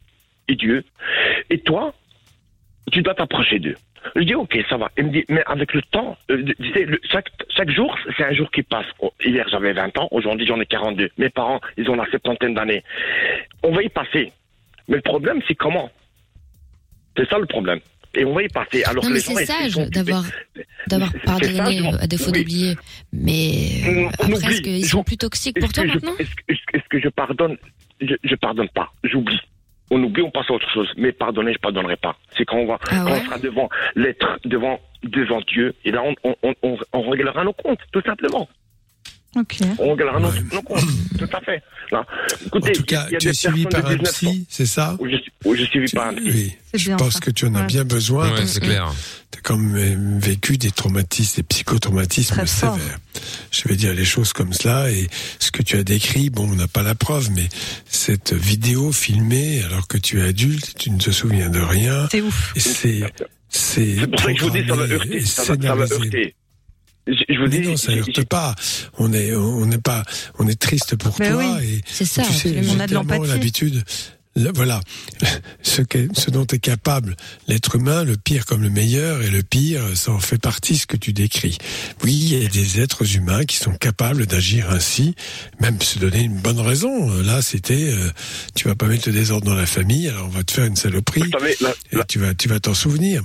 et 0.48 0.56
Dieu. 0.56 0.86
Et 1.50 1.60
toi, 1.60 1.94
tu 2.92 3.02
dois 3.02 3.16
t'approcher 3.16 3.60
d'eux. 3.60 3.76
Je 4.16 4.22
dis, 4.24 4.34
ok, 4.36 4.58
ça 4.68 4.78
va. 4.78 4.90
Il 4.98 5.06
me 5.06 5.12
dit, 5.12 5.24
mais 5.30 5.44
avec 5.46 5.74
le 5.74 5.82
temps, 5.84 6.18
euh, 6.32 6.44
tu 6.60 6.72
sais, 6.74 6.86
le- 6.86 7.00
chaque, 7.12 7.30
chaque 7.56 7.70
jour, 7.70 7.96
c'est 8.18 8.24
un 8.24 8.34
jour 8.34 8.50
qui 8.52 8.64
passe. 8.64 8.86
Oh, 9.00 9.12
Hier, 9.24 9.46
j'avais 9.50 9.74
20 9.74 9.96
ans, 10.00 10.08
aujourd'hui, 10.12 10.48
j'en 10.48 10.60
ai 10.60 10.66
42. 10.66 11.10
Mes 11.20 11.30
parents, 11.30 11.62
ils 11.78 11.88
ont 11.90 11.96
la 11.96 12.10
septantaine 12.10 12.56
d'années. 12.56 12.84
On 13.64 13.72
va 13.72 13.84
y 13.84 13.90
passer. 13.90 14.32
Mais 14.88 14.96
le 14.96 15.02
problème, 15.02 15.40
c'est 15.48 15.54
comment? 15.56 15.92
C'est 17.16 17.30
ça 17.30 17.38
le 17.38 17.46
problème. 17.46 17.80
Et 18.16 18.26
on 18.26 18.34
va 18.34 18.44
y 18.44 18.48
passer. 18.50 18.84
Alors 18.86 19.04
Non, 19.06 19.12
mais 19.12 19.20
c'est 19.20 19.46
sage 19.46 19.76
d'avoir 19.90 20.26
d'avoir 20.88 21.12
pardonné 21.24 21.80
euh, 21.88 21.98
à 22.02 22.08
défaut 22.08 22.32
oui. 22.32 22.40
d'oublier. 22.40 22.76
Mais 23.14 23.54
euh, 23.88 24.10
on 24.20 24.26
après, 24.34 24.52
est-ce 24.52 24.62
qu'ils 24.62 24.86
sont 24.86 25.04
plus 25.04 25.16
toxiques 25.18 25.60
pour 25.60 25.72
toi 25.72 25.84
que 25.84 25.90
maintenant 25.90 26.16
est-ce 26.20 26.88
que 26.90 27.00
je 27.00 27.08
pardonne? 27.10 27.56
Je, 28.02 28.16
je 28.24 28.36
pardonne 28.36 28.68
pas. 28.70 28.92
J'oublie. 29.04 29.40
On 29.92 30.02
oublie, 30.02 30.24
on 30.24 30.32
passe 30.32 30.50
à 30.50 30.54
autre 30.54 30.70
chose. 30.72 30.92
Mais 30.98 31.12
pardonner, 31.12 31.54
je 31.54 31.60
pardonnerai 31.60 31.98
pas. 31.98 32.16
C'est 32.36 32.46
quand 32.46 32.58
on 32.58 32.66
va, 32.66 32.80
Ah 32.90 33.04
quand 33.06 33.12
on 33.12 33.20
sera 33.26 33.38
devant 33.38 33.70
l'être, 33.96 34.40
devant, 34.46 34.80
devant 35.04 35.42
Dieu, 35.42 35.76
et 35.86 35.92
là, 35.92 36.02
on, 36.04 36.16
on, 36.24 36.36
on, 36.44 36.54
on, 36.64 36.78
on 36.94 37.10
réglera 37.10 37.44
nos 37.44 37.54
comptes, 37.54 37.82
tout 37.92 38.02
simplement. 38.02 38.48
Ok. 39.36 39.58
On 39.80 39.96
nos, 39.96 40.20
nos 40.52 40.62
comptes, 40.62 40.84
tout 41.18 41.30
à 41.32 41.40
fait. 41.42 41.64
Là, 41.92 42.06
écoutez, 42.46 42.70
En 42.70 42.74
tout 42.74 42.84
cas, 42.84 43.06
il 43.10 43.14
y 43.14 43.16
a 43.16 43.20
tu 43.20 43.30
es 43.30 43.34
suivi 43.34 43.66
par 43.66 43.82
de 43.84 43.88
un 43.88 43.96
19 43.96 44.08
ans. 44.10 44.12
psy, 44.12 44.46
c'est 44.50 44.66
ça 44.66 44.98
Oui, 45.00 45.12
je 45.12 45.18
suis, 45.22 45.32
oui, 45.46 45.58
je 45.58 45.62
suis 45.64 45.70
suivi 45.72 45.92
par 45.94 46.08
un 46.08 46.14
psy. 46.16 46.24
Oui, 46.26 46.56
je 46.74 46.92
pense 46.94 47.14
ça. 47.14 47.20
que 47.22 47.32
tu 47.32 47.46
en 47.46 47.56
as 47.56 47.62
Ouais. 47.62 47.66
bien 47.66 47.86
besoin. 47.86 48.30
Ouais, 48.30 48.36
parce 48.36 48.52
c'est 48.52 48.60
que 48.60 48.66
clair. 48.66 48.94
Tu 49.32 49.40
as 49.40 49.42
quand 49.42 49.58
même 49.58 50.20
vécu 50.20 50.58
des 50.58 50.72
traumatismes, 50.72 51.38
des 51.38 51.44
psychotraumatismes 51.44 52.36
Très 52.36 52.46
fort. 52.46 52.76
sévères. 52.78 53.00
Je 53.52 53.68
vais 53.70 53.76
dire 53.78 53.94
les 53.94 54.04
choses 54.06 54.34
comme 54.34 54.52
cela 54.52 54.92
et 54.92 55.08
ce 55.40 55.52
que 55.52 55.64
tu 55.64 55.78
as 55.78 55.84
décrit, 55.84 56.30
bon, 56.30 56.50
on 56.52 56.56
n'a 56.56 56.68
pas 56.68 56.84
la 56.84 56.96
preuve, 56.96 57.32
mais 57.32 57.48
cette 57.90 58.34
vidéo 58.34 58.92
filmée 58.92 59.62
alors 59.64 59.88
que 59.88 59.98
tu 59.98 60.20
es 60.20 60.24
adulte, 60.24 60.74
tu 60.78 60.92
ne 60.92 60.98
te 61.00 61.12
souviens 61.12 61.50
de 61.50 61.60
rien. 61.60 62.08
C'est 62.12 62.20
ouf. 62.22 62.52
C'est, 62.58 63.02
c'est 63.50 63.96
C'est 64.00 64.08
pour 64.08 64.20
ça 64.20 64.34
que 64.34 64.40
je 64.40 64.44
vous 64.46 64.50
dis, 64.52 64.66
ça 64.68 64.76
va 64.76 64.84
heurter. 64.88 65.20
Ça 65.26 65.42
va, 65.44 65.48
ça 65.48 65.76
va 65.76 65.88
scénarisé. 65.88 65.94
heurter. 66.18 66.36
Je, 67.08 67.14
je 67.30 67.36
vous 67.40 67.48
Mais 67.50 67.60
dis, 67.62 67.68
non, 67.68 67.78
ça 67.78 67.92
heurte 67.94 68.24
pas. 68.26 68.56
On 68.98 69.12
est, 69.14 69.34
on 69.36 69.66
n'est 69.66 69.78
pas, 69.80 70.04
on 70.40 70.48
est 70.48 70.60
triste 70.60 70.96
pour 70.96 71.16
Mais 71.20 71.30
toi 71.32 71.58
oui, 71.60 71.76
et 71.78 71.82
c'est 71.86 72.06
ça, 72.06 72.24
tu 72.24 72.34
sais, 72.34 72.56
On 72.70 72.80
a 72.80 72.88
de 72.88 72.94
l'empathie. 72.94 73.28
l'habitude. 73.28 73.84
le- 74.36 74.52
Voilà, 74.54 74.80
ce, 75.64 75.82
qu'est- 75.82 76.08
ce 76.18 76.30
dont 76.30 76.46
est 76.46 76.60
capable 76.60 77.16
l'être 77.48 77.76
humain, 77.76 78.04
le 78.04 78.16
pire 78.18 78.46
comme 78.46 78.62
le 78.62 78.70
meilleur, 78.70 79.24
et 79.24 79.30
le 79.32 79.42
pire, 79.44 79.82
ça 79.96 80.12
en 80.12 80.20
fait 80.20 80.38
partie 80.38 80.78
ce 80.78 80.86
que 80.86 80.96
tu 80.96 81.12
décris. 81.12 81.58
Oui, 82.04 82.14
il 82.14 82.44
y 82.44 82.46
a 82.46 82.48
des 82.50 82.80
êtres 82.80 83.16
humains 83.16 83.46
qui 83.46 83.58
sont 83.58 83.74
capables 83.74 84.26
d'agir 84.28 84.70
ainsi, 84.70 85.16
même 85.60 85.82
se 85.82 85.98
donner 86.00 86.22
une 86.22 86.38
bonne 86.40 86.60
raison. 86.62 87.10
Là, 87.24 87.42
c'était, 87.42 87.92
euh, 87.94 88.10
tu 88.56 88.68
vas 88.68 88.76
pas 88.76 88.86
mettre 88.88 89.10
le 89.10 89.14
désordre 89.16 89.48
dans 89.48 89.56
la 89.56 89.66
famille, 89.66 90.08
alors 90.08 90.28
on 90.28 90.30
va 90.30 90.44
te 90.44 90.52
faire 90.54 90.66
une 90.66 90.76
saloperie, 90.78 91.24
et 91.92 91.98
tu 92.08 92.20
vas, 92.20 92.34
tu 92.36 92.48
vas 92.48 92.60
t'en 92.60 92.74
souvenir. 92.76 93.24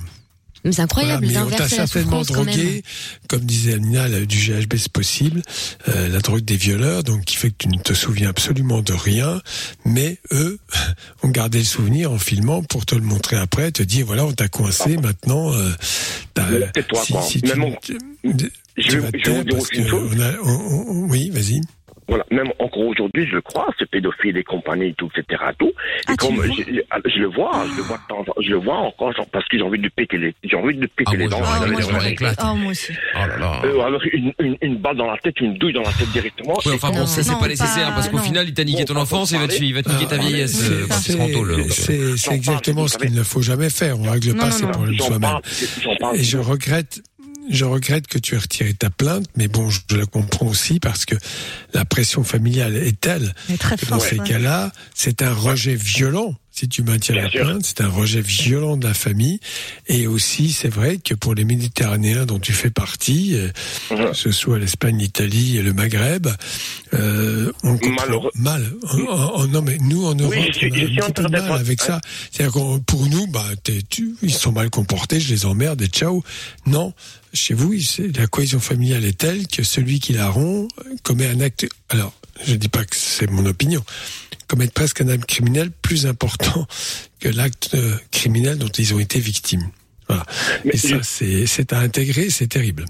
Mais 0.67 0.73
c'est 0.73 0.81
incroyable 0.81 1.25
Voilà, 1.25 1.39
mais 1.45 1.53
on 1.53 1.57
t'a 1.57 1.67
certainement 1.69 2.21
drogué, 2.21 2.83
comme 3.27 3.41
disait 3.45 3.73
Amina, 3.73 4.07
la- 4.07 4.25
du 4.25 4.37
GHB 4.37 4.75
c'est 4.77 4.91
possible, 4.91 5.41
euh, 5.87 6.09
la 6.09 6.19
drogue 6.19 6.41
des 6.43 6.57
violeurs, 6.57 7.03
donc 7.03 7.23
qui 7.25 7.35
fait 7.37 7.49
que 7.49 7.55
tu 7.59 7.67
ne 7.69 7.79
te 7.79 7.93
souviens 7.93 8.29
absolument 8.29 8.81
de 8.81 8.93
rien, 8.93 9.41
mais 9.85 10.17
eux 10.33 10.59
ont 11.23 11.29
gardé 11.29 11.59
le 11.59 11.63
souvenir 11.65 12.11
en 12.11 12.17
filmant 12.19 12.61
pour 12.63 12.85
te 12.85 12.95
le 12.95 13.01
montrer 13.01 13.37
après, 13.37 13.71
te 13.71 13.81
dire 13.83 14.05
voilà 14.05 14.25
on 14.25 14.33
t'a 14.33 14.47
coincé, 14.49 14.97
maintenant 14.97 15.53
euh, 15.53 15.71
tais-toi, 16.73 17.03
si, 17.23 17.41
tu, 17.41 17.47
Même 17.47 17.63
on- 17.63 17.75
tu- 17.81 17.97
je 18.77 18.87
tu 18.89 18.99
vas 18.99 19.07
je 19.07 19.17
vais 19.17 19.23
taire 19.23 19.35
vous 19.35 19.43
dire 19.43 19.53
parce 19.55 19.63
aussi 19.63 19.75
une 19.75 19.83
que 19.85 19.89
chose. 19.89 20.11
on 20.15 20.19
a- 20.19 20.33
on- 20.43 20.91
on- 21.05 21.09
oui 21.09 21.29
vas-y. 21.31 21.61
Voilà, 22.07 22.25
même 22.31 22.47
encore 22.59 22.85
aujourd'hui, 22.85 23.27
je 23.27 23.35
le 23.35 23.41
crois, 23.41 23.67
ce 23.77 23.83
pédophile 23.85 24.37
et 24.37 24.43
compagnie, 24.43 24.93
tout, 24.95 25.09
etc. 25.17 25.43
Tout. 25.59 25.67
Et 25.67 25.71
Ah, 26.07 26.11
tu 26.11 26.15
comme 26.17 26.41
le 26.41 26.43
je, 26.51 26.63
je- 26.63 27.09
je 27.13 27.19
le 27.19 27.27
vois, 27.27 27.65
je 27.71 27.75
le 27.77 27.83
vois 27.83 27.97
de 27.97 28.07
temps 28.07 28.19
en 28.19 28.23
temps, 28.23 28.33
je 28.41 28.49
le 28.49 28.55
vois 28.57 28.77
encore, 28.77 29.13
genre, 29.13 29.25
parce 29.31 29.45
que 29.49 29.57
j'ai 29.57 29.63
envie 29.63 29.79
de 29.79 29.89
péter 29.89 30.17
les, 30.17 30.33
j'ai 30.43 30.55
envie 30.55 30.75
de 30.77 30.85
péter 30.87 31.11
Ah, 31.13 31.15
les 31.17 31.27
dents. 31.27 31.41
Ah, 31.43 31.59
J'avais 31.59 31.71
moi. 31.71 31.81
Oh, 32.65 32.69
aussi. 32.69 32.93
Oh 33.13 33.17
là 33.27 33.37
là. 33.37 33.61
Euh, 33.65 33.81
alors 33.81 34.01
une, 34.13 34.31
une, 34.39 34.57
une 34.61 34.77
balle 34.77 34.95
dans 34.97 35.07
la 35.11 35.17
tête, 35.17 35.39
une 35.41 35.57
douille 35.57 35.73
dans 35.73 35.81
la 35.81 35.91
tête 35.91 36.09
directement. 36.11 36.53
Oui, 36.65 36.71
Et 36.71 36.75
enfin 36.75 36.91
bon, 36.91 37.05
ça 37.05 37.23
c'est 37.23 37.37
pas 37.39 37.47
nécessaire 37.47 37.89
pas- 37.89 37.95
parce 37.95 38.09
qu'au 38.09 38.17
final 38.19 38.47
il 38.47 38.53
t'a 38.53 38.63
niqué 38.63 38.85
ton 38.85 38.95
on 38.95 39.01
enfance 39.01 39.33
et 39.33 39.35
il 39.35 39.41
va 39.41 39.47
te, 39.47 39.63
il 39.63 39.73
va 39.73 39.83
te 39.83 39.89
niquer 39.89 40.05
ta 40.07 40.15
Ah, 40.15 40.19
vieillesse 40.19 40.53
c'est- 40.55 40.71
euh, 40.71 40.85
c'est-. 40.89 41.69
C'est 41.69 42.17
c'est 42.17 42.33
exactement 42.33 42.87
ce 42.87 42.97
qu'il 42.97 43.13
ne 43.13 43.23
faut 43.23 43.41
jamais 43.41 43.69
faire. 43.69 43.99
On 43.99 44.09
règle 44.09 44.35
pas 44.35 44.49
problèmes 44.49 44.95
J'en 44.97 45.05
soi-même. 45.07 46.15
Et 46.15 46.23
je 46.23 46.37
regrette, 46.37 47.01
je 47.49 47.65
regrette 47.65 48.07
que 48.07 48.17
tu 48.17 48.35
aies 48.35 48.39
retiré 48.39 48.73
ta 48.73 48.89
plainte, 48.89 49.25
mais 49.35 49.47
bon, 49.47 49.69
je, 49.69 49.79
la 49.95 50.05
comprends 50.05 50.47
aussi 50.47 50.79
parce 50.79 51.05
que 51.05 51.15
la 51.73 51.85
pression 51.85 52.23
familiale 52.23 52.75
est 52.75 52.99
telle 52.99 53.33
très 53.59 53.77
que 53.77 53.85
dans 53.85 53.99
ces 53.99 54.19
ouais. 54.19 54.27
cas-là, 54.27 54.71
c'est 54.93 55.21
un 55.21 55.33
rejet 55.33 55.75
violent. 55.75 56.35
Si 56.57 56.67
tu 56.67 56.81
maintiens 56.81 57.13
la 57.13 57.29
plainte. 57.29 57.65
C'est 57.67 57.81
un 57.81 57.87
rejet 57.89 58.21
violent 58.21 58.77
de 58.77 58.87
la 58.87 58.95
famille. 58.95 59.39
Et 59.87 60.07
aussi, 60.07 60.51
c'est 60.51 60.69
vrai 60.69 60.97
que 60.97 61.13
pour 61.13 61.35
les 61.35 61.45
Méditerranéens 61.45 62.25
dont 62.25 62.39
tu 62.39 62.51
fais 62.51 62.71
partie, 62.71 63.35
euh, 63.35 63.49
que 63.89 64.13
ce 64.13 64.31
soit 64.31 64.57
l'Espagne, 64.57 64.97
l'Italie 64.97 65.57
et 65.57 65.61
le 65.61 65.73
Maghreb, 65.73 66.27
euh, 66.95 67.51
on 67.63 67.77
comprend 67.77 68.07
mal. 68.33 68.65
Oh, 68.81 68.97
oh, 69.07 69.31
oh, 69.35 69.47
non, 69.47 69.61
mais 69.61 69.77
nous 69.81 70.05
en 70.07 70.15
Europe, 70.15 70.33
je 70.33 70.67
on 70.67 71.01
a 71.03 71.05
un 71.05 71.11
peu 71.11 71.21
mal 71.29 71.51
avec 71.59 71.79
ça. 71.81 72.01
C'est-à-dire 72.31 72.79
pour 72.87 73.05
nous, 73.07 73.27
bah, 73.27 73.45
t'es- 73.63 73.83
tu, 73.87 74.15
ils 74.23 74.33
sont 74.33 74.51
mal 74.51 74.71
comportés, 74.71 75.19
je 75.19 75.29
les 75.31 75.45
emmerde 75.45 75.79
et 75.83 75.87
ciao. 75.87 76.23
Non, 76.65 76.91
chez 77.33 77.53
vous, 77.53 77.75
la 78.15 78.25
cohésion 78.25 78.59
familiale 78.59 79.05
est 79.05 79.17
telle 79.19 79.47
que 79.47 79.61
celui 79.61 79.99
qui 79.99 80.13
la 80.13 80.27
rompt 80.29 80.69
commet 81.03 81.27
un 81.27 81.39
acte. 81.39 81.67
Alors, 81.89 82.13
je 82.45 82.55
dis 82.55 82.67
pas 82.69 82.83
que 82.83 82.95
c'est 82.95 83.29
mon 83.29 83.45
opinion. 83.45 83.83
Commettre 84.47 84.73
presque 84.73 85.01
un 85.01 85.09
acte 85.09 85.25
criminel 85.25 85.71
plus 85.71 86.05
important 86.05 86.65
que 87.19 87.29
l'acte 87.29 87.71
euh, 87.73 87.95
criminel 88.11 88.57
dont 88.57 88.67
ils 88.67 88.93
ont 88.93 88.99
été 88.99 89.19
victimes. 89.19 89.69
Voilà. 90.07 90.23
et 90.63 90.77
ça, 90.77 91.03
c'est 91.03 91.45
c'est 91.47 91.73
à 91.73 91.79
intégrer, 91.79 92.29
c'est 92.29 92.47
terrible. 92.47 92.85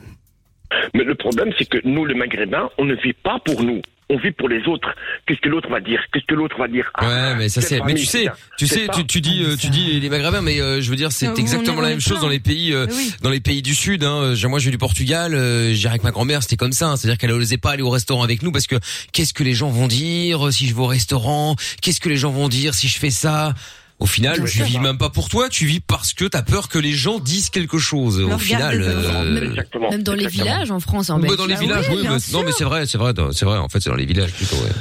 Mais 0.94 1.04
le 1.04 1.16
problème, 1.16 1.52
c'est 1.58 1.66
que 1.66 1.80
nous, 1.84 2.06
les 2.06 2.14
Maghrébins, 2.14 2.70
on 2.78 2.86
ne 2.86 2.96
vit 2.96 3.14
pas 3.14 3.40
pour 3.44 3.64
nous. 3.64 3.82
On 4.10 4.18
vit 4.18 4.32
pour 4.32 4.48
les 4.48 4.64
autres. 4.68 4.88
Qu'est-ce 5.26 5.42
que 5.42 5.50
l'autre 5.50 5.70
va 5.70 5.82
dire? 5.82 6.00
Qu'est-ce 6.14 6.26
que 6.26 6.34
l'autre 6.34 6.58
va 6.58 6.70
dire? 6.70 6.90
Ah, 6.94 7.06
Ouais, 7.08 7.36
mais 7.36 7.50
ça 7.50 7.60
c'est. 7.62 7.82
Mais 7.84 7.94
tu 7.96 8.06
sais, 8.06 8.26
tu 8.58 8.66
sais, 8.66 8.88
tu, 8.94 9.06
tu 9.06 9.20
dis, 9.20 9.44
euh, 9.44 9.58
tu 9.58 9.68
dis 9.70 10.00
les 10.00 10.10
Maghrébins, 10.10 10.42
mais 10.42 10.62
euh, 10.62 10.80
je 10.82 10.90
veux 10.90 10.96
dire, 10.96 11.12
c'est 11.12 11.28
exactement 11.38 11.82
la 11.82 11.90
même 11.90 12.00
chose 12.00 12.22
dans 12.22 12.30
les 12.30 12.40
pays, 12.40 12.72
euh, 12.74 12.88
dans 13.22 13.30
les 13.30 13.42
pays 13.42 13.62
du 13.62 13.76
Sud. 13.76 14.06
Hein. 14.06 14.34
J'ai- 14.34 14.48
Moi, 14.48 14.60
j'ai 14.60 14.72
du 14.72 14.78
Portugal. 14.78 15.36
Euh, 15.36 15.74
J'irais 15.74 15.90
avec 15.96 16.04
ma 16.04 16.12
grand-mère, 16.12 16.42
c'était 16.42 16.56
comme 16.56 16.72
ça. 16.72 16.88
hein. 16.88 16.96
C'est-à-dire 16.96 17.18
qu'elle 17.18 17.32
osait 17.34 17.58
pas 17.58 17.72
aller 17.72 17.84
au 17.84 17.90
restaurant 17.90 18.24
avec 18.24 18.44
nous 18.44 18.52
parce 18.54 18.68
que 18.68 18.78
qu'est-ce 19.12 19.34
que 19.34 19.44
les 19.44 19.54
gens 19.54 19.70
vont 19.70 19.88
dire 19.88 20.54
si 20.54 20.68
je 20.68 20.74
vais 20.74 20.82
au 20.82 20.86
restaurant? 20.88 21.56
Qu'est-ce 21.82 22.00
que 22.00 22.08
les 22.08 22.18
gens 22.18 22.32
vont 22.32 22.48
dire 22.48 22.74
si 22.76 22.88
je 22.88 22.98
fais 22.98 23.10
ça? 23.10 23.54
Au 24.00 24.06
final, 24.06 24.44
tu 24.46 24.64
vis 24.64 24.80
même 24.80 24.98
pas 24.98 25.10
pour 25.10 25.28
toi, 25.30 25.50
tu 25.50 25.66
vis 25.66 25.80
parce 25.80 26.14
que 26.14 26.26
t'as 26.26 26.44
peur 26.44 26.70
que 26.70 26.78
les 26.78 26.94
gens 26.94 27.20
disent 27.20 27.50
quelque 27.50 27.78
chose. 27.80 28.22
Au 28.22 28.38
final, 28.38 28.80
euh. 28.82 29.56
Même 29.92 30.04
dans 30.04 30.14
les 30.14 30.28
villages 30.28 30.70
en 30.72 30.80
France, 30.80 31.10
en 31.10 31.16
bah, 31.20 31.22
Belgique. 31.24 31.38
dans 31.40 31.46
les 31.48 31.56
villages, 31.56 31.86
oui, 31.90 32.04
mais- 32.04 32.10
non 32.34 32.44
mais 32.46 32.52
c'est 32.52 32.64
vrai, 32.64 32.86
c'est 32.86 32.98
vrai, 32.98 33.14
c'est 33.34 33.46
vrai. 33.46 33.58
En 33.58 33.70
fait, 33.70 33.80
c'est 33.80 33.90
dans 33.90 33.96
les 33.96 34.06
villages 34.06 34.32
plutôt. 34.34 34.56
Ouais. 34.58 34.72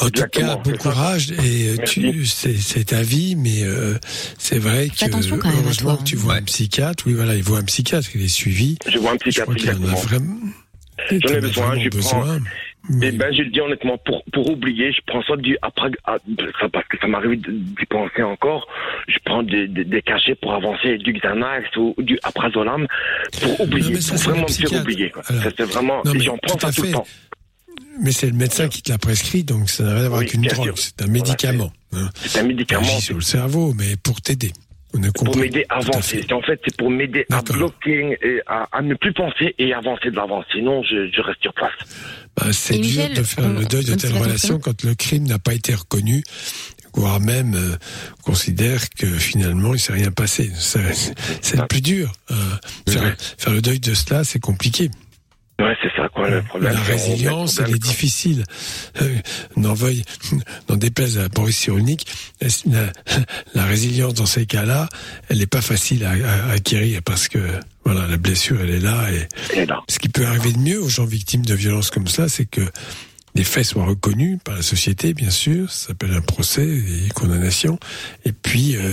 En 0.00 0.10
tout 0.10 0.22
cas, 0.30 0.56
bon 0.56 0.76
courage 0.76 1.32
et 1.32 1.68
euh, 1.70 1.76
tu, 1.86 2.26
c'est, 2.26 2.56
c'est 2.56 2.84
ta 2.84 3.02
vie, 3.02 3.34
mais 3.34 3.62
euh, 3.64 3.94
c'est 4.38 4.58
vrai 4.58 4.90
que 4.90 5.04
attention 5.04 5.38
quand 5.38 5.48
même 5.48 5.58
à 5.58 5.62
heureusement 5.62 5.94
toi, 5.94 5.98
que 6.04 6.08
tu 6.08 6.16
vois 6.16 6.34
un 6.34 6.42
psychiatre. 6.42 7.04
Oui, 7.06 7.14
voilà, 7.14 7.34
il 7.34 7.42
voit 7.42 7.58
un 7.58 7.64
psychiatre, 7.64 8.08
il 8.14 8.22
est 8.22 8.28
suivi. 8.28 8.76
Je 8.86 8.98
vois 8.98 9.12
un 9.12 9.14
Je 9.14 9.18
psychiatre, 9.20 9.50
crois 9.52 9.54
qu'il 9.56 9.70
en 9.70 9.72
a 9.72 9.92
exactement. 9.92 10.02
vraiment. 10.02 10.36
J'en 11.10 11.28
ai 11.30 11.36
as 11.36 11.40
besoin, 11.40 11.78
je 11.78 11.88
prends. 11.88 12.20
besoin. 12.20 12.38
Eh 13.02 13.10
ben, 13.12 13.32
je 13.34 13.42
le 13.42 13.50
dis 13.50 13.60
honnêtement, 13.60 13.98
pour, 13.98 14.22
pour 14.32 14.48
oublier, 14.50 14.92
je 14.92 15.00
prends 15.06 15.22
ça 15.24 15.36
du 15.36 15.58
après, 15.62 15.90
ah, 16.04 16.18
parce 16.72 16.86
que 16.88 16.98
ça 17.00 17.06
m'arrive 17.08 17.40
d'y 17.40 17.86
penser 17.86 18.22
encore. 18.22 18.68
Je 19.08 19.18
prends 19.24 19.42
des, 19.42 19.66
des, 19.66 19.84
des 19.84 20.02
cachets 20.02 20.34
pour 20.36 20.54
avancer, 20.54 20.96
du 20.98 21.12
Xanax 21.12 21.76
ou 21.76 21.94
du 21.98 22.18
Aprazolam 22.22 22.86
pour 23.40 23.60
oublier, 23.60 23.94
mais 23.94 24.00
ça, 24.00 24.14
pour 24.14 24.22
vraiment 24.22 24.42
me 24.42 24.48
faire 24.52 24.80
oublier. 24.80 25.10
quoi. 25.10 25.22
Alors, 25.28 25.42
Ça, 25.42 25.50
c'est 25.56 25.64
vraiment, 25.64 26.02
non, 26.04 26.12
mais 26.14 26.20
j'en 26.20 26.38
prends 26.38 26.58
ça 26.58 26.72
tout 26.72 26.82
le 26.82 26.92
temps. 26.92 27.06
Mais 28.02 28.12
c'est 28.12 28.26
le 28.26 28.34
médecin 28.36 28.68
qui 28.68 28.82
te 28.82 28.90
l'a 28.92 28.98
prescrit, 28.98 29.42
donc 29.42 29.68
ça 29.70 29.82
n'a 29.84 29.94
rien 29.94 30.04
à 30.04 30.08
voir 30.08 30.20
avec 30.20 30.34
une 30.34 30.42
drogue. 30.42 30.72
C'est 30.76 31.02
un 31.02 31.06
médicament. 31.08 31.72
hein. 31.94 32.08
C'est 32.14 32.38
un 32.40 32.42
médicament. 32.44 32.82
Il 32.84 32.90
agit 32.90 33.00
sur 33.00 33.14
le 33.16 33.20
cerveau, 33.22 33.74
mais 33.76 33.96
pour 34.02 34.20
t'aider. 34.20 34.52
Pour 35.24 35.34
m'aider 35.42 35.66
à 35.68 35.76
avancer. 35.76 36.22
C'est- 36.26 36.32
En 36.32 36.42
fait, 36.42 36.60
c'est 36.64 36.76
pour 36.76 36.90
m'aider 36.90 37.26
à 37.30 37.42
bloquer 37.52 38.18
et 38.22 38.40
à, 38.46 38.66
à 38.72 38.82
ne 38.82 38.94
plus 38.94 39.12
penser 39.12 39.54
et 39.58 39.72
avancer 39.74 40.10
de 40.10 40.16
l'avant. 40.16 40.42
Sinon, 40.52 40.82
je, 40.82 41.10
je 41.14 41.20
reste 41.20 41.42
sur 41.42 41.52
place. 41.52 41.72
Bah, 42.36 42.46
c'est 42.52 42.74
dur 42.78 42.84
Michel, 43.02 43.14
de 43.14 43.22
faire 43.22 43.44
on- 43.44 43.58
le 43.60 43.64
deuil 43.66 43.84
de 43.84 43.92
on 43.92 43.96
telle 43.96 44.10
se 44.10 44.14
fait 44.14 44.22
relation 44.22 44.58
quand 44.58 44.84
le 44.84 44.94
crime 44.94 45.24
n'a 45.24 45.38
pas 45.38 45.54
été 45.54 45.74
reconnu, 45.74 46.22
voire 46.94 47.20
même 47.20 47.54
euh, 47.54 47.76
considère 48.22 48.88
que 48.90 49.06
finalement 49.06 49.74
il 49.74 49.80
s'est 49.80 49.92
rien 49.92 50.10
passé. 50.12 50.50
C'est 50.54 50.80
c'est 51.42 51.56
le 51.56 51.66
plus 51.66 51.80
dur. 51.82 52.12
euh, 52.30 52.34
faire, 52.88 53.14
faire 53.38 53.52
le 53.52 53.60
deuil 53.62 53.80
de 53.80 53.94
cela, 53.94 54.24
c'est 54.24 54.40
compliqué. 54.40 54.90
Ouais, 55.58 55.74
c'est 55.82 55.90
ça, 55.96 56.08
quoi, 56.10 56.28
le 56.28 56.42
problème. 56.42 56.74
La 56.74 56.80
résilience, 56.80 57.60
elle 57.64 57.74
est 57.74 57.78
difficile. 57.78 58.44
Euh, 59.00 59.16
N'en 59.56 59.72
veuille, 59.72 60.04
n'en 60.68 60.76
déplaise 60.76 61.18
à 61.18 61.28
Boris 61.28 61.56
Cyrulnik, 61.56 62.06
la, 62.66 62.92
la 63.54 63.64
résilience 63.64 64.12
dans 64.14 64.26
ces 64.26 64.44
cas-là, 64.44 64.88
elle 65.28 65.38
n'est 65.38 65.46
pas 65.46 65.62
facile 65.62 66.04
à, 66.04 66.10
à 66.10 66.50
acquérir 66.52 67.00
parce 67.02 67.28
que 67.28 67.38
voilà, 67.84 68.06
la 68.06 68.18
blessure, 68.18 68.60
elle 68.60 68.70
est 68.70 68.80
là. 68.80 69.06
Et 69.12 69.26
ce 69.88 69.98
qui 69.98 70.08
peut 70.10 70.26
arriver 70.26 70.52
de 70.52 70.58
mieux 70.58 70.82
aux 70.82 70.88
gens 70.90 71.06
victimes 71.06 71.46
de 71.46 71.54
violences 71.54 71.90
comme 71.90 72.08
ça, 72.08 72.28
c'est 72.28 72.44
que 72.46 72.62
les 73.34 73.44
faits 73.44 73.64
soient 73.64 73.84
reconnus 73.84 74.38
par 74.44 74.56
la 74.56 74.62
société, 74.62 75.14
bien 75.14 75.30
sûr. 75.30 75.70
Ça 75.70 75.88
s'appelle 75.88 76.12
un 76.12 76.20
procès 76.22 76.66
et 76.66 77.08
condamnation. 77.14 77.78
Et 78.24 78.32
puis, 78.32 78.76
euh, 78.76 78.92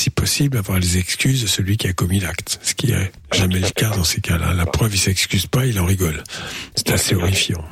si 0.00 0.08
possible, 0.08 0.56
avoir 0.56 0.78
les 0.78 0.96
excuses 0.96 1.42
de 1.42 1.46
celui 1.46 1.76
qui 1.76 1.86
a 1.86 1.92
commis 1.92 2.20
l'acte. 2.20 2.58
Ce 2.62 2.74
qui 2.74 2.90
est 2.92 3.12
jamais 3.32 3.58
le 3.58 3.68
cas 3.68 3.90
dans 3.90 4.04
ces 4.04 4.22
cas-là. 4.22 4.54
La 4.54 4.64
preuve, 4.64 4.94
il 4.94 4.98
s'excuse 4.98 5.46
pas, 5.46 5.66
il 5.66 5.78
en 5.78 5.84
rigole. 5.84 6.24
C'est 6.74 6.90
assez 6.90 7.14
horrifiant. 7.14 7.62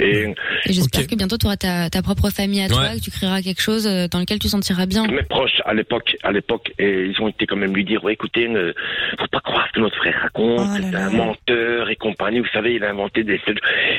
Et, 0.00 0.34
Et 0.66 0.72
j'espère 0.72 1.06
que 1.06 1.14
bientôt 1.14 1.36
tu 1.38 1.46
auras 1.46 1.56
ta, 1.56 1.90
ta 1.90 2.02
propre 2.02 2.30
famille 2.30 2.62
à 2.62 2.68
toi, 2.68 2.80
Ouais. 2.80 2.96
que 2.98 3.04
tu 3.04 3.10
créeras 3.10 3.42
quelque 3.42 3.60
chose 3.62 3.86
euh, 3.86 4.08
dans 4.08 4.18
lequel 4.20 4.38
tu 4.38 4.46
te 4.46 4.50
sentiras 4.52 4.86
bien. 4.86 5.06
Mes 5.06 5.22
proches, 5.22 5.60
à 5.64 5.74
l'époque, 5.74 6.16
à 6.22 6.32
l'époque, 6.32 6.72
et 6.78 7.06
ils 7.06 7.20
ont 7.20 7.28
été 7.28 7.46
quand 7.46 7.56
même 7.56 7.74
lui 7.74 7.84
dire, 7.84 8.02
ouais, 8.04 8.14
écoutez, 8.14 8.48
ne 8.48 8.72
faut 9.18 9.26
pas 9.30 9.40
croire 9.40 9.66
ce 9.68 9.72
que 9.74 9.80
notre 9.80 9.96
frère 9.96 10.18
raconte, 10.22 10.68
Oh 10.72 10.76
c'est 10.90 10.96
un 10.96 11.10
menteur 11.10 11.90
et 11.90 11.96
compagnie. 11.96 12.40
Vous 12.40 12.48
savez, 12.52 12.74
il 12.74 12.84
a 12.84 12.90
inventé 12.90 13.22
des. 13.24 13.40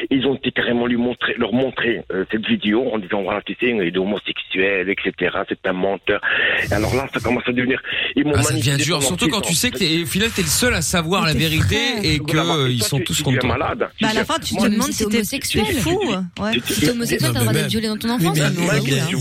Ils 0.10 0.26
ont 0.26 0.36
été 0.36 0.52
carrément 0.52 0.88
lui 0.88 0.98
montrer, 0.98 1.34
leur 1.38 1.54
montrer 1.54 2.02
euh, 2.12 2.26
cette 2.32 2.46
vidéo 2.48 2.90
en 2.94 2.98
disant, 2.98 3.22
voilà, 3.22 3.42
tu 3.44 3.54
sais, 3.60 3.70
il 3.70 3.82
est 3.82 3.98
homosexuel, 3.98 4.90
etc. 4.90 5.38
C'est 5.48 5.66
un 5.68 5.74
menteur. 5.74 6.22
Et 6.70 6.74
alors 6.74 6.96
là, 6.96 7.08
ça 7.14 7.20
commence 7.20 7.44
à 7.48 7.52
devenir. 7.52 7.80
Ils 8.16 8.26
m'ont 8.26 8.34
Ah, 8.36 8.42
ça 8.44 8.54
devient 8.54 8.78
dur, 8.78 9.02
surtout 9.04 9.30
quand 9.30 9.42
tu 9.42 9.54
sais 9.54 9.70
que 9.72 9.78
t'es, 9.78 10.02
au 10.04 10.06
final 10.06 10.30
t'es 10.32 10.42
le 10.42 10.48
seul 10.48 10.74
à 10.74 10.82
savoir 10.82 11.26
la 11.26 11.34
vérité 11.34 11.78
et 12.04 12.20
que 12.20 12.38
euh, 12.38 12.70
ils 12.70 12.84
sont 12.84 13.00
tous 13.00 13.24
malade. 13.44 13.90
Bah, 14.02 14.08
à 14.10 14.14
la 14.14 14.26
fin, 14.26 14.40
tu 14.40 14.56
te 14.56 14.64
demandes 14.64 14.92
si 14.92 15.06
t'es 15.06 15.16
homosexuel. 15.18 15.66
Fou. 15.92 16.44
Ouais. 16.44 16.52
Si 16.66 16.82
t'es 16.82 16.90
homosexuel, 16.90 17.32
t'as 17.34 17.40
le 17.40 17.46
droit 17.46 17.54
d'être 17.54 17.68
violé 17.70 17.88
dans 17.88 17.98
ton 17.98 18.10
enfance. 18.10 18.38
il- 18.38 18.44
hein. 18.44 18.52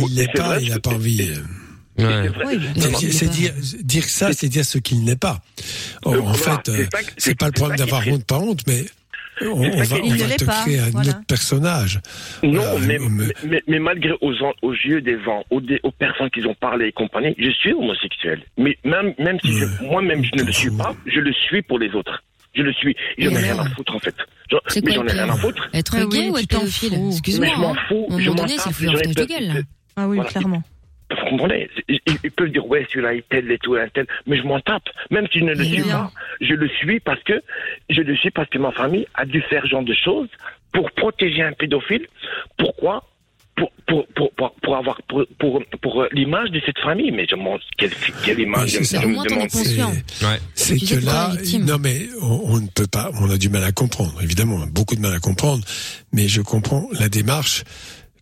il 0.09 0.15
l'est 0.15 0.33
pas, 0.33 0.61
il 0.61 0.69
n'a 0.71 0.79
pas 0.81 0.91
envie. 0.91 1.23
euh. 1.31 1.35
C'est- 2.77 3.11
C'est 3.13 3.29
dire, 3.31 3.53
dire 3.83 4.05
ça, 4.05 4.33
c'est 4.33 4.49
dire 4.49 4.65
ce 4.65 4.79
qu'il 4.79 5.05
n'est 5.05 5.17
pas. 5.17 5.41
Oh, 6.05 6.15
en 6.17 6.33
fait, 6.35 6.69
euh, 6.71 6.87
c'est 7.19 7.39
pas 7.39 7.47
le 7.47 7.53
problème 7.53 7.79
d'avoir 7.79 8.07
honte, 8.09 8.25
pas 8.25 8.39
honte, 8.39 8.61
mais 8.67 8.85
on, 9.43 9.49
on 9.49 9.83
va, 9.83 9.97
on 10.03 10.09
te 10.37 10.45
pas, 10.45 10.63
créer 10.63 10.79
un 10.79 10.91
voilà. 10.91 11.11
autre 11.11 11.21
personnage. 11.27 12.01
Non, 12.43 12.79
mais, 12.81 12.99
mais- 12.99 13.33
mais, 13.45 13.63
mais 13.67 13.79
malgré 13.79 14.13
aux, 14.21 14.33
yeux 14.73 15.01
des 15.03 15.23
gens, 15.23 15.45
aux, 15.51 15.61
des- 15.61 15.81
aux 15.83 15.91
personnes 15.93 16.31
qui 16.31 16.45
ont 16.47 16.55
parlé 16.55 16.87
et 16.87 16.93
compagnie, 16.93 17.35
je 17.39 17.51
suis 17.51 17.73
homosexuel. 17.73 18.43
Mais 18.59 18.79
même, 18.85 19.13
même 19.19 19.39
si 19.45 19.53
je- 19.53 19.67
moi-même 19.85 20.25
je 20.25 20.31
ne 20.43 20.47
le 20.47 20.53
suis 20.53 20.71
pas, 20.71 20.95
je 21.07 21.21
le 21.21 21.33
suis 21.33 21.61
pour 21.63 21.79
les 21.79 21.91
autres. 21.95 22.23
Je 22.55 22.63
le 22.63 22.73
suis. 22.73 22.97
J'en 23.19 23.31
ai 23.31 23.35
Et 23.35 23.37
rien 23.39 23.59
à 23.59 23.65
foutre 23.71 23.95
en 23.95 23.99
fait. 24.01 24.15
J'en- 24.51 24.59
mais 24.85 24.95
ai 25.07 25.13
rien 25.13 25.29
à 25.31 25.37
foutre. 25.37 25.69
Être 25.73 25.95
Ah 25.97 26.05
gay 26.07 26.19
oui, 26.19 26.29
ou 26.31 26.37
tu 26.37 26.43
être 26.43 26.49
pédophile 26.49 26.95
fous. 26.95 27.09
Excuse-moi. 27.13 27.47
Mais 27.47 27.55
je 27.55 27.61
m'en 27.61 27.73
hein. 27.73 27.77
fous, 27.89 28.07
je 28.19 28.29
m'en 28.31 28.35
donné, 28.35 28.59
c'est 28.59 28.65
tape, 28.65 28.81
le 28.81 29.15
de 29.15 29.25
gueule. 29.25 29.65
Ah 29.97 30.09
oui, 30.09 30.17
Voilà. 30.17 30.31
clairement. 30.31 30.63
Vous 31.11 31.29
comprenez 31.29 31.69
ils, 31.89 31.99
ils 32.23 32.31
peuvent 32.31 32.51
dire 32.51 32.65
ouais 32.67 32.87
celui-là 32.91 33.15
est 33.15 33.29
tel 33.29 33.51
et 33.51 33.59
tout 33.59 33.77
et 33.77 33.89
tel, 33.93 34.07
mais 34.27 34.37
je 34.37 34.43
m'en 34.43 34.61
tape. 34.61 34.89
Même 35.11 35.27
si 35.33 35.41
je 35.41 35.45
ne 35.45 35.55
le 35.55 35.65
suis 35.65 35.83
pas, 35.83 36.13
je 36.41 36.55
le 36.55 36.69
suis 36.69 37.01
parce 37.01 37.23
que 37.25 37.43
je 37.89 38.01
le 38.01 38.17
suis 38.17 38.31
parce 38.31 38.49
que 38.49 38.59
ma 38.59 38.71
famille 38.73 39.07
a 39.15 39.25
dû 39.27 39.41
faire 39.43 39.63
ce 39.65 39.69
genre 39.71 39.83
de 39.83 39.95
choses 39.95 40.29
pour 40.73 40.91
protéger 40.93 41.43
un 41.43 41.53
pédophile. 41.53 42.07
Pourquoi? 42.57 43.05
Pour, 43.61 43.71
pour, 43.87 44.07
pour, 44.15 44.33
pour, 44.35 44.55
pour 44.63 44.77
avoir 44.77 45.01
pour, 45.09 45.25
pour, 45.39 45.63
pour, 45.83 46.03
euh, 46.03 46.09
l'image 46.13 46.51
de 46.51 46.61
cette 46.65 46.79
famille, 46.79 47.11
mais 47.11 47.27
je 47.29 47.37
quelle, 47.77 47.91
quelle 48.25 48.41
image. 48.41 48.71
je, 48.71 48.79
je 49.03 49.07
me 49.07 49.29
demande. 49.29 49.49
C'est 50.55 50.79
que 50.79 50.95
là, 51.05 51.33
non 51.61 51.79
mais 51.79 52.09
on, 52.23 52.41
on 52.55 52.61
ne 52.61 52.69
peut 52.69 52.87
pas, 52.87 53.11
on 53.21 53.31
a 53.31 53.37
du 53.37 53.49
mal 53.49 53.65
à 53.65 53.73
comprendre. 53.73 54.15
Évidemment, 54.23 54.57
on 54.57 54.63
a 54.63 54.67
beaucoup 54.67 54.97
de 54.97 55.01
mal 55.01 55.13
à 55.15 55.21
comprendre, 55.21 55.65
mais 56.13 56.29
je 56.29 56.41
comprends 56.41 56.89
la 56.99 57.09
démarche 57.09 57.65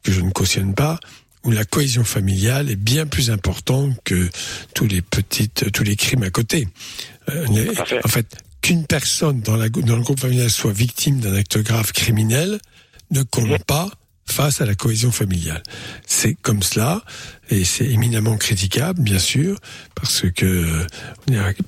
que 0.03 0.11
je 0.13 0.21
ne 0.21 0.31
cautionne 0.31 0.75
pas, 0.75 0.99
où 1.45 1.51
la 1.51 1.65
cohésion 1.65 2.05
familiale 2.05 2.71
est 2.71 2.77
bien 2.77 3.07
plus 3.07 3.31
importante 3.31 3.93
que 4.05 4.29
tous 4.75 4.87
les 4.87 5.03
petites, 5.03 5.71
tous 5.73 5.85
les 5.85 5.97
crimes 5.97 6.25
à 6.25 6.31
côté. 6.31 6.67
Euh, 7.29 7.47
les- 7.53 7.71
en 8.05 8.09
fait, 8.09 8.27
qu'une 8.61 8.87
personne 8.87 9.41
dans, 9.41 9.57
la, 9.57 9.69
dans 9.69 9.97
le 9.97 10.03
groupe 10.03 10.19
familial 10.21 10.51
soit 10.51 10.73
victime 10.73 11.21
d'un 11.21 11.35
acte 11.35 11.59
grave 11.59 11.93
criminel 11.93 12.59
ne 13.11 13.23
compte 13.23 13.63
pas 13.65 13.89
face 14.31 14.61
à 14.61 14.67
la 14.67 14.75
cohésion 14.75 15.11
familiale. 15.11 15.63
C'est 16.07 16.35
comme 16.35 16.63
cela, 16.63 17.03
et 17.51 17.65
c'est 17.65 17.87
éminemment 17.87 18.37
critiquable, 18.37 19.03
bien 19.03 19.19
sûr, 19.19 19.59
parce 19.95 20.25
que 20.35 20.87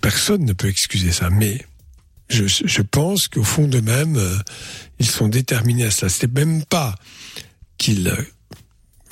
personne 0.00 0.44
ne 0.44 0.52
peut 0.52 0.68
excuser 0.68 1.12
ça. 1.12 1.30
Mais 1.30 1.64
je, 2.30 2.44
je 2.46 2.82
pense 2.82 3.28
qu'au 3.28 3.42
fond 3.42 3.66
d'eux-mêmes, 3.66 4.16
euh, 4.16 4.36
ils 4.98 5.10
sont 5.10 5.28
déterminés 5.28 5.84
à 5.84 5.90
cela. 5.90 6.08
C'est 6.08 6.32
même 6.32 6.64
pas 6.64 6.94
qu'ils 7.76 8.08
euh, 8.08 8.22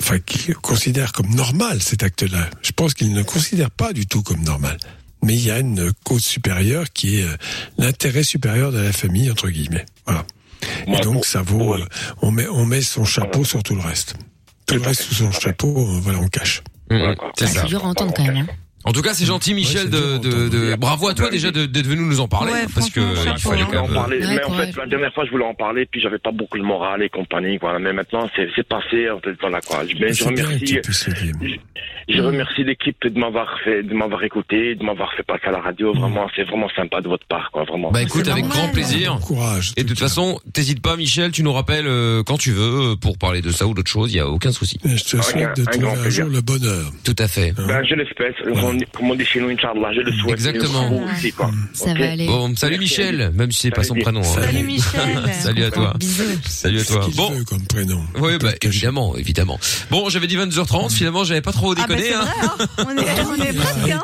enfin, 0.01 0.19
qu'ils 0.19 0.55
considèrent 0.55 1.11
comme 1.11 1.35
normal 1.35 1.81
cet 1.81 2.03
acte-là. 2.03 2.49
Je 2.61 2.71
pense 2.71 2.93
qu'ils 2.93 3.11
ne 3.11 3.17
le 3.17 3.23
considèrent 3.23 3.71
pas 3.71 3.93
du 3.93 4.07
tout 4.07 4.23
comme 4.23 4.43
normal. 4.43 4.77
Mais 5.21 5.33
il 5.33 5.43
y 5.43 5.51
a 5.51 5.59
une 5.59 5.91
cause 6.05 6.23
supérieure 6.23 6.91
qui 6.93 7.19
est 7.19 7.23
euh, 7.23 7.35
l'intérêt 7.77 8.23
supérieur 8.23 8.71
de 8.71 8.79
la 8.79 8.93
famille, 8.93 9.29
entre 9.29 9.49
guillemets. 9.49 9.85
Voilà. 10.05 10.25
Et 10.87 10.99
donc, 11.01 11.25
ça 11.25 11.41
vaut, 11.41 11.73
euh, 11.75 11.85
on 12.21 12.31
met, 12.31 12.47
on 12.47 12.65
met 12.65 12.81
son 12.81 13.05
chapeau 13.05 13.43
sur 13.43 13.63
tout 13.63 13.75
le 13.75 13.81
reste. 13.81 14.15
Tout 14.65 14.75
le 14.75 14.81
reste 14.81 15.01
sous 15.03 15.15
son 15.15 15.31
chapeau, 15.31 15.77
euh, 15.77 15.99
voilà, 16.01 16.19
on 16.19 16.27
cache. 16.27 16.61
Mmh, 16.91 17.13
Ah. 17.19 17.31
C'est 17.37 17.65
dur 17.65 17.85
à 17.85 17.89
entendre 17.89 18.13
quand 18.15 18.23
même. 18.25 18.37
hein. 18.37 18.47
En 18.85 18.93
tout 18.93 19.01
cas, 19.01 19.13
c'est 19.13 19.25
gentil, 19.25 19.53
Michel, 19.53 19.89
de, 19.89 20.17
de, 20.17 20.47
de- 20.49 20.75
bravo 20.75 21.09
à 21.09 21.13
toi 21.13 21.29
déjà 21.29 21.51
de- 21.51 21.65
d'être 21.65 21.85
venu 21.87 22.01
nous 22.03 22.21
en 22.21 22.27
parler, 22.27 22.51
Ouais, 22.53 22.65
parce 22.73 22.89
que 22.89 22.99
il 23.01 23.15
fallait 23.15 23.29
hein. 23.31 23.35
Je 23.37 23.47
voulais 23.49 23.63
quand 23.71 23.79
en 23.79 23.87
même. 23.87 23.93
parler, 23.93 24.19
mais 24.19 24.43
en 24.45 24.51
fait, 24.53 24.75
la 24.77 24.85
dernière 24.87 25.13
fois, 25.13 25.25
je 25.25 25.31
voulais 25.31 25.45
en 25.45 25.53
parler, 25.53 25.85
puis 25.85 25.99
j'avais 26.01 26.17
pas 26.19 26.31
beaucoup 26.31 26.57
le 26.57 26.63
moral 26.63 27.03
et 27.03 27.09
compagnie, 27.09 27.57
voilà. 27.57 27.79
Mais 27.79 27.91
maintenant, 27.93 28.29
c'est 28.35 28.47
c'est 28.55 28.67
passé, 28.67 29.09
en 29.09 29.19
fait, 29.19 29.33
voilà, 29.41 29.59
quoi. 29.61 29.83
Mais 29.99 30.13
je 30.13 30.23
que 30.23 30.29
remercie, 30.29 30.79
je, 32.09 32.13
je 32.15 32.21
remercie 32.21 32.63
l'équipe 32.63 32.95
de 33.05 33.19
m'avoir 33.19 33.59
fait, 33.63 33.83
de 33.83 33.93
m'avoir 33.93 34.23
écouté, 34.23 34.75
de 34.75 34.83
m'avoir 34.83 35.13
fait 35.13 35.23
passer 35.23 35.47
à 35.47 35.51
la 35.51 35.59
radio. 35.59 35.93
Vraiment, 35.93 36.27
c'est 36.35 36.43
vraiment 36.43 36.69
sympa 36.75 37.01
de 37.01 37.07
votre 37.07 37.25
part, 37.27 37.49
quoi, 37.51 37.65
vraiment. 37.65 37.91
Bah 37.91 38.01
écoute, 38.01 38.27
avec 38.27 38.45
grand 38.45 38.69
plaisir. 38.69 39.19
Courage. 39.21 39.73
Et 39.77 39.83
de 39.83 39.89
toute 39.89 39.99
façon, 39.99 40.39
t'hésites 40.53 40.81
pas, 40.81 40.95
Michel, 40.95 41.31
tu 41.31 41.43
nous 41.43 41.53
rappelles 41.53 41.85
euh, 41.87 42.23
quand 42.23 42.37
tu 42.37 42.51
veux 42.51 42.91
euh, 42.91 42.95
pour 42.95 43.17
parler 43.17 43.41
de 43.41 43.51
ça 43.51 43.67
ou 43.67 43.73
d'autre 43.73 43.91
chose, 43.91 44.11
il 44.13 44.17
y 44.17 44.19
a 44.21 44.27
aucun 44.27 44.51
souci. 44.51 44.79
Je 44.85 45.03
te 45.03 45.21
souhaite 45.21 45.57
de 45.57 45.65
trouver 45.65 45.87
un 45.87 46.09
jour 46.09 46.29
le 46.29 46.41
bonheur. 46.41 46.91
Tout 47.03 47.15
à 47.19 47.27
fait. 47.27 47.51
Ben, 47.51 47.83
je 47.83 47.95
l'espère. 47.95 48.33
Comme 48.69 48.77
on- 48.77 48.97
Comme 48.99 49.11
on 49.11 49.15
dit 49.15 49.25
chez 49.25 49.39
nous, 49.39 49.49
Inch'Allah, 49.49 49.93
je 49.93 50.01
le 50.01 50.11
souhaite. 50.13 50.33
Exactement. 50.33 50.85
Et 50.85 50.89
vous 50.89 51.05
aussi, 51.15 51.31
quoi. 51.31 51.51
Ça 51.73 51.93
va 51.93 52.11
aller. 52.11 52.27
Bon, 52.27 52.55
salut 52.55 52.77
Michel, 52.77 53.31
même 53.33 53.51
si 53.51 53.59
c'est 53.61 53.71
pas 53.71 53.83
son 53.83 53.95
prénom. 53.95 54.21
hein. 54.21 54.41
Salut, 54.41 54.63
Michel. 54.63 55.33
Salut 55.41 55.63
à 55.63 55.71
toi. 55.71 55.93
Salut 56.45 56.79
à 56.79 56.83
toi. 56.83 57.07
Bon, 57.15 57.43
comme 57.45 57.65
prénom. 57.65 58.01
Oui, 58.19 58.33
bah 58.39 58.51
évidemment, 58.61 59.15
évidemment. 59.15 59.59
Bon, 59.91 60.09
j'avais 60.09 60.27
dit 60.27 60.35
22h30, 60.37 60.91
finalement, 60.91 61.23
j'avais 61.23 61.41
pas 61.41 61.51
trop 61.51 61.73
Ah, 61.77 61.85
bah, 61.87 61.95
déconné. 61.95 62.09
c'est 62.09 62.13
hein. 62.15 62.21
vrai, 62.25 62.65
hein. 62.77 62.85
On 62.87 62.97
est, 62.97 63.41
on 63.41 63.43
est 63.43 63.53
presque, 63.53 63.89
hein. 63.89 64.01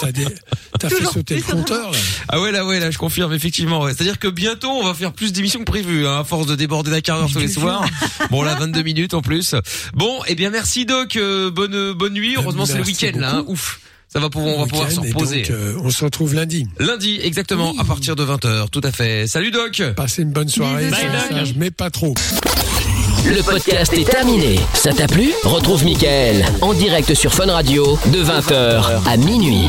T'as 0.79 0.89
fait 0.89 1.05
sauter 1.05 1.35
le 1.37 1.41
compteur, 1.41 1.91
là. 1.91 1.97
Ah 2.29 2.41
ouais, 2.41 2.51
là, 2.51 2.65
ouais, 2.65 2.79
là, 2.79 2.91
je 2.91 2.97
confirme, 2.97 3.33
effectivement. 3.33 3.81
ouais. 3.81 3.93
C'est-à-dire 3.93 4.19
que 4.19 4.27
bientôt, 4.27 4.69
on 4.71 4.83
va 4.85 4.93
faire 4.93 5.13
plus 5.13 5.31
d'émissions 5.33 5.59
que 5.59 5.65
prévu, 5.65 6.05
hein, 6.05 6.19
à 6.19 6.23
force 6.23 6.47
de 6.47 6.55
déborder 6.55 6.91
la 6.91 7.01
carrière 7.01 7.27
tous 7.31 7.39
les 7.39 7.47
soirs. 7.47 7.85
Bon, 8.31 8.41
là, 8.43 8.55
22 8.55 8.81
minutes 8.81 9.13
en 9.13 9.21
plus. 9.21 9.55
Bon, 9.93 10.19
eh 10.27 10.35
bien, 10.35 10.49
merci 10.49 10.85
Doc. 10.85 11.15
euh, 11.15 11.49
bonne 11.51 11.93
bonne 11.93 12.13
nuit. 12.13 12.35
Heureusement, 12.37 12.65
c'est 12.65 12.77
le 12.77 12.83
week-end, 12.83 13.11
là. 13.19 13.35
hein. 13.37 13.43
Ouf. 13.47 13.79
Ça 14.15 14.21
va 14.21 14.29
pouvoir, 14.29 14.55
on 14.55 14.59
va 14.61 14.67
pouvoir 14.67 14.89
se 14.89 15.01
reposer. 15.01 15.41
donc, 15.41 15.49
euh, 15.51 15.73
on 15.83 15.89
se 15.89 16.05
retrouve 16.05 16.33
lundi. 16.35 16.65
Lundi, 16.79 17.19
exactement, 17.21 17.73
à 17.77 17.83
partir 17.83 18.15
de 18.15 18.23
20h. 18.23 18.69
Tout 18.69 18.79
à 18.85 18.93
fait. 18.93 19.27
Salut 19.27 19.51
Doc. 19.51 19.83
Passez 19.97 20.21
une 20.21 20.31
bonne 20.31 20.47
soirée. 20.47 20.85
Un 20.85 20.89
Doc. 20.89 20.99
message, 21.11 21.53
mais 21.57 21.69
pas 21.69 21.89
trop. 21.89 22.13
Le 23.25 23.41
podcast 23.43 23.91
est 23.91 24.09
terminé. 24.09 24.57
Ça 24.73 24.93
t'a 24.93 25.07
plu? 25.07 25.33
Retrouve 25.43 25.83
Mickaël 25.83 26.45
en 26.61 26.73
direct 26.73 27.13
sur 27.13 27.33
Fun 27.33 27.47
Radio 27.51 27.99
de 28.13 28.23
20h 28.23 29.05
à 29.05 29.17
minuit. 29.17 29.67